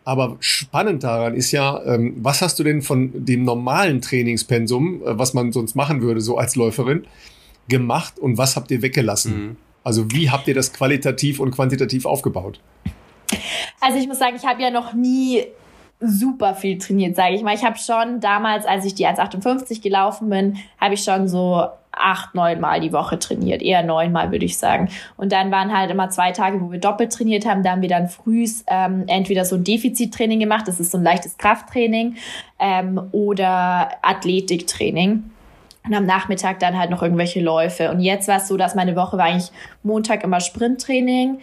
Aber 0.05 0.36
spannend 0.38 1.03
daran 1.03 1.34
ist 1.34 1.51
ja, 1.51 1.82
ähm, 1.84 2.14
was 2.18 2.40
hast 2.40 2.61
du 2.61 2.62
denn 2.62 2.80
von 2.80 3.11
dem 3.12 3.42
normalen 3.42 4.01
Trainingspensum, 4.01 5.03
äh, 5.03 5.18
was 5.18 5.34
man 5.34 5.51
sonst 5.51 5.74
machen 5.74 6.01
würde, 6.01 6.20
so 6.20 6.38
als 6.38 6.55
Läuferin, 6.55 7.07
gemacht 7.68 8.18
und 8.20 8.38
was 8.38 8.55
habt 8.55 8.70
ihr 8.70 8.82
weggelassen? 8.82 9.32
Mhm. 9.34 9.57
Also 9.87 10.11
wie 10.11 10.28
habt 10.30 10.49
ihr 10.49 10.55
das 10.55 10.72
qualitativ 10.72 11.39
und 11.39 11.53
quantitativ 11.53 12.07
aufgebaut? 12.07 12.59
Also 13.80 13.99
ich 14.01 14.09
muss 14.09 14.18
sagen, 14.18 14.34
ich 14.34 14.45
habe 14.45 14.61
ja 14.61 14.72
noch 14.72 14.95
nie 14.95 15.45
super 16.01 16.57
viel 16.57 16.76
trainiert, 16.78 17.14
sage 17.14 17.37
ich 17.37 17.43
mal. 17.45 17.55
Ich 17.55 17.64
habe 17.64 17.78
schon 17.78 18.18
damals, 18.18 18.66
als 18.66 18.84
ich 18.84 18.97
die 18.97 19.07
1,58 19.07 19.80
gelaufen 19.80 20.28
bin, 20.28 20.57
habe 20.80 20.95
ich 20.95 21.05
schon 21.05 21.28
so 21.28 21.68
acht, 21.93 22.34
neun 22.34 22.59
Mal 22.61 22.80
die 22.80 22.93
Woche 22.93 23.20
trainiert. 23.20 23.62
Eher 23.62 23.84
neun 23.84 24.11
Mal, 24.11 24.32
würde 24.32 24.45
ich 24.45 24.59
sagen. 24.59 24.89
Und 25.16 25.30
dann 25.30 25.53
waren 25.53 25.72
halt 25.72 25.93
immer 25.93 26.11
zwei 26.11 26.32
Tage, 26.32 26.61
wo 26.61 26.72
wir 26.72 26.80
doppelt 26.80 27.12
trainiert 27.12 27.47
haben. 27.47 27.62
Da 27.62 27.70
haben 27.70 27.82
wir 27.82 27.89
dann 27.89 28.09
frühs 28.09 28.64
ähm, 28.66 29.05
entweder 29.07 29.45
so 29.45 29.55
ein 29.55 29.62
Defizittraining 29.62 30.41
gemacht, 30.41 30.66
das 30.66 30.80
ist 30.80 30.91
so 30.91 30.99
ein 30.99 31.05
leichtes 31.05 31.39
Krafttraining, 31.39 32.16
ähm, 32.59 33.01
oder 33.12 33.91
Athletiktraining. 34.03 35.30
Und 35.87 35.95
am 35.95 36.05
Nachmittag 36.05 36.59
dann 36.61 36.78
halt 36.78 36.91
noch 36.91 37.03
irgendwelche 37.03 37.41
Läufe. 37.41 37.91
Und 37.91 38.01
jetzt 38.01 38.28
war 38.28 38.39
es 38.39 38.49
so, 38.49 38.57
dass 38.57 38.74
meine 38.74 38.97
Woche 38.97 39.16
war 39.16 39.26
eigentlich 39.26 39.51
Montag 39.82 40.24
immer 40.24 40.41
Sprinttraining, 40.41 41.41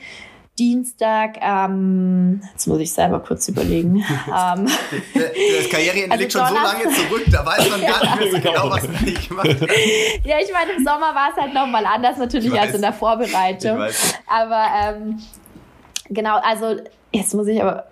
Dienstag, 0.59 1.39
ähm, 1.41 2.43
jetzt 2.51 2.67
muss 2.67 2.79
ich 2.79 2.93
selber 2.93 3.19
kurz 3.21 3.47
überlegen. 3.47 3.95
ähm, 4.27 4.67
das 5.15 5.69
Karriereende 5.69 6.11
also 6.11 6.21
liegt 6.21 6.31
schon 6.31 6.47
so 6.47 6.53
lange 6.53 6.83
zurück, 6.89 7.23
da 7.31 7.43
weiß 7.43 7.69
man 7.71 7.81
gar 7.81 8.01
nicht 8.01 8.19
mehr 8.19 8.31
so 8.31 8.39
genau, 8.39 8.69
was 8.69 8.87
man 8.87 9.03
nicht 9.03 9.29
gemacht 9.29 9.47
hat. 9.47 9.61
Ja, 10.23 10.37
ich 10.39 10.53
meine, 10.53 10.73
im 10.77 10.83
Sommer 10.83 11.15
war 11.15 11.31
es 11.35 11.41
halt 11.41 11.55
nochmal 11.55 11.85
anders 11.87 12.17
natürlich 12.17 12.53
als 12.59 12.75
in 12.75 12.81
der 12.81 12.93
Vorbereitung. 12.93 13.79
Aber 14.27 14.65
ähm, 14.79 15.19
genau, 16.09 16.37
also 16.37 16.75
jetzt 17.11 17.33
muss 17.33 17.47
ich 17.47 17.61
aber. 17.61 17.85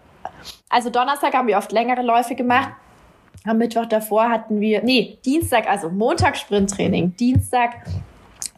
Also 0.70 0.90
Donnerstag 0.92 1.34
haben 1.34 1.48
wir 1.48 1.58
oft 1.58 1.72
längere 1.72 2.04
Läufe 2.04 2.36
gemacht. 2.36 2.70
Am 3.44 3.58
Mittwoch 3.58 3.88
davor 3.88 4.30
hatten 4.30 4.62
wir, 4.62 4.84
nee, 4.84 5.18
Dienstag, 5.26 5.68
also 5.68 5.90
Montag 5.90 6.38
Sprinttraining, 6.38 7.16
Dienstag 7.16 7.86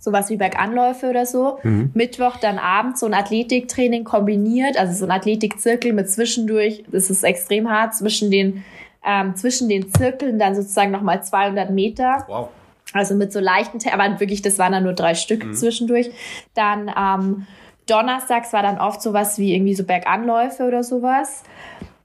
sowas 0.04 0.30
wie 0.30 0.36
Berganläufe 0.36 1.10
oder 1.10 1.26
so. 1.26 1.60
Mhm. 1.64 1.92
Mittwoch 1.94 2.36
dann 2.38 2.60
abends 2.60 3.00
so 3.00 3.06
ein 3.06 3.14
Athletiktraining 3.14 4.04
kombiniert, 4.04 4.78
also 4.78 4.94
so 4.94 5.06
ein 5.06 5.12
Athletikzirkel 5.12 5.94
mit 5.94 6.10
zwischendurch, 6.10 6.84
das 6.92 7.10
ist 7.10 7.24
extrem 7.24 7.70
hart, 7.70 7.96
zwischen 7.96 8.30
den, 8.30 8.66
ähm, 9.06 9.36
zwischen 9.36 9.70
den 9.70 9.94
Zirkeln 9.94 10.40
dann 10.40 10.56
sozusagen 10.56 10.92
nochmal 10.92 11.24
200 11.24 11.70
Meter. 11.70 12.26
Wow. 12.28 12.50
Also 12.92 13.16
mit 13.16 13.32
so 13.32 13.40
leichten, 13.40 13.80
aber 13.92 14.20
wirklich, 14.20 14.42
das 14.42 14.60
waren 14.60 14.74
dann 14.74 14.84
nur 14.84 14.94
drei 14.94 15.16
Stück 15.16 15.46
mhm. 15.46 15.54
zwischendurch. 15.54 16.12
Dann 16.54 16.92
ähm, 16.96 17.48
donnerstags 17.88 18.52
war 18.52 18.62
dann 18.62 18.80
oft 18.80 19.02
sowas 19.02 19.40
wie 19.40 19.56
irgendwie 19.56 19.74
so 19.74 19.86
Berganläufe 19.86 20.64
oder 20.64 20.84
sowas. 20.84 21.44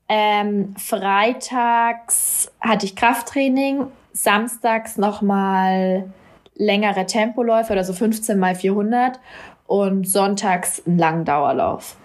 Ähm, 0.09 0.74
freitags 0.76 2.50
hatte 2.61 2.86
ich 2.86 2.96
Krafttraining, 2.96 3.86
samstags 4.12 4.96
nochmal 4.96 6.11
längere 6.54 7.06
Tempoläufe 7.06 7.72
oder 7.72 7.84
so 7.84 7.92
15 7.92 8.38
mal 8.38 8.54
400 8.54 9.20
und 9.66 10.09
sonntags 10.09 10.82
einen 10.86 10.98
langen 10.98 11.24
Dauerlauf. 11.24 11.96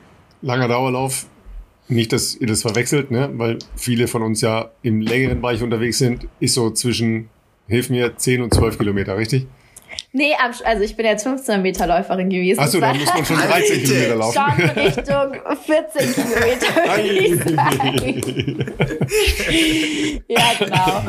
Langer 0.41 0.67
Dauerlauf, 0.67 1.25
nicht, 1.87 2.13
dass 2.13 2.35
ihr 2.35 2.47
das 2.47 2.61
verwechselt, 2.61 3.11
ne? 3.11 3.29
weil 3.33 3.59
viele 3.75 4.07
von 4.07 4.21
uns 4.21 4.41
ja 4.41 4.71
im 4.81 5.01
längeren 5.01 5.41
Bereich 5.41 5.61
unterwegs 5.63 5.97
sind, 5.97 6.27
ist 6.39 6.53
so 6.53 6.69
zwischen, 6.71 7.29
hilf 7.67 7.89
mir, 7.89 8.17
10 8.17 8.41
und 8.41 8.53
12 8.53 8.77
Kilometer, 8.77 9.17
richtig? 9.17 9.47
Nee, 10.11 10.33
also 10.63 10.83
ich 10.83 10.95
bin 10.95 11.05
jetzt 11.05 11.23
15 11.23 11.61
Meter 11.61 11.85
Läuferin 11.87 12.29
gewesen. 12.29 12.59
Achso, 12.59 12.79
da 12.79 12.93
muss 12.93 13.13
man 13.13 13.25
schon 13.25 13.37
13 13.49 13.83
Kilometer 13.83 14.15
laufen. 14.15 14.33
Schon 14.33 14.69
Richtung 14.69 15.33
14 15.65 16.13
Kilometer, 16.13 16.67
ja, 20.27 20.51
genau. 20.59 21.03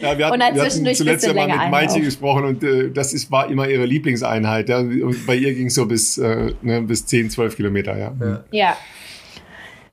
Ja, 0.00 0.18
wir 0.18 0.26
hatten, 0.26 0.42
und 0.42 0.54
wir 0.54 0.62
hatten 0.62 0.94
zuletzt 0.94 1.26
ja 1.26 1.34
mal 1.34 1.48
mit 1.48 1.70
Maite 1.70 2.00
gesprochen 2.00 2.44
und 2.44 2.62
äh, 2.62 2.90
das 2.90 3.12
ist, 3.12 3.30
war 3.30 3.50
immer 3.50 3.68
ihre 3.68 3.84
Lieblingseinheit. 3.86 4.68
Ja? 4.68 4.78
Und 4.78 5.26
bei 5.26 5.36
ihr 5.36 5.54
ging 5.54 5.68
es 5.68 5.74
so 5.74 5.86
bis, 5.86 6.18
äh, 6.18 6.52
ne, 6.62 6.82
bis 6.82 7.06
10, 7.06 7.30
12 7.30 7.56
Kilometer. 7.56 7.96
Ja. 7.96 8.12
ja. 8.20 8.44
ja. 8.50 8.76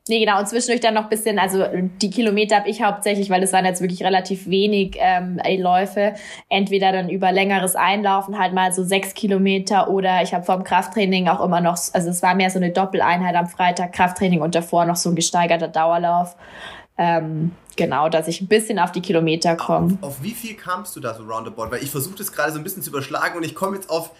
Nee, 0.09 0.19
genau. 0.19 0.39
Und 0.39 0.47
zwischendurch 0.47 0.81
dann 0.81 0.93
noch 0.93 1.03
ein 1.03 1.09
bisschen, 1.09 1.39
also 1.39 1.65
die 1.73 2.09
Kilometer 2.09 2.57
habe 2.57 2.69
ich 2.69 2.81
hauptsächlich, 2.83 3.29
weil 3.29 3.43
es 3.43 3.53
waren 3.53 3.65
jetzt 3.65 3.81
wirklich 3.81 4.03
relativ 4.03 4.47
wenig 4.47 4.97
ähm, 4.99 5.39
Läufe. 5.57 6.13
Entweder 6.49 6.91
dann 6.91 7.09
über 7.09 7.31
längeres 7.31 7.75
Einlaufen, 7.75 8.37
halt 8.37 8.53
mal 8.53 8.71
so 8.73 8.83
sechs 8.83 9.13
Kilometer 9.13 9.89
oder 9.89 10.21
ich 10.21 10.33
habe 10.33 10.43
vom 10.45 10.63
Krafttraining 10.63 11.27
auch 11.27 11.43
immer 11.43 11.61
noch, 11.61 11.77
also 11.93 12.09
es 12.09 12.21
war 12.21 12.35
mehr 12.35 12.49
so 12.49 12.59
eine 12.59 12.71
Doppeleinheit 12.71 13.35
am 13.35 13.47
Freitag, 13.47 13.93
Krafttraining 13.93 14.41
und 14.41 14.55
davor 14.55 14.85
noch 14.85 14.95
so 14.95 15.09
ein 15.09 15.15
gesteigerter 15.15 15.67
Dauerlauf. 15.67 16.35
Ähm, 16.97 17.51
genau, 17.75 18.09
dass 18.09 18.27
ich 18.27 18.41
ein 18.41 18.47
bisschen 18.47 18.79
auf 18.79 18.91
die 18.91 19.01
Kilometer 19.01 19.55
komme. 19.55 19.97
Auf, 20.01 20.09
auf, 20.09 20.23
wie 20.23 20.31
viel 20.31 20.55
kamst 20.55 20.95
du 20.95 20.99
da 20.99 21.13
so 21.13 21.23
roundabout? 21.23 21.69
Weil 21.69 21.83
ich 21.83 21.91
versuche 21.91 22.15
das 22.17 22.31
gerade 22.31 22.51
so 22.51 22.57
ein 22.57 22.63
bisschen 22.63 22.81
zu 22.81 22.89
überschlagen 22.89 23.37
und 23.37 23.43
ich 23.43 23.53
komme 23.53 23.75
jetzt 23.75 23.89
auf 23.89 24.11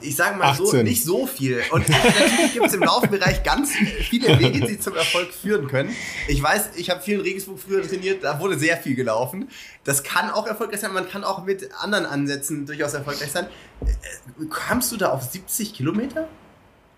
ich 0.00 0.16
sage 0.16 0.36
mal 0.36 0.50
18. 0.50 0.66
so, 0.66 0.76
nicht 0.78 1.04
so 1.04 1.26
viel. 1.26 1.62
Und 1.70 1.88
natürlich 1.88 2.52
gibt 2.52 2.66
es 2.66 2.74
im 2.74 2.82
Laufbereich 2.82 3.42
ganz 3.42 3.72
viele 3.72 4.38
Wege, 4.38 4.66
die 4.66 4.78
zum 4.78 4.96
Erfolg 4.96 5.32
führen 5.32 5.68
können. 5.68 5.94
Ich 6.28 6.42
weiß, 6.42 6.76
ich 6.76 6.90
habe 6.90 7.00
viel 7.00 7.16
in 7.16 7.20
Regensburg 7.22 7.58
früher 7.58 7.86
trainiert, 7.86 8.24
da 8.24 8.40
wurde 8.40 8.58
sehr 8.58 8.76
viel 8.76 8.94
gelaufen. 8.94 9.48
Das 9.84 10.02
kann 10.02 10.30
auch 10.30 10.46
erfolgreich 10.46 10.80
sein, 10.80 10.92
man 10.92 11.08
kann 11.08 11.24
auch 11.24 11.44
mit 11.44 11.68
anderen 11.80 12.06
Ansätzen 12.06 12.66
durchaus 12.66 12.94
erfolgreich 12.94 13.30
sein. 13.30 13.46
Äh, 13.84 14.44
kamst 14.50 14.92
du 14.92 14.96
da 14.96 15.12
auf 15.12 15.22
70 15.22 15.74
Kilometer? 15.74 16.28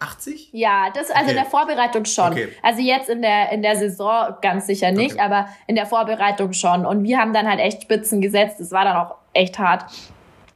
80? 0.00 0.50
Ja, 0.52 0.90
das 0.94 1.10
also 1.10 1.22
okay. 1.22 1.30
in 1.30 1.36
der 1.36 1.44
Vorbereitung 1.46 2.04
schon. 2.04 2.32
Okay. 2.32 2.48
Also 2.62 2.80
jetzt 2.80 3.08
in 3.08 3.22
der 3.22 3.50
in 3.50 3.62
der 3.62 3.76
Saison 3.76 4.34
ganz 4.40 4.66
sicher 4.66 4.92
nicht, 4.92 5.14
okay. 5.14 5.20
aber 5.20 5.48
in 5.66 5.74
der 5.74 5.86
Vorbereitung 5.86 6.52
schon. 6.52 6.86
Und 6.86 7.02
wir 7.02 7.18
haben 7.18 7.32
dann 7.32 7.48
halt 7.48 7.60
echt 7.60 7.82
Spitzen 7.82 8.20
gesetzt. 8.20 8.60
Das 8.60 8.70
war 8.70 8.84
dann 8.84 8.96
auch 8.96 9.16
echt 9.32 9.58
hart. 9.58 9.90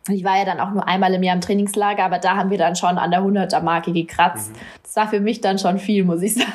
Ich 0.08 0.24
war 0.24 0.36
ja 0.36 0.44
dann 0.44 0.58
auch 0.58 0.72
nur 0.72 0.86
einmal 0.88 1.14
im 1.14 1.22
Jahr 1.22 1.36
im 1.36 1.40
Trainingslager, 1.40 2.04
aber 2.04 2.18
da 2.18 2.36
haben 2.36 2.50
wir 2.50 2.58
dann 2.58 2.74
schon 2.74 2.98
an 2.98 3.10
der 3.10 3.20
100er-Marke 3.20 3.92
gekratzt. 3.92 4.50
Mhm. 4.50 4.56
Das 4.82 4.96
war 4.96 5.08
für 5.08 5.20
mich 5.20 5.40
dann 5.40 5.58
schon 5.58 5.78
viel, 5.78 6.04
muss 6.04 6.22
ich 6.22 6.34
sagen. 6.34 6.48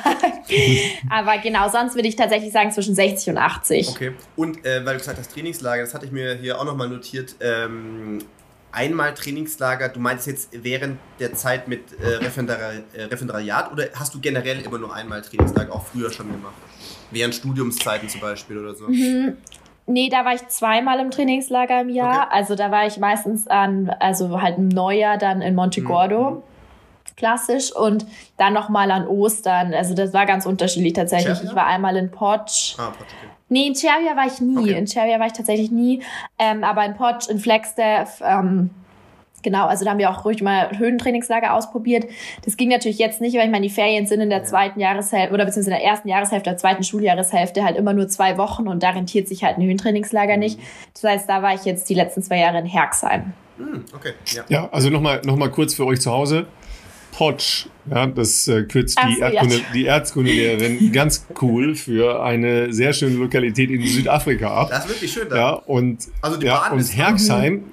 aber 1.10 1.38
genau, 1.38 1.68
sonst 1.68 1.94
würde 1.94 2.08
ich 2.08 2.16
tatsächlich 2.16 2.52
sagen 2.52 2.70
zwischen 2.72 2.94
60 2.94 3.30
und 3.30 3.38
80. 3.38 3.88
Okay. 3.88 4.12
Und 4.36 4.64
äh, 4.66 4.84
weil 4.84 4.94
du 4.94 4.98
gesagt 4.98 5.18
hast, 5.18 5.32
Trainingslager, 5.32 5.82
das 5.82 5.94
hatte 5.94 6.04
ich 6.04 6.12
mir 6.12 6.34
hier 6.34 6.60
auch 6.60 6.64
nochmal 6.64 6.88
notiert. 6.88 7.36
Ähm, 7.40 8.18
einmal 8.70 9.14
Trainingslager, 9.14 9.88
du 9.88 10.00
meinst 10.00 10.26
jetzt 10.26 10.50
während 10.52 10.98
der 11.18 11.34
Zeit 11.34 11.68
mit 11.68 11.98
äh, 12.00 12.16
Referendari 12.16 12.82
äh, 12.92 13.04
Referendariat 13.04 13.72
oder 13.72 13.84
hast 13.94 14.14
du 14.14 14.20
generell 14.20 14.60
immer 14.60 14.78
nur 14.78 14.94
einmal 14.94 15.22
Trainingslager, 15.22 15.72
auch 15.72 15.86
früher 15.86 16.10
schon 16.10 16.30
gemacht? 16.30 16.54
Während 17.10 17.34
Studiumszeiten 17.34 18.08
zum 18.08 18.20
Beispiel 18.20 18.58
oder 18.58 18.74
so? 18.74 18.88
Mhm. 18.88 19.38
Nee, 19.88 20.10
da 20.10 20.24
war 20.24 20.34
ich 20.34 20.46
zweimal 20.48 21.00
im 21.00 21.10
Trainingslager 21.10 21.80
im 21.80 21.88
Jahr. 21.88 22.26
Okay. 22.26 22.36
Also 22.36 22.54
da 22.54 22.70
war 22.70 22.86
ich 22.86 22.98
meistens 22.98 23.48
an, 23.48 23.90
also 24.00 24.40
halt 24.42 24.58
im 24.58 24.68
Neujahr 24.68 25.16
dann 25.16 25.40
in 25.40 25.54
Montegordo. 25.54 26.30
Mhm. 26.30 26.42
Klassisch 27.16 27.74
und 27.74 28.06
dann 28.36 28.52
nochmal 28.52 28.90
an 28.92 29.08
Ostern. 29.08 29.74
Also 29.74 29.94
das 29.94 30.12
war 30.12 30.26
ganz 30.26 30.46
unterschiedlich 30.46 30.92
tatsächlich. 30.92 31.34
Cervia? 31.34 31.50
Ich 31.50 31.56
war 31.56 31.66
einmal 31.66 31.96
in 31.96 32.10
Potsch. 32.10 32.76
Ah, 32.78 32.90
Potsch, 32.90 33.08
okay. 33.18 33.32
Nee, 33.48 33.66
in 33.66 33.74
Cervia 33.74 34.14
war 34.14 34.26
ich 34.26 34.40
nie. 34.40 34.58
Okay. 34.58 34.78
In 34.78 34.86
Cervia 34.86 35.18
war 35.18 35.26
ich 35.26 35.32
tatsächlich 35.32 35.70
nie. 35.70 36.02
Ähm, 36.38 36.62
aber 36.62 36.84
in 36.84 36.94
Potsch, 36.94 37.28
in 37.28 37.38
Flagstaff, 37.38 38.22
ähm, 38.24 38.70
Genau, 39.48 39.66
also 39.66 39.82
da 39.82 39.92
haben 39.92 39.98
wir 39.98 40.10
auch 40.10 40.26
ruhig 40.26 40.42
mal 40.42 40.76
Höhentrainingslager 40.76 41.54
ausprobiert. 41.54 42.04
Das 42.44 42.58
ging 42.58 42.68
natürlich 42.68 42.98
jetzt 42.98 43.22
nicht, 43.22 43.34
weil 43.34 43.46
ich 43.46 43.50
meine, 43.50 43.66
die 43.66 43.72
Ferien 43.72 44.06
sind 44.06 44.20
in 44.20 44.28
der 44.28 44.44
zweiten 44.44 44.78
Jahreshälfte 44.78 45.32
oder 45.32 45.46
beziehungsweise 45.46 45.74
in 45.76 45.80
der 45.80 45.90
ersten 45.90 46.06
Jahreshälfte, 46.06 46.50
der 46.50 46.58
zweiten 46.58 46.84
Schuljahreshälfte 46.84 47.64
halt 47.64 47.78
immer 47.78 47.94
nur 47.94 48.08
zwei 48.08 48.36
Wochen 48.36 48.68
und 48.68 48.82
da 48.82 48.90
rentiert 48.90 49.26
sich 49.26 49.44
halt 49.44 49.56
ein 49.56 49.62
Höhentrainingslager 49.62 50.34
mhm. 50.34 50.40
nicht. 50.40 50.60
Das 50.92 51.04
heißt, 51.04 51.28
da 51.30 51.40
war 51.40 51.54
ich 51.54 51.64
jetzt 51.64 51.88
die 51.88 51.94
letzten 51.94 52.22
zwei 52.22 52.40
Jahre 52.40 52.58
in 52.58 52.66
Herxheim. 52.66 53.32
Mhm, 53.56 53.86
okay, 53.94 54.12
ja. 54.26 54.44
ja 54.50 54.68
also 54.70 54.90
nochmal 54.90 55.22
noch 55.24 55.36
mal 55.36 55.50
kurz 55.50 55.72
für 55.72 55.86
euch 55.86 56.02
zu 56.02 56.12
Hause. 56.12 56.44
Potsch, 57.12 57.68
ja, 57.90 58.06
das 58.06 58.46
äh, 58.48 58.64
kürzt 58.64 58.98
die, 59.02 59.14
so, 59.14 59.22
Erdkunde, 59.22 59.56
ja. 59.56 59.62
die 59.72 59.86
Erzkundelehrerin 59.86 60.92
ganz 60.92 61.26
cool 61.40 61.74
für 61.74 62.22
eine 62.22 62.70
sehr 62.70 62.92
schöne 62.92 63.16
Lokalität 63.16 63.70
in 63.70 63.82
Südafrika 63.86 64.54
ab. 64.54 64.68
Das 64.68 64.84
ist 64.84 64.90
wirklich 64.90 65.10
schön 65.10 65.30
da. 65.30 65.36
Ja, 65.36 65.50
und, 65.54 66.06
also 66.20 66.36
die 66.36 66.44
ja, 66.44 66.70
und 66.70 66.84
Herxheim 66.94 67.64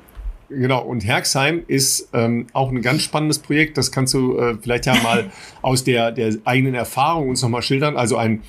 Genau, 0.49 0.83
und 0.83 1.05
Herxheim 1.05 1.63
ist 1.67 2.09
ähm, 2.13 2.47
auch 2.53 2.71
ein 2.71 2.81
ganz 2.81 3.01
spannendes 3.01 3.39
Projekt. 3.39 3.77
Das 3.77 3.91
kannst 3.91 4.13
du 4.13 4.37
äh, 4.37 4.55
vielleicht 4.61 4.85
ja 4.85 4.95
mal 5.03 5.31
aus 5.61 5.83
der, 5.83 6.11
der 6.11 6.35
eigenen 6.45 6.75
Erfahrung 6.75 7.29
uns 7.29 7.41
nochmal 7.41 7.61
schildern. 7.61 7.97
Also 7.97 8.17
ein, 8.17 8.43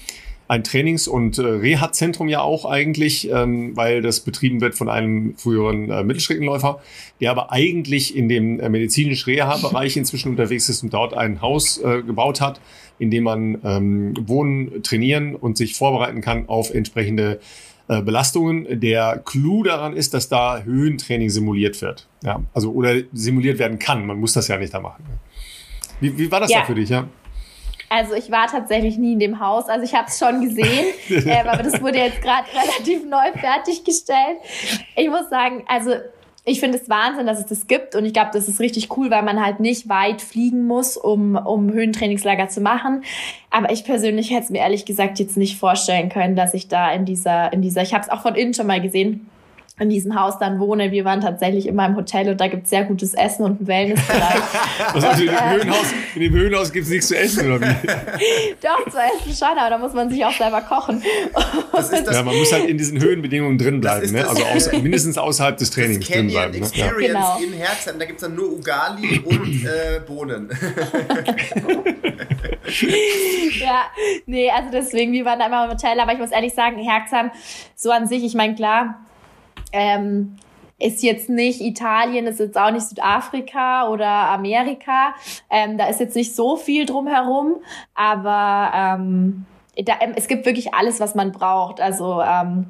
ein 0.49 0.63
Trainings- 0.63 1.09
und 1.09 1.39
äh, 1.39 1.43
Reha-Zentrum 1.43 2.29
ja 2.29 2.41
auch 2.41 2.67
eigentlich, 2.67 3.31
ähm, 3.31 3.77
weil 3.77 4.03
das 4.03 4.21
betrieben 4.21 4.61
wird 4.61 4.75
von 4.75 4.89
einem 4.89 5.37
früheren 5.37 5.91
äh, 5.91 6.05
Mittelstreckenläufer, 6.05 6.81
der 7.21 7.31
aber 7.31 7.51
eigentlich 7.51 8.15
in 8.15 8.29
dem 8.29 8.61
äh, 8.61 8.69
medizinischen 8.69 9.31
Reha-Bereich 9.31 9.97
inzwischen 9.97 10.31
unterwegs 10.31 10.69
ist 10.69 10.83
und 10.83 10.93
dort 10.93 11.15
ein 11.15 11.41
Haus 11.41 11.79
äh, 11.79 12.03
gebaut 12.03 12.41
hat, 12.41 12.61
in 12.99 13.11
dem 13.11 13.25
man 13.25 13.59
ähm, 13.65 14.15
wohnen, 14.27 14.83
trainieren 14.83 15.35
und 15.35 15.57
sich 15.57 15.75
vorbereiten 15.75 16.21
kann 16.21 16.49
auf 16.49 16.73
entsprechende 16.73 17.41
äh, 17.89 18.03
Belastungen. 18.03 18.81
Der 18.81 19.23
Clou 19.25 19.63
daran 19.63 19.95
ist, 19.95 20.15
dass 20.15 20.29
da 20.29 20.63
Höhentraining 20.63 21.31
simuliert 21.31 21.81
wird. 21.83 22.09
Ja, 22.23 22.43
also 22.55 22.73
oder 22.73 22.95
simuliert 23.13 23.59
werden 23.59 23.79
kann. 23.79 24.07
Man 24.07 24.19
muss 24.19 24.33
das 24.33 24.49
ja 24.49 24.59
nicht 24.59 24.75
da 24.75 24.81
machen. 24.81 25.05
Wie, 26.01 26.17
wie 26.19 26.31
war 26.31 26.41
das 26.41 26.51
ja. 26.51 26.61
da 26.61 26.65
für 26.67 26.75
dich, 26.75 26.91
ja? 26.91 27.09
Also 27.89 28.15
ich 28.15 28.31
war 28.31 28.49
tatsächlich 28.49 28.99
nie 28.99 29.13
in 29.13 29.21
dem 29.21 29.41
Haus. 29.41 29.69
Also 29.69 29.85
ich 29.85 29.95
habe 29.95 30.09
es 30.09 30.19
schon 30.19 30.41
gesehen, 30.41 30.87
äh, 31.09 31.41
aber 31.41 31.63
das 31.63 31.81
wurde 31.81 31.99
jetzt 31.99 32.21
gerade 32.21 32.47
relativ 32.53 33.05
neu 33.05 33.33
fertiggestellt. 33.39 34.39
Ich 34.97 35.09
muss 35.09 35.31
sagen, 35.31 35.65
also 35.69 35.93
ich 36.49 36.61
finde 36.61 36.79
es 36.79 36.89
Wahnsinn, 36.89 37.27
dass 37.27 37.41
es 37.41 37.47
das 37.47 37.67
gibt 37.67 37.97
und 37.97 38.05
ich 38.05 38.13
glaube, 38.13 38.31
das 38.33 38.47
ist 38.47 38.61
richtig 38.61 38.97
cool, 38.97 39.11
weil 39.11 39.25
man 39.25 39.45
halt 39.45 39.59
nicht 39.59 39.89
weit 39.89 40.23
fliegen 40.23 40.65
muss, 40.67 40.97
um, 40.97 41.35
um 41.35 41.73
Höhentrainingslager 41.73 42.49
zu 42.49 42.61
machen. 42.61 43.03
Aber 43.51 43.73
ich 43.73 43.85
persönlich 43.85 44.31
hätte 44.31 44.45
es 44.45 44.51
mir 44.51 44.59
ehrlich 44.59 44.85
gesagt 44.85 45.19
jetzt 45.19 45.37
nicht 45.37 45.59
vorstellen 45.59 46.09
können, 46.09 46.37
dass 46.37 46.55
ich 46.55 46.69
da 46.69 46.93
in 46.93 47.05
dieser, 47.05 47.53
in 47.53 47.63
dieser, 47.63 47.83
ich 47.83 47.93
habe 47.93 48.05
es 48.05 48.11
auch 48.11 48.23
von 48.23 48.37
innen 48.37 48.55
schon 48.55 48.69
mal 48.69 48.81
gesehen, 48.81 49.29
in 49.79 49.91
diesem 49.91 50.19
Haus 50.19 50.39
dann 50.39 50.59
wohne. 50.59 50.91
Wir 50.91 51.05
waren 51.05 51.21
tatsächlich 51.21 51.67
immer 51.67 51.85
im 51.85 51.97
Hotel 51.97 52.31
und 52.31 52.41
da 52.41 52.49
gibt 52.49 52.65
es 52.65 52.71
sehr 52.71 52.85
gutes 52.85 53.13
Essen 53.13 53.45
und 53.45 53.59
einen 53.59 53.67
Wellnessbereich. 53.67 54.43
also 54.95 55.07
in, 55.21 55.27
dem 55.27 55.29
äh, 55.29 55.51
Höhenhaus, 55.51 55.87
in 56.15 56.23
dem 56.23 56.33
Höhenhaus 56.33 56.73
gibt 56.73 56.87
es 56.87 56.91
nichts 56.91 57.09
zu 57.09 57.19
essen, 57.19 57.53
oder 57.53 57.61
wie? 57.61 57.67
Doch, 58.63 58.91
zu 58.91 58.97
essen 58.97 59.37
schon, 59.37 59.59
aber 59.59 59.69
da 59.69 59.77
muss 59.77 59.93
man 59.93 60.09
sich 60.09 60.25
auch 60.25 60.33
selber 60.33 60.63
kochen. 60.63 61.03
ja, 62.11 62.23
man 62.23 62.37
muss 62.37 62.53
halt 62.53 62.69
in 62.71 62.79
diesen 62.79 63.01
Höhenbedingungen 63.03 63.59
drin 63.59 63.83
bleiben, 63.83 64.11
ne? 64.13 64.27
also 64.27 64.43
aus, 64.45 64.73
mindestens 64.83 65.19
außerhalb 65.19 65.59
des 65.59 65.71
Trainings 65.71 66.07
drin 66.07 66.29
bleiben. 66.29 66.53
Ne? 66.53 66.59
Experience 66.59 67.13
ne? 67.13 67.37
genau. 67.39 67.39
in 67.39 67.53
Herzheim, 67.53 67.99
da 67.99 68.07
gibt 68.07 68.19
es 68.19 68.27
dann 68.27 68.35
nur 68.35 68.53
Ugali 68.53 69.21
und 69.27 69.65
äh, 69.67 70.01
Bohnen. 70.07 70.49
ja, 73.61 73.83
nee, 74.25 74.51
also 74.51 74.71
deswegen, 74.73 75.13
wir 75.13 75.27
waren 75.27 75.39
da 75.39 75.47
immer 75.47 75.65
im 75.67 75.71
Hotel, 75.73 76.01
aber 76.01 76.15
ich 76.15 76.19
muss 76.19 76.31
ehrlich 76.31 76.55
sagen, 76.55 76.79
Herzheim, 76.79 77.31
so 77.75 77.91
an 77.91 78.07
sich, 78.07 78.25
ich 78.25 78.35
meine, 78.35 78.55
klar, 78.55 79.01
ähm, 79.77 80.37
ist 80.79 81.03
jetzt 81.03 81.29
nicht 81.29 81.61
Italien, 81.61 82.27
ist 82.27 82.41
jetzt 82.41 82.59
auch 82.59 82.71
nicht 82.71 82.87
Südafrika 82.87 83.89
oder 83.89 84.07
Amerika. 84.07 85.15
Ähm, 85.51 85.79
da 85.79 85.87
ist 85.87 86.01
jetzt 86.01 86.17
nicht 86.17 86.35
so 86.35 86.57
viel 86.57 86.87
drumherum, 86.87 87.57
aber 87.95 88.73
ähm, 88.75 89.47
da, 89.85 89.95
ähm, 90.01 90.13
es 90.17 90.29
gibt 90.29 90.45
wirklich 90.47 90.75
alles, 90.75 91.01
was 91.01 91.15
man 91.15 91.33
braucht. 91.33 91.81
Also 91.81 92.21
ähm, 92.21 92.67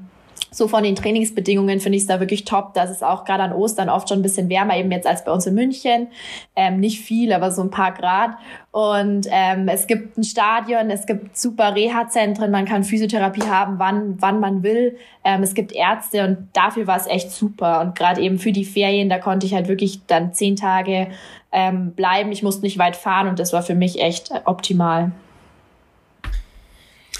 so 0.57 0.69
von 0.69 0.83
den 0.83 0.97
Trainingsbedingungen 0.97 1.81
finde 1.81 1.97
ich 1.97 2.05
es 2.05 2.09
da 2.09 2.19
wirklich 2.19 2.47
top. 2.47 2.73
Das 2.73 2.91
ist 2.91 3.05
auch 3.05 3.25
gerade 3.25 3.43
an 3.43 3.53
Ostern 3.53 3.91
oft 3.91 4.09
schon 4.09 4.21
ein 4.21 4.23
bisschen 4.23 4.49
wärmer, 4.49 4.77
eben 4.77 4.91
jetzt 4.91 5.07
als 5.07 5.23
bei 5.23 5.31
uns 5.31 5.47
in 5.47 5.55
München. 5.55 6.09
Ähm, 6.57 6.81
nicht 6.81 7.01
viel, 7.01 7.33
aber 7.35 7.51
so 7.51 7.61
ein 7.61 7.71
paar 7.71 7.93
Grad. 7.93 8.31
Und 8.71 9.27
ähm, 9.31 9.69
es 9.69 9.87
gibt 9.87 10.17
ein 10.17 10.25
Stadion, 10.25 10.91
es 10.91 11.05
gibt 11.05 11.37
super 11.37 11.75
Reha-Zentren, 11.75 12.51
man 12.51 12.65
kann 12.65 12.85
Physiotherapie 12.85 13.43
haben, 13.43 13.79
wann, 13.79 14.17
wann 14.21 14.41
man 14.41 14.63
will. 14.63 14.97
Ähm, 15.25 15.43
es 15.43 15.53
gibt 15.53 15.73
Ärzte 15.73 16.25
und 16.25 16.49
dafür 16.55 16.87
war 16.87 16.97
es 16.97 17.07
echt 17.07 17.31
super. 17.31 17.83
Und 17.83 17.95
gerade 17.95 18.23
eben 18.23 18.39
für 18.39 18.53
die 18.53 18.65
Ferien, 18.65 19.11
da 19.11 19.19
konnte 19.19 19.45
ich 19.45 19.53
halt 19.53 19.69
wirklich 19.69 20.07
dann 20.07 20.33
zehn 20.33 20.57
Tage 20.57 21.09
ähm, 21.53 21.93
bleiben. 21.93 22.33
Ich 22.33 22.43
musste 22.43 22.63
nicht 22.63 22.79
weit 22.79 22.97
fahren 22.97 23.29
und 23.29 23.39
das 23.39 23.53
war 23.53 23.63
für 23.63 23.75
mich 23.75 24.01
echt 24.01 24.31
optimal. 24.47 25.13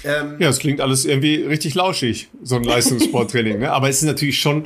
Ähm, 0.07 0.37
ja, 0.39 0.49
es 0.49 0.57
klingt 0.59 0.81
alles 0.81 1.05
irgendwie 1.05 1.43
richtig 1.43 1.75
lauschig, 1.75 2.29
so 2.43 2.55
ein 2.55 2.63
Leistungssporttraining. 2.63 3.59
ne? 3.59 3.71
Aber 3.71 3.87
es 3.89 3.97
ist 3.97 4.07
natürlich 4.07 4.39
schon 4.39 4.65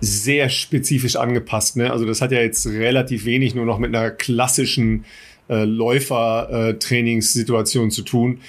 sehr 0.00 0.48
spezifisch 0.48 1.16
angepasst. 1.16 1.76
Ne? 1.76 1.90
Also 1.90 2.06
das 2.06 2.20
hat 2.20 2.30
ja 2.32 2.40
jetzt 2.40 2.66
relativ 2.66 3.24
wenig 3.24 3.54
nur 3.54 3.64
noch 3.64 3.78
mit 3.78 3.94
einer 3.94 4.10
klassischen 4.10 5.04
äh, 5.48 5.64
Läufer-Trainingssituation 5.64 7.90
zu 7.90 8.02
tun. 8.02 8.40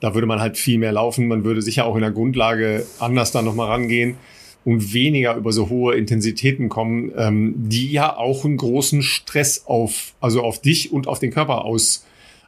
Da 0.00 0.14
würde 0.14 0.26
man 0.26 0.40
halt 0.40 0.56
viel 0.56 0.78
mehr 0.78 0.92
laufen. 0.92 1.28
Man 1.28 1.44
würde 1.44 1.60
sicher 1.62 1.84
auch 1.84 1.94
in 1.94 2.00
der 2.00 2.12
Grundlage 2.12 2.86
anders 2.98 3.32
da 3.32 3.42
nochmal 3.42 3.68
rangehen 3.68 4.16
und 4.64 4.92
weniger 4.92 5.36
über 5.36 5.52
so 5.52 5.68
hohe 5.68 5.94
Intensitäten 5.94 6.68
kommen, 6.68 7.12
ähm, 7.16 7.54
die 7.56 7.92
ja 7.92 8.16
auch 8.16 8.44
einen 8.44 8.56
großen 8.56 9.02
Stress 9.02 9.64
auf, 9.66 10.14
also 10.20 10.42
auf 10.42 10.60
dich 10.60 10.92
und 10.92 11.06
auf 11.06 11.18
den 11.18 11.30
Körper 11.30 11.64
aus, 11.64 12.04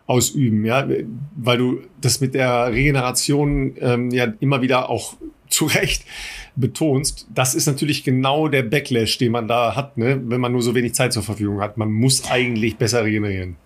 ausüben, 0.06 0.64
ja, 0.64 0.86
weil 1.36 1.58
du 1.58 1.80
das 2.00 2.20
mit 2.20 2.34
der 2.34 2.72
Regeneration 2.72 3.74
ähm, 3.80 4.10
ja 4.10 4.26
immer 4.40 4.62
wieder 4.62 4.90
auch 4.90 5.14
zu 5.48 5.66
Recht 5.66 6.04
betonst. 6.56 7.26
Das 7.34 7.54
ist 7.54 7.66
natürlich 7.66 8.04
genau 8.04 8.48
der 8.48 8.62
Backlash, 8.62 9.18
den 9.18 9.32
man 9.32 9.48
da 9.48 9.76
hat, 9.76 9.98
ne? 9.98 10.20
wenn 10.24 10.40
man 10.40 10.52
nur 10.52 10.62
so 10.62 10.74
wenig 10.74 10.94
Zeit 10.94 11.12
zur 11.12 11.22
Verfügung 11.22 11.60
hat. 11.60 11.76
Man 11.76 11.92
muss 11.92 12.30
eigentlich 12.30 12.76
besser 12.76 13.04
regenerieren. 13.04 13.56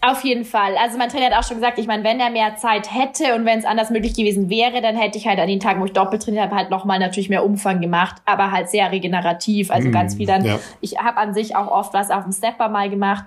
Auf 0.00 0.22
jeden 0.22 0.44
Fall. 0.44 0.76
Also 0.76 0.98
mein 0.98 1.08
Trainer 1.08 1.26
hat 1.26 1.32
auch 1.32 1.48
schon 1.48 1.56
gesagt, 1.56 1.78
ich 1.78 1.86
meine, 1.86 2.04
wenn 2.04 2.20
er 2.20 2.28
mehr 2.30 2.56
Zeit 2.56 2.92
hätte 2.92 3.34
und 3.34 3.46
wenn 3.46 3.58
es 3.58 3.64
anders 3.64 3.88
möglich 3.88 4.14
gewesen 4.14 4.50
wäre, 4.50 4.82
dann 4.82 4.96
hätte 4.96 5.16
ich 5.16 5.26
halt 5.26 5.38
an 5.38 5.48
den 5.48 5.60
Tagen, 5.60 5.80
wo 5.80 5.86
ich 5.86 5.92
doppelt 5.92 6.22
trainiert 6.22 6.44
habe, 6.44 6.56
halt 6.56 6.70
nochmal 6.70 6.98
natürlich 6.98 7.30
mehr 7.30 7.44
Umfang 7.44 7.80
gemacht, 7.80 8.16
aber 8.26 8.50
halt 8.50 8.68
sehr 8.68 8.92
regenerativ. 8.92 9.70
Also 9.70 9.88
mm, 9.88 9.92
ganz 9.92 10.16
viel 10.16 10.26
dann. 10.26 10.44
Ja. 10.44 10.60
Ich 10.82 10.98
habe 10.98 11.16
an 11.16 11.32
sich 11.32 11.56
auch 11.56 11.68
oft 11.68 11.94
was 11.94 12.10
auf 12.10 12.24
dem 12.24 12.32
Stepper 12.32 12.68
mal 12.68 12.90
gemacht 12.90 13.24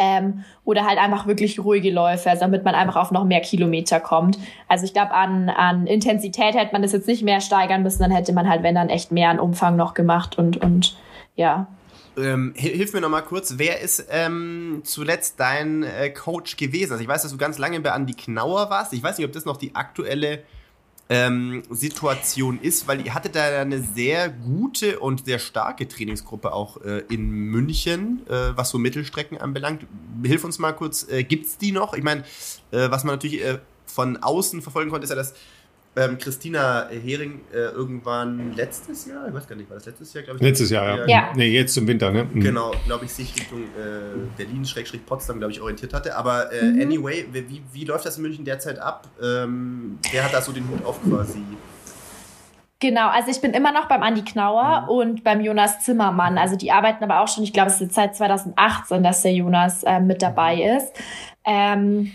ähm, 0.00 0.44
oder 0.64 0.86
halt 0.86 0.98
einfach 0.98 1.26
wirklich 1.26 1.62
ruhige 1.62 1.92
Läufe, 1.92 2.30
also 2.30 2.40
damit 2.40 2.64
man 2.64 2.74
einfach 2.74 2.96
auf 2.96 3.10
noch 3.10 3.24
mehr 3.24 3.40
Kilometer 3.40 4.00
kommt. 4.00 4.38
Also 4.66 4.86
ich 4.86 4.94
glaube, 4.94 5.12
an, 5.12 5.50
an 5.50 5.86
Intensität 5.86 6.54
hätte 6.54 6.72
man 6.72 6.80
das 6.80 6.92
jetzt 6.92 7.06
nicht 7.06 7.22
mehr 7.22 7.42
steigern 7.42 7.82
müssen, 7.82 8.02
dann 8.02 8.10
hätte 8.10 8.32
man 8.32 8.48
halt, 8.48 8.62
wenn 8.62 8.74
dann 8.74 8.88
echt 8.88 9.12
mehr 9.12 9.28
an 9.28 9.38
Umfang 9.38 9.76
noch 9.76 9.92
gemacht 9.92 10.38
und, 10.38 10.56
und 10.56 10.96
ja. 11.36 11.66
Ähm, 12.16 12.54
hilf 12.56 12.92
mir 12.94 13.02
noch 13.02 13.10
mal 13.10 13.20
kurz, 13.20 13.54
wer 13.58 13.80
ist 13.80 14.06
ähm, 14.10 14.80
zuletzt 14.84 15.38
dein 15.38 15.82
äh, 15.82 16.10
Coach 16.10 16.56
gewesen? 16.56 16.92
Also 16.92 17.02
ich 17.02 17.08
weiß, 17.08 17.22
dass 17.22 17.30
du 17.30 17.38
ganz 17.38 17.58
lange 17.58 17.78
bei 17.80 17.92
Andi 17.92 18.14
Knauer 18.14 18.70
warst. 18.70 18.92
Ich 18.94 19.02
weiß 19.02 19.18
nicht, 19.18 19.26
ob 19.26 19.32
das 19.32 19.44
noch 19.44 19.58
die 19.58 19.74
aktuelle 19.74 20.42
ähm, 21.10 21.64
Situation 21.70 22.60
ist, 22.60 22.86
weil 22.86 23.04
ihr 23.04 23.14
hattet 23.14 23.34
da 23.34 23.60
eine 23.60 23.82
sehr 23.82 24.28
gute 24.28 25.00
und 25.00 25.24
sehr 25.24 25.40
starke 25.40 25.88
Trainingsgruppe 25.88 26.52
auch 26.52 26.80
äh, 26.82 27.02
in 27.10 27.28
München, 27.28 28.20
äh, 28.28 28.56
was 28.56 28.70
so 28.70 28.78
Mittelstrecken 28.78 29.36
anbelangt. 29.36 29.86
Hilf 30.24 30.44
uns 30.44 30.60
mal 30.60 30.72
kurz, 30.72 31.08
äh, 31.10 31.24
gibt 31.24 31.46
es 31.46 31.58
die 31.58 31.72
noch? 31.72 31.94
Ich 31.94 32.04
meine, 32.04 32.22
äh, 32.70 32.90
was 32.90 33.02
man 33.02 33.16
natürlich 33.16 33.44
äh, 33.44 33.58
von 33.86 34.18
außen 34.18 34.62
verfolgen 34.62 34.88
konnte, 34.88 35.02
ist 35.02 35.10
ja, 35.10 35.16
dass 35.16 35.34
ähm, 35.96 36.18
Christina 36.18 36.88
Hering 36.88 37.40
äh, 37.52 37.56
irgendwann 37.56 38.54
letztes 38.54 39.06
Jahr, 39.06 39.26
ich 39.26 39.34
weiß 39.34 39.48
gar 39.48 39.56
nicht, 39.56 39.68
war 39.68 39.76
das 39.76 39.86
letztes 39.86 40.12
Jahr, 40.14 40.22
glaube 40.22 40.38
ich? 40.38 40.42
Letztes 40.44 40.70
Jahr, 40.70 40.98
ja. 40.98 41.06
ja. 41.06 41.32
Nee, 41.34 41.48
jetzt 41.48 41.76
im 41.76 41.88
Winter, 41.88 42.12
ne? 42.12 42.24
Mhm. 42.24 42.40
Genau, 42.40 42.72
glaube 42.86 43.06
ich, 43.06 43.12
sich 43.12 43.34
Richtung 43.34 43.64
äh, 43.64 44.16
Berlin-Potsdam, 44.36 45.38
glaube 45.38 45.52
ich, 45.52 45.60
orientiert 45.60 45.92
hatte. 45.92 46.16
Aber 46.16 46.52
äh, 46.52 46.62
mhm. 46.62 46.80
anyway, 46.80 47.26
wie, 47.32 47.62
wie 47.72 47.84
läuft 47.84 48.06
das 48.06 48.16
in 48.18 48.22
München 48.22 48.44
derzeit 48.44 48.78
ab? 48.78 49.08
Ähm, 49.20 49.98
wer 50.12 50.24
hat 50.24 50.32
da 50.32 50.40
so 50.40 50.52
den 50.52 50.68
Hut 50.68 50.84
auf 50.84 51.02
quasi? 51.02 51.42
Genau, 52.78 53.08
also 53.08 53.30
ich 53.30 53.40
bin 53.40 53.52
immer 53.52 53.72
noch 53.72 53.88
beim 53.88 54.02
Andi 54.02 54.22
Knauer 54.22 54.82
mhm. 54.82 54.88
und 54.88 55.24
beim 55.24 55.40
Jonas 55.40 55.80
Zimmermann. 55.84 56.38
Also 56.38 56.54
die 56.56 56.70
arbeiten 56.70 57.02
aber 57.02 57.20
auch 57.20 57.28
schon, 57.28 57.42
ich 57.42 57.52
glaube, 57.52 57.70
es 57.70 57.80
ist 57.80 57.94
seit 57.94 58.14
2018, 58.14 59.02
dass 59.02 59.22
der 59.22 59.34
Jonas 59.34 59.82
äh, 59.82 59.98
mit 59.98 60.22
dabei 60.22 60.54
mhm. 60.54 60.76
ist. 60.76 60.92
Ähm, 61.44 62.12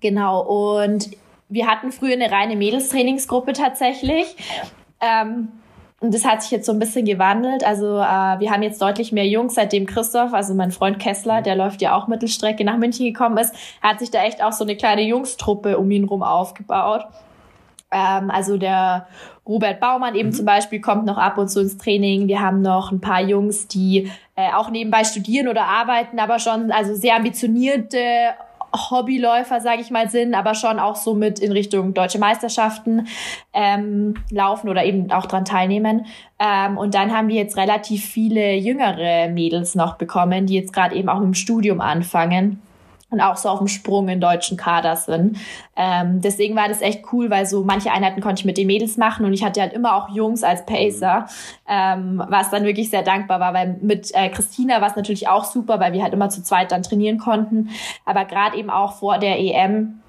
genau, 0.00 0.42
und 0.42 1.08
wir 1.48 1.66
hatten 1.66 1.92
früher 1.92 2.12
eine 2.12 2.30
reine 2.30 2.56
Mädelstrainingsgruppe 2.56 3.52
tatsächlich. 3.52 4.36
Ähm, 5.00 5.48
und 6.00 6.14
das 6.14 6.24
hat 6.24 6.42
sich 6.42 6.52
jetzt 6.52 6.66
so 6.66 6.72
ein 6.72 6.78
bisschen 6.78 7.04
gewandelt. 7.04 7.64
Also 7.64 7.96
äh, 7.96 8.38
wir 8.38 8.50
haben 8.50 8.62
jetzt 8.62 8.80
deutlich 8.80 9.10
mehr 9.10 9.26
Jungs, 9.26 9.54
seitdem 9.54 9.86
Christoph, 9.86 10.32
also 10.32 10.54
mein 10.54 10.70
Freund 10.70 11.00
Kessler, 11.00 11.42
der 11.42 11.56
läuft 11.56 11.82
ja 11.82 11.96
auch 11.96 12.06
Mittelstrecke, 12.06 12.64
nach 12.64 12.76
München 12.76 13.04
gekommen 13.06 13.36
ist, 13.38 13.52
hat 13.82 13.98
sich 13.98 14.10
da 14.10 14.22
echt 14.22 14.42
auch 14.42 14.52
so 14.52 14.62
eine 14.62 14.76
kleine 14.76 15.02
Jungstruppe 15.02 15.76
um 15.76 15.90
ihn 15.90 16.04
rum 16.04 16.22
aufgebaut. 16.22 17.04
Ähm, 17.90 18.30
also 18.30 18.58
der 18.58 19.08
Robert 19.44 19.80
Baumann 19.80 20.14
eben 20.14 20.28
mhm. 20.28 20.34
zum 20.34 20.44
Beispiel 20.44 20.80
kommt 20.80 21.04
noch 21.04 21.18
ab 21.18 21.36
und 21.36 21.48
zu 21.48 21.60
ins 21.60 21.78
Training. 21.78 22.28
Wir 22.28 22.40
haben 22.40 22.62
noch 22.62 22.92
ein 22.92 23.00
paar 23.00 23.22
Jungs, 23.22 23.66
die 23.66 24.12
äh, 24.36 24.52
auch 24.54 24.70
nebenbei 24.70 25.02
studieren 25.02 25.48
oder 25.48 25.64
arbeiten, 25.64 26.20
aber 26.20 26.38
schon 26.38 26.70
also 26.70 26.94
sehr 26.94 27.16
ambitionierte 27.16 27.98
Hobbyläufer, 28.72 29.60
sage 29.60 29.80
ich 29.80 29.90
mal, 29.90 30.08
sind, 30.08 30.34
aber 30.34 30.54
schon 30.54 30.78
auch 30.78 30.96
so 30.96 31.14
mit 31.14 31.38
in 31.38 31.52
Richtung 31.52 31.94
deutsche 31.94 32.18
Meisterschaften 32.18 33.08
ähm, 33.52 34.14
laufen 34.30 34.68
oder 34.68 34.84
eben 34.84 35.10
auch 35.10 35.26
dran 35.26 35.44
teilnehmen. 35.44 36.06
Ähm, 36.38 36.78
und 36.78 36.94
dann 36.94 37.16
haben 37.16 37.28
wir 37.28 37.36
jetzt 37.36 37.56
relativ 37.56 38.04
viele 38.04 38.54
jüngere 38.54 39.28
Mädels 39.28 39.74
noch 39.74 39.96
bekommen, 39.96 40.46
die 40.46 40.54
jetzt 40.54 40.72
gerade 40.72 40.94
eben 40.94 41.08
auch 41.08 41.20
im 41.20 41.34
Studium 41.34 41.80
anfangen 41.80 42.60
und 43.10 43.20
auch 43.20 43.36
so 43.36 43.48
auf 43.48 43.58
dem 43.58 43.68
Sprung 43.68 44.08
in 44.08 44.20
deutschen 44.20 44.56
Kader 44.56 44.96
sind. 44.96 45.38
Ähm, 45.76 46.20
deswegen 46.20 46.56
war 46.56 46.68
das 46.68 46.82
echt 46.82 47.04
cool, 47.12 47.30
weil 47.30 47.46
so 47.46 47.64
manche 47.64 47.90
Einheiten 47.90 48.20
konnte 48.20 48.40
ich 48.40 48.44
mit 48.44 48.58
den 48.58 48.66
Mädels 48.66 48.96
machen 48.96 49.24
und 49.24 49.32
ich 49.32 49.42
hatte 49.42 49.60
halt 49.60 49.72
immer 49.72 49.94
auch 49.94 50.10
Jungs 50.10 50.42
als 50.42 50.66
Pacer, 50.66 51.26
ähm, 51.66 52.22
was 52.28 52.50
dann 52.50 52.64
wirklich 52.64 52.90
sehr 52.90 53.02
dankbar 53.02 53.40
war, 53.40 53.54
weil 53.54 53.78
mit 53.80 54.14
äh, 54.14 54.28
Christina 54.28 54.80
war 54.80 54.88
es 54.88 54.96
natürlich 54.96 55.28
auch 55.28 55.44
super, 55.44 55.80
weil 55.80 55.92
wir 55.92 56.02
halt 56.02 56.12
immer 56.12 56.28
zu 56.28 56.42
zweit 56.42 56.70
dann 56.72 56.82
trainieren 56.82 57.18
konnten, 57.18 57.70
aber 58.04 58.24
gerade 58.24 58.56
eben 58.56 58.70
auch 58.70 58.94
vor 58.94 59.18
der 59.18 59.38
EM 59.38 60.00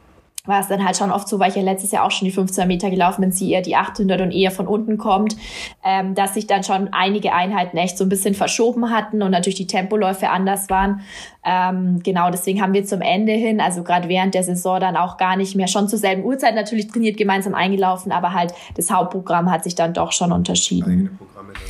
war 0.45 0.61
es 0.61 0.67
dann 0.67 0.85
halt 0.85 0.95
schon 0.95 1.11
oft 1.11 1.27
so, 1.27 1.39
weil 1.39 1.49
ich 1.49 1.55
ja 1.55 1.61
letztes 1.61 1.91
Jahr 1.91 2.05
auch 2.05 2.11
schon 2.11 2.25
die 2.25 2.31
15 2.31 2.67
Meter 2.67 2.89
gelaufen 2.89 3.21
bin, 3.21 3.31
sie 3.31 3.51
eher 3.51 3.61
die 3.61 3.75
800 3.75 4.21
und 4.21 4.31
eher 4.31 4.51
von 4.51 4.67
unten 4.67 4.97
kommt, 4.97 5.35
ähm, 5.83 6.15
dass 6.15 6.33
sich 6.33 6.47
dann 6.47 6.63
schon 6.63 6.89
einige 6.91 7.33
Einheiten 7.33 7.77
echt 7.77 7.97
so 7.97 8.05
ein 8.05 8.09
bisschen 8.09 8.33
verschoben 8.33 8.89
hatten 8.89 9.21
und 9.21 9.31
natürlich 9.31 9.57
die 9.57 9.67
Tempoläufe 9.67 10.29
anders 10.29 10.69
waren. 10.69 11.01
Ähm, 11.43 12.01
genau, 12.03 12.31
deswegen 12.31 12.61
haben 12.61 12.73
wir 12.73 12.85
zum 12.85 13.01
Ende 13.01 13.33
hin, 13.33 13.59
also 13.59 13.83
gerade 13.83 14.07
während 14.07 14.33
der 14.33 14.43
Saison 14.43 14.79
dann 14.79 14.95
auch 14.95 15.17
gar 15.17 15.35
nicht 15.35 15.55
mehr, 15.55 15.67
schon 15.67 15.87
zur 15.87 15.99
selben 15.99 16.23
Uhrzeit 16.23 16.55
natürlich 16.55 16.87
trainiert, 16.87 17.17
gemeinsam 17.17 17.53
eingelaufen, 17.53 18.11
aber 18.11 18.33
halt 18.33 18.53
das 18.75 18.91
Hauptprogramm 18.91 19.51
hat 19.51 19.63
sich 19.63 19.75
dann 19.75 19.93
doch 19.93 20.11
schon 20.11 20.31
unterschieden. 20.31 20.89
Eigene 20.89 21.09
Programme 21.09 21.53
dann, 21.53 21.63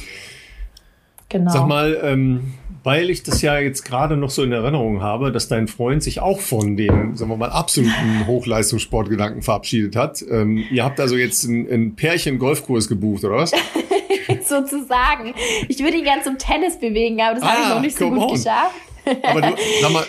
Genau. 1.30 1.52
Sag 1.52 1.68
mal, 1.68 1.98
ähm, 2.04 2.54
weil 2.84 3.10
ich 3.10 3.24
das 3.24 3.42
ja 3.42 3.60
jetzt 3.60 3.84
gerade 3.84 4.16
noch 4.16 4.30
so 4.30 4.44
in 4.44 4.52
Erinnerung 4.52 5.02
habe, 5.02 5.32
dass 5.32 5.48
dein 5.48 5.68
Freund 5.68 6.04
sich 6.04 6.22
auch 6.22 6.40
von 6.40 6.78
dem, 6.78 7.16
sagen 7.16 7.30
wir 7.30 7.38
mal, 7.38 7.50
absoluten 7.50 8.26
Hochleistungssportgedanken 8.28 9.42
verabschiedet 9.42 9.96
hat. 9.96 10.24
Ähm, 10.30 10.64
ihr 10.72 10.84
habt 10.84 11.00
also 11.00 11.16
jetzt 11.16 11.46
einen 11.48 11.96
Pärchen-Golfkurs 11.96 12.88
gebucht, 12.88 13.24
oder 13.24 13.38
was? 13.38 13.52
Sozusagen. 14.48 15.34
Ich 15.68 15.80
würde 15.80 15.98
ihn 15.98 16.04
gern 16.04 16.24
zum 16.24 16.38
Tennis 16.38 16.80
bewegen, 16.80 17.20
aber 17.22 17.36
das 17.36 17.44
ah, 17.44 17.50
habe 17.50 17.62
ich 17.62 17.70
noch 17.70 17.82
nicht 17.82 17.98
so 17.98 18.10
gut 18.10 18.20
on. 18.20 18.34
geschafft. 18.34 18.76
aber 19.24 19.42
du, 19.42 19.56
sag 19.82 19.92
mal, 19.92 20.06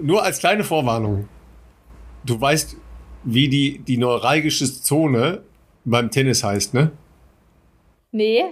nur 0.00 0.22
als 0.22 0.38
kleine 0.38 0.64
Vorwarnung. 0.64 1.28
Du 2.24 2.40
weißt, 2.40 2.76
wie 3.24 3.48
die, 3.48 3.78
die 3.78 3.96
neuralgische 3.96 4.66
Zone 4.66 5.42
beim 5.84 6.10
Tennis 6.10 6.42
heißt, 6.44 6.74
ne? 6.74 6.92
Nee. 8.12 8.44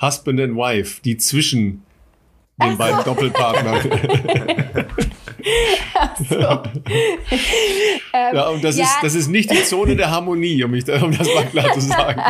Husband 0.00 0.40
and 0.40 0.56
Wife, 0.56 1.00
die 1.02 1.16
zwischen 1.16 1.82
den 2.60 2.76
beiden 2.76 3.04
Doppelpartnern. 3.04 3.80
so. 6.28 6.34
ja, 8.12 8.48
und 8.48 8.62
das, 8.62 8.76
ja. 8.76 8.84
Ist, 8.84 8.98
das 9.02 9.14
ist 9.14 9.28
nicht 9.28 9.50
die 9.50 9.62
Zone 9.64 9.96
der 9.96 10.10
Harmonie, 10.10 10.62
um, 10.64 10.70
mich, 10.70 10.88
um 10.88 11.16
das 11.16 11.34
mal 11.34 11.46
klar 11.46 11.72
zu 11.72 11.80
sagen. 11.80 12.22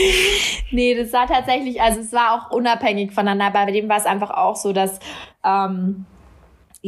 nee, 0.70 0.94
das 0.94 1.12
war 1.12 1.26
tatsächlich, 1.26 1.80
also 1.80 2.00
es 2.00 2.12
war 2.12 2.34
auch 2.34 2.50
unabhängig 2.50 3.12
voneinander, 3.12 3.50
bei 3.50 3.70
dem 3.72 3.88
war 3.88 3.96
es 3.96 4.06
einfach 4.06 4.30
auch 4.30 4.56
so, 4.56 4.72
dass 4.72 5.00
ähm, 5.44 6.04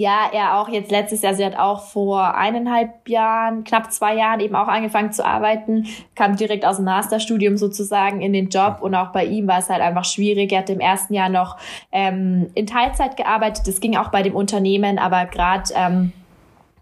ja, 0.00 0.30
er 0.32 0.58
auch 0.58 0.70
jetzt 0.70 0.90
letztes 0.90 1.20
Jahr, 1.20 1.34
sie 1.34 1.44
hat 1.44 1.58
auch 1.58 1.82
vor 1.82 2.34
eineinhalb 2.34 3.06
Jahren, 3.06 3.64
knapp 3.64 3.92
zwei 3.92 4.16
Jahren 4.16 4.40
eben 4.40 4.54
auch 4.54 4.66
angefangen 4.66 5.12
zu 5.12 5.22
arbeiten, 5.26 5.88
kam 6.14 6.36
direkt 6.36 6.64
aus 6.64 6.76
dem 6.76 6.86
Masterstudium 6.86 7.58
sozusagen 7.58 8.22
in 8.22 8.32
den 8.32 8.48
Job 8.48 8.78
und 8.80 8.94
auch 8.94 9.12
bei 9.12 9.26
ihm 9.26 9.46
war 9.46 9.58
es 9.58 9.68
halt 9.68 9.82
einfach 9.82 10.06
schwierig. 10.06 10.52
Er 10.52 10.60
hat 10.60 10.70
im 10.70 10.80
ersten 10.80 11.12
Jahr 11.12 11.28
noch 11.28 11.58
ähm, 11.92 12.50
in 12.54 12.66
Teilzeit 12.66 13.18
gearbeitet, 13.18 13.68
das 13.68 13.80
ging 13.80 13.94
auch 13.94 14.08
bei 14.08 14.22
dem 14.22 14.34
Unternehmen, 14.34 14.98
aber 14.98 15.26
gerade 15.26 15.64
ähm, 15.74 16.12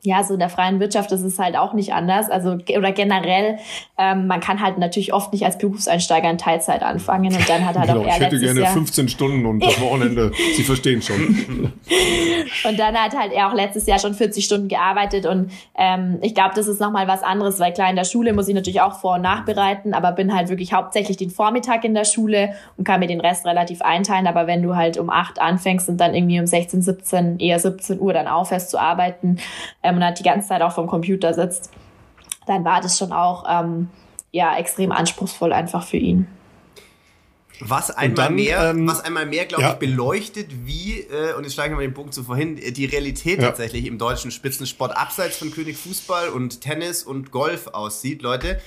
ja, 0.09 0.24
so 0.24 0.35
in 0.35 0.40
der 0.40 0.48
freien 0.48 0.80
Wirtschaft 0.80 1.12
ist 1.12 1.22
es 1.22 1.39
halt 1.39 1.56
auch 1.56 1.74
nicht 1.74 1.93
anders. 1.93 2.30
Also 2.30 2.59
oder 2.76 2.93
generell, 2.93 3.59
ähm, 3.98 4.26
man 4.26 4.40
kann 4.40 4.60
halt 4.62 4.78
natürlich 4.78 5.12
oft 5.12 5.32
nicht 5.32 5.44
als 5.44 5.59
Berufseinsteiger 5.59 6.30
in 6.30 6.39
Teilzeit 6.39 6.82
anfangen 6.82 7.35
und 7.35 7.48
dann 7.48 7.66
hat 7.66 7.76
halt 7.76 7.89
genau, 7.89 8.01
auch 8.01 8.06
er 8.06 8.16
Ich 8.16 8.20
hätte 8.20 8.39
gerne 8.39 8.60
Jahr 8.60 8.72
15 8.72 9.09
Stunden 9.09 9.47
und 9.47 9.64
das 9.64 9.80
Wochenende. 9.80 10.32
Sie 10.56 10.62
verstehen 10.62 11.02
schon. 11.02 11.72
und 12.64 12.78
dann 12.78 12.97
hat 12.97 13.16
halt 13.16 13.32
er 13.32 13.48
auch 13.48 13.55
letztes 13.55 13.86
Jahr 13.86 13.98
schon 13.98 14.14
40 14.14 14.44
Stunden 14.44 14.68
gearbeitet 14.68 15.26
und 15.26 15.51
ähm, 15.76 16.18
ich 16.22 16.35
glaube, 16.35 16.55
das 16.55 16.66
ist 16.66 16.80
nochmal 16.80 17.06
was 17.06 17.22
anderes, 17.22 17.60
weil 17.60 17.72
klar 17.72 17.90
in 17.90 17.97
der 17.97 18.05
Schule 18.05 18.32
muss 18.32 18.48
ich 18.48 18.55
natürlich 18.55 18.80
auch 18.80 18.98
vor- 18.98 19.16
und 19.16 19.22
nachbereiten, 19.22 19.94
aber 19.94 20.12
bin 20.12 20.35
halt 20.35 20.48
wirklich 20.48 20.72
hauptsächlich 20.72 21.16
den 21.16 21.30
Vormittag 21.30 21.85
in 21.85 21.94
der 21.94 22.05
Schule 22.05 22.55
und 22.76 22.85
kann 22.85 23.01
mir 23.01 23.06
den 23.06 23.20
Rest 23.20 23.47
relativ 23.47 23.82
einteilen. 23.82 24.26
Aber 24.26 24.47
wenn 24.47 24.62
du 24.62 24.74
halt 24.74 24.98
um 24.98 25.10
8 25.10 25.40
anfängst 25.40 25.89
und 25.89 25.98
dann 25.98 26.14
irgendwie 26.14 26.40
um 26.40 26.47
16, 26.47 26.82
17, 26.82 27.39
eher 27.39 27.59
17 27.59 28.01
Uhr 28.01 28.12
dann 28.12 28.26
aufhörst 28.26 28.70
zu 28.70 28.78
arbeiten, 28.78 29.39
ähm, 29.82 29.98
und 29.99 30.05
halt 30.05 30.19
die 30.19 30.23
ganze 30.23 30.49
Zeit 30.49 30.62
auch 30.62 30.73
vom 30.73 30.87
Computer 30.87 31.35
sitzt, 31.35 31.70
dann 32.47 32.65
war 32.65 32.81
das 32.81 32.97
schon 32.97 33.12
auch 33.12 33.45
ähm, 33.49 33.89
ja 34.31 34.57
extrem 34.57 34.93
anspruchsvoll 34.93 35.53
einfach 35.53 35.85
für 35.85 35.97
ihn. 35.97 36.29
Was 37.61 37.91
einmal 37.91 38.27
dann, 38.27 38.35
mehr, 38.37 38.70
ähm, 38.70 38.87
was 38.87 39.01
einmal 39.01 39.27
mehr, 39.27 39.45
glaube 39.45 39.65
ja. 39.65 39.73
ich, 39.73 39.79
beleuchtet, 39.79 40.47
wie, 40.65 41.01
äh, 41.01 41.35
und 41.35 41.43
jetzt 41.43 41.55
schlagen 41.55 41.73
wir 41.73 41.79
mal 41.79 41.83
den 41.83 41.95
Punkt 41.95 42.15
zu 42.15 42.23
vorhin, 42.23 42.55
die 42.55 42.85
Realität 42.85 43.41
ja. 43.41 43.49
tatsächlich 43.49 43.87
im 43.87 43.99
deutschen 43.99 44.31
Spitzensport 44.31 44.97
abseits 44.97 45.39
von 45.39 45.51
König 45.51 45.77
Fußball 45.77 46.29
und 46.29 46.61
Tennis 46.61 47.03
und 47.03 47.33
Golf 47.33 47.66
aussieht, 47.66 48.23
Leute. 48.23 48.61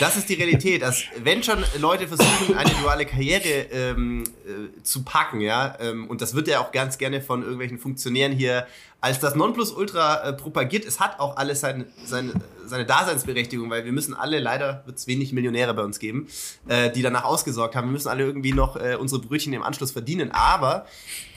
Das 0.00 0.16
ist 0.16 0.30
die 0.30 0.34
Realität. 0.34 0.80
Dass, 0.80 1.02
wenn 1.22 1.42
schon 1.42 1.62
Leute 1.78 2.08
versuchen, 2.08 2.56
eine 2.56 2.70
duale 2.82 3.04
Karriere 3.04 3.66
ähm, 3.70 4.24
äh, 4.46 4.82
zu 4.82 5.04
packen, 5.04 5.42
ja, 5.42 5.76
ähm, 5.78 6.08
und 6.08 6.22
das 6.22 6.34
wird 6.34 6.48
ja 6.48 6.60
auch 6.60 6.72
ganz 6.72 6.96
gerne 6.96 7.20
von 7.20 7.42
irgendwelchen 7.42 7.78
Funktionären 7.78 8.32
hier 8.32 8.66
als 9.02 9.18
das 9.18 9.34
Nonplusultra 9.34 10.28
äh, 10.28 10.32
propagiert. 10.32 10.84
Es 10.84 11.00
hat 11.00 11.18
auch 11.18 11.36
alles 11.36 11.58
sein, 11.58 11.86
sein, 12.04 12.32
seine 12.64 12.86
Daseinsberechtigung, 12.86 13.68
weil 13.68 13.84
wir 13.84 13.90
müssen 13.90 14.14
alle, 14.14 14.38
leider 14.38 14.84
wird 14.86 14.96
es 14.96 15.08
wenig 15.08 15.32
Millionäre 15.32 15.74
bei 15.74 15.82
uns 15.82 15.98
geben, 15.98 16.28
äh, 16.68 16.88
die 16.88 17.02
danach 17.02 17.24
ausgesorgt 17.24 17.74
haben. 17.74 17.88
Wir 17.88 17.92
müssen 17.92 18.08
alle 18.08 18.22
irgendwie 18.22 18.52
noch 18.52 18.76
äh, 18.76 18.94
unsere 18.94 19.20
Brötchen 19.20 19.52
im 19.54 19.64
Anschluss 19.64 19.90
verdienen. 19.90 20.30
Aber 20.30 20.86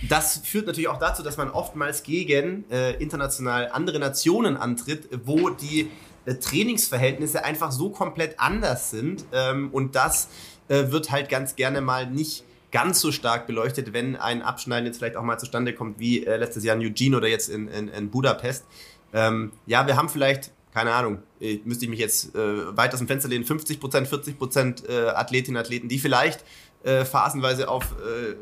das 0.08 0.38
führt 0.46 0.68
natürlich 0.68 0.90
auch 0.90 1.00
dazu, 1.00 1.24
dass 1.24 1.38
man 1.38 1.50
oftmals 1.50 2.04
gegen 2.04 2.70
äh, 2.70 2.94
international 3.02 3.70
andere 3.72 3.98
Nationen 3.98 4.58
antritt, 4.58 5.10
wo 5.26 5.50
die 5.50 5.90
äh, 6.26 6.36
Trainingsverhältnisse 6.36 7.44
einfach 7.44 7.72
so 7.72 7.90
komplett 7.90 8.40
anders 8.40 8.92
sind. 8.92 9.26
Ähm, 9.34 9.70
und 9.72 9.96
das 9.96 10.30
äh, 10.68 10.92
wird 10.92 11.10
halt 11.10 11.30
ganz 11.30 11.56
gerne 11.56 11.82
mal 11.82 12.06
nicht 12.06 12.44
ganz 12.72 13.00
so 13.00 13.12
stark 13.12 13.48
beleuchtet, 13.48 13.94
wenn 13.94 14.16
ein 14.16 14.42
Abschneiden 14.42 14.86
jetzt 14.86 14.98
vielleicht 14.98 15.18
auch 15.18 15.24
mal 15.24 15.38
zustande 15.38 15.74
kommt, 15.74 16.00
wie 16.00 16.26
äh, 16.26 16.38
letztes 16.38 16.64
Jahr 16.64 16.76
in 16.76 16.82
Eugene 16.82 17.18
oder 17.18 17.28
jetzt 17.28 17.50
in, 17.50 17.68
in, 17.68 17.88
in 17.88 18.10
Budapest. 18.10 18.66
Ähm, 19.14 19.52
ja, 19.66 19.88
wir 19.88 19.96
haben 19.96 20.10
vielleicht, 20.10 20.52
keine 20.74 20.94
Ahnung, 20.94 21.20
äh, 21.40 21.60
müsste 21.64 21.86
ich 21.86 21.90
mich 21.90 22.00
jetzt 22.00 22.36
äh, 22.36 22.76
weit 22.76 22.94
aus 22.94 23.00
dem 23.00 23.08
Fenster 23.08 23.30
lehnen, 23.30 23.46
50 23.46 23.80
Prozent, 23.80 24.08
40 24.08 24.38
Prozent 24.38 24.90
äh, 24.90 25.08
Athletinnen 25.10 25.58
und 25.58 25.66
Athleten, 25.66 25.88
die 25.88 26.00
vielleicht 26.00 26.44
äh, 26.84 27.06
phasenweise 27.06 27.70
auf 27.70 27.96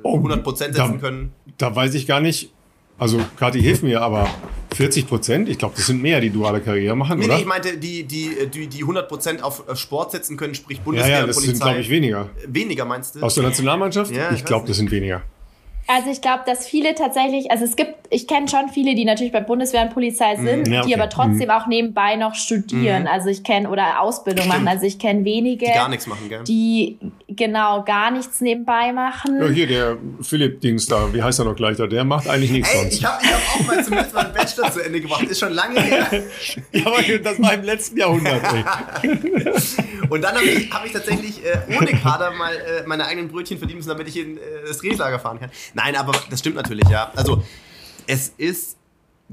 äh, 0.03 0.07
100 0.07 0.43
Prozent 0.43 0.75
setzen 0.75 0.93
da, 0.93 0.99
können. 0.99 1.33
Da 1.57 1.75
weiß 1.75 1.93
ich 1.93 2.07
gar 2.07 2.19
nicht, 2.19 2.52
also 2.97 3.19
Kathi, 3.37 3.61
hilf 3.61 3.81
mir, 3.83 4.01
aber 4.01 4.29
40 4.75 5.07
Prozent? 5.07 5.49
Ich 5.49 5.57
glaube, 5.57 5.75
das 5.75 5.87
sind 5.87 6.01
mehr, 6.01 6.21
die 6.21 6.29
duale 6.29 6.61
Karriere 6.61 6.95
machen, 6.95 7.19
nee, 7.19 7.25
oder? 7.25 7.35
Nee, 7.35 7.41
ich 7.41 7.47
meinte, 7.47 7.77
die, 7.77 8.03
die, 8.03 8.47
die, 8.53 8.67
die 8.67 8.81
100 8.81 9.07
Prozent 9.07 9.43
auf 9.43 9.63
Sport 9.75 10.11
setzen 10.11 10.37
können, 10.37 10.55
sprich 10.55 10.81
Bundeswehr 10.81 11.11
ja, 11.11 11.19
ja, 11.21 11.27
das 11.27 11.37
sind, 11.37 11.59
glaube 11.59 11.79
ich, 11.79 11.89
weniger. 11.89 12.29
Weniger, 12.47 12.85
meinst 12.85 13.15
du? 13.15 13.21
Aus 13.21 13.35
der 13.35 13.43
Nationalmannschaft? 13.43 14.11
Ja, 14.11 14.31
ich 14.31 14.45
glaube, 14.45 14.67
das 14.67 14.77
sind 14.77 14.91
weniger. 14.91 15.23
Also 15.87 16.09
ich 16.09 16.21
glaube, 16.21 16.43
dass 16.45 16.65
viele 16.65 16.95
tatsächlich, 16.95 17.51
also 17.51 17.65
es 17.65 17.75
gibt, 17.75 17.93
ich 18.09 18.27
kenne 18.27 18.47
schon 18.47 18.69
viele, 18.69 18.95
die 18.95 19.03
natürlich 19.03 19.33
bei 19.33 19.41
Bundeswehr 19.41 19.83
und 19.83 19.93
Polizei 19.93 20.37
mhm. 20.37 20.45
sind, 20.45 20.67
ja, 20.67 20.79
okay. 20.79 20.87
die 20.87 20.95
aber 20.95 21.09
trotzdem 21.09 21.47
mhm. 21.47 21.51
auch 21.51 21.67
nebenbei 21.67 22.15
noch 22.15 22.35
studieren. 22.35 23.03
Mhm. 23.03 23.07
Also 23.07 23.29
ich 23.29 23.43
kenne 23.43 23.69
oder 23.69 23.99
Ausbildung 23.99 24.45
Stimmt. 24.45 24.63
machen. 24.63 24.67
Also 24.69 24.85
ich 24.85 24.97
kenne 24.97 25.25
wenige, 25.25 25.65
die 25.65 25.71
gar 25.71 25.89
nichts 25.89 26.07
machen, 26.07 26.29
gell? 26.29 26.43
Die 26.45 26.99
genau 27.27 27.83
gar 27.83 28.11
nichts 28.11 28.39
nebenbei 28.39 28.93
machen. 28.93 29.41
Ja, 29.41 29.47
hier 29.47 29.67
der 29.67 29.97
Philipp 30.21 30.61
Dings 30.61 30.85
da, 30.85 31.13
wie 31.13 31.21
heißt 31.21 31.39
er 31.39 31.45
noch 31.45 31.55
gleich 31.55 31.77
da? 31.77 31.87
Der 31.87 32.03
macht 32.05 32.29
eigentlich 32.29 32.51
nichts 32.51 32.71
Ey, 32.73 32.79
sonst. 32.79 32.93
Ich 32.93 33.05
habe 33.05 33.21
ich 33.23 33.31
hab 33.31 33.55
auch 33.55 33.67
mal 33.67 33.83
zumindest 33.83 34.13
mal 34.13 34.25
einen 34.25 34.33
Bachelor 34.33 34.71
zu 34.71 34.79
Ende 34.85 35.01
gemacht. 35.01 35.23
Ist 35.23 35.39
schon 35.39 35.53
lange 35.53 35.81
her. 35.81 36.07
ja, 36.71 36.85
aber 36.85 37.01
das 37.21 37.41
war 37.41 37.53
im 37.53 37.63
letzten 37.63 37.97
Jahrhundert. 37.97 38.41
Ey. 38.53 39.09
und 40.09 40.21
dann 40.21 40.35
habe 40.35 40.45
ich, 40.45 40.71
hab 40.71 40.85
ich 40.85 40.93
tatsächlich 40.93 41.43
äh, 41.43 41.77
ohne 41.77 41.91
Kader 41.91 42.31
mal 42.31 42.53
äh, 42.55 42.87
meine 42.87 43.05
eigenen 43.05 43.29
Brötchen 43.29 43.57
verdienen 43.57 43.79
müssen, 43.79 43.89
damit 43.89 44.07
ich 44.07 44.17
in 44.17 44.37
äh, 44.37 44.39
das 44.65 44.77
Trainingslager 44.77 45.19
fahren 45.19 45.39
kann. 45.39 45.49
Nein, 45.73 45.95
aber 45.95 46.13
das 46.29 46.39
stimmt 46.39 46.55
natürlich, 46.55 46.87
ja. 46.89 47.11
Also 47.15 47.43
es 48.07 48.29
ist, 48.37 48.77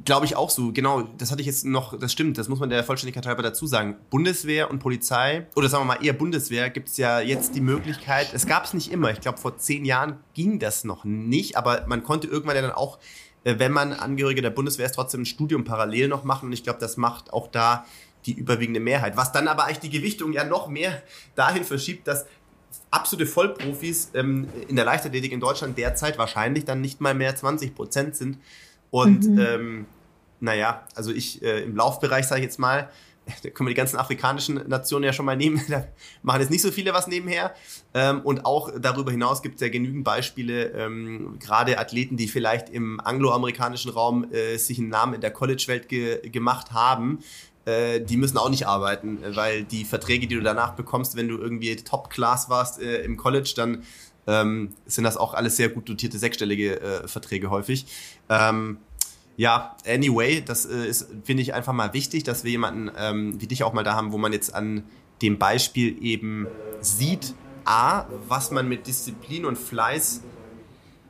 glaube 0.05 0.27
ich, 0.27 0.37
auch 0.37 0.51
so, 0.51 0.73
genau, 0.73 1.03
das 1.19 1.31
hatte 1.31 1.41
ich 1.41 1.47
jetzt 1.47 1.65
noch, 1.65 1.99
das 1.99 2.13
stimmt, 2.13 2.39
das 2.39 2.49
muss 2.49 2.61
man 2.61 2.71
der 2.71 2.85
Vollständigkeit 2.85 3.27
halber 3.27 3.43
dazu 3.43 3.67
sagen. 3.67 3.97
Bundeswehr 4.11 4.71
und 4.71 4.79
Polizei, 4.79 5.47
oder 5.57 5.69
sagen 5.69 5.85
wir 5.85 5.97
mal 5.97 6.05
eher 6.05 6.13
Bundeswehr, 6.13 6.71
gibt 6.71 6.89
es 6.89 6.97
ja 6.97 7.21
jetzt 7.21 7.55
die 7.55 7.61
Möglichkeit, 7.61 8.33
es 8.33 8.47
gab 8.47 8.65
es 8.65 8.75
nicht 8.75 8.91
immer, 8.91 9.11
ich 9.11 9.21
glaube 9.21 9.39
vor 9.39 9.59
zehn 9.59 9.85
Jahren 9.85 10.19
ging 10.35 10.59
das 10.59 10.85
noch 10.85 11.05
nicht, 11.05 11.57
aber 11.57 11.85
man 11.87 12.03
konnte 12.03 12.29
irgendwann 12.29 12.57
ja 12.57 12.63
dann 12.63 12.73
auch, 12.73 12.99
äh, 13.45 13.59
wenn 13.59 13.73
man 13.73 13.93
Angehörige 13.93 14.43
der 14.43 14.51
Bundeswehr 14.51 14.87
ist, 14.87 14.95
trotzdem 14.95 15.23
ein 15.23 15.27
Studium 15.27 15.65
parallel 15.65 16.09
noch 16.09 16.25
machen 16.25 16.47
und 16.47 16.53
ich 16.53 16.63
glaube, 16.63 16.79
das 16.79 16.97
macht 16.97 17.33
auch 17.33 17.49
da 17.49 17.85
die 18.27 18.33
überwiegende 18.33 18.81
Mehrheit. 18.81 19.17
Was 19.17 19.33
dann 19.33 19.49
aber 19.49 19.65
eigentlich 19.65 19.79
die 19.81 19.91
Gewichtung 19.91 20.33
ja 20.33 20.45
noch 20.45 20.69
mehr 20.69 21.03
dahin 21.35 21.65
verschiebt, 21.65 22.07
dass 22.07 22.27
absolute 22.91 23.27
Vollprofis 23.27 24.11
ähm, 24.15 24.49
in 24.69 24.77
der 24.77 24.85
Leichtathletik 24.85 25.33
in 25.33 25.41
Deutschland 25.41 25.79
derzeit 25.79 26.19
wahrscheinlich 26.19 26.65
dann 26.65 26.81
nicht 26.81 27.01
mal 27.01 27.15
mehr 27.15 27.35
20 27.35 27.75
Prozent 27.75 28.17
sind. 28.17 28.39
Und 28.91 29.27
mhm. 29.27 29.39
ähm, 29.39 29.87
naja, 30.41 30.85
also 30.95 31.13
ich 31.13 31.43
äh, 31.43 31.63
im 31.63 31.77
Laufbereich 31.77 32.27
sage 32.27 32.41
ich 32.41 32.47
jetzt 32.47 32.59
mal, 32.59 32.91
da 33.43 33.51
können 33.51 33.69
wir 33.69 33.75
die 33.75 33.79
ganzen 33.79 33.97
afrikanischen 33.97 34.69
Nationen 34.69 35.05
ja 35.05 35.13
schon 35.13 35.27
mal 35.27 35.37
nehmen, 35.37 35.63
da 35.69 35.87
machen 36.23 36.41
jetzt 36.41 36.51
nicht 36.51 36.63
so 36.63 36.71
viele 36.71 36.93
was 36.93 37.07
nebenher. 37.07 37.55
Ähm, 37.95 38.21
und 38.23 38.45
auch 38.45 38.71
darüber 38.79 39.11
hinaus 39.11 39.43
gibt 39.43 39.57
es 39.57 39.61
ja 39.61 39.69
genügend 39.69 40.05
Beispiele, 40.05 40.71
ähm, 40.71 41.39
gerade 41.39 41.79
Athleten, 41.79 42.17
die 42.17 42.29
vielleicht 42.29 42.69
im 42.71 43.01
angloamerikanischen 43.01 43.91
Raum 43.91 44.33
äh, 44.33 44.57
sich 44.57 44.79
einen 44.79 44.89
Namen 44.89 45.15
in 45.15 45.21
der 45.21 45.31
College-Welt 45.31 45.89
ge 45.89 46.29
gemacht 46.29 46.73
haben, 46.73 47.21
äh, 47.71 48.01
die 48.01 48.17
müssen 48.17 48.37
auch 48.39 48.51
nicht 48.51 48.67
arbeiten, 48.67 49.19
weil 49.35 49.65
die 49.65 49.85
Verträge, 49.85 50.27
die 50.27 50.35
du 50.35 50.43
danach 50.43 50.75
bekommst, 50.75 51.17
wenn 51.17 51.29
du 51.29 51.39
irgendwie 51.39 51.75
Top-Class 51.77 52.51
warst 52.51 52.81
äh, 52.81 53.03
im 53.03 53.17
College, 53.17 53.53
dann 53.57 53.85
ähm, 54.27 54.75
sind 54.87 55.05
das 55.05 55.17
auch 55.17 55.35
alles 55.35 55.57
sehr 55.57 55.69
gut 55.69 55.89
dotierte 55.89 56.19
sechsstellige 56.19 56.81
äh, 56.81 57.09
Verträge 57.09 57.51
häufig. 57.51 57.87
Ähm, 58.29 58.79
ja, 59.37 59.77
anyway, 59.87 60.43
das 60.45 60.67
äh, 60.67 60.87
ist, 60.87 61.09
finde 61.25 61.43
ich, 61.43 61.55
einfach 61.55 61.73
mal 61.73 61.95
wichtig, 61.95 62.25
dass 62.25 62.45
wir 62.45 62.51
jemanden 62.51 62.91
ähm, 62.99 63.41
wie 63.41 63.47
dich 63.47 63.63
auch 63.63 63.73
mal 63.73 63.85
da 63.85 63.95
haben, 63.95 64.13
wo 64.13 64.19
man 64.19 64.33
jetzt 64.33 64.55
an 64.55 64.85
dem 65.23 65.39
Beispiel 65.39 66.03
eben 66.03 66.47
sieht, 66.81 67.35
A, 67.65 68.07
was 68.29 68.51
man 68.51 68.69
mit 68.69 68.87
Disziplin 68.87 69.45
und 69.45 69.57
Fleiß 69.57 70.23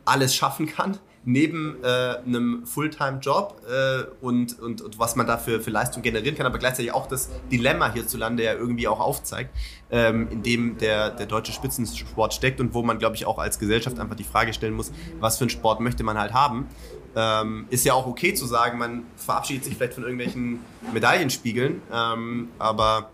alles 0.04 0.34
schaffen 0.34 0.66
kann 0.66 0.98
neben 1.24 1.76
äh, 1.82 2.16
einem 2.24 2.66
Fulltime-Job 2.66 3.60
äh, 3.68 4.04
und, 4.24 4.58
und, 4.58 4.80
und, 4.80 4.98
was 4.98 5.16
man 5.16 5.26
da 5.26 5.36
für, 5.36 5.60
für 5.60 5.70
Leistung 5.70 6.02
generieren 6.02 6.34
kann, 6.34 6.46
aber 6.46 6.58
gleichzeitig 6.58 6.92
auch 6.92 7.06
das 7.06 7.28
Dilemma 7.52 7.92
hierzulande 7.92 8.42
ja 8.42 8.54
irgendwie 8.54 8.88
auch 8.88 9.00
aufzeigt, 9.00 9.54
ähm, 9.90 10.28
in 10.30 10.42
dem 10.42 10.78
der, 10.78 11.10
der 11.10 11.26
deutsche 11.26 11.52
Spitzensport 11.52 12.32
steckt 12.32 12.60
und 12.60 12.72
wo 12.72 12.82
man, 12.82 12.98
glaube 12.98 13.16
ich, 13.16 13.26
auch 13.26 13.38
als 13.38 13.58
Gesellschaft 13.58 13.98
einfach 13.98 14.16
die 14.16 14.24
Frage 14.24 14.54
stellen 14.54 14.74
muss, 14.74 14.92
was 15.18 15.36
für 15.36 15.44
einen 15.44 15.50
Sport 15.50 15.80
möchte 15.80 16.02
man 16.04 16.18
halt 16.18 16.32
haben. 16.32 16.68
Ähm, 17.14 17.66
ist 17.70 17.84
ja 17.84 17.92
auch 17.92 18.06
okay 18.06 18.32
zu 18.32 18.46
sagen, 18.46 18.78
man 18.78 19.02
verabschiedet 19.16 19.64
sich 19.64 19.76
vielleicht 19.76 19.94
von 19.94 20.04
irgendwelchen 20.04 20.60
Medaillenspiegeln, 20.94 21.82
ähm, 21.92 22.48
aber 22.58 23.10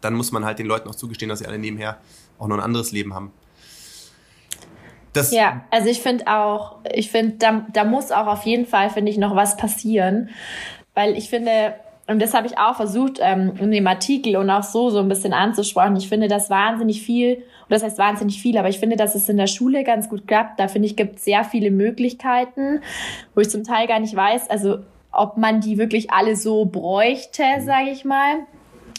dann 0.00 0.14
muss 0.14 0.30
man 0.30 0.44
halt 0.44 0.58
den 0.58 0.66
Leuten 0.66 0.88
auch 0.88 0.94
zugestehen, 0.94 1.30
dass 1.30 1.40
sie 1.40 1.46
alle 1.46 1.58
nebenher 1.58 1.98
auch 2.38 2.46
noch 2.46 2.56
ein 2.56 2.62
anderes 2.62 2.92
Leben 2.92 3.14
haben. 3.14 3.32
Das 5.14 5.32
ja, 5.32 5.62
also 5.70 5.88
ich 5.88 6.00
finde 6.00 6.26
auch, 6.26 6.76
ich 6.92 7.10
finde, 7.10 7.36
da, 7.38 7.64
da 7.72 7.84
muss 7.84 8.12
auch 8.12 8.26
auf 8.26 8.44
jeden 8.44 8.66
Fall, 8.66 8.90
finde 8.90 9.10
ich, 9.10 9.16
noch 9.16 9.34
was 9.34 9.56
passieren. 9.56 10.28
Weil 10.94 11.16
ich 11.16 11.30
finde, 11.30 11.74
und 12.06 12.20
das 12.20 12.34
habe 12.34 12.46
ich 12.46 12.58
auch 12.58 12.76
versucht, 12.76 13.18
ähm, 13.20 13.54
in 13.58 13.70
dem 13.70 13.86
Artikel 13.86 14.36
und 14.36 14.50
auch 14.50 14.62
so, 14.62 14.90
so 14.90 14.98
ein 14.98 15.08
bisschen 15.08 15.32
anzusprechen. 15.32 15.96
Ich 15.96 16.08
finde 16.08 16.28
das 16.28 16.50
wahnsinnig 16.50 17.02
viel, 17.02 17.36
und 17.36 17.70
das 17.70 17.82
heißt 17.82 17.96
wahnsinnig 17.96 18.42
viel, 18.42 18.58
aber 18.58 18.68
ich 18.68 18.78
finde, 18.78 18.96
dass 18.96 19.14
es 19.14 19.28
in 19.28 19.38
der 19.38 19.46
Schule 19.46 19.84
ganz 19.84 20.08
gut 20.08 20.26
klappt. 20.26 20.60
Da 20.60 20.68
finde 20.68 20.86
ich, 20.86 20.96
gibt 20.96 21.16
es 21.16 21.24
sehr 21.24 21.44
viele 21.44 21.70
Möglichkeiten, 21.70 22.82
wo 23.34 23.40
ich 23.40 23.48
zum 23.48 23.64
Teil 23.64 23.86
gar 23.86 24.00
nicht 24.00 24.14
weiß, 24.14 24.50
also 24.50 24.80
ob 25.12 25.36
man 25.36 25.60
die 25.60 25.78
wirklich 25.78 26.10
alle 26.10 26.36
so 26.36 26.64
bräuchte, 26.64 27.44
sage 27.60 27.90
ich 27.90 28.04
mal. 28.04 28.40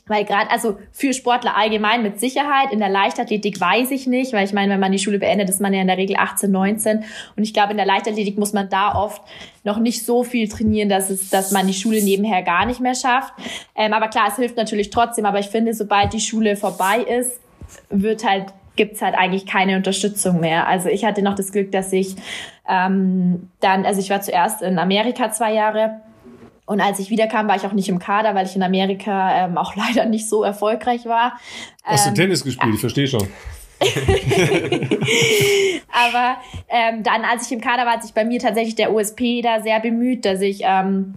Weil 0.07 0.23
gerade, 0.23 0.52
also 0.52 0.77
für 0.91 1.14
Sportler 1.14 1.57
allgemein 1.57 2.03
mit 2.03 2.19
Sicherheit, 2.19 2.72
in 2.72 2.77
der 2.77 2.90
Leichtathletik 2.90 3.60
weiß 3.60 3.90
ich 3.90 4.06
nicht, 4.06 4.34
weil 4.34 4.45
ich 4.45 4.53
meine, 4.53 4.73
wenn 4.73 4.80
man 4.80 4.91
die 4.91 4.99
Schule 4.99 5.18
beendet, 5.18 5.49
ist 5.49 5.60
man 5.60 5.73
ja 5.73 5.82
in 5.82 5.88
der 5.88 5.98
Regel 5.98 6.15
18, 6.19 6.52
19. 6.52 7.03
Und 7.36 7.44
ich 7.44 7.56
glaube, 7.56 7.72
in 7.72 7.77
der 7.77 7.88
Leichtathletik 7.88 8.38
muss 8.38 8.53
man 8.53 8.69
da 8.69 8.94
oft 8.94 9.23
noch 9.64 9.80
nicht 9.80 10.06
so 10.06 10.23
viel 10.23 10.48
trainieren, 10.48 10.90
dass 10.90 11.10
es, 11.10 11.32
dass 11.32 11.52
man 11.52 11.65
die 11.65 11.73
Schule 11.73 12.03
nebenher 12.03 12.44
gar 12.44 12.68
nicht 12.68 12.82
mehr 12.82 12.94
schafft. 12.94 13.34
Ähm, 13.76 13.94
aber 13.94 14.07
klar, 14.10 14.27
es 14.30 14.36
hilft 14.36 14.57
natürlich 14.57 14.91
trotzdem. 14.91 15.26
Aber 15.26 15.40
ich 15.40 15.48
finde, 15.48 15.73
sobald 15.73 16.14
die 16.14 16.19
Schule 16.19 16.56
vorbei 16.56 16.99
ist, 16.99 17.40
wird 17.90 18.23
halt 18.23 18.53
gibt's 18.76 19.02
halt 19.02 19.15
eigentlich 19.15 19.45
keine 19.45 19.77
Unterstützung 19.77 20.40
mehr. 20.40 20.68
Also 20.68 20.90
ich 20.90 21.06
hatte 21.06 21.22
noch 21.22 21.36
das 21.36 21.52
Glück, 21.52 21.72
dass 21.72 21.94
ich 21.94 22.15
ähm, 22.68 23.49
dann, 23.60 23.86
also 23.86 24.02
ich 24.02 24.10
war 24.10 24.22
zuerst 24.22 24.61
in 24.61 24.80
Amerika 24.80 25.32
zwei 25.32 25.53
Jahre 25.53 26.02
und 26.66 26.82
als 26.82 27.00
ich 27.00 27.10
wiederkam, 27.10 27.48
war 27.48 27.56
ich 27.56 27.66
auch 27.66 27.74
nicht 27.74 27.90
im 27.90 28.00
Kader, 28.00 28.34
weil 28.36 28.46
ich 28.46 28.56
in 28.56 28.64
Amerika 28.64 29.46
ähm, 29.46 29.58
auch 29.58 29.76
leider 29.88 30.06
nicht 30.06 30.28
so 30.28 30.44
erfolgreich 30.44 31.06
war. 31.06 31.40
Hast 31.84 32.08
ähm, 32.08 32.14
du 32.14 32.22
Tennis 32.22 32.44
gespielt? 32.44 32.74
Ich 32.74 32.80
verstehe 32.80 33.08
schon. 33.08 33.28
Aber 35.92 36.38
ähm, 36.70 37.04
dann, 37.04 37.26
als 37.26 37.46
ich 37.46 37.52
im 37.52 37.60
Kader 37.62 37.86
war, 37.86 37.94
hat 37.94 38.04
sich 38.04 38.14
bei 38.14 38.24
mir 38.24 38.40
tatsächlich 38.40 38.76
der 38.76 38.94
OSP 38.94 39.42
da 39.44 39.62
sehr 39.62 39.80
bemüht, 39.82 40.24
dass 40.26 40.42
ich 40.42 40.62
ähm, 40.64 41.16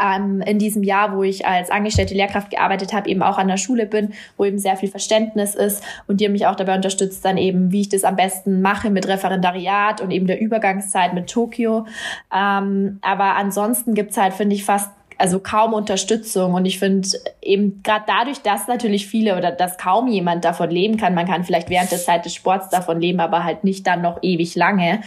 ähm, 0.00 0.40
in 0.42 0.58
diesem 0.58 0.82
Jahr, 0.82 1.16
wo 1.16 1.22
ich 1.22 1.46
als 1.46 1.70
angestellte 1.70 2.14
Lehrkraft 2.14 2.50
gearbeitet 2.50 2.92
habe, 2.92 3.08
eben 3.08 3.22
auch 3.22 3.38
an 3.38 3.48
der 3.48 3.56
Schule 3.56 3.86
bin, 3.86 4.12
wo 4.36 4.44
eben 4.44 4.58
sehr 4.58 4.76
viel 4.76 4.88
Verständnis 4.88 5.54
ist 5.54 5.82
und 6.06 6.20
die 6.20 6.28
mich 6.28 6.46
auch 6.46 6.56
dabei 6.56 6.76
unterstützt, 6.76 7.24
dann 7.24 7.38
eben, 7.38 7.72
wie 7.72 7.82
ich 7.82 7.88
das 7.88 8.04
am 8.04 8.16
besten 8.16 8.60
mache 8.60 8.90
mit 8.90 9.08
Referendariat 9.08 10.00
und 10.00 10.10
eben 10.10 10.26
der 10.26 10.40
Übergangszeit 10.40 11.14
mit 11.14 11.28
Tokio. 11.28 11.86
Ähm, 12.34 12.98
aber 13.02 13.36
ansonsten 13.36 13.94
gibt's 13.94 14.16
halt, 14.16 14.34
finde 14.34 14.54
ich, 14.54 14.64
fast 14.64 14.90
also 15.18 15.40
kaum 15.40 15.72
Unterstützung. 15.72 16.54
Und 16.54 16.66
ich 16.66 16.78
finde 16.78 17.08
eben 17.40 17.82
gerade 17.82 18.04
dadurch, 18.06 18.42
dass 18.42 18.68
natürlich 18.68 19.06
viele 19.06 19.36
oder 19.36 19.50
dass 19.50 19.78
kaum 19.78 20.08
jemand 20.08 20.44
davon 20.44 20.70
leben 20.70 20.96
kann, 20.96 21.14
man 21.14 21.26
kann 21.26 21.44
vielleicht 21.44 21.70
während 21.70 21.90
der 21.90 21.98
Zeit 21.98 22.24
des 22.24 22.34
Sports 22.34 22.68
davon 22.68 23.00
leben, 23.00 23.20
aber 23.20 23.44
halt 23.44 23.64
nicht 23.64 23.86
dann 23.86 24.02
noch 24.02 24.18
ewig 24.22 24.54
lange. 24.56 25.00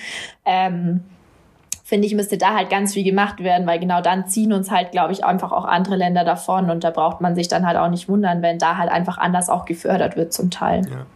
Ähm, 0.46 1.02
finde 1.90 2.06
ich, 2.06 2.14
müsste 2.14 2.38
da 2.38 2.54
halt 2.54 2.70
ganz 2.70 2.94
viel 2.94 3.04
gemacht 3.04 3.44
werden, 3.44 3.66
weil 3.66 3.80
genau 3.80 4.00
dann 4.00 4.28
ziehen 4.28 4.54
uns 4.54 4.70
halt, 4.70 4.92
glaube 4.92 5.12
ich, 5.12 5.26
einfach 5.26 5.52
auch 5.52 5.66
andere 5.66 5.96
Länder 5.96 6.24
davon 6.24 6.70
und 6.70 6.84
da 6.84 6.92
braucht 6.92 7.20
man 7.20 7.34
sich 7.34 7.48
dann 7.48 7.66
halt 7.66 7.78
auch 7.78 7.90
nicht 7.90 8.08
wundern, 8.08 8.44
wenn 8.44 8.60
da 8.60 8.78
halt 8.78 8.92
einfach 8.92 9.18
anders 9.18 9.50
auch 9.50 9.66
gefördert 9.66 10.16
wird 10.16 10.32
zum 10.32 10.52
Teil. 10.52 10.84
Ja. 10.88 11.08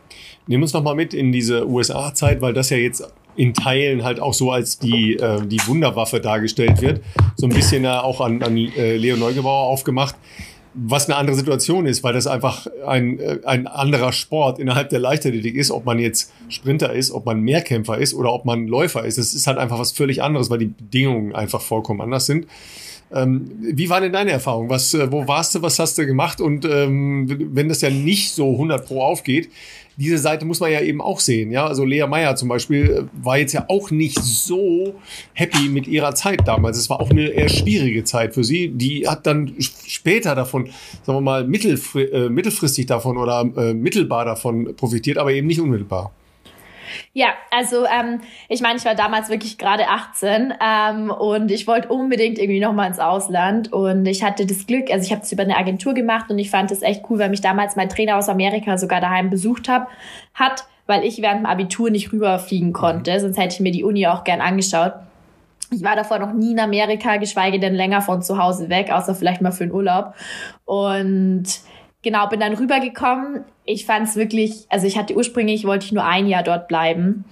Nehmen 0.48 0.64
uns 0.64 0.74
nochmal 0.74 0.96
mit 0.96 1.14
in 1.14 1.32
diese 1.32 1.70
USA-Zeit, 1.70 2.42
weil 2.42 2.54
das 2.54 2.72
ja 2.72 2.78
jetzt 2.78 3.08
in 3.36 3.54
Teilen 3.54 4.04
halt 4.04 4.20
auch 4.20 4.34
so 4.34 4.52
als 4.52 4.80
die, 4.80 5.14
äh, 5.14 5.46
die 5.46 5.60
Wunderwaffe 5.68 6.20
dargestellt 6.20 6.82
wird. 6.82 7.02
So 7.36 7.46
ein 7.46 7.54
bisschen 7.54 7.84
ja 7.84 8.02
auch 8.02 8.20
an, 8.20 8.42
an 8.42 8.58
äh, 8.58 8.98
Leo 8.98 9.16
Neugebauer 9.16 9.68
aufgemacht 9.68 10.16
was 10.74 11.08
eine 11.08 11.18
andere 11.18 11.36
Situation 11.36 11.86
ist, 11.86 12.04
weil 12.04 12.14
das 12.14 12.28
einfach 12.28 12.68
ein, 12.86 13.20
äh, 13.20 13.40
ein 13.46 13.68
anderer 13.68 14.12
Sport 14.12 14.60
innerhalb 14.60 14.90
der 14.90 15.00
Leichtathletik 15.00 15.56
ist, 15.56 15.72
ob 15.72 15.86
man 15.86 16.00
jetzt 16.00 16.32
Sprinter 16.50 16.94
ist, 16.94 17.12
ob 17.12 17.26
man 17.26 17.42
Mehrkämpfer 17.42 17.98
ist 17.98 18.14
oder 18.14 18.34
ob 18.34 18.46
man 18.46 18.68
Läufer 18.68 19.06
ist. 19.06 19.18
Es 19.18 19.34
ist 19.34 19.48
halt 19.48 19.58
einfach 19.58 19.80
was 19.80 19.92
völlig 19.92 20.24
anderes, 20.24 20.50
weil 20.50 20.60
die 20.60 20.68
Bedingungen 20.68 21.36
einfach 21.36 21.62
vollkommen 21.62 22.02
anders 22.02 22.26
sind. 22.26 22.48
Ähm, 23.14 23.52
wie 23.62 23.90
war 23.90 24.02
denn 24.02 24.14
deine 24.14 24.32
Erfahrung? 24.32 24.70
Was, 24.70 24.94
äh, 24.94 25.12
wo 25.12 25.28
warst 25.28 25.54
du? 25.54 25.62
Was 25.62 25.78
hast 25.78 25.98
du 25.98 26.06
gemacht? 26.06 26.42
Und 26.42 26.66
ähm, 26.66 27.28
wenn 27.54 27.70
das 27.70 27.82
ja 27.82 27.92
nicht 27.92 28.32
so 28.32 28.54
100 28.54 28.88
pro 28.88 29.04
aufgeht, 29.04 29.50
diese 29.98 30.18
Seite 30.18 30.46
muss 30.46 30.60
man 30.60 30.72
ja 30.72 30.82
eben 30.82 31.02
auch 31.02 31.20
sehen. 31.20 31.52
Ja, 31.52 31.68
also 31.68 31.86
Lea 31.86 32.06
Meyer 32.08 32.36
zum 32.36 32.50
Beispiel 32.50 32.90
äh, 32.90 33.24
war 33.24 33.38
jetzt 33.38 33.54
ja 33.54 33.66
auch 33.68 33.92
nicht 33.92 34.20
so 34.22 34.96
happy 35.34 35.70
mit 35.70 35.88
ihrer 35.88 36.16
Zeit 36.16 36.48
damals. 36.48 36.78
Es 36.78 36.90
war 36.90 37.00
auch 37.00 37.10
eine 37.10 37.28
eher 37.28 37.50
schwierige 37.50 38.04
Zeit 38.04 38.34
für 38.34 38.44
sie. 38.44 38.70
Die 38.70 39.08
hat 39.08 39.26
dann 39.28 39.54
später 39.60 40.36
davon, 40.36 40.70
sagen 41.04 41.18
wir 41.18 41.22
mal, 41.22 41.44
äh, 41.44 42.30
mittelfristig 42.30 42.86
davon 42.86 43.18
oder 43.18 43.50
äh, 43.58 43.74
mittelbar 43.74 44.26
davon 44.26 44.76
profitiert, 44.76 45.18
aber 45.18 45.32
eben 45.32 45.48
nicht 45.48 45.60
unmittelbar. 45.60 46.12
Ja, 47.14 47.28
also 47.52 47.86
ähm, 47.86 48.22
ich 48.50 48.62
meine, 48.62 48.78
ich 48.78 48.86
war 48.86 48.96
damals 48.96 49.30
wirklich 49.30 49.58
gerade 49.58 49.88
18 49.88 50.54
ähm, 50.62 51.12
und 51.12 51.52
ich 51.52 51.68
wollte 51.68 51.90
unbedingt 51.90 52.40
irgendwie 52.40 52.60
nochmal 52.60 52.88
ins 52.88 53.00
Ausland 53.00 53.72
und 53.72 54.06
ich 54.06 54.24
hatte 54.24 54.46
das 54.46 54.66
Glück, 54.66 54.92
also 54.92 55.06
ich 55.06 55.12
habe 55.12 55.22
es 55.22 55.32
über 55.32 55.44
eine 55.44 55.58
Agentur 55.58 55.94
gemacht 55.94 56.30
und 56.30 56.40
ich 56.40 56.50
fand 56.50 56.72
es 56.72 56.82
echt 56.82 57.04
cool, 57.10 57.20
weil 57.20 57.30
mich 57.30 57.42
damals 57.42 57.76
mein 57.76 57.90
Trainer 57.90 58.18
aus 58.18 58.30
Amerika 58.30 58.78
sogar 58.78 59.02
daheim 59.02 59.30
besucht 59.30 59.70
hab, 59.70 59.90
hat, 60.34 60.66
weil 60.88 61.04
ich 61.04 61.22
während 61.22 61.42
dem 61.42 61.46
Abitur 61.46 61.90
nicht 61.90 62.12
rüberfliegen 62.12 62.74
konnte, 62.74 63.20
sonst 63.20 63.38
hätte 63.38 63.56
ich 63.56 63.60
mir 63.60 63.72
die 63.72 63.84
Uni 63.84 64.08
auch 64.08 64.24
gern 64.24 64.42
angeschaut. 64.42 64.94
Ich 65.72 65.84
war 65.84 65.96
davor 65.96 66.20
noch 66.20 66.34
nie 66.34 66.52
in 66.52 66.60
Amerika, 66.60 67.18
geschweige 67.18 67.60
denn 67.60 67.74
länger 67.74 68.02
von 68.02 68.22
zu 68.22 68.38
Hause 68.38 68.70
weg, 68.70 68.92
außer 68.92 69.16
vielleicht 69.16 69.42
mal 69.42 69.52
für 69.52 69.64
einen 69.64 69.74
Urlaub. 69.74 70.14
Und 70.66 71.46
genau, 72.04 72.28
bin 72.28 72.40
dann 72.40 72.54
rübergekommen. 72.54 73.46
Ich 73.66 73.86
fand 73.86 74.08
es 74.08 74.16
wirklich, 74.16 74.66
also 74.70 74.86
ich 74.86 74.98
hatte 74.98 75.16
ursprünglich, 75.16 75.66
wollte 75.66 75.86
ich 75.86 75.92
nur 75.92 76.06
ein 76.06 76.28
Jahr 76.28 76.44
dort 76.44 76.68
bleiben. 76.68 77.26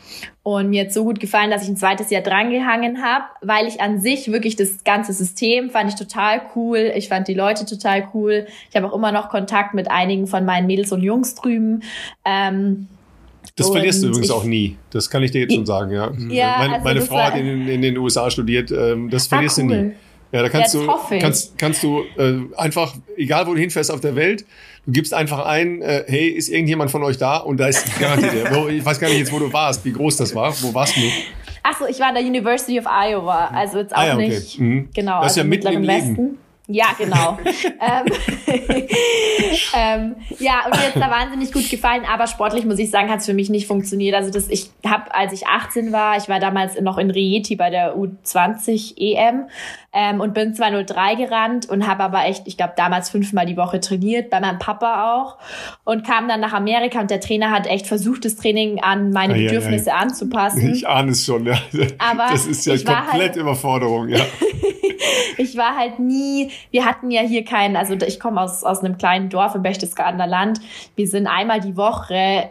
Und 0.44 0.70
mir 0.70 0.86
hat 0.86 0.94
so 0.94 1.04
gut 1.04 1.20
gefallen, 1.20 1.52
dass 1.52 1.64
ich 1.64 1.70
ein 1.70 1.78
zweites 1.78 2.10
Jahr 2.10 2.24
drangehangen 2.24 3.04
habe, 3.04 3.26
weil 3.42 3.68
ich 3.68 3.82
an 3.82 4.00
sich 4.00 4.32
wirklich 4.32 4.56
das 4.56 4.84
ganze 4.84 5.14
System 5.14 5.70
fand 5.70 5.90
ich 5.90 5.96
total 5.96 6.42
cool. 6.56 6.92
Ich 6.96 7.10
fand 7.10 7.28
die 7.28 7.34
Leute 7.34 7.66
total 7.66 8.08
cool. 8.14 8.48
Ich 8.70 8.76
habe 8.76 8.88
auch 8.88 8.96
immer 8.96 9.12
noch 9.12 9.30
Kontakt 9.30 9.76
mit 9.76 9.92
einigen 9.92 10.26
von 10.26 10.46
meinen 10.46 10.66
Mädels 10.66 10.92
und 10.92 11.04
Jungs 11.04 11.36
drüben. 11.36 11.84
Ähm, 12.26 12.88
das 13.56 13.70
verlierst 13.70 14.04
du 14.04 14.08
übrigens 14.08 14.28
ich, 14.28 14.32
auch 14.32 14.46
nie. 14.46 14.78
Das 14.92 15.10
kann 15.10 15.22
ich 15.24 15.32
dir 15.32 15.42
jetzt 15.42 15.54
schon 15.54 15.66
sagen, 15.66 15.92
ja. 15.92 16.12
ja 16.30 16.58
meine, 16.60 16.74
also 16.76 16.84
meine 16.84 17.02
Frau 17.02 17.18
hat 17.18 17.36
in, 17.36 17.68
in, 17.68 17.82
den 17.82 17.98
USA 17.98 18.32
studiert. 18.32 18.72
Ähm, 18.72 19.10
das 19.10 19.28
verlierst 19.28 19.60
ah, 19.60 19.64
cool. 19.64 19.68
du 19.68 19.84
nie. 19.84 19.92
Ja, 20.32 20.42
da 20.42 20.50
kannst 20.50 20.74
ja, 20.74 20.82
du, 20.82 21.20
kannst, 21.20 21.58
kannst 21.58 21.84
du 21.84 22.04
äh, 22.18 22.40
einfach, 22.56 22.96
egal 23.18 23.48
wo 23.48 23.54
du 23.54 23.60
hinfährst 23.60 23.92
auf 23.92 24.00
der 24.00 24.16
Welt, 24.16 24.46
du 24.86 24.92
gibst 24.94 25.14
einfach 25.14 25.46
ein, 25.46 25.82
äh, 25.82 26.06
hey, 26.08 26.30
ist 26.30 26.50
irgendjemand 26.50 26.90
von 26.90 27.04
euch 27.04 27.18
da? 27.18 27.38
Und 27.38 27.60
da 27.60 27.68
ist 27.68 28.00
garantiert. 28.00 28.50
ich 28.70 28.86
weiß 28.86 29.00
gar 29.00 29.10
nicht 29.10 29.20
jetzt, 29.20 29.32
wo 29.32 29.40
du 29.40 29.52
warst, 29.52 29.84
wie 29.84 29.92
groß 29.92 30.18
das 30.18 30.34
war. 30.34 30.54
Wo 30.62 30.74
warst 30.74 30.96
du? 30.96 31.02
Achso, 31.64 31.86
ich 31.86 32.00
war 32.00 32.08
an 32.08 32.16
der 32.16 32.24
University 32.24 32.80
of 32.80 32.86
Iowa, 32.86 33.50
also 33.54 33.80
jetzt 33.80 33.94
auch 33.94 34.00
ah, 34.00 34.08
ja, 34.08 34.16
okay. 34.16 34.30
nicht. 34.30 34.60
Mhm. 34.60 34.90
Genau, 34.94 35.22
das 35.22 35.34
ist 35.34 35.38
also 35.38 35.40
ja 35.42 35.44
mitten 35.48 35.68
im 35.68 35.88
Westen. 35.88 36.16
Leben. 36.16 36.38
Ja, 36.74 36.88
genau. 36.98 37.38
ähm, 37.66 38.06
ähm, 39.76 40.16
ja, 40.40 40.66
und 40.66 40.72
mir 40.72 40.88
hat 40.88 40.96
da 40.96 41.10
wahnsinnig 41.10 41.52
gut 41.52 41.70
gefallen, 41.70 42.04
aber 42.12 42.28
sportlich 42.28 42.66
muss 42.66 42.80
ich 42.80 42.90
sagen, 42.90 43.10
hat 43.10 43.20
es 43.20 43.26
für 43.26 43.34
mich 43.34 43.50
nicht 43.50 43.68
funktioniert. 43.68 44.16
Also 44.16 44.32
das, 44.32 44.50
ich 44.50 44.70
habe, 44.86 45.14
als 45.14 45.34
ich 45.34 45.48
18 45.48 45.92
war, 45.92 46.18
ich 46.18 46.30
war 46.30 46.40
damals 46.40 46.80
noch 46.80 46.98
in 46.98 47.12
Rieti 47.12 47.56
bei 47.56 47.70
der 47.70 47.96
U20 47.96 48.98
EM 48.98 49.48
ähm, 49.94 50.22
und 50.22 50.34
bin 50.34 50.54
203 50.54 51.16
gerannt 51.16 51.70
und 51.70 51.88
habe 51.88 52.04
aber 52.04 52.26
echt, 52.26 52.48
ich 52.48 52.58
glaube, 52.58 52.74
damals 52.78 53.10
fünfmal 53.10 53.46
die 53.46 53.58
Woche 53.58 53.80
trainiert, 53.80 54.30
bei 54.30 54.40
meinem 54.40 54.60
Papa 54.60 55.16
auch 55.16 55.38
und 55.84 56.06
kam 56.06 56.28
dann 56.28 56.40
nach 56.40 56.54
Amerika 56.54 57.02
und 57.02 57.12
der 57.12 57.20
Trainer 57.20 57.52
hat 57.52 57.68
echt 57.68 57.88
versucht, 57.88 58.26
das 58.26 58.36
Training 58.36 58.82
an 58.82 59.12
meine 59.12 59.34
ei, 59.34 59.46
Bedürfnisse 59.46 59.92
ei, 59.92 59.96
ei. 59.96 60.00
anzupassen. 60.00 60.74
Ich 60.74 60.88
ahne 60.88 61.12
es 61.12 61.26
schon, 61.26 61.46
ja. 61.46 61.58
Aber 61.98 62.28
das 62.32 62.46
ist 62.46 62.66
ja 62.66 62.76
komplett 62.76 63.06
halt, 63.12 63.36
Überforderung, 63.36 64.10
ja. 64.10 64.20
ich 65.38 65.58
war 65.58 65.76
halt 65.76 66.00
nie, 66.00 66.52
wir 66.70 66.86
hatten 66.86 67.12
ja 67.12 67.22
hier 67.22 67.44
keinen, 67.44 67.76
also 67.76 67.94
ich 67.94 68.20
komme 68.20 68.42
aus, 68.42 68.64
aus 68.64 68.84
einem 68.84 68.98
kleinen 68.98 69.30
Dorf 69.30 69.56
im 69.56 69.64
Berchtesgadener 69.64 70.28
Land. 70.28 70.60
Wir 70.96 71.08
sind 71.08 71.28
einmal 71.28 71.60
die 71.60 71.76
Woche, 71.76 72.50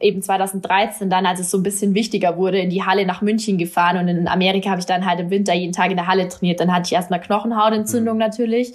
eben 0.00 0.22
2013 0.22 1.10
dann, 1.10 1.26
als 1.26 1.40
es 1.40 1.50
so 1.50 1.58
ein 1.58 1.62
bisschen 1.62 1.94
wichtiger 1.94 2.36
wurde, 2.36 2.58
in 2.58 2.70
die 2.70 2.84
Halle 2.84 3.06
nach 3.06 3.22
München 3.22 3.58
gefahren 3.58 3.98
und 3.98 4.08
in 4.08 4.28
Amerika 4.28 4.70
habe 4.70 4.80
ich 4.80 4.86
dann 4.86 5.06
halt 5.06 5.20
im 5.20 5.30
Winter 5.30 5.54
jeden 5.54 5.72
Tag 5.72 5.90
in 5.90 5.96
der 5.96 6.06
Halle 6.06 6.28
trainiert. 6.28 6.60
Dann 6.60 6.72
hatte 6.72 6.86
ich 6.86 6.92
erstmal 6.92 7.20
Knochenhautentzündung 7.20 8.14
mhm. 8.14 8.20
natürlich. 8.20 8.72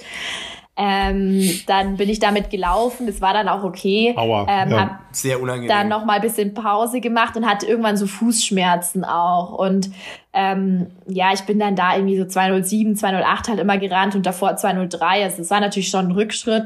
Ähm, 0.78 1.62
dann 1.68 1.96
bin 1.96 2.10
ich 2.10 2.20
damit 2.20 2.50
gelaufen, 2.50 3.08
das 3.08 3.22
war 3.22 3.34
dann 3.34 3.48
auch 3.48 3.64
okay. 3.64 4.14
Aua, 4.18 4.46
ähm, 4.50 4.72
ja. 4.72 5.00
Sehr 5.12 5.42
unangenehm. 5.42 5.70
Dann 5.70 5.88
noch 5.88 6.04
mal 6.04 6.16
ein 6.16 6.22
bisschen 6.22 6.54
Pause 6.54 7.00
gemacht 7.00 7.38
und 7.38 7.48
hatte 7.48 7.66
irgendwann 7.66 7.96
so 7.96 8.08
Fußschmerzen 8.08 9.06
auch. 9.06 9.54
Und 9.54 9.90
ähm, 10.34 10.88
ja, 11.08 11.32
ich 11.34 11.42
bin 11.44 11.60
dann 11.60 11.78
da 11.78 11.96
irgendwie 11.96 12.18
so 12.18 12.26
207, 12.26 12.98
208 12.98 13.48
halt 13.48 13.60
immer 13.60 13.78
gerannt 13.78 14.16
und 14.16 14.26
davor 14.26 14.58
203. 14.58 15.24
Also 15.24 15.42
es 15.42 15.50
war 15.50 15.62
natürlich 15.62 15.90
schon 15.90 16.08
ein 16.08 16.12
Rückschritt, 16.12 16.66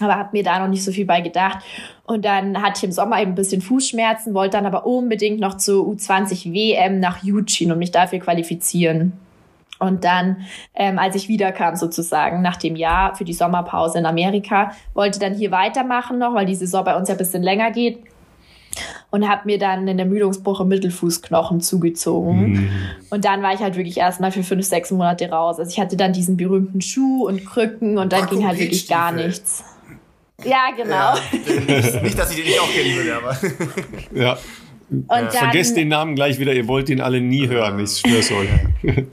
aber 0.00 0.16
habe 0.16 0.30
mir 0.32 0.42
da 0.42 0.58
noch 0.58 0.68
nicht 0.68 0.84
so 0.84 0.92
viel 0.92 1.06
bei 1.06 1.22
gedacht. 1.22 1.60
Und 2.04 2.26
dann 2.26 2.60
hatte 2.60 2.74
ich 2.76 2.84
im 2.84 2.92
Sommer 2.92 3.18
eben 3.22 3.30
ein 3.30 3.36
bisschen 3.36 3.62
Fußschmerzen, 3.62 4.34
wollte 4.34 4.58
dann 4.58 4.66
aber 4.66 4.84
unbedingt 4.84 5.40
noch 5.40 5.56
zur 5.56 5.86
U20 5.86 6.52
WM 6.52 7.00
nach 7.00 7.24
Eugene 7.24 7.72
und 7.72 7.78
mich 7.78 7.92
dafür 7.92 8.18
qualifizieren. 8.18 9.14
Und 9.82 10.04
dann, 10.04 10.46
ähm, 10.74 10.98
als 10.98 11.16
ich 11.16 11.28
wiederkam 11.28 11.74
sozusagen 11.74 12.40
nach 12.40 12.56
dem 12.56 12.76
Jahr 12.76 13.16
für 13.16 13.24
die 13.24 13.32
Sommerpause 13.32 13.98
in 13.98 14.06
Amerika, 14.06 14.70
wollte 14.94 15.18
dann 15.18 15.34
hier 15.34 15.50
weitermachen 15.50 16.18
noch, 16.18 16.34
weil 16.34 16.46
die 16.46 16.54
Saison 16.54 16.84
bei 16.84 16.96
uns 16.96 17.08
ja 17.08 17.16
ein 17.16 17.18
bisschen 17.18 17.42
länger 17.42 17.72
geht. 17.72 17.98
und 19.10 19.28
habe 19.28 19.42
mir 19.44 19.58
dann 19.58 19.80
einen 19.80 19.98
Ermüdungsbruch 19.98 20.60
im 20.60 20.68
Mittelfußknochen 20.68 21.60
zugezogen. 21.60 22.52
Mhm. 22.52 22.70
Und 23.10 23.24
dann 23.24 23.42
war 23.42 23.52
ich 23.52 23.60
halt 23.60 23.76
wirklich 23.76 23.98
erstmal 23.98 24.32
für 24.32 24.42
fünf, 24.42 24.64
sechs 24.64 24.90
Monate 24.90 25.28
raus. 25.28 25.58
Also 25.58 25.70
ich 25.70 25.78
hatte 25.78 25.96
dann 25.96 26.12
diesen 26.12 26.36
berühmten 26.36 26.80
Schuh 26.80 27.26
und 27.26 27.44
Krücken 27.44 27.98
und 27.98 28.12
dann 28.12 28.26
ging 28.28 28.46
halt 28.46 28.58
wirklich 28.58 28.88
gar 28.88 29.12
nichts. 29.12 29.64
Ja, 30.44 30.70
genau. 30.76 31.14
Ja, 31.14 32.02
nicht, 32.02 32.18
dass 32.18 32.30
ich 32.30 32.36
den 32.36 32.46
nicht 32.46 32.60
auch 32.60 32.70
kennen 32.72 32.96
würde, 32.96 33.16
aber. 33.16 33.36
ja. 34.18 34.38
Und 34.90 35.06
ja. 35.08 35.22
Dann, 35.22 35.30
Vergesst 35.30 35.76
den 35.76 35.88
Namen 35.88 36.14
gleich 36.14 36.38
wieder, 36.38 36.52
ihr 36.52 36.68
wollt 36.68 36.88
den 36.88 37.00
alle 37.00 37.20
nie 37.20 37.48
hören, 37.48 37.78
ich 37.78 37.98
schwör's 37.98 38.30
euch. 38.30 38.48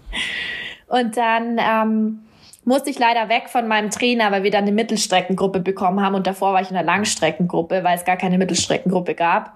und 0.89 1.17
dann 1.17 1.57
ähm, 1.59 2.19
musste 2.65 2.89
ich 2.89 2.99
leider 2.99 3.29
weg 3.29 3.49
von 3.49 3.67
meinem 3.67 3.89
Trainer, 3.89 4.31
weil 4.31 4.43
wir 4.43 4.51
dann 4.51 4.63
eine 4.63 4.71
Mittelstreckengruppe 4.71 5.59
bekommen 5.59 6.01
haben 6.01 6.15
und 6.15 6.27
davor 6.27 6.53
war 6.53 6.61
ich 6.61 6.69
in 6.69 6.75
der 6.75 6.83
Langstreckengruppe, 6.83 7.83
weil 7.83 7.97
es 7.97 8.05
gar 8.05 8.17
keine 8.17 8.37
Mittelstreckengruppe 8.37 9.15
gab. 9.15 9.53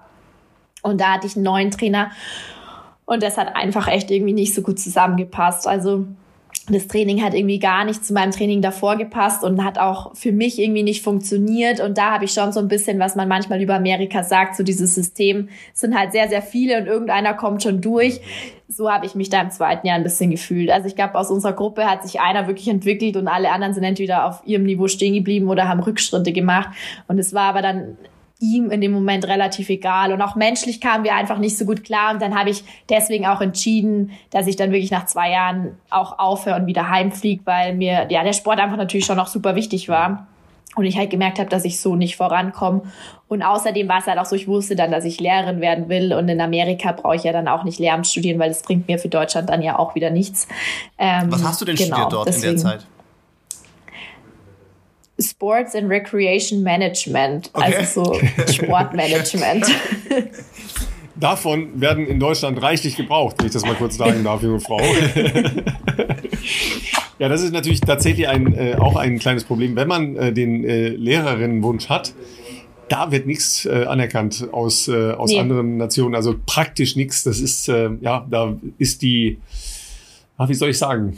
Und 0.82 1.00
da 1.00 1.14
hatte 1.14 1.26
ich 1.26 1.36
einen 1.36 1.44
neuen 1.44 1.70
Trainer 1.70 2.10
und 3.04 3.22
das 3.22 3.36
hat 3.36 3.54
einfach 3.54 3.88
echt 3.88 4.10
irgendwie 4.10 4.32
nicht 4.32 4.54
so 4.54 4.62
gut 4.62 4.78
zusammengepasst. 4.78 5.66
Also 5.66 6.06
das 6.68 6.86
Training 6.86 7.22
hat 7.22 7.34
irgendwie 7.34 7.58
gar 7.58 7.84
nicht 7.84 8.04
zu 8.04 8.14
meinem 8.14 8.30
Training 8.30 8.62
davor 8.62 8.96
gepasst 8.96 9.44
und 9.44 9.62
hat 9.62 9.78
auch 9.78 10.16
für 10.16 10.32
mich 10.32 10.58
irgendwie 10.58 10.82
nicht 10.82 11.02
funktioniert. 11.02 11.80
Und 11.80 11.98
da 11.98 12.12
habe 12.12 12.24
ich 12.24 12.32
schon 12.32 12.52
so 12.52 12.60
ein 12.60 12.68
bisschen, 12.68 12.98
was 12.98 13.16
man 13.16 13.28
manchmal 13.28 13.60
über 13.60 13.74
Amerika 13.74 14.22
sagt, 14.22 14.56
so 14.56 14.62
dieses 14.62 14.94
System 14.94 15.48
es 15.74 15.80
sind 15.80 15.98
halt 15.98 16.12
sehr, 16.12 16.28
sehr 16.28 16.40
viele 16.40 16.78
und 16.78 16.86
irgendeiner 16.86 17.34
kommt 17.34 17.62
schon 17.62 17.82
durch. 17.82 18.20
So 18.68 18.90
habe 18.90 19.04
ich 19.04 19.14
mich 19.14 19.28
da 19.28 19.42
im 19.42 19.50
zweiten 19.50 19.86
Jahr 19.86 19.96
ein 19.96 20.02
bisschen 20.02 20.30
gefühlt. 20.30 20.70
Also 20.70 20.88
ich 20.88 20.96
glaube, 20.96 21.16
aus 21.16 21.30
unserer 21.30 21.52
Gruppe 21.52 21.84
hat 21.84 22.02
sich 22.02 22.20
einer 22.20 22.46
wirklich 22.46 22.68
entwickelt 22.68 23.16
und 23.16 23.28
alle 23.28 23.52
anderen 23.52 23.74
sind 23.74 23.84
entweder 23.84 24.26
auf 24.26 24.40
ihrem 24.46 24.64
Niveau 24.64 24.88
stehen 24.88 25.12
geblieben 25.12 25.48
oder 25.48 25.68
haben 25.68 25.80
Rückschritte 25.80 26.32
gemacht. 26.32 26.70
Und 27.08 27.18
es 27.18 27.34
war 27.34 27.50
aber 27.50 27.60
dann 27.60 27.98
ihm 28.44 28.70
in 28.70 28.80
dem 28.80 28.92
Moment 28.92 29.26
relativ 29.26 29.68
egal. 29.70 30.12
Und 30.12 30.20
auch 30.20 30.36
menschlich 30.36 30.80
kamen 30.80 31.04
wir 31.04 31.14
einfach 31.14 31.38
nicht 31.38 31.56
so 31.56 31.64
gut 31.64 31.84
klar. 31.84 32.12
Und 32.12 32.20
dann 32.20 32.38
habe 32.38 32.50
ich 32.50 32.64
deswegen 32.88 33.26
auch 33.26 33.40
entschieden, 33.40 34.12
dass 34.30 34.46
ich 34.46 34.56
dann 34.56 34.70
wirklich 34.70 34.90
nach 34.90 35.06
zwei 35.06 35.30
Jahren 35.30 35.76
auch 35.90 36.18
aufhöre 36.18 36.56
und 36.56 36.66
wieder 36.66 36.88
heimfliege, 36.88 37.42
weil 37.44 37.74
mir 37.74 38.06
ja 38.10 38.22
der 38.22 38.32
Sport 38.32 38.60
einfach 38.60 38.76
natürlich 38.76 39.06
schon 39.06 39.16
noch 39.16 39.28
super 39.28 39.54
wichtig 39.54 39.88
war. 39.88 40.26
Und 40.76 40.86
ich 40.86 40.98
halt 40.98 41.10
gemerkt 41.10 41.38
habe, 41.38 41.48
dass 41.48 41.64
ich 41.64 41.80
so 41.80 41.94
nicht 41.94 42.16
vorankomme. 42.16 42.82
Und 43.28 43.42
außerdem 43.42 43.88
war 43.88 44.00
es 44.00 44.06
halt 44.06 44.18
auch 44.18 44.24
so, 44.24 44.34
ich 44.34 44.48
wusste 44.48 44.74
dann, 44.74 44.90
dass 44.90 45.04
ich 45.04 45.20
Lehrerin 45.20 45.60
werden 45.60 45.88
will. 45.88 46.12
Und 46.12 46.28
in 46.28 46.40
Amerika 46.40 46.90
brauche 46.90 47.14
ich 47.14 47.22
ja 47.22 47.32
dann 47.32 47.46
auch 47.46 47.62
nicht 47.62 47.78
Lehramt 47.78 48.08
studieren, 48.08 48.40
weil 48.40 48.48
das 48.48 48.62
bringt 48.62 48.88
mir 48.88 48.98
für 48.98 49.08
Deutschland 49.08 49.48
dann 49.50 49.62
ja 49.62 49.78
auch 49.78 49.94
wieder 49.94 50.10
nichts. 50.10 50.48
Ähm, 50.98 51.30
Was 51.30 51.44
hast 51.44 51.60
du 51.60 51.64
denn 51.64 51.76
genau, 51.76 51.94
studiert 51.94 52.12
dort 52.12 52.28
deswegen, 52.28 52.56
in 52.56 52.62
der 52.62 52.62
Zeit? 52.78 52.86
Sports 55.20 55.74
and 55.74 55.88
Recreation 55.88 56.62
Management, 56.62 57.50
okay. 57.54 57.76
also 57.76 58.04
so 58.04 58.14
Sportmanagement. 58.52 59.66
Davon 61.16 61.80
werden 61.80 62.06
in 62.06 62.18
Deutschland 62.18 62.60
reichlich 62.60 62.96
gebraucht, 62.96 63.36
wenn 63.38 63.46
ich 63.46 63.52
das 63.52 63.64
mal 63.64 63.76
kurz 63.76 63.96
sagen 63.96 64.24
darf, 64.24 64.42
junge 64.42 64.58
Frau. 64.58 64.80
ja, 67.20 67.28
das 67.28 67.42
ist 67.42 67.52
natürlich 67.52 67.80
tatsächlich 67.80 68.26
ein, 68.26 68.52
äh, 68.52 68.74
auch 68.78 68.96
ein 68.96 69.20
kleines 69.20 69.44
Problem. 69.44 69.76
Wenn 69.76 69.86
man 69.86 70.16
äh, 70.16 70.32
den 70.32 70.64
äh, 70.64 70.88
Lehrerinnenwunsch 70.88 71.88
hat, 71.88 72.14
da 72.88 73.12
wird 73.12 73.26
nichts 73.26 73.64
äh, 73.64 73.84
anerkannt 73.86 74.48
aus, 74.50 74.88
äh, 74.88 75.12
aus 75.12 75.30
nee. 75.30 75.38
anderen 75.38 75.76
Nationen, 75.76 76.16
also 76.16 76.34
praktisch 76.46 76.96
nichts. 76.96 77.22
Das 77.22 77.38
ist, 77.38 77.68
äh, 77.68 77.90
ja, 78.00 78.26
da 78.28 78.56
ist 78.78 79.02
die, 79.02 79.38
ach, 80.36 80.48
wie 80.48 80.54
soll 80.54 80.70
ich 80.70 80.78
sagen, 80.78 81.16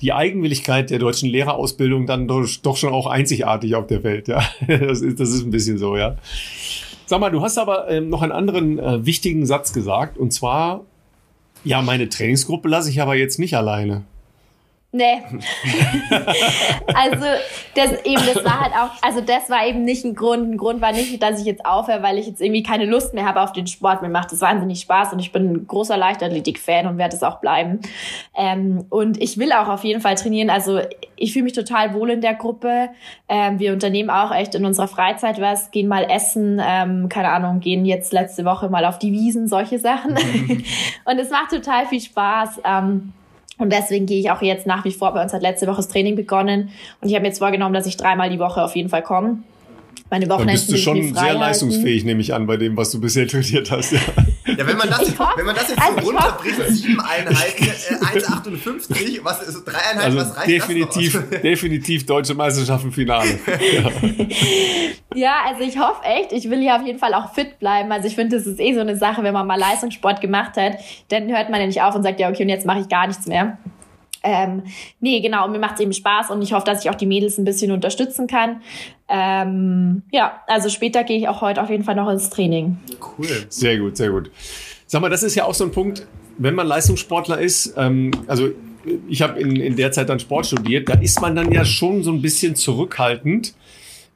die 0.00 0.12
Eigenwilligkeit 0.12 0.90
der 0.90 0.98
deutschen 0.98 1.28
Lehrerausbildung 1.28 2.06
dann 2.06 2.28
doch, 2.28 2.46
doch 2.62 2.76
schon 2.76 2.92
auch 2.92 3.06
einzigartig 3.06 3.74
auf 3.74 3.86
der 3.86 4.04
Welt. 4.04 4.28
Ja, 4.28 4.42
das 4.66 5.00
ist, 5.00 5.18
das 5.20 5.30
ist 5.30 5.44
ein 5.44 5.50
bisschen 5.50 5.78
so, 5.78 5.96
ja. 5.96 6.16
Sag 7.06 7.20
mal, 7.20 7.30
du 7.30 7.40
hast 7.40 7.58
aber 7.58 7.90
ähm, 7.90 8.10
noch 8.10 8.22
einen 8.22 8.32
anderen 8.32 8.78
äh, 8.78 9.04
wichtigen 9.06 9.46
Satz 9.46 9.72
gesagt 9.72 10.18
und 10.18 10.32
zwar, 10.32 10.84
ja, 11.64 11.82
meine 11.82 12.08
Trainingsgruppe 12.08 12.68
lasse 12.68 12.90
ich 12.90 13.00
aber 13.00 13.14
jetzt 13.14 13.38
nicht 13.38 13.56
alleine. 13.56 14.04
Nee. 14.90 15.22
also 16.94 17.26
das 17.74 17.92
eben, 18.04 18.22
das 18.24 18.42
war 18.42 18.60
halt 18.60 18.72
auch, 18.72 19.02
also 19.02 19.20
das 19.20 19.50
war 19.50 19.66
eben 19.66 19.84
nicht 19.84 20.02
ein 20.06 20.14
Grund. 20.14 20.50
Ein 20.50 20.56
Grund 20.56 20.80
war 20.80 20.92
nicht, 20.92 21.22
dass 21.22 21.40
ich 21.40 21.46
jetzt 21.46 21.66
aufhöre, 21.66 22.02
weil 22.02 22.16
ich 22.16 22.26
jetzt 22.26 22.40
irgendwie 22.40 22.62
keine 22.62 22.86
Lust 22.86 23.12
mehr 23.12 23.26
habe 23.26 23.42
auf 23.42 23.52
den 23.52 23.66
Sport. 23.66 24.00
Mir 24.00 24.08
macht 24.08 24.32
das 24.32 24.40
wahnsinnig 24.40 24.80
Spaß 24.80 25.12
und 25.12 25.18
ich 25.18 25.30
bin 25.30 25.52
ein 25.52 25.66
großer 25.66 25.98
Leichtathletik-Fan 25.98 26.86
und 26.86 26.96
werde 26.96 27.14
es 27.14 27.22
auch 27.22 27.40
bleiben. 27.40 27.80
Ähm, 28.34 28.86
und 28.88 29.20
ich 29.20 29.36
will 29.36 29.52
auch 29.52 29.68
auf 29.68 29.84
jeden 29.84 30.00
Fall 30.00 30.14
trainieren. 30.14 30.48
Also 30.48 30.80
ich 31.16 31.34
fühle 31.34 31.44
mich 31.44 31.52
total 31.52 31.92
wohl 31.92 32.08
in 32.08 32.22
der 32.22 32.34
Gruppe. 32.34 32.88
Ähm, 33.28 33.58
wir 33.58 33.74
unternehmen 33.74 34.08
auch 34.08 34.34
echt 34.34 34.54
in 34.54 34.64
unserer 34.64 34.88
Freizeit 34.88 35.38
was, 35.38 35.70
gehen 35.70 35.88
mal 35.88 36.04
essen, 36.04 36.62
ähm, 36.64 37.10
keine 37.10 37.28
Ahnung, 37.28 37.60
gehen 37.60 37.84
jetzt 37.84 38.14
letzte 38.14 38.46
Woche 38.46 38.70
mal 38.70 38.86
auf 38.86 38.98
die 38.98 39.12
Wiesen, 39.12 39.48
solche 39.48 39.78
Sachen. 39.78 40.12
und 41.04 41.18
es 41.18 41.28
macht 41.28 41.50
total 41.50 41.84
viel 41.84 42.00
Spaß. 42.00 42.60
Und 43.58 43.72
deswegen 43.72 44.06
gehe 44.06 44.20
ich 44.20 44.30
auch 44.30 44.40
jetzt 44.40 44.66
nach 44.66 44.84
wie 44.84 44.92
vor. 44.92 45.12
Bei 45.12 45.22
uns 45.22 45.32
hat 45.32 45.42
letzte 45.42 45.66
Woche 45.66 45.76
das 45.76 45.88
Training 45.88 46.16
begonnen. 46.16 46.70
Und 47.00 47.08
ich 47.08 47.14
habe 47.14 47.22
mir 47.22 47.28
jetzt 47.28 47.38
vorgenommen, 47.38 47.74
dass 47.74 47.86
ich 47.86 47.96
dreimal 47.96 48.30
die 48.30 48.38
Woche 48.38 48.62
auf 48.62 48.76
jeden 48.76 48.88
Fall 48.88 49.02
komme. 49.02 49.38
Meine 50.10 50.28
Wochenenden 50.28 50.46
Dann 50.46 50.54
bist 50.54 50.72
du 50.72 50.76
schon 50.76 51.14
sehr 51.14 51.34
leistungsfähig, 51.34 52.04
nehme 52.04 52.20
ich 52.20 52.32
an, 52.32 52.46
bei 52.46 52.56
dem, 52.56 52.76
was 52.76 52.90
du 52.90 53.00
bisher 53.00 53.26
trainiert 53.28 53.70
hast. 53.70 53.92
Ja, 53.92 54.00
ja 54.58 54.66
wenn, 54.66 54.76
man 54.76 54.90
das, 54.90 55.18
wenn 55.36 55.46
man 55.46 55.54
das 55.54 55.68
jetzt 55.68 55.80
also 55.80 56.00
so 56.00 56.10
runterbricht, 56.10 56.56
sieben 56.70 57.00
Einheiten, 57.00 57.64
äh, 57.64 58.18
1,58, 58.18 59.20
was 59.22 59.42
ist 59.42 59.64
drei 59.64 59.78
Einheiten, 59.78 59.98
also 60.00 60.18
was 60.18 60.36
reicht 60.36 60.48
definitiv, 60.48 61.12
das 61.12 61.30
noch? 61.30 61.40
definitiv 61.42 62.06
deutsche 62.06 62.34
Meisterschaften 62.34 62.90
Finale. 62.90 63.38
Ja. 63.46 63.90
ja, 65.14 65.34
also 65.46 65.62
ich 65.62 65.78
hoffe 65.78 66.02
echt, 66.02 66.32
ich 66.32 66.50
will 66.50 66.58
hier 66.58 66.74
auf 66.74 66.84
jeden 66.84 66.98
Fall 66.98 67.14
auch 67.14 67.32
fit 67.32 67.60
bleiben. 67.60 67.92
Also 67.92 68.08
ich 68.08 68.16
finde, 68.16 68.36
das 68.36 68.46
ist 68.46 68.58
eh 68.58 68.74
so 68.74 68.80
eine 68.80 68.96
Sache, 68.96 69.22
wenn 69.22 69.32
man 69.32 69.46
mal 69.46 69.58
Leistungssport 69.58 70.20
gemacht 70.20 70.56
hat, 70.56 70.78
dann 71.08 71.28
hört 71.28 71.50
man 71.50 71.60
ja 71.60 71.66
nicht 71.66 71.80
auf 71.80 71.94
und 71.94 72.02
sagt, 72.02 72.18
ja, 72.18 72.28
okay, 72.28 72.42
und 72.42 72.48
jetzt 72.48 72.66
mache 72.66 72.80
ich 72.80 72.88
gar 72.88 73.06
nichts 73.06 73.26
mehr. 73.26 73.58
Ähm, 74.22 74.64
nee, 75.00 75.20
genau, 75.20 75.48
mir 75.48 75.58
macht 75.58 75.74
es 75.74 75.80
eben 75.80 75.92
Spaß 75.92 76.30
und 76.30 76.42
ich 76.42 76.52
hoffe, 76.52 76.66
dass 76.66 76.84
ich 76.84 76.90
auch 76.90 76.94
die 76.96 77.06
Mädels 77.06 77.38
ein 77.38 77.44
bisschen 77.44 77.70
unterstützen 77.70 78.26
kann. 78.26 78.62
Ähm, 79.08 80.02
ja, 80.10 80.42
also 80.46 80.68
später 80.68 81.04
gehe 81.04 81.18
ich 81.18 81.28
auch 81.28 81.40
heute 81.40 81.62
auf 81.62 81.70
jeden 81.70 81.84
Fall 81.84 81.94
noch 81.94 82.10
ins 82.10 82.28
Training. 82.30 82.78
Cool. 83.00 83.28
Sehr 83.48 83.78
gut, 83.78 83.96
sehr 83.96 84.10
gut. 84.10 84.30
Sag 84.86 85.02
mal, 85.02 85.10
das 85.10 85.22
ist 85.22 85.34
ja 85.34 85.44
auch 85.44 85.54
so 85.54 85.64
ein 85.64 85.70
Punkt, 85.70 86.06
wenn 86.38 86.54
man 86.54 86.66
Leistungssportler 86.66 87.38
ist, 87.38 87.74
ähm, 87.76 88.10
also 88.26 88.48
ich 89.08 89.22
habe 89.22 89.40
in, 89.40 89.56
in 89.56 89.76
der 89.76 89.92
Zeit 89.92 90.08
dann 90.08 90.20
Sport 90.20 90.46
studiert, 90.46 90.88
da 90.88 90.94
ist 90.94 91.20
man 91.20 91.36
dann 91.36 91.52
ja 91.52 91.64
schon 91.64 92.02
so 92.02 92.12
ein 92.12 92.22
bisschen 92.22 92.54
zurückhaltend, 92.54 93.54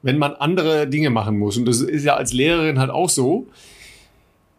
wenn 0.03 0.19
man 0.19 0.33
andere 0.35 0.87
Dinge 0.89 1.11
machen 1.11 1.39
muss. 1.39 1.57
Und 1.57 1.67
das 1.67 1.81
ist 1.81 2.05
ja 2.05 2.17
als 2.17 2.33
Lehrerin 2.33 2.79
halt 2.79 2.91
auch 2.91 3.09
so. 3.09 3.47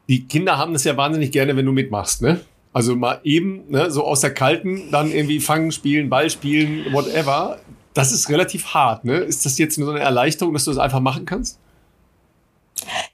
Die 0.07 0.25
Kinder 0.25 0.57
haben 0.57 0.73
das 0.73 0.83
ja 0.83 0.97
wahnsinnig 0.97 1.31
gerne, 1.31 1.55
wenn 1.55 1.65
du 1.65 1.71
mitmachst, 1.71 2.21
ne? 2.21 2.41
Also 2.73 2.95
mal 2.95 3.21
eben, 3.23 3.69
ne, 3.69 3.91
so 3.91 4.03
aus 4.03 4.21
der 4.21 4.33
Kalten, 4.33 4.89
dann 4.91 5.11
irgendwie 5.11 5.39
fangen, 5.39 5.71
spielen, 5.71 6.09
Ball 6.09 6.29
spielen, 6.29 6.91
whatever. 6.91 7.59
Das 7.93 8.11
ist 8.11 8.29
relativ 8.29 8.73
hart, 8.73 9.05
ne? 9.05 9.17
Ist 9.17 9.45
das 9.45 9.59
jetzt 9.59 9.77
nur 9.77 9.85
so 9.85 9.93
eine 9.93 10.01
Erleichterung, 10.01 10.53
dass 10.53 10.65
du 10.65 10.71
das 10.71 10.79
einfach 10.79 10.99
machen 10.99 11.25
kannst? 11.25 11.59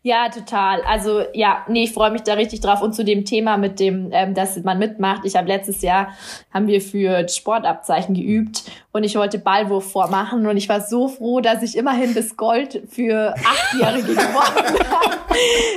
Ja, 0.02 0.30
total. 0.30 0.82
Also 0.84 1.24
ja, 1.34 1.66
nee, 1.68 1.84
ich 1.84 1.94
freue 1.94 2.12
mich 2.12 2.24
da 2.24 2.34
richtig 2.34 2.62
drauf. 2.62 2.82
Und 2.82 2.94
zu 2.94 3.04
dem 3.04 3.26
Thema 3.26 3.58
mit 3.58 3.80
dem, 3.80 4.10
ähm, 4.12 4.34
dass 4.34 4.58
man 4.64 4.80
mitmacht. 4.80 5.26
Ich 5.26 5.36
habe 5.36 5.48
letztes 5.48 5.82
Jahr 5.82 6.10
haben 6.54 6.68
wir 6.68 6.82
für 6.82 7.28
Sportabzeichen 7.28 8.16
geübt 8.16 8.64
und 8.92 9.04
ich 9.04 9.16
wollte 9.16 9.40
Ballwurf 9.40 9.92
vormachen 9.92 10.48
und 10.48 10.58
ich 10.58 10.70
war 10.70 10.82
so 10.82 11.08
froh, 11.08 11.42
dass 11.42 11.62
ich 11.64 11.78
immerhin 11.78 12.14
das 12.14 12.38
Gold 12.38 12.82
für 12.90 13.34
Achtjährige 13.46 14.08
gewonnen 14.14 14.90
habe. 14.90 15.18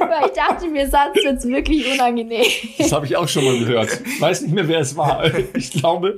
Weil 0.01 0.27
ich 0.27 0.33
dachte 0.33 0.69
mir, 0.69 0.89
sonst 0.89 1.25
wird's 1.25 1.47
wirklich 1.47 1.93
unangenehm. 1.93 2.47
Das 2.79 2.93
habe 2.93 3.07
ich 3.07 3.17
auch 3.17 3.29
schon 3.29 3.45
mal 3.45 3.59
gehört. 3.59 3.91
Ich 4.05 4.21
weiß 4.21 4.43
nicht 4.43 4.55
mehr, 4.55 4.69
wer 4.69 4.81
es 4.81 4.97
war. 4.97 5.25
Ich 5.55 5.71
glaube, 5.71 6.17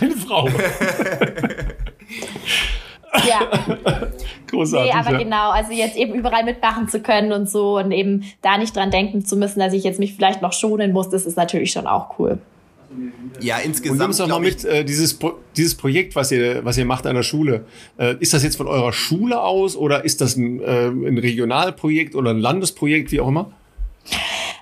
meine 0.00 0.16
Frau. 0.16 0.48
Ja. 3.28 3.40
Großartig. 4.50 4.92
Nee, 4.92 4.98
aber 4.98 5.12
ja. 5.12 5.18
genau, 5.18 5.50
also 5.50 5.72
jetzt 5.72 5.96
eben 5.96 6.14
überall 6.14 6.44
mitmachen 6.44 6.88
zu 6.88 7.00
können 7.00 7.32
und 7.32 7.48
so 7.48 7.78
und 7.78 7.92
eben 7.92 8.24
da 8.42 8.58
nicht 8.58 8.74
dran 8.74 8.90
denken 8.90 9.24
zu 9.24 9.36
müssen, 9.36 9.60
dass 9.60 9.72
ich 9.72 9.84
jetzt 9.84 9.98
mich 9.98 10.14
vielleicht 10.14 10.42
noch 10.42 10.52
schonen 10.52 10.92
muss, 10.92 11.08
das 11.08 11.26
ist 11.26 11.36
natürlich 11.36 11.72
schon 11.72 11.86
auch 11.86 12.18
cool. 12.18 12.38
Ja, 13.40 13.58
insgesamt. 13.58 14.00
Und 14.00 14.08
nimm 14.08 14.18
doch 14.18 14.28
mal 14.28 14.40
mit, 14.40 14.64
äh, 14.64 14.84
dieses, 14.84 15.14
Pro 15.14 15.34
dieses 15.56 15.76
Projekt, 15.76 16.16
was 16.16 16.32
ihr, 16.32 16.64
was 16.64 16.76
ihr 16.76 16.84
macht 16.84 17.06
an 17.06 17.14
der 17.14 17.22
Schule. 17.22 17.64
Äh, 17.98 18.16
ist 18.18 18.34
das 18.34 18.42
jetzt 18.42 18.56
von 18.56 18.66
eurer 18.66 18.92
Schule 18.92 19.40
aus 19.40 19.76
oder 19.76 20.04
ist 20.04 20.20
das 20.20 20.36
ein, 20.36 20.60
äh, 20.60 20.88
ein 20.88 21.16
Regionalprojekt 21.16 22.16
oder 22.16 22.30
ein 22.30 22.38
Landesprojekt, 22.38 23.12
wie 23.12 23.20
auch 23.20 23.28
immer? 23.28 23.52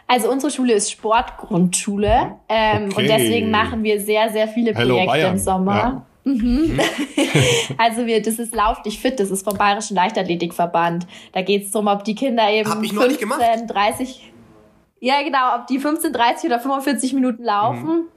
Also 0.06 0.30
unsere 0.30 0.52
Schule 0.52 0.74
ist 0.74 0.90
Sportgrundschule 0.90 2.34
ähm, 2.48 2.88
okay. 2.90 2.94
und 2.96 3.08
deswegen 3.08 3.50
machen 3.50 3.82
wir 3.82 4.00
sehr, 4.00 4.30
sehr 4.30 4.48
viele 4.48 4.72
Projekte 4.72 5.18
im 5.18 5.38
Sommer. 5.38 5.76
Ja. 5.76 6.06
Mhm. 6.28 6.74
mhm. 6.74 6.80
also 7.78 8.06
wir, 8.06 8.22
das 8.22 8.38
ist 8.38 8.54
Lauf 8.54 8.82
dich 8.82 9.00
fit, 9.00 9.18
das 9.20 9.30
ist 9.30 9.44
vom 9.44 9.56
Bayerischen 9.56 9.96
Leichtathletikverband. 9.96 11.06
Da 11.32 11.42
geht 11.42 11.64
es 11.64 11.70
darum, 11.70 11.88
ob 11.88 12.04
die 12.04 12.14
Kinder 12.14 12.48
eben 12.50 12.70
Hab 12.70 12.82
ich 12.82 12.92
15, 12.92 13.66
30, 13.66 14.32
ja 15.00 15.22
genau, 15.22 15.56
ob 15.56 15.66
die 15.66 15.78
15, 15.78 16.12
30 16.12 16.44
oder 16.46 16.60
45 16.60 17.12
Minuten 17.14 17.44
laufen. 17.44 17.86
Mhm. 17.86 18.08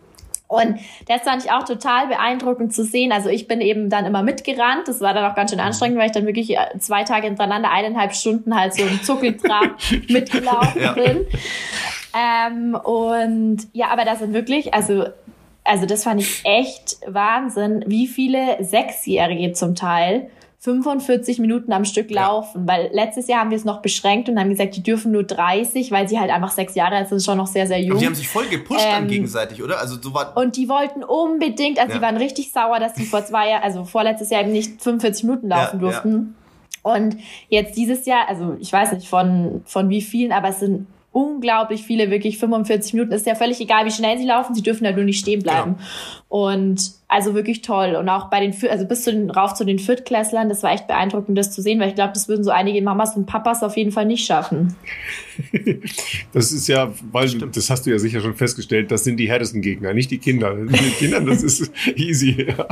Und 0.52 0.80
das 1.08 1.22
fand 1.22 1.46
ich 1.46 1.50
auch 1.50 1.64
total 1.64 2.08
beeindruckend 2.08 2.74
zu 2.74 2.84
sehen. 2.84 3.14
Also 3.14 3.30
ich 3.30 3.48
bin 3.48 3.62
eben 3.62 3.90
dann 3.90 4.06
immer 4.06 4.22
mitgerannt. 4.22 4.86
Das 4.86 5.00
war 5.00 5.14
dann 5.14 5.32
auch 5.32 5.34
ganz 5.34 5.52
schön 5.52 5.62
anstrengend, 5.62 5.98
weil 5.98 6.08
ich 6.08 6.12
dann 6.12 6.26
wirklich 6.26 6.58
äh, 6.58 6.78
zwei 6.78 7.06
Tage 7.06 7.28
hintereinander 7.28 7.72
eineinhalb 7.72 8.14
Stunden 8.14 8.54
halt 8.54 8.74
so 8.74 8.84
im 8.84 9.02
Zuckeltrab 9.02 9.78
mitgelaufen 10.10 10.82
ja. 10.82 10.92
bin. 10.92 11.26
Ähm, 12.14 12.76
und 12.76 13.68
ja, 13.72 13.88
aber 13.88 14.04
das 14.04 14.20
sind 14.20 14.34
wirklich, 14.34 14.74
also 14.74 15.06
also 15.72 15.86
das 15.86 16.04
fand 16.04 16.20
ich 16.20 16.42
echt 16.44 16.98
Wahnsinn, 17.08 17.86
wie 17.88 18.06
viele 18.06 18.62
Sechsjährige 18.62 19.54
zum 19.54 19.74
Teil 19.74 20.30
45 20.60 21.40
Minuten 21.40 21.72
am 21.72 21.86
Stück 21.86 22.12
laufen, 22.12 22.68
ja. 22.68 22.74
weil 22.74 22.90
letztes 22.92 23.30
Jahr 23.30 23.40
haben 23.40 23.52
wir 23.52 23.58
es 23.58 23.64
noch 23.64 23.82
beschränkt 23.82 24.28
und 24.28 24.38
haben 24.38 24.50
gesagt, 24.50 24.76
die 24.76 24.84
dürfen 24.84 25.14
nur 25.14 25.24
30, 25.24 25.90
weil 25.92 26.10
sie 26.10 26.20
halt 26.20 26.30
einfach 26.30 26.52
sechs 26.52 26.76
Jahre 26.76 26.98
alt 26.98 27.08
sind, 27.08 27.24
schon 27.24 27.38
noch 27.38 27.48
sehr, 27.48 27.68
sehr 27.68 27.80
jung. 27.80 27.92
Aber 27.92 28.00
die 28.02 28.06
haben 28.06 28.16
sich 28.16 28.28
voll 28.28 28.48
gepusht 28.48 28.82
ähm, 28.84 28.92
dann 28.92 29.08
gegenseitig, 29.08 29.64
oder? 29.64 29.80
Also 29.80 29.96
so 30.00 30.14
war 30.14 30.36
Und 30.36 30.58
die 30.58 30.68
wollten 30.68 31.06
unbedingt, 31.06 31.80
also 31.80 31.94
ja. 31.94 31.98
die 31.98 32.04
waren 32.04 32.18
richtig 32.18 32.52
sauer, 32.52 32.80
dass 32.80 32.96
sie 32.96 33.06
vor 33.06 33.26
zwei 33.26 33.52
Jahren, 33.52 33.64
also 33.64 33.86
vorletztes 33.86 34.30
Jahr 34.30 34.42
eben 34.42 34.52
nicht 34.52 34.82
45 34.82 35.24
Minuten 35.24 35.48
laufen 35.48 35.78
ja, 35.78 35.90
durften. 35.90 36.36
Und 36.84 37.16
jetzt 37.48 37.78
dieses 37.78 38.06
Jahr, 38.06 38.28
also 38.28 38.58
ich 38.60 38.74
weiß 38.74 38.92
nicht 38.92 39.08
von, 39.08 39.62
von 39.66 39.90
wie 39.90 40.02
vielen, 40.02 40.34
aber 40.34 40.50
es 40.50 40.60
sind 40.60 40.86
unglaublich 41.12 41.84
viele, 41.84 42.10
wirklich 42.10 42.38
45 42.38 42.94
Minuten. 42.94 43.12
Ist 43.12 43.26
ja 43.26 43.36
völlig 43.36 43.60
egal, 43.60 43.86
wie 43.86 43.92
schnell 43.92 44.18
sie 44.18 44.26
laufen, 44.26 44.56
sie 44.56 44.62
dürfen 44.62 44.86
ja 44.86 44.94
nur 44.94 45.04
nicht 45.04 45.20
stehen 45.20 45.44
bleiben. 45.44 45.76
Genau. 45.76 45.88
Und 46.30 46.94
also 47.10 47.36
wirklich 47.36 47.62
toll. 47.62 47.96
Und 47.96 48.08
auch 48.08 48.30
bei 48.30 48.40
den, 48.40 48.56
also 48.70 48.86
bis 48.86 49.04
zu 49.04 49.12
den, 49.12 49.30
rauf 49.30 49.54
zu 49.54 49.66
den 49.66 49.80
Viertklässlern, 49.80 50.48
das 50.48 50.64
war 50.64 50.72
echt 50.72 50.88
beeindruckend, 50.88 51.38
das 51.38 51.52
zu 51.52 51.62
sehen, 51.62 51.82
weil 51.82 51.90
ich 51.90 51.96
glaube, 51.96 52.14
das 52.14 52.30
würden 52.30 52.46
so 52.46 52.52
einige 52.52 52.82
Mamas 52.82 53.18
und 53.18 53.26
Papas 53.26 53.62
auf 53.62 53.76
jeden 53.76 53.92
Fall 53.92 54.06
nicht 54.06 54.26
schaffen. 54.26 54.74
das 56.34 56.54
ist 56.54 56.70
ja, 56.70 56.94
weil, 57.12 57.28
Stimmt. 57.28 57.58
das 57.58 57.70
hast 57.70 57.86
du 57.86 57.90
ja 57.90 58.00
sicher 58.00 58.22
schon 58.22 58.36
festgestellt, 58.36 58.92
das 58.92 59.04
sind 59.04 59.18
die 59.18 59.30
härtesten 59.30 59.62
Gegner, 59.62 59.94
nicht 59.94 60.12
die 60.12 60.20
Kinder. 60.20 60.56
Die 60.56 60.92
Kinder, 60.92 61.20
das 61.20 61.44
ist 61.44 61.70
easy. 61.98 62.48
Ja. 62.48 62.68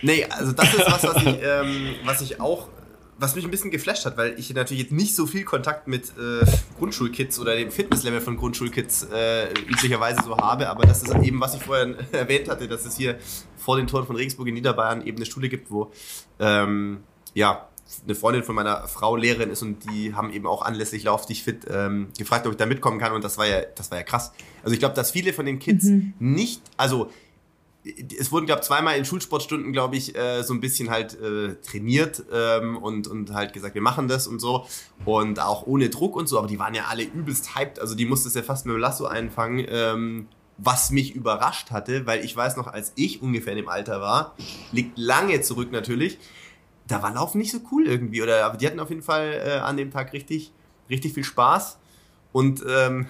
nee, 0.00 0.24
also 0.30 0.52
das 0.52 0.72
ist 0.72 0.86
was, 0.86 1.04
was 1.04 1.22
ich, 1.22 1.38
ähm, 1.42 1.94
was 2.06 2.22
ich 2.22 2.40
auch 2.40 2.68
was 3.18 3.34
mich 3.34 3.44
ein 3.44 3.50
bisschen 3.50 3.70
geflasht 3.70 4.06
hat, 4.06 4.16
weil 4.16 4.38
ich 4.38 4.52
natürlich 4.54 4.84
jetzt 4.84 4.92
nicht 4.92 5.14
so 5.14 5.26
viel 5.26 5.44
Kontakt 5.44 5.88
mit 5.88 6.12
äh, 6.16 6.46
Grundschulkids 6.78 7.38
oder 7.40 7.56
dem 7.56 7.70
Fitnesslevel 7.70 8.20
von 8.20 8.36
Grundschulkids 8.36 9.08
äh, 9.12 9.50
üblicherweise 9.52 10.22
so 10.24 10.36
habe, 10.36 10.68
aber 10.70 10.86
das 10.86 11.02
ist 11.02 11.14
eben, 11.16 11.40
was 11.40 11.54
ich 11.54 11.62
vorher 11.62 11.94
erwähnt 12.12 12.48
hatte, 12.48 12.68
dass 12.68 12.84
es 12.84 12.96
hier 12.96 13.18
vor 13.56 13.76
den 13.76 13.88
Toren 13.88 14.06
von 14.06 14.16
Regensburg 14.16 14.46
in 14.48 14.54
Niederbayern 14.54 15.04
eben 15.04 15.18
eine 15.18 15.26
Schule 15.26 15.48
gibt, 15.48 15.70
wo 15.70 15.90
ähm, 16.38 16.98
ja 17.34 17.68
eine 18.04 18.14
Freundin 18.14 18.44
von 18.44 18.54
meiner 18.54 18.86
Frau 18.86 19.16
Lehrerin 19.16 19.50
ist 19.50 19.62
und 19.62 19.90
die 19.90 20.14
haben 20.14 20.30
eben 20.32 20.46
auch 20.46 20.62
anlässlich 20.62 21.04
Lauf 21.04 21.26
dich 21.26 21.42
fit 21.42 21.66
ähm, 21.70 22.08
gefragt, 22.16 22.46
ob 22.46 22.52
ich 22.52 22.58
da 22.58 22.66
mitkommen 22.66 23.00
kann 23.00 23.12
und 23.12 23.24
das 23.24 23.38
war 23.38 23.46
ja, 23.46 23.62
das 23.74 23.90
war 23.90 23.98
ja 23.98 24.04
krass. 24.04 24.32
Also 24.62 24.74
ich 24.74 24.78
glaube, 24.78 24.94
dass 24.94 25.10
viele 25.10 25.32
von 25.32 25.46
den 25.46 25.58
Kids 25.58 25.84
mhm. 25.84 26.14
nicht, 26.18 26.62
also 26.76 27.10
es 28.18 28.32
wurden, 28.32 28.46
glaube 28.46 28.60
ich, 28.60 28.66
zweimal 28.66 28.96
in 28.96 29.04
Schulsportstunden, 29.04 29.72
glaube 29.72 29.96
ich, 29.96 30.16
äh, 30.16 30.42
so 30.42 30.54
ein 30.54 30.60
bisschen 30.60 30.90
halt 30.90 31.20
äh, 31.20 31.54
trainiert 31.56 32.22
ähm, 32.32 32.76
und, 32.76 33.06
und 33.06 33.32
halt 33.32 33.52
gesagt, 33.52 33.74
wir 33.74 33.82
machen 33.82 34.08
das 34.08 34.26
und 34.26 34.40
so. 34.40 34.66
Und 35.04 35.40
auch 35.40 35.66
ohne 35.66 35.88
Druck 35.88 36.16
und 36.16 36.28
so, 36.28 36.38
aber 36.38 36.48
die 36.48 36.58
waren 36.58 36.74
ja 36.74 36.84
alle 36.88 37.02
übelst 37.02 37.56
hyped. 37.56 37.80
Also 37.80 37.94
die 37.94 38.06
musste 38.06 38.28
es 38.28 38.34
ja 38.34 38.42
fast 38.42 38.66
mit 38.66 38.74
dem 38.74 38.80
Lasso 38.80 39.06
einfangen, 39.06 39.66
ähm, 39.68 40.28
was 40.58 40.90
mich 40.90 41.14
überrascht 41.14 41.70
hatte, 41.70 42.06
weil 42.06 42.24
ich 42.24 42.36
weiß 42.36 42.56
noch, 42.56 42.66
als 42.66 42.92
ich 42.96 43.22
ungefähr 43.22 43.52
in 43.52 43.58
dem 43.58 43.68
Alter 43.68 44.00
war, 44.00 44.34
liegt 44.72 44.98
lange 44.98 45.40
zurück 45.40 45.70
natürlich, 45.70 46.18
da 46.88 47.02
war 47.02 47.12
Laufen 47.12 47.38
nicht 47.38 47.52
so 47.52 47.58
cool 47.70 47.86
irgendwie. 47.86 48.22
Oder 48.22 48.44
aber 48.44 48.56
die 48.56 48.66
hatten 48.66 48.80
auf 48.80 48.90
jeden 48.90 49.02
Fall 49.02 49.40
äh, 49.44 49.58
an 49.58 49.76
dem 49.76 49.90
Tag 49.90 50.12
richtig, 50.12 50.52
richtig 50.90 51.14
viel 51.14 51.24
Spaß. 51.24 51.78
Und 52.32 52.64
ähm, 52.68 53.06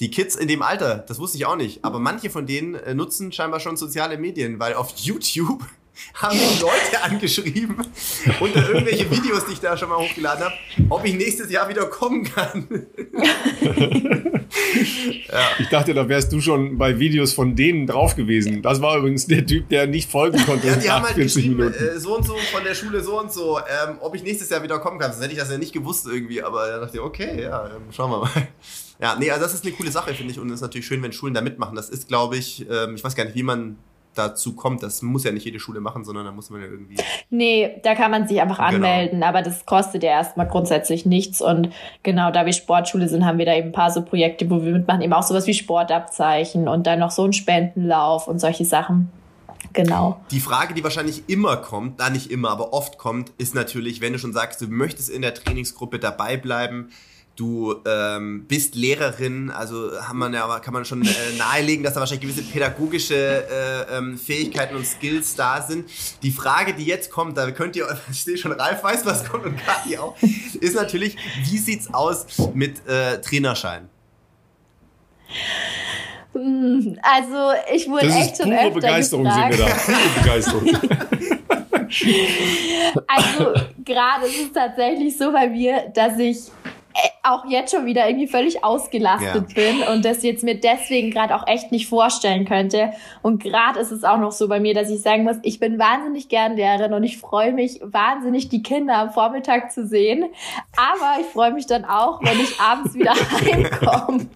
die 0.00 0.10
Kids 0.10 0.36
in 0.36 0.48
dem 0.48 0.62
Alter, 0.62 1.04
das 1.08 1.18
wusste 1.18 1.38
ich 1.38 1.46
auch 1.46 1.56
nicht, 1.56 1.84
aber 1.84 1.98
manche 1.98 2.30
von 2.30 2.46
denen 2.46 2.74
äh, 2.74 2.94
nutzen 2.94 3.32
scheinbar 3.32 3.60
schon 3.60 3.76
soziale 3.76 4.16
Medien, 4.18 4.60
weil 4.60 4.74
auf 4.74 4.94
YouTube 4.96 5.62
haben 6.14 6.38
mich 6.38 6.60
Leute 6.60 7.02
angeschrieben 7.02 7.76
unter 8.38 8.68
irgendwelche 8.68 9.10
Videos, 9.10 9.46
die 9.46 9.54
ich 9.54 9.60
da 9.60 9.76
schon 9.76 9.88
mal 9.88 9.98
hochgeladen 9.98 10.44
habe, 10.44 10.54
ob 10.88 11.04
ich 11.04 11.14
nächstes 11.14 11.50
Jahr 11.50 11.68
wieder 11.68 11.86
kommen 11.86 12.22
kann. 12.22 12.68
ja. 15.28 15.48
Ich 15.58 15.68
dachte, 15.68 15.94
da 15.94 16.08
wärst 16.08 16.32
du 16.32 16.40
schon 16.40 16.78
bei 16.78 17.00
Videos 17.00 17.32
von 17.32 17.56
denen 17.56 17.88
drauf 17.88 18.14
gewesen. 18.14 18.62
Das 18.62 18.80
war 18.80 18.98
übrigens 18.98 19.26
der 19.26 19.44
Typ, 19.44 19.68
der 19.68 19.88
nicht 19.88 20.08
folgen 20.08 20.38
konnte. 20.46 20.68
Ja, 20.68 20.76
die 20.76 20.90
haben 20.90 21.04
halt 21.04 21.16
geschrieben, 21.16 21.72
äh, 21.72 21.98
so 21.98 22.16
und 22.16 22.24
so 22.24 22.36
von 22.52 22.62
der 22.62 22.74
Schule 22.74 23.02
so 23.02 23.18
und 23.20 23.32
so, 23.32 23.58
ähm, 23.58 23.96
ob 24.00 24.14
ich 24.14 24.22
nächstes 24.22 24.48
Jahr 24.50 24.62
wieder 24.62 24.78
kommen 24.78 25.00
kann. 25.00 25.10
Sonst 25.10 25.24
hätte 25.24 25.32
ich 25.32 25.40
das 25.40 25.50
ja 25.50 25.58
nicht 25.58 25.72
gewusst 25.72 26.06
irgendwie, 26.06 26.40
aber 26.42 26.68
da 26.68 26.78
dachte 26.78 26.98
ich, 26.98 27.02
okay, 27.02 27.42
ja, 27.42 27.66
ähm, 27.66 27.90
schauen 27.90 28.12
wir 28.12 28.20
mal. 28.20 28.48
Ja, 29.00 29.16
nee, 29.18 29.30
also 29.30 29.42
das 29.42 29.54
ist 29.54 29.64
eine 29.64 29.74
coole 29.74 29.90
Sache, 29.90 30.14
finde 30.14 30.32
ich. 30.32 30.38
Und 30.38 30.48
es 30.48 30.56
ist 30.56 30.60
natürlich 30.60 30.86
schön, 30.86 31.02
wenn 31.02 31.12
Schulen 31.12 31.34
da 31.34 31.40
mitmachen. 31.40 31.76
Das 31.76 31.88
ist, 31.88 32.08
glaube 32.08 32.36
ich, 32.36 32.66
ähm, 32.68 32.94
ich 32.96 33.04
weiß 33.04 33.14
gar 33.14 33.24
nicht, 33.24 33.36
wie 33.36 33.42
man 33.42 33.76
dazu 34.18 34.54
kommt. 34.54 34.82
Das 34.82 35.02
muss 35.02 35.24
ja 35.24 35.32
nicht 35.32 35.44
jede 35.44 35.60
Schule 35.60 35.80
machen, 35.80 36.04
sondern 36.04 36.24
da 36.24 36.32
muss 36.32 36.50
man 36.50 36.60
ja 36.60 36.66
irgendwie. 36.66 36.96
Nee, 37.30 37.80
da 37.84 37.94
kann 37.94 38.10
man 38.10 38.26
sich 38.26 38.40
einfach 38.40 38.56
genau. 38.56 38.74
anmelden, 38.86 39.22
aber 39.22 39.42
das 39.42 39.64
kostet 39.66 40.02
ja 40.02 40.10
erstmal 40.10 40.48
grundsätzlich 40.48 41.06
nichts. 41.06 41.40
Und 41.40 41.70
genau, 42.02 42.30
da 42.30 42.44
wir 42.44 42.52
Sportschule 42.52 43.08
sind, 43.08 43.24
haben 43.24 43.38
wir 43.38 43.46
da 43.46 43.54
eben 43.54 43.68
ein 43.68 43.72
paar 43.72 43.90
so 43.90 44.02
Projekte, 44.02 44.50
wo 44.50 44.64
wir 44.64 44.72
mitmachen, 44.72 45.02
eben 45.02 45.12
auch 45.12 45.22
sowas 45.22 45.46
wie 45.46 45.54
Sportabzeichen 45.54 46.68
und 46.68 46.86
dann 46.86 46.98
noch 46.98 47.10
so 47.10 47.24
ein 47.24 47.32
Spendenlauf 47.32 48.26
und 48.26 48.40
solche 48.40 48.64
Sachen. 48.64 49.10
Genau. 49.72 50.20
Die 50.30 50.40
Frage, 50.40 50.74
die 50.74 50.82
wahrscheinlich 50.82 51.24
immer 51.28 51.56
kommt, 51.58 52.00
da 52.00 52.10
nicht 52.10 52.30
immer, 52.30 52.50
aber 52.50 52.72
oft 52.72 52.98
kommt, 52.98 53.32
ist 53.38 53.54
natürlich, 53.54 54.00
wenn 54.00 54.12
du 54.12 54.18
schon 54.18 54.32
sagst, 54.32 54.60
du 54.60 54.66
möchtest 54.66 55.10
in 55.10 55.22
der 55.22 55.34
Trainingsgruppe 55.34 55.98
dabei 55.98 56.36
bleiben, 56.36 56.90
Du 57.38 57.76
ähm, 57.86 58.46
bist 58.48 58.74
Lehrerin, 58.74 59.50
also 59.50 59.92
haben 60.02 60.18
man 60.18 60.34
ja, 60.34 60.58
kann 60.58 60.74
man 60.74 60.84
schon 60.84 61.02
äh, 61.02 61.08
nahelegen, 61.38 61.84
dass 61.84 61.94
da 61.94 62.00
wahrscheinlich 62.00 62.28
gewisse 62.28 62.42
pädagogische 62.42 63.14
äh, 63.14 63.96
ähm, 63.96 64.18
Fähigkeiten 64.18 64.74
und 64.74 64.84
Skills 64.84 65.36
da 65.36 65.62
sind. 65.62 65.88
Die 66.24 66.32
Frage, 66.32 66.74
die 66.74 66.84
jetzt 66.84 67.12
kommt, 67.12 67.38
da 67.38 67.48
könnt 67.52 67.76
ihr, 67.76 67.86
ich 68.10 68.24
sehe 68.24 68.36
schon, 68.36 68.50
Ralf 68.50 68.82
weiß, 68.82 69.06
was 69.06 69.24
kommt 69.24 69.46
und 69.46 69.56
Kathi 69.56 69.98
auch, 69.98 70.16
ist 70.60 70.74
natürlich, 70.74 71.16
wie 71.44 71.58
sieht's 71.58 71.94
aus 71.94 72.26
mit 72.54 72.84
äh, 72.88 73.20
Trainerschein? 73.20 73.88
Hm, 76.32 76.98
also 77.02 77.52
ich 77.72 77.88
wurde 77.88 78.08
das 78.08 78.16
echt 78.16 78.36
schon 78.38 78.52
öfter 78.52 78.70
Begeisterung 78.70 79.22
gefragt. 79.22 79.54
Sehen 79.54 79.64
wir 79.64 79.68
da. 79.68 79.74
Pure 79.76 80.08
Begeisterung. 80.22 80.66
also 83.06 83.54
gerade 83.84 84.26
ist 84.26 84.46
es 84.46 84.52
tatsächlich 84.52 85.16
so 85.16 85.32
bei 85.32 85.48
mir, 85.48 85.90
dass 85.94 86.18
ich 86.18 86.38
auch 87.22 87.44
jetzt 87.46 87.72
schon 87.74 87.86
wieder 87.86 88.08
irgendwie 88.08 88.26
völlig 88.26 88.64
ausgelastet 88.64 89.52
ja. 89.52 89.54
bin 89.54 89.82
und 89.92 90.04
das 90.04 90.22
jetzt 90.22 90.44
mir 90.44 90.58
deswegen 90.58 91.10
gerade 91.10 91.34
auch 91.34 91.46
echt 91.46 91.72
nicht 91.72 91.86
vorstellen 91.86 92.44
könnte. 92.44 92.92
Und 93.22 93.42
gerade 93.42 93.80
ist 93.80 93.90
es 93.90 94.04
auch 94.04 94.18
noch 94.18 94.32
so 94.32 94.48
bei 94.48 94.60
mir, 94.60 94.74
dass 94.74 94.90
ich 94.90 95.02
sagen 95.02 95.24
muss, 95.24 95.36
ich 95.42 95.60
bin 95.60 95.78
wahnsinnig 95.78 96.28
gern 96.28 96.56
Lehrerin 96.56 96.92
und 96.92 97.04
ich 97.04 97.18
freue 97.18 97.52
mich 97.52 97.80
wahnsinnig, 97.82 98.48
die 98.48 98.62
Kinder 98.62 98.96
am 98.96 99.10
Vormittag 99.10 99.72
zu 99.72 99.86
sehen. 99.86 100.24
Aber 100.76 101.20
ich 101.20 101.26
freue 101.26 101.52
mich 101.52 101.66
dann 101.66 101.84
auch, 101.84 102.20
wenn 102.22 102.40
ich 102.40 102.58
abends 102.60 102.94
wieder 102.94 103.14
heimkomme. 103.30 104.26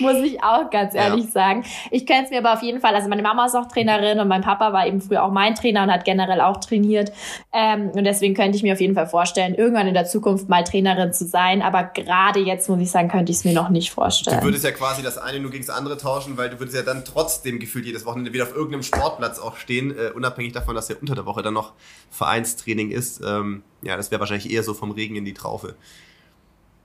muss 0.00 0.16
ich 0.24 0.42
auch 0.42 0.70
ganz 0.70 0.94
ehrlich 0.94 1.26
ja. 1.26 1.30
sagen. 1.30 1.64
Ich 1.90 2.06
könnte 2.06 2.24
es 2.24 2.30
mir 2.30 2.38
aber 2.38 2.54
auf 2.54 2.62
jeden 2.62 2.80
Fall, 2.80 2.94
also 2.94 3.08
meine 3.08 3.22
Mama 3.22 3.46
ist 3.46 3.54
auch 3.54 3.66
Trainerin 3.66 4.18
und 4.18 4.28
mein 4.28 4.42
Papa 4.42 4.72
war 4.72 4.86
eben 4.86 5.00
früher 5.00 5.22
auch 5.22 5.30
mein 5.30 5.54
Trainer 5.54 5.84
und 5.84 5.92
hat 5.92 6.04
generell 6.04 6.40
auch 6.40 6.58
trainiert. 6.58 7.12
Ähm, 7.52 7.90
und 7.94 8.04
deswegen 8.04 8.34
könnte 8.34 8.56
ich 8.56 8.62
mir 8.62 8.72
auf 8.72 8.80
jeden 8.80 8.94
Fall 8.94 9.06
vorstellen, 9.06 9.54
irgendwann 9.54 9.86
in 9.86 9.94
der 9.94 10.06
Zukunft 10.06 10.48
mal 10.48 10.64
Trainerin 10.64 11.12
zu 11.12 11.26
sein. 11.26 11.53
Aber 11.62 11.84
gerade 11.84 12.40
jetzt, 12.40 12.68
muss 12.68 12.80
ich 12.80 12.90
sagen, 12.90 13.08
könnte 13.08 13.32
ich 13.32 13.38
es 13.38 13.44
mir 13.44 13.52
noch 13.52 13.68
nicht 13.68 13.90
vorstellen. 13.90 14.40
Du 14.40 14.46
würdest 14.46 14.64
ja 14.64 14.70
quasi 14.70 15.02
das 15.02 15.18
eine 15.18 15.40
nur 15.40 15.50
gegen 15.50 15.64
das 15.66 15.74
andere 15.74 15.96
tauschen, 15.96 16.36
weil 16.36 16.50
du 16.50 16.58
würdest 16.58 16.76
ja 16.76 16.82
dann 16.82 17.04
trotzdem 17.04 17.58
gefühlt 17.58 17.86
jedes 17.86 18.06
Wochenende 18.06 18.32
wieder 18.32 18.44
auf 18.44 18.54
irgendeinem 18.54 18.82
Sportplatz 18.82 19.38
auch 19.38 19.56
stehen, 19.56 19.90
äh, 19.90 20.10
unabhängig 20.14 20.52
davon, 20.52 20.74
dass 20.74 20.88
ja 20.88 20.96
unter 21.00 21.14
der 21.14 21.26
Woche 21.26 21.42
dann 21.42 21.54
noch 21.54 21.72
Vereinstraining 22.10 22.90
ist. 22.90 23.22
Ähm, 23.24 23.62
ja, 23.82 23.96
das 23.96 24.10
wäre 24.10 24.20
wahrscheinlich 24.20 24.52
eher 24.52 24.62
so 24.62 24.74
vom 24.74 24.90
Regen 24.90 25.16
in 25.16 25.24
die 25.24 25.34
Traufe. 25.34 25.76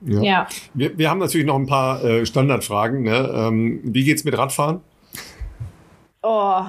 Ja. 0.02 0.22
ja. 0.22 0.48
Wir, 0.74 0.98
wir 0.98 1.10
haben 1.10 1.20
natürlich 1.20 1.46
noch 1.46 1.56
ein 1.56 1.68
paar 1.68 2.04
äh, 2.04 2.26
Standardfragen. 2.26 3.04
Ne? 3.04 3.32
Ähm, 3.34 3.82
wie 3.84 4.04
geht's 4.04 4.24
mit 4.24 4.38
Radfahren? 4.38 4.82
Oh, 6.22 6.64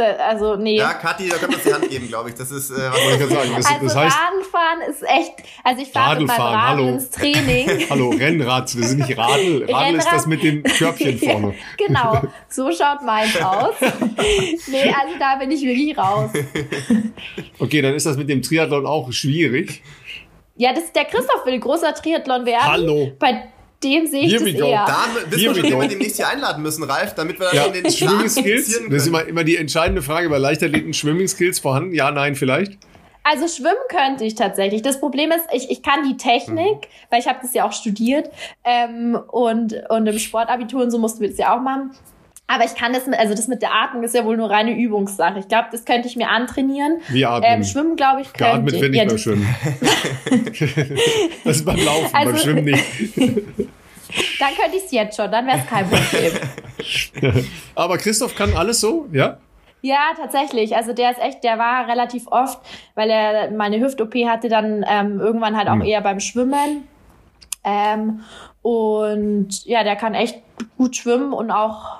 also 0.00 0.56
nee. 0.56 0.76
Ja, 0.76 0.94
Kathi, 0.94 1.28
da 1.28 1.36
können 1.36 1.52
wir 1.52 1.56
uns 1.56 1.64
die 1.64 1.74
Hand 1.74 1.88
geben, 1.88 2.08
glaube 2.08 2.30
ich. 2.30 2.34
Das 2.34 2.50
ist, 2.50 2.70
äh, 2.70 2.74
was 2.74 2.98
soll 3.00 3.12
ich 3.12 3.34
sagen? 3.34 3.52
Das, 3.56 3.66
also 3.66 3.84
das 3.86 3.96
heißt, 3.96 4.16
Radenfahren 4.16 4.80
ist 4.88 5.02
echt, 5.02 5.34
also 5.64 5.82
ich 5.82 5.88
fahre 5.88 6.20
mit 6.20 6.28
meinem 6.28 6.62
hallo. 6.62 6.88
ins 6.88 7.10
Training. 7.10 7.68
hallo, 7.90 8.10
Rennrad, 8.10 8.76
wir 8.76 8.84
sind 8.84 9.06
nicht 9.06 9.16
Radl. 9.16 9.64
Radl 9.68 9.74
Rennrad. 9.74 9.94
ist 9.94 10.12
das 10.12 10.26
mit 10.26 10.42
dem 10.42 10.62
Körbchen 10.62 11.18
vorne. 11.20 11.54
genau, 11.76 12.22
so 12.48 12.70
schaut 12.72 13.02
meins 13.02 13.40
aus. 13.40 13.74
nee, 14.68 14.82
also 14.82 15.18
da 15.18 15.36
bin 15.36 15.50
ich 15.50 15.62
wirklich 15.62 15.96
raus. 15.96 16.30
okay, 17.58 17.82
dann 17.82 17.94
ist 17.94 18.06
das 18.06 18.16
mit 18.16 18.28
dem 18.28 18.42
Triathlon 18.42 18.86
auch 18.86 19.12
schwierig. 19.12 19.82
Ja, 20.56 20.72
das, 20.74 20.92
der 20.92 21.06
Christoph 21.06 21.46
will 21.46 21.58
großer 21.58 21.94
Triathlon 21.94 22.44
werden. 22.44 22.66
Hallo. 22.66 23.12
Bei 23.18 23.48
dem 23.82 24.06
sehe 24.06 24.24
ich 24.24 24.32
Here 24.32 24.44
das 24.44 24.60
eher. 24.60 24.86
Da 24.86 25.30
wissen 25.30 25.54
wir 25.56 25.70
schon, 25.70 25.80
wir 25.80 25.88
demnächst 25.88 26.16
hier 26.16 26.28
einladen 26.28 26.62
müssen, 26.62 26.84
Ralf, 26.84 27.14
damit 27.14 27.38
wir 27.40 27.46
dann 27.46 27.56
ja. 27.56 27.68
den 27.68 27.90
Schwimming-Skills, 27.90 28.80
das 28.88 29.02
ist 29.02 29.06
immer, 29.06 29.24
immer 29.24 29.44
die 29.44 29.56
entscheidende 29.56 30.02
Frage 30.02 30.28
bei 30.28 30.38
Leichtathleten, 30.38 30.92
Schwimming-Skills 30.92 31.60
vorhanden? 31.60 31.94
Ja, 31.94 32.10
nein, 32.10 32.34
vielleicht? 32.34 32.78
Also 33.22 33.48
schwimmen 33.48 33.76
könnte 33.88 34.24
ich 34.24 34.34
tatsächlich. 34.34 34.82
Das 34.82 34.98
Problem 34.98 35.30
ist, 35.30 35.44
ich, 35.52 35.70
ich 35.70 35.82
kann 35.82 36.08
die 36.08 36.16
Technik, 36.16 36.56
mhm. 36.56 36.86
weil 37.10 37.20
ich 37.20 37.28
habe 37.28 37.38
das 37.42 37.52
ja 37.54 37.66
auch 37.66 37.72
studiert 37.72 38.30
ähm, 38.64 39.18
und, 39.28 39.74
und 39.88 40.06
im 40.06 40.18
Sportabitur 40.18 40.82
und 40.82 40.90
so 40.90 40.98
mussten 40.98 41.20
wir 41.20 41.28
das 41.28 41.38
ja 41.38 41.56
auch 41.56 41.60
machen. 41.60 41.90
Aber 42.52 42.64
ich 42.64 42.74
kann 42.74 42.92
das, 42.92 43.06
mit, 43.06 43.16
also 43.16 43.32
das 43.34 43.46
mit 43.46 43.62
der 43.62 43.72
Atmung 43.72 44.02
ist 44.02 44.12
ja 44.12 44.24
wohl 44.24 44.36
nur 44.36 44.50
reine 44.50 44.76
Übungssache. 44.76 45.38
Ich 45.38 45.46
glaube, 45.46 45.68
das 45.70 45.84
könnte 45.84 46.08
ich 46.08 46.16
mir 46.16 46.28
antrainieren. 46.30 47.00
Wie 47.08 47.24
atmen? 47.24 47.44
Ähm, 47.48 47.62
schwimmen, 47.64 47.94
glaube 47.94 48.22
ich, 48.22 48.32
könnte 48.32 48.54
Geatmet 48.54 48.74
ich. 48.74 48.82
wenn 48.82 48.92
ich 48.92 48.98
Ja, 48.98 49.04
beim 49.06 49.18
Schwimmen. 49.18 49.54
das 51.44 51.56
ist 51.56 51.64
beim 51.64 51.76
Laufen, 51.84 52.12
beim 52.12 52.28
Also- 52.28 52.38
Schwimmen 52.44 52.64
nicht. 52.64 52.84
Dann 54.40 54.48
könnte 54.60 54.76
ich 54.76 54.84
es 54.86 54.90
jetzt 54.90 55.14
schon, 55.16 55.30
dann 55.30 55.46
wäre 55.46 55.58
es 55.58 55.66
kein 55.66 55.88
Problem. 55.88 57.44
Aber 57.76 57.96
Christoph 57.96 58.34
kann 58.34 58.52
alles 58.56 58.80
so, 58.80 59.06
ja? 59.12 59.38
Ja, 59.82 60.10
tatsächlich. 60.16 60.74
Also 60.74 60.92
der 60.92 61.12
ist 61.12 61.20
echt, 61.22 61.44
der 61.44 61.58
war 61.58 61.86
relativ 61.86 62.26
oft, 62.26 62.58
weil 62.96 63.08
er 63.08 63.52
mal 63.52 63.64
eine 63.66 63.78
Hüft-OP 63.78 64.12
hatte, 64.26 64.48
dann 64.48 64.84
ähm, 64.88 65.20
irgendwann 65.20 65.56
halt 65.56 65.68
auch 65.68 65.74
Hm. 65.74 65.82
eher 65.82 66.00
beim 66.00 66.18
Schwimmen. 66.18 66.88
Ähm, 67.62 68.22
und 68.62 69.64
ja, 69.64 69.84
der 69.84 69.94
kann 69.94 70.14
echt 70.14 70.40
gut 70.76 70.96
schwimmen 70.96 71.32
und 71.32 71.52
auch 71.52 71.98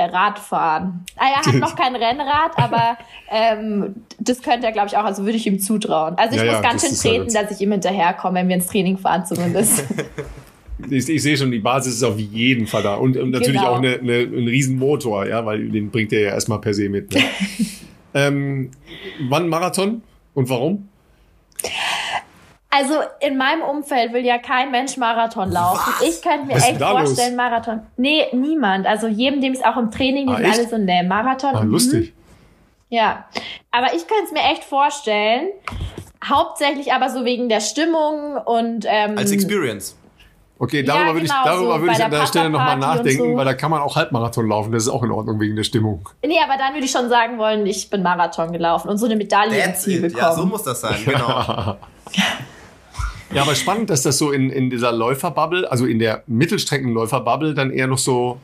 Radfahren. 0.00 1.04
Ah, 1.16 1.26
er 1.34 1.46
hat 1.46 1.54
noch 1.60 1.76
kein 1.76 1.94
Rennrad, 1.96 2.52
aber 2.56 2.98
ähm, 3.30 3.94
das 4.18 4.42
könnte 4.42 4.66
er, 4.66 4.72
glaube 4.72 4.88
ich, 4.88 4.96
auch. 4.96 5.04
Also 5.04 5.24
würde 5.24 5.36
ich 5.36 5.46
ihm 5.46 5.58
zutrauen. 5.60 6.14
Also 6.16 6.34
ich 6.36 6.42
Ja, 6.42 6.46
muss 6.52 6.62
ja, 6.62 6.68
ganz 6.68 6.86
schön 6.86 6.96
treten, 6.96 7.24
jetzt- 7.24 7.36
dass 7.36 7.50
ich 7.52 7.60
ihm 7.60 7.72
hinterherkomme, 7.72 8.40
wenn 8.40 8.48
wir 8.48 8.56
ins 8.56 8.66
Training 8.66 8.98
fahren 8.98 9.24
zumindest. 9.26 9.84
Ich, 10.90 11.08
ich 11.08 11.22
sehe 11.22 11.36
schon, 11.36 11.52
die 11.52 11.60
Basis 11.60 11.94
ist 11.94 12.02
auf 12.02 12.18
jeden 12.18 12.66
Fall 12.66 12.82
da. 12.82 12.96
Und, 12.96 13.16
und 13.16 13.30
natürlich 13.30 13.58
Genau. 13.60 13.74
auch 13.74 13.78
eine, 13.78 13.94
eine, 14.00 14.22
ein 14.22 14.48
Riesenmotor, 14.48 15.24
ja, 15.24 15.46
weil 15.46 15.68
den 15.68 15.88
bringt 15.90 16.12
er 16.12 16.20
ja 16.20 16.28
erstmal 16.30 16.60
per 16.60 16.74
se 16.74 16.88
mit. 16.88 17.14
Ne? 17.14 17.20
ähm, 18.14 18.70
wann 19.28 19.48
Marathon 19.48 20.02
und 20.34 20.48
warum? 20.48 20.88
Also 22.76 22.94
in 23.20 23.36
meinem 23.36 23.62
Umfeld 23.62 24.12
will 24.12 24.24
ja 24.24 24.38
kein 24.38 24.70
Mensch 24.72 24.96
Marathon 24.96 25.50
laufen. 25.52 25.92
Was? 26.00 26.08
Ich 26.08 26.22
könnte 26.22 26.46
mir 26.46 26.56
Was 26.56 26.68
echt 26.68 26.80
da 26.80 26.90
los? 26.90 27.00
vorstellen, 27.02 27.36
Marathon. 27.36 27.80
Nee, 27.96 28.26
niemand. 28.32 28.86
Also 28.86 29.06
jedem, 29.06 29.40
dem 29.40 29.52
es 29.52 29.62
auch 29.62 29.76
im 29.76 29.90
Training, 29.92 30.26
die 30.26 30.32
Ah, 30.32 30.36
sind 30.36 30.46
echt? 30.46 30.58
alle 30.58 30.68
so, 30.68 30.78
nee, 30.78 31.02
Marathon. 31.04 31.54
Ah, 31.54 31.62
mhm. 31.62 31.70
lustig. 31.70 32.12
Ja. 32.88 33.26
Aber 33.70 33.94
ich 33.94 34.06
könnte 34.08 34.24
es 34.26 34.32
mir 34.32 34.42
echt 34.52 34.64
vorstellen. 34.64 35.48
Hauptsächlich 36.24 36.92
aber 36.92 37.10
so 37.10 37.24
wegen 37.24 37.48
der 37.48 37.60
Stimmung 37.60 38.36
und 38.44 38.86
ähm, 38.88 39.16
Als 39.18 39.30
Experience. 39.30 39.96
Okay, 40.58 40.82
darüber 40.82 41.06
Ja, 41.08 41.12
würde 41.14 41.26
ich, 41.26 41.30
genau, 41.32 41.44
darüber 41.44 41.74
so 41.74 41.80
würde 41.80 41.92
ich 41.92 42.04
an 42.04 42.10
der 42.10 42.20
der 42.20 42.26
Stelle 42.26 42.50
nochmal 42.50 42.78
nachdenken, 42.78 43.32
so. 43.32 43.36
weil 43.36 43.44
da 43.44 43.54
kann 43.54 43.70
man 43.70 43.82
auch 43.82 43.94
Halbmarathon 43.96 44.48
laufen. 44.48 44.72
Das 44.72 44.84
ist 44.84 44.88
auch 44.88 45.02
in 45.02 45.10
Ordnung 45.10 45.38
wegen 45.40 45.54
der 45.56 45.64
Stimmung. 45.64 46.08
Nee, 46.24 46.38
aber 46.42 46.56
dann 46.56 46.72
würde 46.74 46.86
ich 46.86 46.92
schon 46.92 47.08
sagen 47.08 47.38
wollen, 47.38 47.66
ich 47.66 47.90
bin 47.90 48.02
Marathon 48.02 48.52
gelaufen 48.52 48.88
und 48.88 48.96
so 48.98 49.06
eine 49.06 49.16
Medaille 49.16 49.56
im 49.58 49.64
That's 49.64 49.82
Ziel 49.82 49.96
it. 50.04 50.12
bekommen. 50.14 50.22
Ja, 50.22 50.32
so 50.34 50.46
muss 50.46 50.62
das 50.62 50.80
sein, 50.80 50.96
genau. 51.04 51.76
Ja, 53.34 53.42
aber 53.42 53.54
spannend, 53.54 53.90
dass 53.90 54.02
das 54.02 54.16
so 54.18 54.30
in, 54.32 54.50
in 54.50 54.70
dieser 54.70 54.92
Läuferbubble, 54.92 55.70
also 55.70 55.86
in 55.86 55.98
der 55.98 56.22
Mittelstreckenläuferbubble, 56.26 57.54
dann 57.54 57.70
eher 57.70 57.86
noch 57.86 57.98
so. 57.98 58.38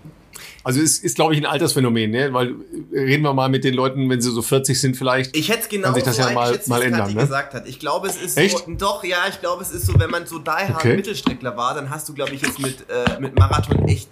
Also 0.62 0.80
es 0.80 0.98
ist, 0.98 1.16
glaube 1.16 1.34
ich, 1.34 1.40
ein 1.40 1.46
Altersphänomen, 1.46 2.10
ne? 2.10 2.32
Weil 2.34 2.54
äh, 2.92 2.98
reden 3.00 3.22
wir 3.24 3.32
mal 3.32 3.48
mit 3.48 3.64
den 3.64 3.72
Leuten, 3.74 4.08
wenn 4.10 4.20
sie 4.20 4.30
so 4.30 4.42
40 4.42 4.78
sind 4.78 4.94
vielleicht. 4.96 5.34
Ich 5.34 5.48
hätte 5.48 5.60
es 5.60 5.68
genau 5.70 5.86
Kann 5.86 5.94
sich 5.94 6.04
das 6.04 6.16
so 6.16 6.22
ja 6.22 6.30
mal- 6.32 6.60
mal 6.66 6.82
ändern, 6.82 7.14
ne? 7.14 7.20
gesagt 7.22 7.54
hat. 7.54 7.66
Ich 7.66 7.78
glaube, 7.78 8.08
es 8.08 8.20
ist 8.20 8.36
Echt? 8.36 8.58
so, 8.58 8.70
doch, 8.76 9.02
ja, 9.02 9.18
ich 9.28 9.40
glaube, 9.40 9.62
es 9.62 9.70
ist 9.70 9.86
so, 9.86 9.98
wenn 9.98 10.10
man 10.10 10.26
so 10.26 10.38
die 10.38 10.50
hard 10.50 10.74
Okay. 10.76 10.96
Mittelstreckler 10.96 11.56
war, 11.56 11.74
dann 11.74 11.88
hast 11.88 12.08
du, 12.10 12.14
glaube 12.14 12.34
ich, 12.34 12.42
jetzt 12.42 12.58
mit, 12.58 12.76
äh, 12.90 13.18
mit 13.20 13.38
Marathon 13.38 13.88
echt 13.88 14.10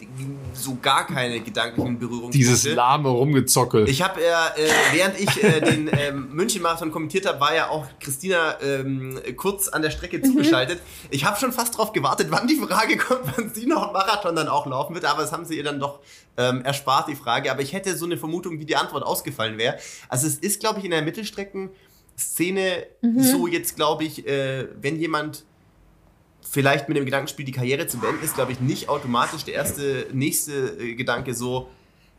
so 0.58 0.76
gar 0.80 1.06
keine 1.06 1.40
gedanklichen 1.40 1.98
Berührungen. 1.98 2.30
Dieses 2.30 2.64
lahme 2.64 3.08
Rumgezockel. 3.08 3.88
Ich 3.88 4.02
habe 4.02 4.22
ja, 4.22 4.48
äh, 4.56 4.68
während 4.92 5.18
ich 5.18 5.42
äh, 5.42 5.60
den 5.60 5.90
ähm, 5.98 6.28
München-Marathon 6.32 6.90
kommentiert 6.90 7.26
habe, 7.26 7.40
war 7.40 7.54
ja 7.54 7.68
auch 7.68 7.86
Christina 8.00 8.60
ähm, 8.60 9.18
kurz 9.36 9.68
an 9.68 9.82
der 9.82 9.90
Strecke 9.90 10.20
zugeschaltet. 10.22 10.80
Ich 11.10 11.24
habe 11.24 11.38
schon 11.38 11.52
fast 11.52 11.74
darauf 11.74 11.92
gewartet, 11.92 12.28
wann 12.30 12.46
die 12.46 12.56
Frage 12.56 12.96
kommt, 12.96 13.36
wann 13.36 13.52
sie 13.52 13.66
noch 13.66 13.84
einen 13.84 13.92
Marathon 13.92 14.36
dann 14.36 14.48
auch 14.48 14.66
laufen 14.66 14.94
wird, 14.94 15.04
aber 15.04 15.22
das 15.22 15.32
haben 15.32 15.44
sie 15.44 15.56
ihr 15.56 15.64
dann 15.64 15.80
doch 15.80 16.00
ähm, 16.36 16.62
erspart, 16.62 17.08
die 17.08 17.16
Frage. 17.16 17.50
Aber 17.50 17.62
ich 17.62 17.72
hätte 17.72 17.96
so 17.96 18.04
eine 18.04 18.16
Vermutung, 18.16 18.58
wie 18.60 18.64
die 18.64 18.76
Antwort 18.76 19.02
ausgefallen 19.02 19.58
wäre. 19.58 19.78
Also 20.08 20.26
es 20.26 20.36
ist, 20.36 20.60
glaube 20.60 20.78
ich, 20.78 20.84
in 20.84 20.90
der 20.90 21.02
Mittelstrecken-Szene 21.02 22.86
so 23.16 23.46
jetzt, 23.46 23.76
glaube 23.76 24.04
ich, 24.04 24.26
äh, 24.26 24.68
wenn 24.80 24.98
jemand 24.98 25.44
vielleicht 26.50 26.88
mit 26.88 26.96
dem 26.96 27.04
Gedankenspiel 27.04 27.44
die 27.44 27.52
Karriere 27.52 27.86
zu 27.86 27.98
beenden, 27.98 28.24
ist, 28.24 28.34
glaube 28.34 28.52
ich, 28.52 28.60
nicht 28.60 28.88
automatisch 28.88 29.44
der 29.44 29.54
erste, 29.54 30.06
nächste 30.12 30.52
äh, 30.52 30.94
Gedanke 30.94 31.34
so, 31.34 31.68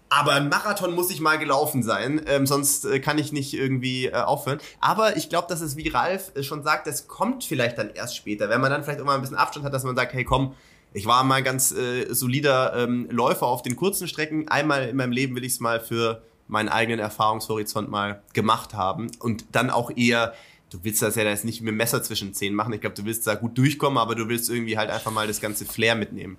aber 0.10 0.34
ein 0.34 0.50
Marathon 0.50 0.94
muss 0.94 1.12
ich 1.12 1.22
mal 1.22 1.38
gelaufen 1.38 1.84
sein, 1.84 2.22
ähm, 2.26 2.48
sonst 2.48 2.84
äh, 2.86 3.00
kann 3.00 3.20
ich 3.20 3.32
nicht 3.32 3.54
irgendwie 3.54 4.08
äh, 4.08 4.14
aufhören. 4.14 4.60
Aber 4.80 5.18
ich 5.18 5.30
glaube, 5.30 5.48
dass 5.48 5.62
es, 5.62 5.78
wie 5.78 5.88
Ralf 5.88 6.32
äh, 6.36 6.42
schon 6.42 6.64
sagt, 6.64 6.88
das 6.88 7.08
kommt 7.08 7.44
vielleicht 7.44 7.78
dann 7.78 7.92
erst 7.92 8.16
später, 8.16 8.50
wenn 8.50 8.60
man 8.60 8.72
dann 8.72 8.84
vielleicht 8.84 9.02
auch 9.02 9.06
mal 9.06 9.16
ein 9.16 9.22
bisschen 9.22 9.38
Abstand 9.38 9.66
hat, 9.66 9.74
dass 9.74 9.84
man 9.84 9.96
sagt, 9.96 10.14
hey 10.14 10.24
komm, 10.24 10.56
ich 10.94 11.06
war 11.06 11.24
mal 11.24 11.44
ganz 11.44 11.72
äh, 11.72 12.12
solider 12.12 12.76
ähm, 12.76 13.08
Läufer 13.12 13.46
auf 13.46 13.62
den 13.62 13.76
kurzen 13.76 14.08
Strecken. 14.08 14.48
Einmal 14.48 14.90
in 14.90 14.96
meinem 14.96 15.12
Leben 15.12 15.36
will 15.36 15.44
ich 15.44 15.54
es 15.54 15.60
mal 15.60 15.80
für 15.80 16.24
meinen 16.48 16.70
eigenen 16.70 17.00
Erfahrungshorizont 17.00 17.92
mal 17.92 18.24
gemacht 18.34 18.74
haben 18.74 19.12
und 19.20 19.46
dann 19.52 19.70
auch 19.70 19.92
eher 19.96 20.34
du 20.70 20.80
willst 20.84 21.02
das 21.02 21.16
ja 21.16 21.24
jetzt 21.24 21.46
nicht 21.46 21.62
mit 21.62 21.70
dem 21.70 21.78
Messer 21.78 22.02
zwischen 22.04 22.34
Zähnen 22.34 22.56
machen. 22.56 22.74
Ich 22.74 22.82
glaube, 22.82 22.96
du 22.96 23.06
willst 23.06 23.26
da 23.28 23.36
gut 23.36 23.58
durchkommen, 23.58 23.98
aber 23.98 24.16
du 24.16 24.28
willst 24.30 24.50
irgendwie 24.50 24.78
halt 24.78 24.90
einfach 24.90 25.12
mal 25.12 25.28
das 25.28 25.42
ganze 25.42 25.66
Flair 25.66 25.96
mitnehmen. 25.96 26.38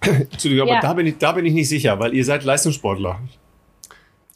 Entschuldigung, 0.00 0.68
aber 0.68 0.76
Ja. 0.76 0.80
da, 0.80 0.92
bin 0.92 1.06
ich, 1.06 1.18
da 1.18 1.32
bin 1.32 1.46
ich 1.46 1.52
nicht 1.54 1.68
sicher, 1.68 1.98
weil 1.98 2.14
ihr 2.14 2.24
seid 2.24 2.44
Leistungssportler. 2.44 3.18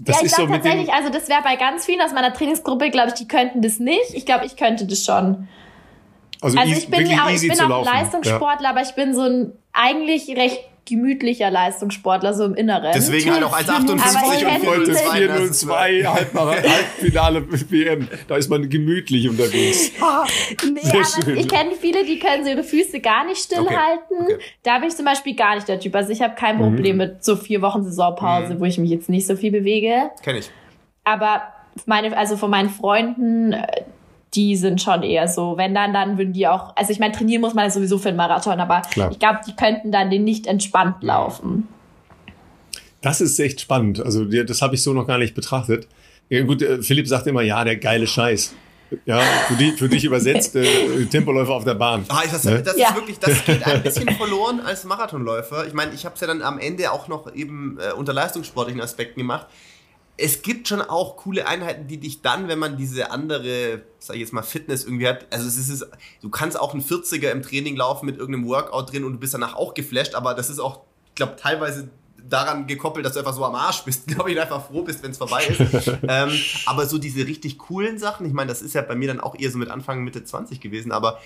Das 0.01 0.16
ja, 0.16 0.20
ich 0.23 0.27
ist 0.27 0.36
so 0.36 0.47
glaube 0.47 0.52
mit 0.52 0.65
dem. 0.65 0.70
tatsächlich, 0.70 0.94
also 0.94 1.11
das 1.12 1.28
wäre 1.28 1.43
bei 1.43 1.57
ganz 1.57 1.85
vielen 1.85 2.01
aus 2.01 2.12
meiner 2.12 2.32
Trainingsgruppe, 2.32 2.90
glaube 2.90 3.09
ich, 3.09 3.15
die 3.15 3.28
könnten 3.28 3.61
das 3.62 3.78
nicht. 3.78 4.15
Ich 4.15 4.24
glaube, 4.24 4.47
ich 4.47 4.57
könnte 4.57 4.86
das 4.86 5.05
schon. 5.05 5.47
Also, 6.40 6.59
Also 6.59 6.73
easy- 6.73 6.78
ich 6.85 6.86
bin 6.89 7.01
wirklich 7.01 7.16
ja 7.19 7.24
auch, 7.27 7.31
ich 7.31 7.40
bin 7.47 7.61
auch. 7.61 7.85
Leistungssportler, 7.85 8.70
aber 8.70 8.81
ich 8.81 8.94
bin 8.94 9.15
so 9.15 9.20
ein 9.20 9.52
eigentlich 9.74 10.28
recht 10.36 10.59
gemütlicher 10.91 11.51
Leistungssportler, 11.51 12.35
so 12.35 12.45
im 12.45 12.55
Inneren. 12.55 12.91
Deswegen 12.95 13.33
halt 13.33 13.43
auch 13.45 13.57
1,58 13.57 13.71
Aber 13.71 14.35
ich 14.37 14.45
und 14.45 14.51
hätte- 14.51 14.67
Heute 14.67 14.93
4,02. 14.93 15.17
402 15.17 16.07
Halbmara- 16.07 16.62
Halbfinale 16.69 17.45
WM. 17.71 18.09
Da 18.29 18.37
ist 18.37 18.51
man 18.51 18.69
gemütlich 18.69 19.29
unterwegs. 19.29 19.93
Nee, 20.73 20.81
Sehr 20.83 20.95
aber 21.01 21.05
schön. 21.25 21.37
ich 21.39 21.49
kenne 21.49 21.71
viele, 21.81 22.05
die 22.05 22.19
können 22.19 22.45
so 22.45 22.51
ihre 22.51 22.62
Füße 22.65 23.01
gar 23.01 23.25
nicht 23.25 23.41
stillhalten. 23.43 24.19
Okay, 24.21 24.35
okay. 24.35 24.39
Da 24.62 24.79
bin 24.79 24.89
ich 24.89 24.97
zum 24.97 25.05
Beispiel 25.07 25.35
gar 25.35 25.55
nicht 25.55 25.67
der 25.69 25.81
Typ. 25.81 25.95
Also 25.95 26.11
ich 26.11 26.21
habe 26.21 26.35
kein 26.35 26.57
Mhm. 26.57 26.61
Problem 26.75 26.97
mit 26.99 27.25
so 27.25 27.37
vier 27.37 27.62
Wochen 27.62 27.83
Saisonpause, 27.85 28.59
wo 28.61 28.65
ich 28.65 28.79
mich 28.79 28.91
jetzt 28.91 29.09
nicht 29.09 29.27
so 29.27 29.37
viel 29.37 29.51
bewege. 29.53 30.11
Kenn 30.23 30.37
ich. 30.37 30.51
Aber 31.05 31.43
meine, 31.87 32.17
also 32.17 32.37
von 32.37 32.51
meinen 32.51 32.69
Freunden, 32.69 33.53
äh, 33.53 33.67
die 34.35 34.57
sind 34.57 34.81
schon 34.81 35.02
eher 35.02 35.27
so, 35.28 35.57
wenn 35.57 35.74
dann, 35.74 35.93
dann 35.93 36.16
würden 36.19 36.32
die 36.32 36.47
auch, 36.47 36.74
also 36.77 36.93
ich 36.93 36.98
meine, 37.01 37.12
trainieren 37.15 37.40
muss 37.40 37.55
man 37.55 37.65
ja 37.65 37.70
sowieso 37.70 37.98
für 37.98 38.09
einen 38.09 38.16
Marathon, 38.16 38.61
aber 38.61 38.82
Klar. 38.82 39.11
ich 39.11 39.19
glaube, 39.19 39.40
die 39.47 39.57
könnten 39.57 39.90
dann 39.90 40.11
den 40.11 40.23
nicht 40.24 40.47
entspannt 40.47 41.02
laufen. 41.02 41.66
Das 43.02 43.20
ist 43.20 43.39
echt 43.40 43.61
spannend. 43.61 44.01
Also, 44.01 44.24
das 44.24 44.61
habe 44.62 44.74
ich 44.74 44.82
so 44.82 44.93
noch 44.93 45.07
gar 45.07 45.19
nicht 45.19 45.35
betrachtet. 45.35 45.89
Ja, 46.28 46.43
gut, 46.44 46.62
äh, 46.62 46.82
Philipp 46.82 47.09
sagt 47.09 47.27
immer, 47.27 47.43
ja, 47.43 47.65
der 47.65 47.77
geile 47.77 48.07
Scheiß. 48.07 48.55
Ja, 49.07 49.20
für, 49.20 49.55
die, 49.55 49.70
für 49.73 49.89
dich 49.89 50.05
übersetzt, 50.05 50.57
äh, 50.57 51.07
Tempoläufer 51.07 51.52
auf 51.52 51.65
der 51.65 51.74
Bahn. 51.74 52.05
Ah, 52.09 52.23
das, 52.31 52.44
Ne? 52.44 52.61
das 52.61 52.77
Ja. 52.77 52.89
ist 52.89 52.94
wirklich, 52.97 53.19
das 53.20 53.44
geht 53.47 53.65
ein 53.65 53.82
bisschen 53.82 54.09
verloren 54.11 54.61
als 54.61 54.85
Marathonläufer. 54.85 55.66
Ich 55.66 55.73
meine, 55.73 55.93
ich 55.94 56.05
habe 56.05 56.16
es 56.16 56.20
ja 56.20 56.27
dann 56.27 56.43
am 56.43 56.59
Ende 56.59 56.90
auch 56.90 57.07
noch 57.09 57.32
eben 57.35 57.78
äh, 57.81 57.93
unter 57.93 58.12
leistungssportlichen 58.12 58.81
Aspekten 58.81 59.20
gemacht. 59.20 59.47
Es 60.23 60.43
gibt 60.43 60.69
schon 60.69 60.83
auch 60.83 61.17
coole 61.17 61.47
Einheiten, 61.47 61.87
die 61.87 61.99
dich 61.99 62.21
dann, 62.21 62.49
wenn 62.49 62.59
man 62.59 62.77
diese 62.77 63.11
andere, 63.11 63.83
sag 63.99 64.17
ich 64.17 64.21
jetzt 64.21 64.33
mal, 64.33 64.43
Fitness 64.43 64.85
irgendwie 64.85 65.09
hat, 65.09 65.27
also 65.31 65.47
es 65.47 65.57
ist, 65.57 65.87
du 66.21 66.29
kannst 66.29 66.59
auch 66.59 66.75
einen 66.75 66.83
40er 66.83 67.31
im 67.31 67.43
Training 67.43 67.77
laufen 67.77 68.07
mit 68.07 68.19
irgendeinem 68.19 68.47
Workout 68.49 68.93
drin 68.93 69.05
und 69.05 69.15
du 69.15 69.19
bist 69.19 69.35
danach 69.35 69.55
auch 69.55 69.75
geflasht, 69.75 70.15
aber 70.15 70.35
das 70.35 70.51
ist 70.51 70.59
auch, 70.59 70.81
ich 71.07 71.15
glaube, 71.15 71.37
teilweise 71.37 71.91
daran 72.29 72.67
gekoppelt, 72.67 73.05
dass 73.05 73.15
du 73.15 73.19
einfach 73.21 73.35
so 73.35 73.45
am 73.45 73.55
Arsch 73.55 73.83
bist, 73.83 74.07
glaube 74.09 74.31
ich, 74.31 74.37
und 74.37 74.43
einfach 74.43 74.67
froh 74.67 74.83
bist, 74.83 75.03
wenn 75.03 75.11
es 75.11 75.19
vorbei 75.19 75.45
ist. 75.47 75.61
ähm, 76.09 76.31
aber 76.67 76.87
so 76.87 76.99
diese 76.99 77.27
richtig 77.27 77.59
coolen 77.59 77.99
Sachen, 77.99 78.27
ich 78.27 78.33
meine, 78.33 78.49
das 78.49 78.63
ist 78.63 78.75
ja 78.75 78.83
bei 78.83 78.95
mir 78.95 79.09
dann 79.09 79.21
auch 79.21 79.39
eher 79.39 79.51
so 79.51 79.59
mit 79.59 79.71
Anfang, 79.71 80.05
Mitte 80.05 80.25
20 80.25 80.61
gewesen, 80.61 80.93
aber 80.93 81.19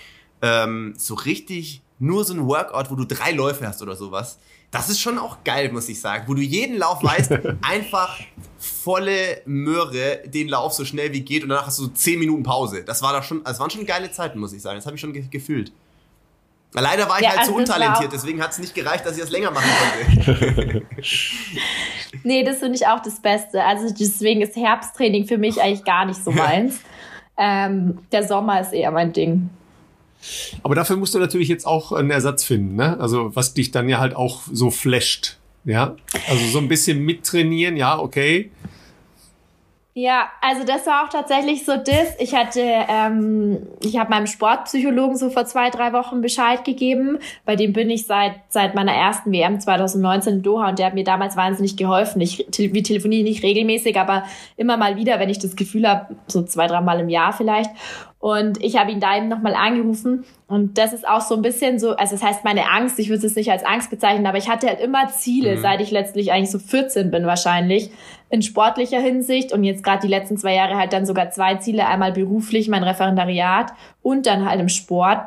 ähm, 0.43 0.95
so 0.97 1.15
richtig 1.15 1.83
nur 1.99 2.25
so 2.25 2.35
ein 2.35 2.47
Workout, 2.47 2.91
wo 2.91 2.97
du 2.97 3.05
drei 3.05 3.33
Läufe 3.33 3.67
hast 3.67 3.83
oder 3.83 3.97
sowas, 3.97 4.39
das 4.75 4.89
ist 4.89 5.01
schon 5.01 5.19
auch 5.19 5.39
geil, 5.45 5.71
muss 5.71 5.89
ich 5.89 6.01
sagen. 6.01 6.25
Wo 6.27 6.35
du 6.35 6.43
jeden 6.43 6.77
Lauf 6.77 7.03
weißt, 7.03 7.31
einfach 7.63 8.19
volle 8.59 9.41
Möhre 9.47 10.23
den 10.27 10.49
Lauf 10.49 10.73
so 10.73 10.85
schnell 10.85 11.13
wie 11.13 11.21
geht 11.21 11.45
und 11.45 11.51
danach 11.51 11.67
hast 11.67 11.79
du 11.79 11.85
so 11.85 11.89
10 11.91 12.19
Minuten 12.19 12.43
Pause. 12.43 12.83
Das 12.85 13.01
war 13.01 13.13
doch 13.13 13.23
schon, 13.23 13.45
das 13.45 13.61
waren 13.61 13.71
schon 13.71 13.87
geile 13.87 14.11
Zeiten, 14.11 14.41
muss 14.41 14.53
ich 14.53 14.61
sagen. 14.61 14.77
Das 14.77 14.87
habe 14.87 14.97
ich 14.97 15.01
schon 15.01 15.13
ge 15.13 15.25
gefühlt. 15.31 15.73
Leider 16.73 17.09
war 17.09 17.19
ich 17.19 17.23
Ja, 17.23 17.31
halt 17.31 17.41
also 17.41 17.53
so 17.53 17.59
untalentiert, 17.59 18.13
deswegen 18.13 18.43
hat 18.43 18.51
es 18.51 18.59
nicht 18.59 18.75
gereicht, 18.75 19.07
dass 19.07 19.15
ich 19.15 19.23
das 19.23 19.31
länger 19.31 19.53
machen 19.53 19.71
konnte. 19.79 20.83
Nee, 22.23 22.43
das 22.45 22.59
finde 22.59 22.77
ich 22.77 22.87
auch 22.87 23.01
das 23.03 23.21
Beste. 23.21 23.63
Also 23.63 23.93
deswegen 23.93 24.41
ist 24.41 24.57
Herbsttraining 24.57 25.27
für 25.27 25.37
mich 25.37 25.61
eigentlich 25.61 25.85
gar 25.85 26.07
nicht 26.07 26.23
so 26.23 26.31
meins. 26.31 26.81
ähm, 27.37 27.99
der 28.13 28.27
Sommer 28.27 28.61
ist 28.61 28.73
eher 28.73 28.91
mein 28.93 29.13
Ding. 29.13 29.51
Aber 30.63 30.75
dafür 30.75 30.97
musst 30.97 31.15
du 31.15 31.19
natürlich 31.19 31.49
jetzt 31.49 31.67
auch 31.67 31.93
einen 31.93 32.11
Ersatz 32.11 32.45
finden, 32.45 32.77
ne? 32.77 32.99
Also, 32.99 33.35
was 33.35 33.55
dich 33.55 33.71
dann 33.71 33.89
ja 33.89 33.99
halt 33.99 34.15
auch 34.17 34.43
so 34.53 34.71
flasht. 34.71 35.39
Ja, 35.65 35.97
also 36.29 36.45
so 36.47 36.59
ein 36.59 36.69
bisschen 36.69 37.01
mittrainieren, 37.01 37.77
ja, 37.77 37.99
okay. 37.99 38.51
Ja, 39.97 40.29
also 40.41 40.65
das 40.65 40.87
war 40.89 41.05
auch 41.05 41.09
tatsächlich 41.09 41.65
so 41.65 41.77
das. 41.77 42.17
Ich 42.19 42.35
hatte, 42.35 42.61
ähm, 42.61 43.69
ich 43.81 43.97
habe 43.97 44.11
meinem 44.11 44.27
Sportpsychologen 44.27 45.17
so 45.17 45.31
vor 45.31 45.45
zwei, 45.45 45.71
drei 45.71 45.93
Wochen 45.93 46.21
Bescheid 46.21 46.65
gegeben. 46.65 47.21
Bei 47.45 47.55
dem 47.55 47.73
bin 47.73 47.89
ich 47.91 48.05
seit 48.05 48.33
seit 48.49 48.75
meiner 48.75 48.93
ersten 48.93 49.31
WM 49.31 49.61
2019 49.61 50.35
in 50.35 50.43
Doha 50.43 50.71
und 50.71 50.81
der 50.81 50.87
hat 50.87 50.95
mir 50.95 51.05
damals 51.05 51.37
wahnsinnig 51.37 51.77
geholfen. 51.77 52.21
Ich 52.21 52.45
wir 52.59 52.83
telefoniere 52.83 53.23
nicht 53.23 53.45
regelmäßig, 53.45 53.97
aber 53.97 54.25
immer 54.57 54.77
mal 54.77 54.97
wieder, 54.97 55.21
wenn 55.21 55.31
ich 55.31 55.39
das 55.39 55.55
Gefühl 55.55 55.89
habe, 55.89 56.17
so 56.27 56.43
zwei, 56.43 56.67
drei 56.67 56.81
Mal 56.81 56.99
im 56.99 57.09
Jahr 57.09 57.33
vielleicht. 57.33 57.71
Und 58.25 58.65
ich 58.65 58.79
habe 58.79 58.91
ihn 58.91 59.01
da 59.01 59.19
eben 59.19 59.29
nochmal 59.29 59.55
angerufen. 59.55 60.25
Und 60.49 60.79
das 60.79 60.95
ist 60.95 61.07
auch 61.07 61.21
so 61.21 61.37
ein 61.37 61.43
bisschen 61.43 61.79
so, 61.79 61.91
also 61.91 62.17
das 62.17 62.23
heißt 62.23 62.43
meine 62.43 62.71
Angst, 62.71 62.99
ich 62.99 63.11
würde 63.11 63.27
es 63.27 63.37
nicht 63.37 63.51
als 63.53 63.65
Angst 63.65 63.91
bezeichnen, 63.91 64.27
aber 64.27 64.39
ich 64.39 64.49
hatte 64.49 64.67
halt 64.67 64.81
immer 64.81 65.09
Ziele, 65.09 65.57
mhm. 65.57 65.61
seit 65.61 65.83
ich 65.83 65.91
letztlich 65.91 66.33
eigentlich 66.33 66.51
so 66.51 66.59
14 66.59 67.11
bin 67.11 67.27
wahrscheinlich, 67.27 67.91
in 68.35 68.43
sportlicher 68.43 69.01
Hinsicht. 69.01 69.53
Und 69.53 69.63
jetzt 69.63 69.85
gerade 69.85 70.03
die 70.03 70.09
letzten 70.09 70.37
zwei 70.37 70.55
Jahre 70.55 70.77
halt 70.77 70.93
dann 70.93 71.07
sogar 71.07 71.31
zwei 71.31 71.55
Ziele, 71.55 71.87
einmal 71.87 72.13
beruflich, 72.13 72.69
mein 72.69 72.83
Referendariat 72.83 73.73
und 74.03 74.27
dann 74.27 74.45
halt 74.45 74.61
im 74.61 74.69
Sport. 74.69 75.21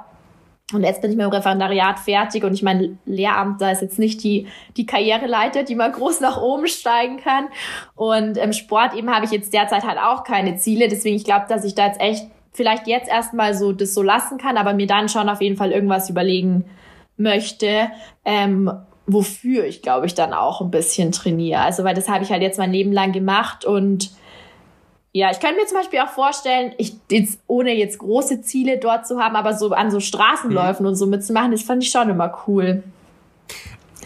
Und 0.73 0.83
jetzt 0.83 1.01
bin 1.01 1.11
ich 1.11 1.15
mit 1.15 1.25
dem 1.25 1.31
Referendariat 1.31 1.97
fertig 1.97 2.43
und 2.43 2.53
ich 2.53 2.61
mein 2.61 2.99
Lehramt, 3.05 3.61
da 3.61 3.71
ist 3.71 3.81
jetzt 3.81 3.97
nicht 3.97 4.21
die, 4.25 4.47
die 4.75 4.85
Karriereleiter, 4.85 5.63
die 5.63 5.75
man 5.75 5.93
groß 5.93 6.19
nach 6.19 6.41
oben 6.41 6.67
steigen 6.67 7.17
kann. 7.17 7.47
Und 7.95 8.35
im 8.35 8.51
Sport 8.51 8.93
eben 8.93 9.09
habe 9.09 9.23
ich 9.23 9.31
jetzt 9.31 9.53
derzeit 9.53 9.85
halt 9.85 9.97
auch 9.97 10.25
keine 10.25 10.57
Ziele. 10.57 10.89
Deswegen, 10.89 11.15
ich 11.15 11.23
glaube, 11.23 11.45
dass 11.47 11.63
ich 11.63 11.75
da 11.75 11.87
jetzt 11.87 12.01
echt 12.01 12.27
vielleicht 12.51 12.87
jetzt 12.87 13.07
erstmal 13.07 13.53
so 13.53 13.71
das 13.71 13.93
so 13.93 14.03
lassen 14.03 14.37
kann, 14.37 14.57
aber 14.57 14.73
mir 14.73 14.87
dann 14.87 15.07
schon 15.07 15.29
auf 15.29 15.41
jeden 15.41 15.55
Fall 15.55 15.71
irgendwas 15.71 16.09
überlegen 16.09 16.65
möchte, 17.15 17.89
ähm, 18.25 18.69
wofür 19.07 19.65
ich 19.65 19.81
glaube 19.81 20.05
ich 20.05 20.13
dann 20.13 20.33
auch 20.33 20.61
ein 20.61 20.69
bisschen 20.69 21.11
trainiere. 21.11 21.61
Also 21.61 21.83
weil 21.83 21.95
das 21.95 22.07
habe 22.07 22.23
ich 22.23 22.31
halt 22.31 22.41
jetzt 22.41 22.59
mein 22.59 22.71
Leben 22.71 22.91
lang 22.91 23.11
gemacht 23.11 23.65
und 23.65 24.11
ja, 25.13 25.31
ich 25.31 25.39
könnte 25.39 25.55
mir 25.55 25.65
zum 25.65 25.77
Beispiel 25.77 25.99
auch 25.99 26.09
vorstellen, 26.09 26.73
ich 26.77 26.95
jetzt, 27.09 27.39
ohne 27.47 27.73
jetzt 27.73 27.97
große 27.97 28.41
Ziele 28.43 28.77
dort 28.77 29.07
zu 29.07 29.19
haben, 29.19 29.35
aber 29.35 29.57
so 29.57 29.71
an 29.71 29.89
so 29.89 29.99
Straßenläufen 29.99 30.83
mhm. 30.83 30.89
und 30.89 30.95
so 30.95 31.07
mitzumachen, 31.07 31.51
das 31.51 31.63
fand 31.63 31.81
ich 31.81 31.89
schon 31.89 32.09
immer 32.09 32.43
cool. 32.47 32.83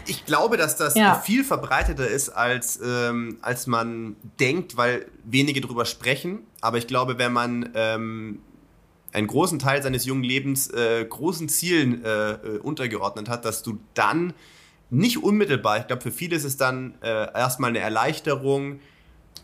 Ich 0.06 0.24
glaube, 0.24 0.56
dass 0.56 0.76
das 0.76 0.94
ja. 0.94 1.14
viel 1.16 1.44
verbreiteter 1.44 2.08
ist, 2.08 2.30
als, 2.30 2.80
ähm, 2.82 3.36
als 3.42 3.66
man 3.66 4.16
denkt, 4.40 4.78
weil 4.78 5.04
wenige 5.24 5.60
drüber 5.60 5.84
sprechen. 5.84 6.40
Aber 6.62 6.78
ich 6.78 6.86
glaube, 6.86 7.18
wenn 7.18 7.32
man 7.32 7.70
ähm, 7.74 8.40
einen 9.12 9.26
großen 9.26 9.58
Teil 9.58 9.82
seines 9.82 10.06
jungen 10.06 10.24
Lebens 10.24 10.70
äh, 10.70 11.04
großen 11.04 11.48
Zielen 11.48 12.04
äh, 12.04 12.32
äh, 12.32 12.58
untergeordnet 12.62 13.28
hat, 13.28 13.44
dass 13.44 13.62
du 13.62 13.78
dann 13.94 14.32
nicht 14.92 15.22
unmittelbar, 15.22 15.78
ich 15.78 15.86
glaube, 15.86 16.02
für 16.02 16.12
viele 16.12 16.36
ist 16.36 16.44
es 16.44 16.58
dann 16.58 16.94
äh, 17.02 17.32
erstmal 17.32 17.70
eine 17.70 17.78
Erleichterung, 17.78 18.80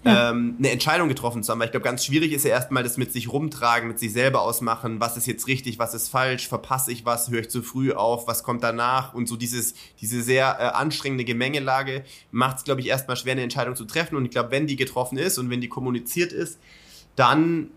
ja. 0.04 0.30
ähm, 0.30 0.56
eine 0.58 0.70
Entscheidung 0.70 1.08
getroffen 1.08 1.42
zu 1.42 1.50
haben. 1.50 1.58
Weil 1.58 1.68
ich 1.68 1.70
glaube, 1.70 1.84
ganz 1.84 2.04
schwierig 2.04 2.32
ist 2.32 2.44
ja 2.44 2.50
erstmal 2.50 2.82
das 2.82 2.98
mit 2.98 3.12
sich 3.14 3.32
rumtragen, 3.32 3.88
mit 3.88 3.98
sich 3.98 4.12
selber 4.12 4.42
ausmachen, 4.42 5.00
was 5.00 5.16
ist 5.16 5.26
jetzt 5.26 5.46
richtig, 5.46 5.78
was 5.78 5.94
ist 5.94 6.10
falsch, 6.10 6.48
verpasse 6.48 6.92
ich 6.92 7.06
was, 7.06 7.30
höre 7.30 7.40
ich 7.40 7.48
zu 7.48 7.62
früh 7.62 7.92
auf, 7.92 8.26
was 8.26 8.42
kommt 8.42 8.62
danach 8.62 9.14
und 9.14 9.26
so 9.26 9.36
dieses, 9.36 9.72
diese 10.02 10.22
sehr 10.22 10.58
äh, 10.60 10.64
anstrengende 10.64 11.24
Gemengelage 11.24 12.04
macht 12.30 12.58
es, 12.58 12.64
glaube 12.64 12.82
ich, 12.82 12.88
erstmal 12.88 13.16
schwer, 13.16 13.32
eine 13.32 13.42
Entscheidung 13.42 13.74
zu 13.74 13.86
treffen. 13.86 14.16
Und 14.16 14.26
ich 14.26 14.30
glaube, 14.30 14.50
wenn 14.50 14.66
die 14.66 14.76
getroffen 14.76 15.16
ist 15.16 15.38
und 15.38 15.48
wenn 15.48 15.62
die 15.62 15.68
kommuniziert 15.68 16.32
ist, 16.32 16.58
dann 17.16 17.70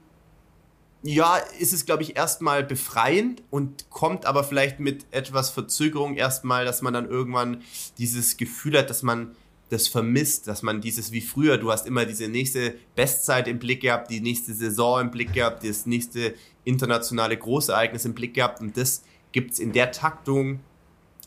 ja, 1.04 1.38
ist 1.38 1.74
es, 1.74 1.86
glaube 1.86 2.04
ich, 2.04 2.16
erstmal 2.16 2.64
befreiend 2.64 3.42
und 3.50 3.90
kommt 3.90 4.26
aber 4.26 4.44
vielleicht 4.44 4.80
mit 4.80 5.06
etwas 5.12 5.50
Verzögerung 5.50 6.16
erstmal, 6.16 6.64
dass 6.64 6.82
man 6.82 6.94
dann 6.94 7.10
irgendwann 7.10 7.64
dieses 7.98 8.38
Gefühl 8.38 8.78
hat, 8.78 8.90
dass 8.90 9.02
man 9.02 9.36
das 9.70 9.88
vermisst, 9.88 10.48
dass 10.48 10.64
man 10.64 10.82
dieses 10.82 11.12
wie 11.12 11.22
früher, 11.22 11.58
du 11.58 11.72
hast 11.72 11.88
immer 11.88 12.06
diese 12.06 12.28
nächste 12.28 12.76
Bestzeit 12.96 13.48
im 13.48 13.58
Blick 13.58 13.82
gehabt, 13.82 14.12
die 14.12 14.20
nächste 14.20 14.54
Saison 14.54 15.02
im 15.02 15.12
Blick 15.12 15.34
gehabt, 15.34 15.64
das 15.64 15.86
nächste 15.86 16.36
internationale 16.66 17.38
Großereignis 17.38 18.06
im 18.06 18.14
Blick 18.14 18.34
gehabt 18.34 18.60
und 18.62 18.76
das 18.78 19.04
gibt 19.32 19.54
es 19.54 19.60
in 19.60 19.72
der 19.72 19.92
Taktung 19.92 20.60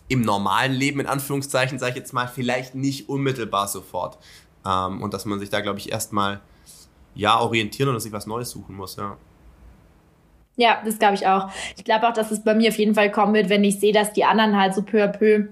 im 0.09 0.20
normalen 0.20 0.72
Leben, 0.72 1.01
in 1.01 1.06
Anführungszeichen, 1.06 1.78
sage 1.78 1.92
ich 1.92 1.96
jetzt 1.96 2.12
mal, 2.12 2.28
vielleicht 2.28 2.74
nicht 2.74 3.09
unmittelbar 3.09 3.66
sofort. 3.66 4.18
Ähm, 4.66 5.02
und 5.02 5.14
dass 5.14 5.24
man 5.24 5.40
sich 5.40 5.48
da, 5.48 5.60
glaube 5.60 5.78
ich, 5.78 5.90
erstmal 5.90 6.42
ja 7.14 7.40
orientieren 7.40 7.88
und 7.88 8.01
sich 8.01 8.12
was 8.12 8.26
Neues 8.26 8.51
suchen 8.51 8.76
muss, 8.76 8.96
ja. 8.96 9.16
Ja, 10.56 10.81
das 10.85 10.98
glaube 10.98 11.14
ich 11.14 11.26
auch. 11.26 11.48
Ich 11.76 11.85
glaube 11.85 12.09
auch, 12.09 12.12
dass 12.12 12.31
es 12.31 12.44
bei 12.44 12.55
mir 12.55 12.68
auf 12.68 12.78
jeden 12.78 12.94
Fall 12.94 13.10
kommen 13.10 13.35
wird, 13.35 13.48
wenn 13.48 13.64
ich 13.64 13.81
sehe, 13.81 13.93
dass 13.93 14.12
die 14.12 14.24
anderen 14.24 14.59
halt 14.59 14.74
so 14.74 14.82
peu 14.82 15.02
à 15.02 15.09
peu 15.09 15.48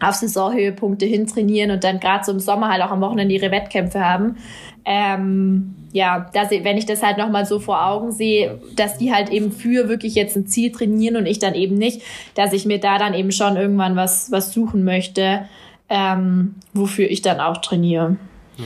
auf 0.00 0.16
Saisonhöhepunkte 0.16 1.06
hintrainieren 1.06 1.70
und 1.70 1.84
dann 1.84 2.00
gerade 2.00 2.24
so 2.24 2.32
im 2.32 2.40
Sommer 2.40 2.68
halt 2.68 2.82
auch 2.82 2.90
am 2.90 3.00
Wochenende 3.00 3.34
ihre 3.34 3.52
Wettkämpfe 3.52 4.04
haben. 4.04 4.36
Ähm, 4.84 5.76
ja, 5.92 6.28
dass, 6.32 6.50
wenn 6.50 6.76
ich 6.76 6.86
das 6.86 7.02
halt 7.02 7.18
nochmal 7.18 7.46
so 7.46 7.60
vor 7.60 7.86
Augen 7.86 8.10
sehe, 8.10 8.58
dass 8.74 8.98
die 8.98 9.14
halt 9.14 9.30
eben 9.30 9.52
für 9.52 9.88
wirklich 9.88 10.14
jetzt 10.14 10.36
ein 10.36 10.46
Ziel 10.46 10.72
trainieren 10.72 11.16
und 11.16 11.26
ich 11.26 11.38
dann 11.38 11.54
eben 11.54 11.76
nicht, 11.76 12.02
dass 12.34 12.52
ich 12.52 12.64
mir 12.64 12.80
da 12.80 12.98
dann 12.98 13.14
eben 13.14 13.30
schon 13.30 13.56
irgendwann 13.56 13.94
was, 13.94 14.32
was 14.32 14.52
suchen 14.52 14.82
möchte, 14.84 15.46
ähm, 15.88 16.56
wofür 16.72 17.08
ich 17.08 17.22
dann 17.22 17.38
auch 17.38 17.58
trainiere. 17.58 18.16
Ja. 18.56 18.64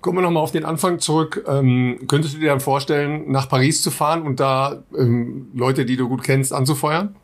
Kommen 0.00 0.18
wir 0.18 0.22
nochmal 0.22 0.42
auf 0.42 0.52
den 0.52 0.64
Anfang 0.64 1.00
zurück. 1.00 1.44
Ähm, 1.48 2.00
könntest 2.06 2.34
du 2.34 2.38
dir 2.38 2.50
dann 2.50 2.60
vorstellen, 2.60 3.30
nach 3.30 3.48
Paris 3.48 3.82
zu 3.82 3.90
fahren 3.90 4.22
und 4.22 4.38
da 4.38 4.84
ähm, 4.96 5.50
Leute, 5.54 5.84
die 5.84 5.96
du 5.96 6.08
gut 6.08 6.22
kennst, 6.22 6.52
anzufeuern? 6.52 7.16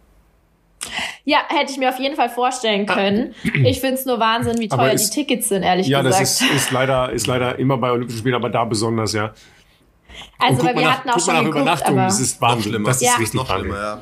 Ja, 1.25 1.39
hätte 1.49 1.73
ich 1.73 1.79
mir 1.79 1.89
auf 1.89 1.99
jeden 1.99 2.17
Fall 2.17 2.29
vorstellen 2.29 2.87
können. 2.87 3.35
Ich 3.65 3.81
finde 3.81 3.95
es 3.95 4.05
nur 4.05 4.19
Wahnsinn, 4.21 4.59
wie 4.59 4.69
teuer 4.69 4.93
ist, 4.93 5.11
die 5.11 5.21
Tickets 5.21 5.49
sind, 5.49 5.63
ehrlich 5.63 5.87
ja, 5.87 6.03
gesagt. 6.03 6.15
Ja, 6.17 6.21
das 6.21 6.41
ist, 6.41 6.51
ist, 6.51 6.71
leider, 6.73 7.11
ist 7.13 7.27
leider 7.27 7.59
immer 7.59 7.79
bei 7.79 7.91
Olympischen 7.91 8.19
Spielen, 8.19 8.35
aber 8.35 8.51
da 8.51 8.65
besonders, 8.65 9.13
ja. 9.13 9.33
Also, 10.39 10.65
weil 10.65 10.75
wir 10.75 10.83
nach, 10.83 10.99
hatten 10.99 11.11
auch 11.11 11.21
schon 11.21 11.35
geguckt, 11.37 11.57
Übernachtung, 11.57 11.95
aber 11.95 12.07
das 12.07 12.21
ist 12.21 12.41
Wahnsinn. 12.41 12.85
Das 12.85 12.97
ist 12.97 13.03
ja. 13.03 13.17
richtig 13.17 13.35
noch 13.35 13.49
schlimmer, 13.49 13.77
ja. 13.77 14.01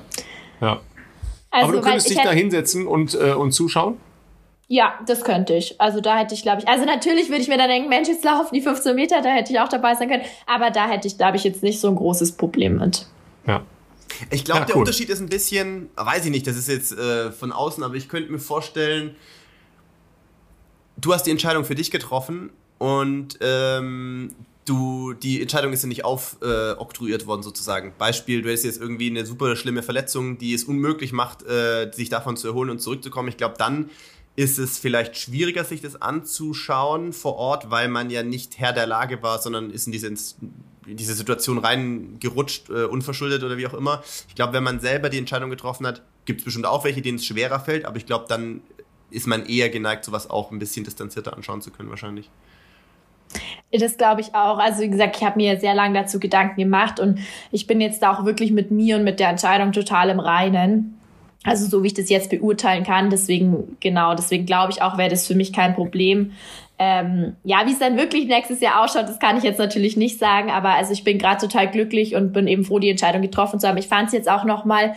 ja. 0.61 0.81
Also, 1.51 1.69
aber 1.69 1.77
du 1.77 1.83
könntest 1.83 2.11
dich 2.11 2.19
da 2.19 2.31
hinsetzen 2.33 2.87
und, 2.87 3.15
äh, 3.15 3.33
und 3.33 3.53
zuschauen? 3.53 3.99
Ja, 4.73 4.99
das 5.07 5.23
könnte 5.23 5.53
ich. 5.53 5.79
Also 5.79 6.01
da 6.01 6.17
hätte 6.17 6.33
ich, 6.35 6.41
glaube 6.41 6.63
ich, 6.63 6.67
also 6.67 6.87
natürlich 6.87 7.29
würde 7.29 7.43
ich 7.43 7.49
mir 7.49 7.59
dann 7.59 7.69
denken, 7.69 7.91
Mensch, 7.91 8.09
jetzt 8.09 8.25
laufen 8.25 8.55
die 8.55 8.63
15 8.63 8.95
Meter, 8.97 9.21
da 9.21 9.29
hätte 9.29 9.53
ich 9.53 9.61
auch 9.61 9.69
dabei 9.69 9.95
sein 9.95 10.09
können. 10.09 10.23
Aber 10.47 10.71
da 10.71 10.89
hätte 10.89 11.07
ich, 11.07 11.19
glaube 11.19 11.37
ich, 11.37 11.45
jetzt 11.45 11.63
nicht 11.63 11.79
so 11.79 11.89
ein 11.89 11.95
großes 11.95 12.33
Problem 12.39 12.79
mit. 12.79 13.07
Ja. 13.47 13.67
Ich 14.31 14.47
glaube, 14.47 14.61
ja, 14.61 14.65
der 14.65 14.77
Unterschied 14.77 15.11
ist 15.11 15.21
ein 15.21 15.29
bisschen, 15.29 15.91
weiß 15.97 16.25
ich 16.25 16.31
nicht, 16.31 16.47
das 16.47 16.57
ist 16.57 16.69
jetzt 16.69 16.97
äh, 16.97 17.33
von 17.33 17.53
außen, 17.53 17.85
aber 17.85 17.97
ich 17.97 18.09
könnte 18.09 18.33
mir 18.33 18.39
vorstellen, 18.39 19.15
du 20.97 21.13
hast 21.13 21.25
die 21.25 21.33
Entscheidung 21.33 21.67
für 21.67 21.75
dich 21.75 21.91
getroffen 21.91 22.49
und 22.79 23.39
ähm, 23.43 24.31
du, 24.65 25.13
die 25.13 25.43
Entscheidung 25.43 25.75
ist 25.75 25.83
ja 25.83 25.89
nicht 25.89 26.07
aufoktroyiert 26.07 27.25
äh, 27.25 27.27
worden 27.27 27.43
sozusagen. 27.43 27.93
Beispiel, 27.99 28.41
du 28.41 28.51
hast 28.51 28.63
jetzt 28.63 28.81
irgendwie 28.81 29.11
eine 29.11 29.27
super 29.27 29.55
schlimme 29.55 29.83
Verletzung, 29.83 30.39
die 30.39 30.55
es 30.55 30.65
unmöglich 30.65 31.13
macht, 31.13 31.43
äh, 31.43 31.91
sich 31.93 32.09
davon 32.09 32.39
zu 32.39 32.49
erholen 32.49 32.71
und 32.71 32.81
zurückzukommen. 32.81 33.29
Ich 33.29 33.37
glaube, 33.37 33.57
dann 33.59 33.91
ist 34.35 34.59
es 34.59 34.79
vielleicht 34.79 35.17
schwieriger, 35.17 35.65
sich 35.65 35.83
das 35.83 36.01
anzuschauen 36.01 37.13
vor 37.13 37.37
Ort, 37.37 37.71
weil 37.71 37.89
man 37.89 38.11
ja 38.11 38.23
nicht 38.23 38.59
Herr 38.59 38.73
der 38.73 38.87
Lage 38.87 39.23
war, 39.23 39.39
sondern 39.39 39.71
ist 39.71 39.87
in 39.87 39.93
diese, 39.93 40.09
in 40.09 40.97
diese 40.97 41.15
Situation 41.15 41.59
reingerutscht, 41.59 42.71
äh, 42.71 42.85
unverschuldet 42.85 43.43
oder 43.45 43.59
wie 43.59 43.67
auch 43.67 43.75
immer. 43.75 44.03
Ich 44.29 44.35
glaube, 44.35 44.55
wenn 44.55 44.65
man 44.65 44.81
selber 44.81 45.11
die 45.11 45.19
Entscheidung 45.19 45.51
getroffen 45.51 45.87
hat, 45.87 46.03
gibt 46.25 46.41
es 46.41 46.45
bestimmt 46.45 46.67
auch 46.67 46.85
welche, 46.85 47.03
denen 47.03 47.19
es 47.19 47.27
schwerer 47.27 47.61
fällt, 47.61 47.85
aber 47.85 47.97
ich 47.97 48.07
glaube, 48.07 48.25
dann 48.29 48.63
ist 49.11 49.27
man 49.27 49.45
eher 49.45 49.69
geneigt, 49.69 50.05
sowas 50.05 50.31
auch 50.31 50.51
ein 50.51 50.59
bisschen 50.59 50.85
distanzierter 50.85 51.35
anschauen 51.37 51.61
zu 51.61 51.71
können, 51.71 51.91
wahrscheinlich. 51.91 52.31
Das 53.71 53.97
glaube 53.97 54.21
ich 54.21 54.35
auch. 54.35 54.59
Also 54.59 54.83
wie 54.83 54.91
gesagt, 54.91 55.17
ich 55.17 55.25
habe 55.25 55.37
mir 55.37 55.59
sehr 55.59 55.75
lange 55.75 55.99
dazu 55.99 56.21
Gedanken 56.21 56.61
gemacht 56.61 57.01
und 57.01 57.19
ich 57.51 57.67
bin 57.67 57.81
jetzt 57.81 58.03
da 58.03 58.15
auch 58.15 58.25
wirklich 58.25 58.53
mit 58.53 58.71
mir 58.71 58.97
und 58.97 59.05
mit 59.05 59.21
der 59.21 59.29
Entscheidung 59.29 59.73
total 59.73 60.11
im 60.11 60.21
Reinen. 60.21 60.99
Also 61.45 61.67
so 61.67 61.83
wie 61.83 61.89
ich 61.89 61.95
das 61.95 62.09
jetzt 62.09 62.31
beurteilen 62.31 62.85
kann, 62.85 63.11
deswegen 63.11 63.77
genau, 63.81 64.15
deswegen 64.15 64.47
glaube 64.47 64.73
ich 64.73 64.81
auch, 64.81 64.97
wäre 64.97 65.11
das 65.11 65.27
für 65.27 65.35
mich 65.35 65.53
kein 65.53 65.75
Problem. 65.75 66.33
Ähm, 66.79 67.37
ja, 67.45 67.67
wie 67.67 67.73
es 67.73 67.79
dann 67.79 67.97
wirklich 67.97 68.27
nächstes 68.27 68.61
Jahr 68.61 68.83
ausschaut, 68.83 69.09
das 69.09 69.19
kann 69.19 69.37
ich 69.37 69.45
jetzt 69.45 69.59
natürlich 69.59 69.97
nicht 69.97 70.19
sagen, 70.19 70.51
aber 70.51 70.71
also 70.71 70.93
ich 70.93 71.05
bin 71.05 71.19
gerade 71.19 71.41
total 71.41 71.71
glücklich 71.71 72.15
und 72.15 72.33
bin 72.33 72.47
eben 72.47 72.65
froh, 72.65 72.79
die 72.79 72.91
Entscheidung 72.91 73.23
getroffen 73.23 73.61
zu 73.61 73.69
haben. 73.69 73.77
Ich 73.77 73.89
fand 73.89 74.09
es 74.09 74.15
jetzt 74.15 74.31
auch 74.31 74.45
noch 74.45 74.65
mal 74.65 74.95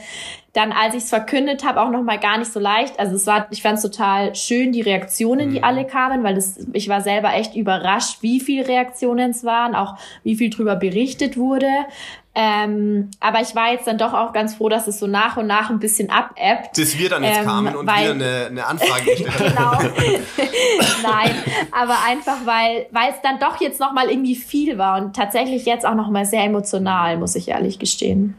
dann, 0.55 0.71
als 0.71 0.95
ich 0.95 1.03
es 1.03 1.09
verkündet 1.09 1.65
habe, 1.65 1.81
auch 1.81 1.89
noch 1.89 2.01
mal 2.01 2.17
gar 2.17 2.37
nicht 2.37 2.51
so 2.51 2.61
leicht. 2.61 2.97
Also 2.97 3.15
es 3.15 3.27
war, 3.27 3.47
ich 3.51 3.61
fand 3.61 3.75
es 3.75 3.81
total 3.81 4.33
schön, 4.35 4.71
die 4.71 4.81
Reaktionen, 4.81 5.49
die 5.51 5.57
mhm. 5.57 5.65
alle 5.65 5.85
kamen, 5.85 6.23
weil 6.23 6.33
das, 6.33 6.65
ich 6.71 6.87
war 6.87 7.01
selber 7.01 7.33
echt 7.33 7.55
überrascht, 7.55 8.19
wie 8.21 8.39
viele 8.39 8.65
Reaktionen 8.65 9.31
es 9.31 9.43
waren, 9.43 9.75
auch 9.75 9.95
wie 10.23 10.37
viel 10.37 10.49
drüber 10.49 10.77
berichtet 10.77 11.35
wurde. 11.35 11.67
Ähm, 12.35 13.11
aber 13.19 13.41
ich 13.41 13.53
war 13.53 13.73
jetzt 13.73 13.85
dann 13.87 13.97
doch 13.97 14.13
auch 14.13 14.31
ganz 14.31 14.55
froh, 14.55 14.69
dass 14.69 14.87
es 14.87 14.97
so 14.97 15.07
nach 15.07 15.35
und 15.35 15.47
nach 15.47 15.69
ein 15.69 15.79
bisschen 15.79 16.09
abebbt. 16.09 16.73
Bis 16.75 16.97
wir 16.97 17.09
dann 17.09 17.23
jetzt 17.25 17.39
ähm, 17.39 17.45
kamen 17.45 17.75
und 17.75 17.85
weil, 17.85 18.15
wieder 18.15 18.25
eine, 18.25 18.45
eine 18.47 18.65
Anfrage 18.65 19.05
gestellt 19.23 19.59
haben. 19.59 19.91
genau. 19.93 20.13
Nein, 21.03 21.35
aber 21.71 21.97
einfach, 22.07 22.45
weil, 22.45 22.87
weil 22.91 23.09
es 23.09 23.21
dann 23.21 23.39
doch 23.39 23.59
jetzt 23.59 23.81
nochmal 23.81 24.09
irgendwie 24.09 24.35
viel 24.35 24.77
war 24.77 25.01
und 25.01 25.13
tatsächlich 25.15 25.65
jetzt 25.65 25.85
auch 25.85 25.95
nochmal 25.95 26.25
sehr 26.25 26.43
emotional, 26.43 27.17
muss 27.17 27.35
ich 27.35 27.49
ehrlich 27.49 27.77
gestehen. 27.77 28.35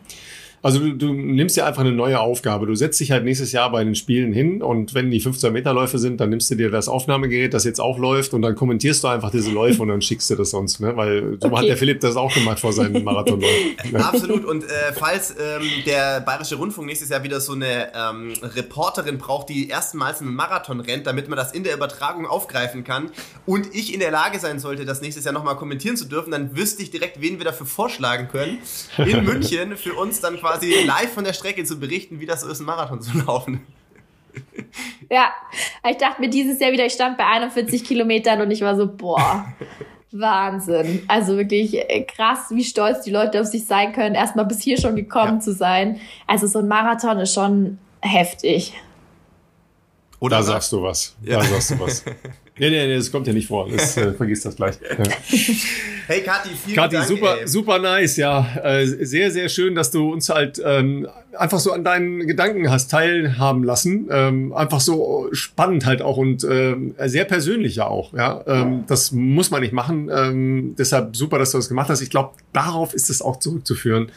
Also 0.62 0.81
du, 0.81 0.93
du 0.95 1.12
nimmst 1.12 1.57
dir 1.57 1.66
einfach 1.66 1.83
eine 1.83 1.93
neue 1.93 2.19
Aufgabe. 2.19 2.66
Du 2.66 2.74
setzt 2.74 2.99
dich 3.01 3.11
halt 3.11 3.24
nächstes 3.24 3.53
Jahr 3.53 3.70
bei 3.70 3.85
den 3.85 3.95
Spielen 3.95 4.33
hin 4.33 4.62
und 4.62 4.95
wenn 4.95 5.11
die 5.11 5.20
15 5.20 5.53
Meter 5.53 5.73
Läufe 5.73 5.99
sind, 5.99 6.20
dann 6.20 6.31
nimmst 6.31 6.51
du 6.51 6.55
dir 6.55 6.70
das 6.70 6.89
Aufnahmegerät, 6.89 7.55
das 7.55 7.65
jetzt 7.65 7.81
auch 7.81 7.99
läuft 7.99 8.35
und 8.35 8.43
dann 8.43 8.55
kommentierst 8.55 9.05
du 9.05 9.09
einfach 9.09 9.31
diese 9.31 9.51
Läufe 9.51 9.83
und 9.83 9.89
dann 9.89 10.03
schickst 10.03 10.28
du 10.31 10.35
das 10.35 10.51
sonst, 10.51 10.81
ne? 10.81 10.97
Weil 10.97 11.39
so 11.41 11.49
okay. 11.49 11.57
hat 11.57 11.65
der 11.66 11.77
Philipp 11.77 12.01
das 12.01 12.16
auch 12.16 12.33
gemacht 12.33 12.59
vor 12.59 12.73
seinem 12.73 13.05
Marathonlauf. 13.05 13.51
Ne? 13.93 14.05
Absolut. 14.05 14.45
Und 14.45 14.65
äh, 14.65 14.93
falls 14.95 15.31
ähm, 15.31 15.62
der 15.87 16.20
Bayerische 16.20 16.57
Rundfunk 16.57 16.89
nächstes 16.89 17.09
Jahr 17.09 17.23
wieder 17.23 17.41
so 17.41 17.53
eine 17.53 17.93
ähm, 17.95 18.33
Reporterin 18.43 19.19
braucht, 19.19 19.49
die 19.49 19.69
erstmals 19.69 20.20
einen 20.20 20.35
Marathon 20.35 20.81
rennt, 20.81 21.07
damit 21.07 21.28
man 21.28 21.37
das 21.37 21.53
in 21.53 21.62
der 21.62 21.74
Übertragung 21.74 22.27
aufgreifen 22.27 22.83
kann 22.83 23.11
und 23.45 23.74
ich 23.74 23.95
in 23.95 24.01
der 24.01 24.11
Lage 24.11 24.41
sein 24.41 24.59
sollte, 24.59 24.85
das 24.85 25.03
nächstes 25.03 25.24
Jahr 25.24 25.35
nochmal 25.35 25.57
kommentieren 25.57 25.97
zu 25.97 26.07
dürfen, 26.07 26.33
dann 26.33 26.57
wüsste 26.57 26.83
ich 26.83 26.91
direkt, 26.91 27.20
wen 27.20 27.39
wir 27.39 27.45
dafür 27.45 27.66
vorschlagen 27.66 28.28
können, 28.28 28.59
in 28.99 29.24
München 29.24 29.77
für 29.77 29.95
uns 29.95 30.20
dann 30.20 30.37
quasi 30.39 30.45
live 30.85 31.12
von 31.12 31.24
der 31.24 31.32
Strecke 31.32 31.64
zu 31.64 31.78
berichten, 31.78 32.20
wie 32.20 32.27
das 32.27 32.43
so 32.43 32.48
ist, 32.48 32.59
einen 32.59 32.66
Marathon 32.66 33.01
zu 33.01 33.18
laufen. 33.18 33.66
Ja, 35.10 35.32
ich 35.89 35.97
dachte 35.97 36.20
mir 36.20 36.28
dieses 36.28 36.60
Jahr 36.60 36.73
wieder, 36.73 36.85
ich 36.85 36.93
stand 36.93 37.16
bei 37.16 37.24
41 37.27 37.85
Kilometern 37.85 38.40
und 38.40 38.51
ich 38.51 38.60
war 38.60 38.77
so, 38.77 38.86
boah, 38.86 39.47
Wahnsinn. 40.12 41.05
Also 41.09 41.36
wirklich 41.36 41.78
äh, 41.78 42.02
krass, 42.02 42.47
wie 42.51 42.64
stolz 42.64 43.02
die 43.02 43.10
Leute 43.10 43.40
auf 43.40 43.47
sich 43.47 43.66
sein 43.66 43.93
können, 43.93 44.14
erstmal 44.14 44.47
bis 44.47 44.62
hier 44.62 44.78
schon 44.78 44.97
gekommen 44.97 45.35
ja. 45.35 45.40
zu 45.40 45.52
sein. 45.52 46.01
Also 46.27 46.47
so 46.47 46.59
ein 46.59 46.68
Marathon 46.68 47.18
ist 47.18 47.35
schon 47.35 47.78
heftig. 48.01 48.74
Oder 50.20 50.39
da 50.39 50.43
sagst 50.43 50.73
du 50.73 50.82
was. 50.82 51.16
Ja. 51.23 51.39
Da 51.39 51.44
sagst 51.44 51.70
du 51.70 51.81
was. 51.81 52.05
Nee, 52.59 52.70
nee, 52.70 52.87
nee, 52.87 52.97
das 52.97 53.12
kommt 53.12 53.27
ja 53.27 53.35
nicht 53.35 53.49
vor. 53.49 53.69
Das, 53.70 53.97
äh, 53.99 54.12
vergiss 54.16 54.43
das 54.43 54.57
gleich. 54.57 54.77
Hey 56.07 56.23
Kathi, 56.23 56.51
vielen 56.65 56.77
Kathi, 56.77 56.97
Dank. 56.97 57.09
super, 57.09 57.41
ey. 57.41 57.49
super 57.49 57.78
nice, 57.78 58.16
ja. 58.16 58.47
Äh, 58.62 58.87
sehr, 58.87 59.31
sehr 59.31 59.49
schön, 59.51 59.74
dass 59.74 59.91
du 59.91 60.11
uns 60.11 60.31
halt 60.31 60.62
ähm, 60.65 61.07
einfach 61.37 61.59
so 61.59 61.73
an 61.73 61.85
deinen 61.85 62.27
Gedanken 62.27 62.70
hast 62.70 62.91
teilhaben 62.91 63.62
lassen. 63.62 64.09
Ähm, 64.11 64.55
einfach 64.55 64.81
so 64.81 65.28
spannend 65.33 65.85
halt 65.85 66.01
auch 66.01 66.16
und 66.16 66.45
ähm, 66.45 66.95
sehr 67.05 67.24
persönlich 67.27 67.77
ja 67.77 67.89
auch. 67.89 68.15
Ja, 68.15 68.43
ähm, 68.47 68.85
das 68.87 69.12
muss 69.12 69.51
man 69.51 69.61
nicht 69.61 69.73
machen. 69.73 70.11
Ähm, 70.11 70.74
deshalb 70.78 71.15
super, 71.15 71.39
dass 71.39 71.51
du 71.51 71.59
das 71.59 71.69
gemacht 71.69 71.91
hast. 71.91 72.01
Ich 72.01 72.11
glaube, 72.11 72.37
darauf 72.55 72.95
ist 72.95 73.11
es 73.11 73.20
auch 73.20 73.39
zurückzuführen, 73.39 74.11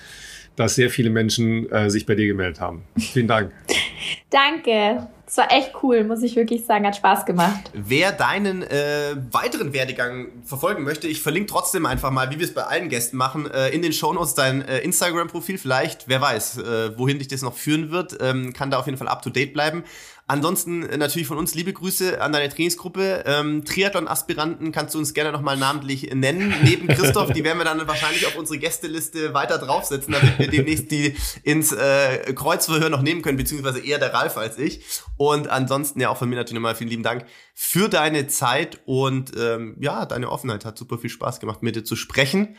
dass 0.56 0.76
sehr 0.76 0.90
viele 0.90 1.10
Menschen 1.10 1.70
äh, 1.72 1.90
sich 1.90 2.06
bei 2.06 2.16
dir 2.16 2.28
gemeldet 2.28 2.62
haben. 2.62 2.84
Vielen 2.98 3.28
Dank. 3.28 3.52
Danke. 4.30 5.08
Es 5.30 5.38
war 5.38 5.52
echt 5.52 5.74
cool, 5.84 6.04
muss 6.06 6.24
ich 6.24 6.36
wirklich 6.36 6.66
sagen, 6.66 6.88
hat 6.88 6.96
Spaß 6.96 7.24
gemacht. 7.24 7.70
Wer 7.74 8.12
deinen 8.12 8.64
äh, 8.64 9.16
weiteren 9.30 9.74
Werdegang 9.74 10.30
verfolgen 10.44 10.84
möchte, 10.84 11.08
ich 11.08 11.22
verlinke 11.22 11.52
trotzdem 11.52 11.86
einfach 11.86 12.10
mal, 12.10 12.32
wie 12.32 12.40
wir 12.40 12.46
es 12.46 12.54
bei 12.56 12.64
allen 12.64 12.90
Gästen 12.90 13.16
machen, 13.16 13.46
äh, 13.46 13.70
in 13.70 13.84
den 13.84 13.94
Shownotes 13.94 14.34
dein 14.34 14.64
äh, 14.64 14.80
Instagram-Profil. 14.80 15.60
Vielleicht, 15.60 16.08
wer 16.08 16.20
weiß, 16.20 16.58
äh, 16.58 16.98
wohin 16.98 17.20
dich 17.20 17.28
das 17.28 17.44
noch 17.44 17.54
führen 17.54 17.92
wird, 17.92 18.18
ähm, 18.20 18.54
kann 18.54 18.72
da 18.72 18.80
auf 18.80 18.88
jeden 18.88 18.98
Fall 18.98 19.08
up 19.08 19.22
to 19.22 19.30
date 19.30 19.54
bleiben. 19.54 19.84
Ansonsten 20.30 20.84
äh, 20.84 20.96
natürlich 20.96 21.28
von 21.28 21.40
uns 21.40 21.56
liebe 21.56 21.74
Grüße 21.74 22.22
an 22.22 22.32
deine 22.32 22.50
Trainingsgruppe. 22.50 23.24
Ähm, 23.26 23.66
Triathlon-Aspiranten 23.66 24.72
kannst 24.72 24.94
du 24.94 25.00
uns 25.00 25.16
gerne 25.16 25.32
nochmal 25.32 25.58
namentlich 25.58 26.14
nennen. 26.14 26.54
Neben 26.64 26.88
Christoph, 26.88 27.34
die 27.34 27.44
werden 27.44 27.58
wir 27.58 27.66
dann 27.66 27.88
wahrscheinlich 27.88 28.28
auf 28.28 28.36
unsere 28.36 28.60
Gästeliste 28.60 29.34
weiter 29.34 29.58
draufsetzen, 29.58 30.14
damit 30.14 30.38
wir 30.38 30.48
demnächst 30.48 30.92
die 30.92 31.16
ins 31.42 31.72
äh, 31.72 32.32
Kreuzverhör 32.36 32.92
noch 32.92 33.02
nehmen 33.02 33.24
können, 33.24 33.38
beziehungsweise 33.38 33.80
eher 33.80 33.98
der 33.98 34.14
Ralf 34.14 34.38
als 34.38 34.60
ich. 34.60 34.82
Und 35.18 35.50
ansonsten 35.50 36.00
ja 36.00 36.10
auch 36.10 36.18
von 36.18 36.30
mir 36.30 36.36
natürlich 36.36 36.54
nochmal 36.54 36.76
vielen 36.76 36.92
lieben 36.92 37.04
Dank 37.04 37.26
für 37.56 37.90
deine 37.90 38.28
Zeit 38.28 38.82
und 38.86 39.32
ähm, 39.36 39.78
ja, 39.80 40.06
deine 40.06 40.30
Offenheit. 40.30 40.64
Hat 40.64 40.78
super 40.78 41.00
viel 41.00 41.10
Spaß 41.10 41.40
gemacht, 41.40 41.64
mit 41.64 41.76
dir 41.76 41.84
zu 41.84 41.96
sprechen 41.96 42.56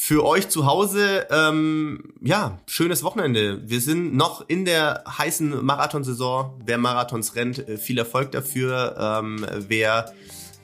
für 0.00 0.24
euch 0.24 0.48
zu 0.48 0.64
Hause, 0.64 1.26
ähm, 1.28 2.14
ja, 2.22 2.60
schönes 2.66 3.02
Wochenende. 3.02 3.68
Wir 3.68 3.80
sind 3.80 4.14
noch 4.14 4.48
in 4.48 4.64
der 4.64 5.02
heißen 5.18 5.64
Marathonsaison. 5.64 6.52
Wer 6.64 6.78
Marathons 6.78 7.34
rennt, 7.34 7.68
äh, 7.68 7.76
viel 7.76 7.98
Erfolg 7.98 8.30
dafür. 8.30 8.96
Ähm, 8.96 9.44
wer 9.66 10.14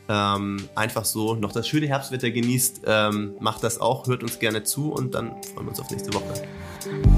ähm, 0.09 0.69
einfach 0.77 1.05
so 1.05 1.35
noch 1.35 1.51
das 1.51 1.67
schöne 1.67 1.89
Herbstwetter 1.89 2.31
genießt, 2.31 2.83
ähm, 2.87 3.35
macht 3.41 3.65
das 3.65 3.81
auch, 3.81 4.07
hört 4.07 4.23
uns 4.23 4.39
gerne 4.39 4.63
zu 4.63 4.93
und 4.93 5.17
dann 5.17 5.43
freuen 5.43 5.67
wir 5.67 5.71
uns 5.71 5.81
auf 5.81 5.91
nächste 5.91 6.15
Woche. 6.15 7.14